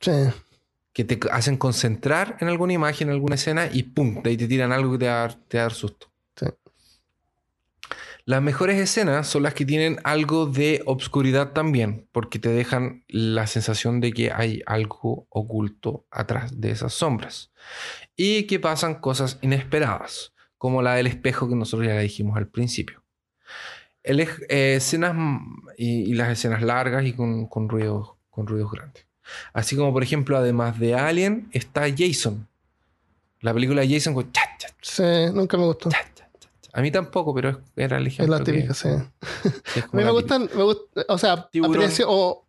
Sí. 0.00 0.12
que 0.94 1.04
te 1.04 1.20
hacen 1.30 1.56
concentrar 1.58 2.36
en 2.40 2.48
alguna 2.48 2.72
imagen, 2.72 3.08
en 3.08 3.14
alguna 3.14 3.34
escena 3.34 3.68
y 3.70 3.82
¡pum! 3.84 4.22
De 4.22 4.30
ahí 4.30 4.36
te 4.36 4.48
tiran 4.48 4.72
algo 4.72 4.92
que 4.92 4.98
te 4.98 5.06
va 5.08 5.28
te 5.46 5.58
va 5.58 5.62
a 5.62 5.66
dar 5.66 5.72
susto. 5.74 6.10
Las 8.28 8.42
mejores 8.42 8.78
escenas 8.78 9.26
son 9.26 9.42
las 9.44 9.54
que 9.54 9.64
tienen 9.64 10.00
algo 10.04 10.44
de 10.44 10.82
obscuridad 10.84 11.52
también, 11.52 12.06
porque 12.12 12.38
te 12.38 12.50
dejan 12.50 13.02
la 13.08 13.46
sensación 13.46 14.00
de 14.00 14.12
que 14.12 14.30
hay 14.30 14.60
algo 14.66 15.26
oculto 15.30 16.04
atrás 16.10 16.60
de 16.60 16.70
esas 16.70 16.92
sombras. 16.92 17.52
Y 18.16 18.42
que 18.42 18.60
pasan 18.60 18.96
cosas 18.96 19.38
inesperadas, 19.40 20.34
como 20.58 20.82
la 20.82 20.96
del 20.96 21.06
espejo 21.06 21.48
que 21.48 21.54
nosotros 21.54 21.88
ya 21.88 21.94
le 21.94 22.02
dijimos 22.02 22.36
al 22.36 22.48
principio. 22.48 23.02
El, 24.02 24.20
eh, 24.20 24.74
escenas 24.76 25.16
y, 25.78 26.10
y 26.10 26.12
las 26.12 26.30
escenas 26.30 26.60
largas 26.60 27.06
y 27.06 27.14
con, 27.14 27.46
con 27.46 27.70
ruidos, 27.70 28.10
con 28.28 28.46
ruidos 28.46 28.70
grandes. 28.70 29.06
Así 29.54 29.74
como, 29.74 29.90
por 29.90 30.02
ejemplo, 30.02 30.36
además 30.36 30.78
de 30.78 30.94
Alien, 30.94 31.48
está 31.52 31.86
Jason. 31.88 32.46
La 33.40 33.54
película 33.54 33.80
de 33.80 33.88
Jason 33.88 34.12
con 34.12 34.30
Sí, 34.82 35.02
nunca 35.32 35.56
me 35.56 35.64
gustó. 35.64 35.88
A 36.72 36.80
mí 36.82 36.90
tampoco, 36.90 37.34
pero 37.34 37.50
es- 37.50 37.56
era 37.76 37.98
el 37.98 38.06
Es 38.06 38.14
ejemplo. 38.14 38.38
la 38.38 38.44
que- 38.44 38.52
típica, 38.52 38.74
sí. 38.74 38.88
que 39.74 39.80
es 39.80 39.84
A 39.84 39.88
mí 39.88 39.92
me 39.92 40.04
la 40.04 40.10
gustan, 40.10 40.48
me 40.54 40.62
gusta, 40.62 41.04
o 41.08 41.18
sea, 41.18 41.48
Tiburón. 41.50 41.76
aprecio 41.76 42.06
o 42.08 42.46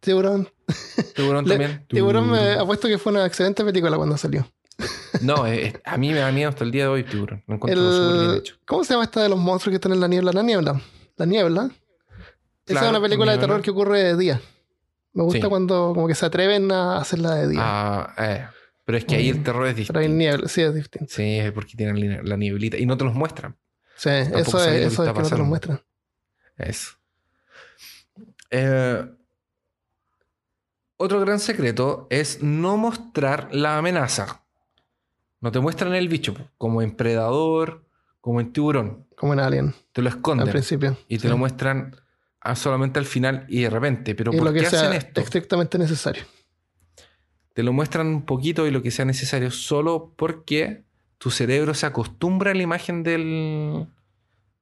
Tiburón. 0.00 0.48
Tiburón 1.14 1.44
Le- 1.44 1.50
también. 1.50 1.86
Tiburón 1.88 2.30
me 2.30 2.52
apuesto 2.54 2.88
que 2.88 2.98
fue 2.98 3.12
una 3.12 3.26
excelente 3.26 3.64
película 3.64 3.96
cuando 3.96 4.16
salió. 4.16 4.46
No, 5.22 5.44
a 5.84 5.96
mí 5.96 6.10
me 6.10 6.18
da 6.18 6.30
miedo 6.30 6.50
hasta 6.50 6.62
el 6.64 6.70
día 6.70 6.82
de 6.84 6.88
hoy, 6.88 7.04
Tiburón. 7.04 7.42
Lo 7.46 7.54
encuentro 7.54 7.92
súper 7.92 8.18
bien 8.18 8.30
El, 8.32 8.36
hecho. 8.38 8.56
¿Cómo 8.66 8.84
se 8.84 8.92
llama 8.92 9.04
esta 9.04 9.22
de 9.22 9.28
los 9.30 9.38
monstruos 9.38 9.72
que 9.72 9.76
están 9.76 9.92
en 9.92 10.00
la 10.00 10.08
niebla? 10.08 10.32
La 10.32 10.42
niebla. 10.42 10.80
La 11.16 11.26
niebla. 11.26 11.70
Esa 12.66 12.84
es 12.84 12.90
una 12.90 13.00
película 13.00 13.32
de 13.32 13.38
terror 13.38 13.62
que 13.62 13.70
ocurre 13.70 14.02
de 14.02 14.16
día. 14.16 14.40
Me 15.14 15.22
gusta 15.22 15.40
Sí. 15.40 15.48
cuando 15.48 15.92
como 15.94 16.06
que 16.06 16.14
se 16.14 16.26
atreven 16.26 16.70
a 16.72 16.98
hacerla 16.98 17.34
de 17.36 17.48
día. 17.48 17.60
Ah, 17.62 18.14
eh, 18.18 18.46
pero 18.86 18.96
es 18.96 19.04
que 19.04 19.16
ahí 19.16 19.28
el 19.28 19.42
terror 19.42 19.66
es 19.66 19.74
Pero 19.86 19.98
hay 19.98 20.06
distinto. 20.06 20.16
niebla, 20.18 20.48
sí, 20.48 20.62
es 20.62 20.74
distinto. 20.74 21.12
Sí, 21.14 21.38
es 21.38 21.52
porque 21.52 21.76
tienen 21.76 22.26
la- 22.26 22.36
nieblita 22.38 22.78
y 22.78 22.86
no 22.86 22.96
te 22.96 23.04
los 23.04 23.12
muestran. 23.14 23.54
Sí, 23.96 24.08
Tampoco 24.08 24.40
eso 24.40 24.64
es, 24.64 24.66
eso 24.86 24.86
es 24.86 24.96
que 24.96 24.96
no 24.96 25.04
te 25.04 25.06
lo 25.12 25.14
pasando. 25.14 25.44
muestran. 25.44 25.80
Eso. 26.56 26.92
Eh, 28.50 29.04
otro 30.96 31.20
gran 31.20 31.38
secreto 31.40 32.06
es 32.10 32.42
no 32.42 32.76
mostrar 32.76 33.48
la 33.52 33.76
amenaza. 33.78 34.42
No 35.40 35.52
te 35.52 35.60
muestran 35.60 35.94
el 35.94 36.08
bicho, 36.08 36.34
como 36.56 36.80
en 36.80 36.96
Predador, 36.96 37.84
como 38.20 38.40
en 38.40 38.52
Tiburón. 38.52 39.06
Como 39.16 39.32
en 39.34 39.40
Alien, 39.40 39.74
Te 39.92 40.00
lo 40.02 40.08
al 40.10 40.16
esconden 40.16 40.48
principio. 40.48 40.96
y 41.08 41.16
te 41.16 41.22
Sí. 41.22 41.28
lo 41.28 41.36
muestran 41.36 41.94
ah, 42.40 42.54
solamente 42.54 42.98
al 42.98 43.04
final 43.06 43.44
y 43.48 43.62
de 43.62 43.70
repente. 43.70 44.14
Pero 44.14 44.32
Y 44.32 44.36
¿por 44.36 44.46
lo 44.46 44.52
que 44.52 44.60
qué 44.60 44.66
hacen 44.66 44.92
esto? 44.92 45.20
estrictamente 45.20 45.78
necesario. 45.78 46.22
Te 47.56 47.62
lo 47.62 47.72
muestran 47.72 48.06
un 48.08 48.26
poquito 48.26 48.66
y 48.66 48.70
lo 48.70 48.82
que 48.82 48.90
sea 48.90 49.06
necesario 49.06 49.50
solo 49.50 50.12
porque 50.14 50.84
tu 51.16 51.30
cerebro 51.30 51.72
se 51.72 51.86
acostumbra 51.86 52.50
a 52.50 52.54
la 52.54 52.62
imagen 52.62 53.02
del, 53.02 53.86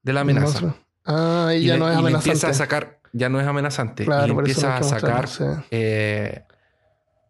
de 0.04 0.12
la 0.12 0.20
amenaza. 0.20 0.76
Ah, 1.04 1.50
y, 1.58 1.64
ya 1.66 1.72
le- 1.74 1.80
no 1.80 1.88
es 1.90 1.98
y 1.98 2.02
le 2.02 2.10
empieza 2.12 2.46
amenazante. 2.46 2.46
a 2.46 2.54
sacar, 2.54 3.00
ya 3.12 3.28
no 3.28 3.40
es 3.40 3.46
amenazante. 3.48 4.04
Claro, 4.04 4.28
y 4.28 4.30
empieza 4.38 4.68
no 4.68 4.74
a 4.76 4.82
sacar 4.84 5.28
eh, 5.72 6.44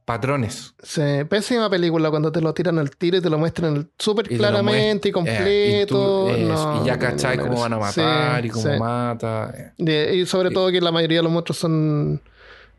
patrones. 0.04 0.74
Sí, 0.82 1.00
pésima 1.30 1.70
película 1.70 2.10
cuando 2.10 2.30
te 2.30 2.42
lo 2.42 2.52
tiran 2.52 2.78
al 2.78 2.90
tiro 2.90 3.16
y 3.16 3.22
te 3.22 3.30
lo 3.30 3.38
muestran 3.38 3.90
súper 3.98 4.28
claramente 4.28 5.08
y 5.08 5.12
eh, 5.26 5.80
y 5.82 5.86
tú- 5.86 5.94
completo. 5.94 6.36
No, 6.36 6.82
y 6.82 6.86
ya 6.86 6.98
cachai 6.98 7.38
no, 7.38 7.44
cómo 7.44 7.60
van 7.62 7.72
a 7.72 7.90
Sí, 7.90 8.00
matar 8.02 8.44
y 8.44 8.50
cómo 8.50 8.70
sí. 8.70 8.78
mata. 8.78 9.72
eh. 9.78 10.14
Y 10.14 10.26
sobre 10.26 10.50
todo 10.50 10.70
que 10.70 10.82
la 10.82 10.92
mayoría 10.92 11.20
de 11.20 11.22
los 11.22 11.32
monstruos 11.32 11.56
son. 11.58 12.20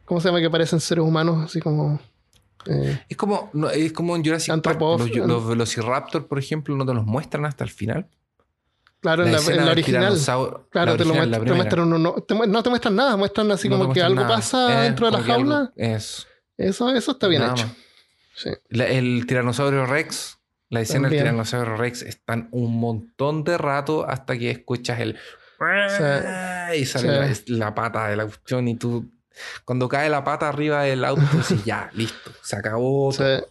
¿Cómo 0.05 0.21
se 0.21 0.27
llama? 0.27 0.39
Que 0.39 0.51
parecen 0.51 0.79
seres 0.79 1.03
humanos, 1.03 1.45
así 1.45 1.59
como. 1.59 1.99
Eh, 2.67 3.01
Es 3.09 3.17
como, 3.17 3.49
no, 3.53 3.69
es 3.69 3.91
como 3.93 4.15
en 4.15 4.23
Jurassic 4.23 4.61
Park. 4.61 4.79
Los, 4.79 5.09
los 5.15 5.47
Velociraptor, 5.47 6.27
por 6.27 6.39
ejemplo, 6.39 6.75
no 6.75 6.85
te 6.85 6.93
los 6.93 7.05
muestran 7.05 7.45
hasta 7.45 7.63
el 7.63 7.69
final. 7.69 8.07
claro, 9.01 9.25
en 9.25 9.31
la, 9.31 9.39
en 9.39 9.65
la 9.65 9.71
original. 9.71 10.17
Claro, 10.69 10.91
la 10.91 10.97
te, 10.97 11.05
lo 11.05 11.11
original, 11.11 11.29
muest- 11.29 11.31
la 11.31 11.45
te 11.45 11.53
muestran 11.53 11.93
uno. 11.93 12.13
te 12.27 12.33
no 12.35 12.63
te 12.63 12.69
muestran 12.69 12.95
nada, 12.95 13.17
muestran 13.17 13.51
así 13.51 13.69
No 13.69 13.77
como 13.77 13.93
que 13.93 13.99
muestran 13.99 14.11
algo 14.11 14.23
nada. 14.23 14.35
pasa 14.35 14.79
Eh, 14.81 14.83
dentro 14.85 15.05
de 15.07 15.11
la 15.17 15.23
que 15.23 15.31
algo- 15.31 15.51
jaula. 15.51 15.73
es 15.75 16.27
Eso, 16.57 16.89
eso 16.95 17.11
está 17.11 17.27
bien 17.27 17.41
nada 17.41 17.53
hecho. 17.53 17.67
Sí. 18.35 18.49
La- 18.69 18.87
el 18.87 19.25
tiranosaurio 19.27 19.85
Rex, 19.85 20.37
la 20.69 20.81
escena 20.81 21.03
También. 21.03 21.23
del 21.23 21.31
tiranosaurio 21.31 21.75
Rex 21.77 22.01
están 22.01 22.47
un 22.51 22.79
montón 22.79 23.43
de 23.43 23.57
rato 23.57 24.05
hasta 24.09 24.37
que 24.37 24.49
escuchas 24.51 24.99
el 24.99 25.17
y 26.75 26.85
sale 26.85 27.35
Sí. 27.35 27.43
la, 27.53 27.57
la 27.67 27.75
pata 27.75 28.07
de 28.09 28.15
la 28.17 28.25
cuestión 28.25 28.67
y 28.67 28.75
tú 28.75 29.09
cuando 29.65 29.87
cae 29.89 30.09
la 30.09 30.23
pata 30.23 30.47
arriba 30.49 30.83
del 30.83 31.03
auto 31.05 31.23
dices 31.33 31.63
ya, 31.65 31.89
listo, 31.93 32.31
se 32.43 32.55
acabó. 32.55 33.11
Sí, 33.11 33.17
todo. 33.17 33.47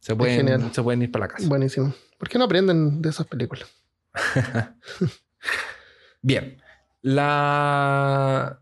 se, 0.00 0.14
pueden, 0.16 0.36
genial. 0.36 0.70
se 0.72 0.82
pueden 0.82 1.02
ir 1.02 1.10
para 1.10 1.26
la 1.26 1.32
casa. 1.32 1.48
buenísimo. 1.48 1.92
¿Por 2.18 2.28
qué 2.28 2.38
no 2.38 2.44
aprenden 2.44 3.02
de 3.02 3.08
esas 3.08 3.26
películas? 3.26 3.68
Bien. 6.22 6.62
La, 7.02 8.60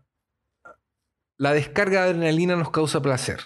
la 1.37 1.53
descarga 1.53 2.03
de 2.03 2.09
adrenalina 2.09 2.55
nos 2.55 2.69
causa 2.71 3.01
placer. 3.01 3.39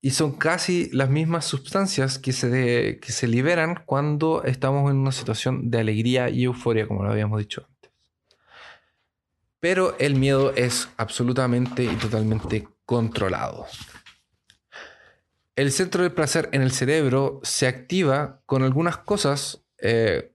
Y 0.00 0.10
son 0.10 0.32
casi 0.32 0.90
las 0.92 1.08
mismas 1.08 1.46
sustancias 1.46 2.18
que 2.18 2.32
se, 2.32 2.50
de- 2.50 2.98
que 3.00 3.12
se 3.12 3.26
liberan 3.26 3.82
cuando 3.86 4.42
estamos 4.44 4.90
en 4.90 4.98
una 4.98 5.12
situación 5.12 5.70
de 5.70 5.78
alegría 5.80 6.28
y 6.28 6.44
euforia, 6.44 6.86
como 6.86 7.02
lo 7.04 7.10
habíamos 7.10 7.38
dicho 7.38 7.62
antes. 7.62 7.73
Pero 9.64 9.96
el 9.98 10.14
miedo 10.14 10.52
es 10.54 10.90
absolutamente 10.98 11.84
y 11.84 11.96
totalmente 11.96 12.68
controlado. 12.84 13.64
El 15.56 15.72
centro 15.72 16.02
del 16.02 16.12
placer 16.12 16.50
en 16.52 16.60
el 16.60 16.70
cerebro 16.70 17.40
se 17.44 17.66
activa 17.66 18.42
con 18.44 18.62
algunas 18.62 18.98
cosas 18.98 19.62
eh, 19.78 20.32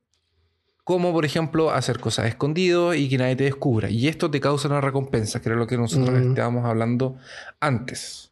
como 0.84 1.14
por 1.14 1.26
ejemplo 1.26 1.70
hacer 1.70 2.00
cosas 2.00 2.26
escondido 2.26 2.96
y 2.96 3.08
que 3.08 3.20
nadie 3.20 3.36
te 3.36 3.44
descubra. 3.44 3.92
Y 3.92 4.08
esto 4.08 4.32
te 4.32 4.42
causa 4.42 4.68
una 4.68 4.82
recompensa, 4.82 5.40
que 5.40 5.50
era 5.50 5.60
lo 5.60 5.68
que 5.68 5.78
nosotros 5.78 6.10
Mm. 6.10 6.30
estábamos 6.30 6.66
hablando 6.66 7.16
antes. 7.60 8.32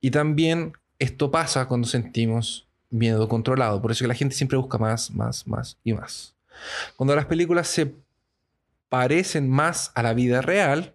Y 0.00 0.12
también 0.12 0.72
esto 0.98 1.30
pasa 1.30 1.68
cuando 1.68 1.86
sentimos 1.86 2.66
miedo 2.88 3.28
controlado. 3.28 3.82
Por 3.82 3.90
eso 3.90 4.04
que 4.04 4.08
la 4.08 4.14
gente 4.14 4.34
siempre 4.34 4.56
busca 4.56 4.78
más, 4.78 5.10
más, 5.10 5.46
más 5.46 5.76
y 5.84 5.92
más. 5.92 6.34
Cuando 6.96 7.14
las 7.14 7.26
películas 7.26 7.68
se 7.68 7.92
parecen 8.92 9.48
más 9.48 9.90
a 9.94 10.02
la 10.02 10.12
vida 10.12 10.42
real, 10.42 10.94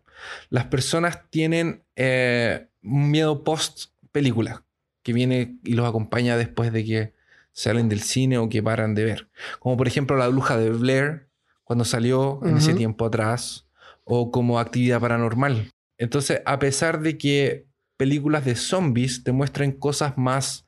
las 0.52 0.66
personas 0.66 1.28
tienen 1.32 1.84
eh, 1.96 2.68
un 2.84 3.10
miedo 3.10 3.44
post 3.44 3.90
película 4.12 4.64
que 5.02 5.14
viene 5.14 5.58
y 5.64 5.74
los 5.74 5.88
acompaña 5.90 6.38
después 6.38 6.72
de 6.72 6.86
que 6.86 7.14
salen 7.54 7.90
del 7.90 8.02
cine 8.02 8.38
o 8.38 8.50
que 8.50 8.62
paran 8.62 8.94
de 8.94 9.04
ver. 9.04 9.30
Como 9.58 9.78
por 9.78 9.88
ejemplo 9.88 10.16
La 10.16 10.28
Bruja 10.28 10.58
de 10.58 10.70
Blair, 10.70 11.28
cuando 11.64 11.86
salió 11.86 12.40
en 12.46 12.58
ese 12.58 12.76
tiempo 12.76 13.04
atrás, 13.08 13.66
o 14.04 14.30
como 14.30 14.60
Actividad 14.60 15.02
Paranormal. 15.02 15.72
Entonces, 15.98 16.44
a 16.46 16.60
pesar 16.60 17.02
de 17.02 17.18
que 17.18 17.66
películas 17.98 18.46
de 18.46 18.56
zombies 18.56 19.24
te 19.24 19.32
muestren 19.32 19.72
cosas 19.72 20.20
más... 20.20 20.68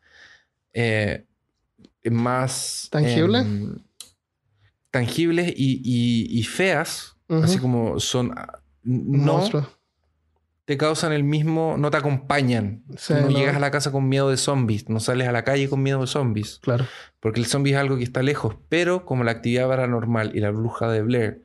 eh, 0.73 1.25
más... 2.09 2.87
¿Tangibles? 2.91 3.45
em, 3.45 3.77
tangibles 4.89 5.53
y, 5.55 5.81
y- 5.83 6.39
y 6.39 6.43
feas, 6.43 7.15
Así 7.29 7.59
como 7.59 7.99
son... 7.99 8.33
ah, 8.37 8.59
No 8.83 9.41
te 10.65 10.77
causan 10.77 11.11
el 11.13 11.23
mismo, 11.23 11.75
no 11.79 11.89
te 11.89 11.97
acompañan. 11.97 12.83
Sí, 12.97 13.13
no, 13.13 13.21
no. 13.21 13.29
llegas 13.29 13.55
a 13.55 13.59
la 13.59 13.71
casa 13.71 13.91
con 13.91 14.07
miedo 14.07 14.29
de 14.29 14.37
zombies, 14.37 14.87
no 14.87 14.99
sales 14.99 15.27
a 15.27 15.31
la 15.31 15.43
calle 15.43 15.67
con 15.67 15.81
miedo 15.81 16.01
de 16.01 16.05
zombies, 16.07 16.59
Claro. 16.61 16.85
porque 17.19 17.39
el 17.39 17.47
zombie 17.47 17.71
es 17.73 17.77
algo 17.79 17.97
que 17.97 18.03
está 18.03 18.21
lejos, 18.21 18.55
pero 18.69 19.03
como 19.03 19.23
la 19.23 19.31
actividad 19.31 19.67
paranormal 19.67 20.35
y 20.35 20.39
la 20.41 20.51
bruja 20.51 20.87
de 20.91 21.01
Blair 21.01 21.43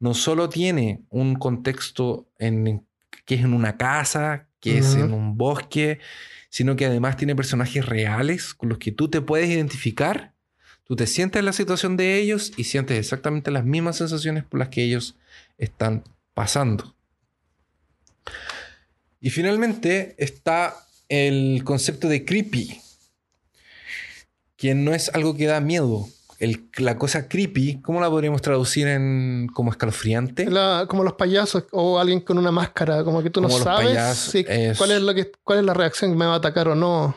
no 0.00 0.12
solo 0.14 0.48
tiene 0.48 1.02
un 1.10 1.36
contexto 1.36 2.26
en, 2.40 2.84
que 3.24 3.36
es 3.36 3.42
en 3.42 3.54
una 3.54 3.76
casa, 3.76 4.48
que 4.58 4.78
es 4.78 4.94
en 4.96 5.12
un 5.12 5.36
bosque, 5.38 6.00
sino 6.48 6.74
que 6.74 6.86
además 6.86 7.16
tiene 7.16 7.36
personajes 7.36 7.86
reales 7.86 8.54
con 8.54 8.68
los 8.70 8.78
que 8.78 8.90
tú 8.92 9.08
te 9.08 9.20
puedes 9.20 9.48
identificar, 9.48 10.33
tú 10.84 10.96
te 10.96 11.06
sientes 11.06 11.40
en 11.40 11.46
la 11.46 11.52
situación 11.52 11.96
de 11.96 12.18
ellos 12.18 12.52
y 12.56 12.64
sientes 12.64 12.98
exactamente 12.98 13.50
las 13.50 13.64
mismas 13.64 13.96
sensaciones 13.96 14.44
por 14.44 14.60
las 14.60 14.68
que 14.68 14.82
ellos 14.84 15.16
están 15.58 16.04
pasando. 16.34 16.94
Y 19.20 19.30
finalmente 19.30 20.14
está 20.18 20.74
el 21.08 21.62
concepto 21.64 22.08
de 22.08 22.24
creepy, 22.24 22.80
que 24.56 24.74
no 24.74 24.94
es 24.94 25.08
algo 25.14 25.36
que 25.36 25.46
da 25.46 25.60
miedo. 25.60 26.06
El- 26.40 26.68
la 26.76 26.98
cosa 26.98 27.28
creepy, 27.28 27.80
¿cómo 27.80 28.00
la 28.00 28.10
podríamos 28.10 28.42
traducir 28.42 28.86
en 28.88 29.48
como 29.54 29.70
escalofriante? 29.70 30.50
La- 30.50 30.84
como 30.88 31.04
los 31.04 31.14
payasos 31.14 31.64
o 31.70 31.98
alguien 31.98 32.20
con 32.20 32.38
una 32.38 32.50
máscara, 32.50 33.04
como 33.04 33.22
que 33.22 33.30
tú 33.30 33.40
no 33.40 33.48
Como 33.48 33.62
sabes 33.62 34.16
si- 34.16 34.44
cuál, 34.76 34.90
es 34.90 35.00
lo 35.00 35.14
que, 35.14 35.30
cuál 35.42 35.60
es 35.60 35.64
la 35.64 35.74
reacción, 35.74 36.16
me 36.16 36.26
va 36.26 36.34
a 36.34 36.38
atacar 36.38 36.68
o 36.68 36.74
no. 36.74 37.16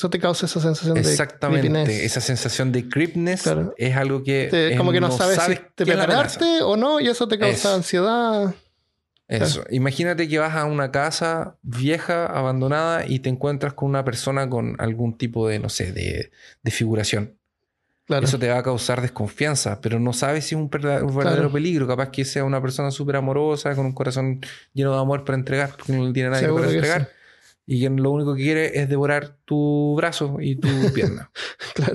Eso 0.00 0.08
te 0.08 0.18
causa 0.18 0.46
esa 0.46 0.60
sensación 0.60 0.94
de 0.94 1.00
Exactamente, 1.02 2.06
esa 2.06 2.22
sensación 2.22 2.72
de 2.72 2.88
creepness 2.88 3.42
Claro. 3.42 3.74
es 3.76 3.94
algo 3.94 4.22
que 4.24 4.48
Te- 4.50 4.72
es- 4.72 4.78
como 4.78 4.92
que 4.92 5.00
no, 5.00 5.10
sabes, 5.10 5.38
si 5.42 5.56
te 5.74 5.84
prepararte 5.84 6.62
o 6.62 6.74
no 6.78 7.00
y 7.00 7.08
eso 7.08 7.28
te 7.28 7.38
causa 7.38 7.54
Eso. 7.54 7.74
ansiedad. 7.74 8.54
Eso. 9.28 9.62
Imagínate 9.68 10.26
que 10.26 10.38
vas 10.38 10.56
a 10.56 10.64
una 10.64 10.90
casa 10.90 11.58
vieja, 11.60 12.24
abandonada, 12.24 13.04
y 13.06 13.18
te 13.18 13.28
encuentras 13.28 13.74
con 13.74 13.90
una 13.90 14.02
persona 14.02 14.48
con 14.48 14.74
algún 14.78 15.18
tipo 15.18 15.46
de, 15.46 15.58
no 15.58 15.68
sé, 15.68 15.92
de, 15.92 16.30
de 16.62 16.70
figuración. 16.70 17.36
Claro. 18.06 18.24
Eso 18.24 18.38
te 18.38 18.48
va 18.48 18.56
a 18.56 18.62
causar 18.62 19.02
desconfianza, 19.02 19.82
pero 19.82 20.00
no 20.00 20.14
sabes 20.14 20.46
si 20.46 20.54
es 20.54 20.60
un, 20.62 20.70
verdadero 20.70 21.10
Claro. 21.12 21.52
peligro. 21.52 21.86
Capaz 21.86 22.08
que 22.10 22.24
sea 22.24 22.42
una 22.44 22.62
persona 22.62 22.90
súper 22.90 23.16
amorosa, 23.16 23.74
con 23.74 23.84
un 23.84 23.92
corazón 23.92 24.40
lleno 24.72 24.94
de 24.94 24.98
amor 25.00 25.26
para 25.26 25.36
entregar, 25.36 25.72
porque 25.76 25.92
no 25.92 26.10
tiene 26.10 26.30
nadie 26.30 26.46
Seguro 26.46 26.64
para 26.64 26.74
entregar. 26.74 27.08
Y 27.72 27.80
que 27.80 27.88
lo 27.90 28.10
único 28.10 28.34
que 28.34 28.42
quiere 28.42 28.80
es 28.80 28.88
devorar 28.88 29.36
tu 29.44 29.94
brazo 29.96 30.38
y 30.40 30.56
tu 30.56 30.68
pierna. 30.94 31.30
Claro. 31.74 31.94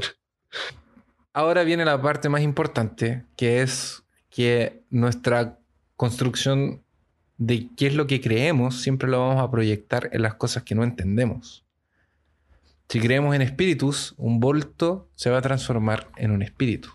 Ahora 1.33 1.63
viene 1.63 1.83
la 1.83 2.01
parte 2.01 2.29
más 2.29 2.41
importante, 2.41 3.25
que 3.35 3.61
es 3.61 4.03
que 4.29 4.83
nuestra 4.89 5.59
construcción 5.97 6.81
de 7.37 7.67
qué 7.75 7.87
es 7.87 7.93
lo 7.95 8.07
que 8.07 8.21
creemos 8.21 8.81
siempre 8.81 9.09
lo 9.09 9.19
vamos 9.19 9.43
a 9.43 9.51
proyectar 9.51 10.09
en 10.13 10.21
las 10.21 10.35
cosas 10.35 10.63
que 10.63 10.75
no 10.75 10.83
entendemos. 10.85 11.65
Si 12.87 13.01
creemos 13.01 13.35
en 13.35 13.41
espíritus, 13.41 14.13
un 14.17 14.39
volto 14.39 15.09
se 15.15 15.29
va 15.29 15.39
a 15.39 15.41
transformar 15.41 16.07
en 16.15 16.31
un 16.31 16.41
espíritu. 16.41 16.89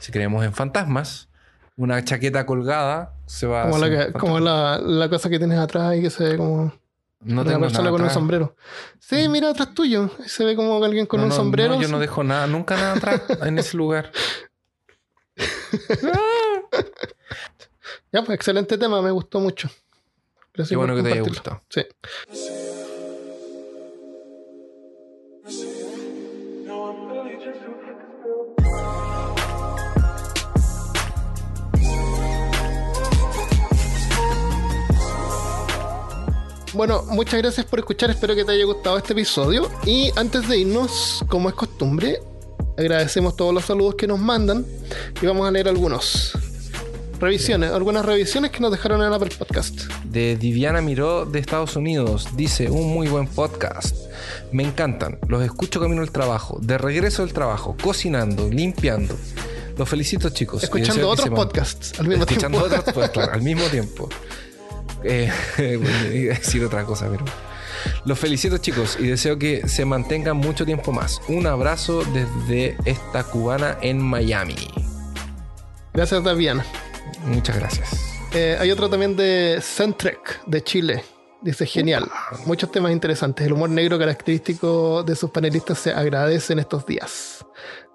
Si 0.00 0.10
creemos 0.10 0.44
en 0.44 0.52
fantasmas, 0.54 1.28
una 1.76 2.02
chaqueta 2.02 2.46
colgada 2.46 3.14
se 3.26 3.46
va 3.46 3.62
Como, 3.70 3.76
a 3.76 3.78
la, 3.78 4.06
que- 4.06 4.12
como 4.12 4.40
la, 4.40 4.78
la 4.78 5.08
cosa 5.08 5.30
que 5.30 5.38
tienes 5.38 5.58
atrás 5.58 5.96
y 5.96 6.00
que 6.02 6.10
se 6.10 6.24
ve 6.30 6.36
como 6.36 6.72
No 7.20 7.42
una 7.42 7.50
tengo 7.50 7.60
persona 7.62 7.78
nada 7.80 7.90
con 7.90 8.00
un 8.00 8.04
atrás. 8.06 8.14
sombrero. 8.14 8.56
Sí, 9.00 9.28
mira 9.28 9.50
atrás 9.50 9.74
tuyo. 9.74 10.10
Se 10.26 10.44
ve 10.44 10.54
como 10.54 10.82
alguien 10.84 11.06
con 11.06 11.18
No, 11.20 11.24
un 11.24 11.30
no, 11.30 11.34
sombrero. 11.34 11.74
no, 11.74 11.82
yo 11.82 11.88
no 11.88 11.98
dejo 11.98 12.22
nada, 12.22 12.46
nunca 12.46 12.76
nada 12.76 12.94
atrás 12.94 13.22
en 13.42 13.58
ese 13.58 13.76
lugar. 13.76 14.12
Ya, 18.10 18.22
pues 18.22 18.36
excelente 18.36 18.78
tema, 18.78 19.02
me 19.02 19.10
gustó 19.10 19.38
mucho. 19.38 19.68
Gracias 20.54 20.70
Qué 20.70 20.76
bueno 20.76 20.94
por 20.94 21.02
que 21.02 21.08
te 21.10 21.12
haya 21.18 21.28
gustado. 21.28 21.62
Sí. 21.68 21.82
Bueno, 36.78 37.02
muchas 37.08 37.42
gracias 37.42 37.66
por 37.66 37.80
escuchar, 37.80 38.08
espero 38.08 38.36
que 38.36 38.44
te 38.44 38.52
haya 38.52 38.64
gustado 38.64 38.98
este 38.98 39.12
episodio. 39.12 39.68
Y 39.84 40.12
antes 40.14 40.48
de 40.48 40.58
irnos, 40.58 41.24
como 41.26 41.48
es 41.48 41.56
costumbre, 41.56 42.20
agradecemos 42.76 43.34
todos 43.34 43.52
los 43.52 43.64
saludos 43.64 43.96
que 43.96 44.06
nos 44.06 44.20
mandan 44.20 44.64
y 45.20 45.26
vamos 45.26 45.48
a 45.48 45.50
leer 45.50 45.66
algunos. 45.66 46.38
Revisiones, 47.18 47.72
algunas 47.72 48.06
revisiones 48.06 48.52
que 48.52 48.60
nos 48.60 48.70
dejaron 48.70 49.02
en 49.02 49.12
Apple 49.12 49.30
Podcast. 49.36 49.76
de 50.04 50.36
Diviana 50.36 50.80
Miró 50.80 51.26
de 51.26 51.40
Estados 51.40 51.74
Unidos. 51.74 52.28
Dice, 52.36 52.70
un 52.70 52.94
muy 52.94 53.08
buen 53.08 53.26
podcast. 53.26 53.96
Me 54.52 54.62
encantan. 54.62 55.18
Los 55.26 55.42
escucho 55.42 55.80
camino 55.80 56.02
al 56.02 56.12
trabajo, 56.12 56.60
de 56.62 56.78
regreso 56.78 57.22
del 57.24 57.32
trabajo, 57.34 57.76
cocinando, 57.82 58.48
limpiando. 58.48 59.16
Los 59.76 59.88
felicito, 59.88 60.30
chicos. 60.30 60.62
Escuchando 60.62 61.08
otros 61.08 61.28
podcasts 61.30 61.98
al 61.98 62.06
mismo 62.06 62.22
Escuchando 62.22 62.58
tiempo. 62.58 62.76
otros, 62.78 62.94
pues, 62.94 63.10
claro, 63.10 63.32
al 63.32 63.42
mismo 63.42 63.64
tiempo. 63.64 64.08
Eh, 65.04 65.30
bueno, 65.80 66.14
iba 66.14 66.34
a 66.34 66.38
decir 66.38 66.64
otra 66.64 66.84
cosa, 66.84 67.08
pero... 67.10 67.24
Los 68.04 68.18
felicito, 68.18 68.58
chicos, 68.58 68.96
y 68.98 69.06
deseo 69.06 69.38
que 69.38 69.68
se 69.68 69.84
mantengan 69.84 70.36
mucho 70.36 70.64
tiempo 70.64 70.92
más. 70.92 71.20
Un 71.28 71.46
abrazo 71.46 72.02
desde 72.12 72.76
esta 72.84 73.24
cubana 73.24 73.78
en 73.82 74.00
Miami. 74.00 74.56
Gracias, 75.92 76.22
Daviana. 76.22 76.64
Muchas 77.24 77.56
gracias. 77.56 78.18
Eh, 78.32 78.56
hay 78.60 78.70
otro 78.70 78.90
también 78.90 79.16
de 79.16 79.58
Centrec, 79.62 80.44
de 80.46 80.62
Chile. 80.62 81.04
Dice, 81.40 81.66
genial. 81.66 82.10
Muchos 82.46 82.70
temas 82.70 82.92
interesantes. 82.92 83.46
El 83.46 83.52
humor 83.52 83.70
negro 83.70 83.98
característico 83.98 85.02
de 85.04 85.14
sus 85.14 85.30
panelistas 85.30 85.78
se 85.78 85.92
agradece 85.92 86.52
en 86.52 86.58
estos 86.58 86.84
días. 86.84 87.44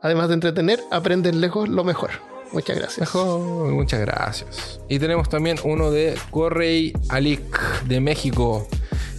Además 0.02 0.30
de 0.30 0.36
entretener, 0.36 0.80
aprenden 0.92 1.42
lejos 1.42 1.68
lo 1.70 1.84
mejor. 1.84 2.12
Muchas 2.54 2.78
gracias. 2.78 3.00
Mejor, 3.00 3.72
muchas 3.72 4.00
gracias. 4.02 4.80
Y 4.88 5.00
tenemos 5.00 5.28
también 5.28 5.58
uno 5.64 5.90
de 5.92 6.16
Correy 6.30 6.94
Alic 7.10 7.84
de 7.86 8.00
México. 8.00 8.68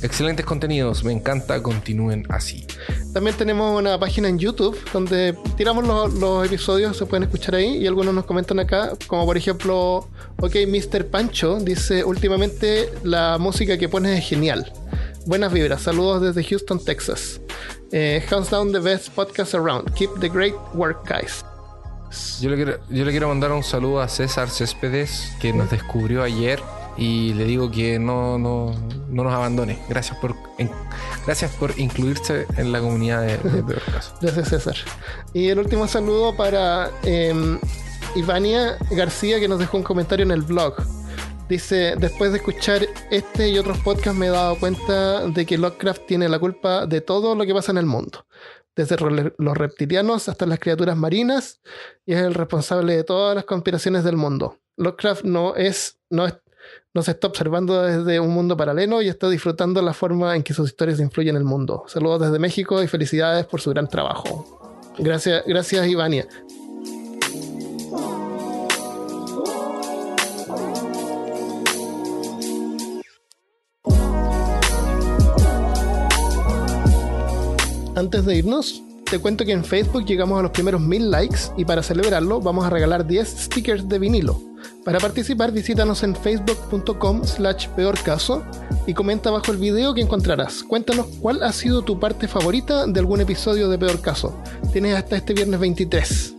Excelentes 0.02 0.44
contenidos, 0.44 1.02
me 1.02 1.12
encanta, 1.12 1.62
continúen 1.62 2.26
así. 2.28 2.66
También 3.12 3.36
tenemos 3.36 3.78
una 3.78 3.98
página 3.98 4.28
en 4.28 4.38
YouTube 4.38 4.78
donde 4.92 5.34
tiramos 5.56 5.86
los, 5.86 6.12
los 6.14 6.46
episodios, 6.46 6.96
se 6.96 7.06
pueden 7.06 7.22
escuchar 7.22 7.54
ahí 7.54 7.78
y 7.78 7.86
algunos 7.86 8.14
nos 8.14 8.26
comentan 8.26 8.58
acá, 8.58 8.92
como 9.06 9.24
por 9.24 9.36
ejemplo, 9.38 10.08
ok, 10.40 10.56
Mr. 10.68 11.06
Pancho 11.06 11.58
dice, 11.58 12.04
últimamente 12.04 12.90
la 13.02 13.38
música 13.38 13.78
que 13.78 13.88
pones 13.88 14.18
es 14.18 14.28
genial. 14.28 14.70
Buenas 15.26 15.52
vibras, 15.52 15.80
saludos 15.80 16.20
desde 16.20 16.44
Houston, 16.46 16.84
Texas. 16.84 17.40
Eh, 17.92 18.22
hands 18.30 18.50
down 18.50 18.72
the 18.72 18.80
best 18.80 19.08
podcast 19.14 19.54
around. 19.54 19.90
Keep 19.94 20.20
the 20.20 20.28
great 20.28 20.54
work, 20.74 21.08
guys. 21.08 21.42
Yo 22.40 22.50
le, 22.50 22.56
quiero, 22.56 22.78
yo 22.88 23.04
le 23.04 23.10
quiero 23.10 23.28
mandar 23.28 23.52
un 23.52 23.62
saludo 23.62 24.00
a 24.00 24.08
César 24.08 24.48
Céspedes, 24.50 25.32
que 25.40 25.52
nos 25.52 25.70
descubrió 25.70 26.22
ayer. 26.22 26.60
Y 26.96 27.34
le 27.34 27.44
digo 27.44 27.70
que 27.72 27.98
no, 27.98 28.38
no, 28.38 28.72
no 29.08 29.24
nos 29.24 29.32
abandone. 29.32 29.78
Gracias 29.88 30.16
por, 30.18 30.36
gracias 31.26 31.50
por 31.52 31.76
incluirse 31.78 32.46
en 32.56 32.70
la 32.70 32.80
comunidad 32.80 33.22
de, 33.22 33.38
de 33.38 33.62
Peor. 33.64 33.82
Gracias, 34.20 34.48
César. 34.48 34.76
Y 35.32 35.48
el 35.48 35.58
último 35.58 35.88
saludo 35.88 36.36
para 36.36 36.90
eh, 37.02 37.58
Ivania 38.14 38.78
García, 38.92 39.40
que 39.40 39.48
nos 39.48 39.58
dejó 39.58 39.76
un 39.76 39.82
comentario 39.82 40.24
en 40.24 40.30
el 40.30 40.42
blog. 40.42 40.76
Dice, 41.48 41.94
después 41.98 42.30
de 42.30 42.38
escuchar 42.38 42.86
este 43.10 43.48
y 43.50 43.58
otros 43.58 43.76
podcasts 43.78 44.18
me 44.18 44.26
he 44.26 44.30
dado 44.30 44.56
cuenta 44.58 45.26
de 45.26 45.44
que 45.44 45.58
Lovecraft 45.58 46.06
tiene 46.06 46.28
la 46.28 46.38
culpa 46.38 46.86
de 46.86 47.02
todo 47.02 47.34
lo 47.34 47.44
que 47.44 47.52
pasa 47.52 47.72
en 47.72 47.78
el 47.78 47.86
mundo. 47.86 48.24
Desde 48.76 48.96
los 49.38 49.56
reptilianos 49.56 50.28
hasta 50.28 50.46
las 50.46 50.58
criaturas 50.58 50.96
marinas, 50.96 51.60
y 52.04 52.14
es 52.14 52.20
el 52.20 52.34
responsable 52.34 52.96
de 52.96 53.04
todas 53.04 53.34
las 53.34 53.44
conspiraciones 53.44 54.02
del 54.04 54.16
mundo. 54.16 54.58
Lovecraft 54.76 55.24
no 55.24 55.54
es, 55.54 55.98
no 56.10 56.26
es, 56.26 56.34
no 56.92 57.02
se 57.02 57.12
está 57.12 57.28
observando 57.28 57.82
desde 57.82 58.18
un 58.20 58.30
mundo 58.30 58.56
paralelo 58.56 59.02
y 59.02 59.08
está 59.08 59.28
disfrutando 59.28 59.80
la 59.82 59.92
forma 59.92 60.34
en 60.34 60.42
que 60.42 60.54
sus 60.54 60.70
historias 60.70 61.00
influyen 61.00 61.36
en 61.36 61.42
el 61.42 61.44
mundo. 61.44 61.84
Saludos 61.86 62.22
desde 62.22 62.38
México 62.38 62.82
y 62.82 62.88
felicidades 62.88 63.46
por 63.46 63.60
su 63.60 63.70
gran 63.70 63.88
trabajo. 63.88 64.60
Gracias, 64.98 65.44
gracias 65.46 65.86
Ivania. 65.86 66.26
Antes 77.96 78.24
de 78.24 78.36
irnos, 78.36 78.82
te 79.04 79.18
cuento 79.18 79.44
que 79.44 79.52
en 79.52 79.64
Facebook 79.64 80.04
llegamos 80.04 80.38
a 80.38 80.42
los 80.42 80.50
primeros 80.50 80.80
mil 80.80 81.10
likes 81.10 81.38
y 81.56 81.64
para 81.64 81.82
celebrarlo 81.82 82.40
vamos 82.40 82.64
a 82.64 82.70
regalar 82.70 83.06
10 83.06 83.28
stickers 83.28 83.88
de 83.88 83.98
vinilo. 83.98 84.40
Para 84.84 84.98
participar 84.98 85.52
visítanos 85.52 86.02
en 86.02 86.16
facebook.com 86.16 87.24
slash 87.24 87.68
peor 87.68 87.98
caso 88.02 88.42
y 88.86 88.94
comenta 88.94 89.28
abajo 89.28 89.52
el 89.52 89.58
video 89.58 89.94
que 89.94 90.00
encontrarás. 90.00 90.62
Cuéntanos 90.64 91.06
cuál 91.20 91.42
ha 91.42 91.52
sido 91.52 91.82
tu 91.82 92.00
parte 92.00 92.26
favorita 92.26 92.86
de 92.86 92.98
algún 92.98 93.20
episodio 93.20 93.68
de 93.68 93.78
Peor 93.78 94.00
Caso. 94.00 94.36
Tienes 94.72 94.96
hasta 94.96 95.16
este 95.16 95.32
viernes 95.32 95.60
23. 95.60 96.34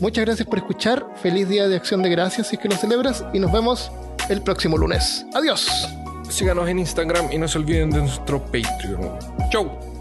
Muchas 0.00 0.24
gracias 0.24 0.46
por 0.46 0.58
escuchar, 0.58 1.06
feliz 1.22 1.48
día 1.48 1.68
de 1.68 1.76
acción 1.76 2.02
de 2.02 2.10
gracias 2.10 2.48
si 2.48 2.56
es 2.56 2.62
que 2.62 2.68
lo 2.68 2.76
celebras 2.76 3.24
y 3.32 3.38
nos 3.38 3.52
vemos 3.52 3.90
el 4.28 4.42
próximo 4.42 4.76
lunes. 4.76 5.24
Adiós. 5.32 5.88
Síganos 6.28 6.68
en 6.68 6.80
Instagram 6.80 7.32
y 7.32 7.38
no 7.38 7.48
se 7.48 7.58
olviden 7.58 7.90
de 7.90 8.00
nuestro 8.00 8.44
Patreon. 8.44 9.18
Chau. 9.50 9.93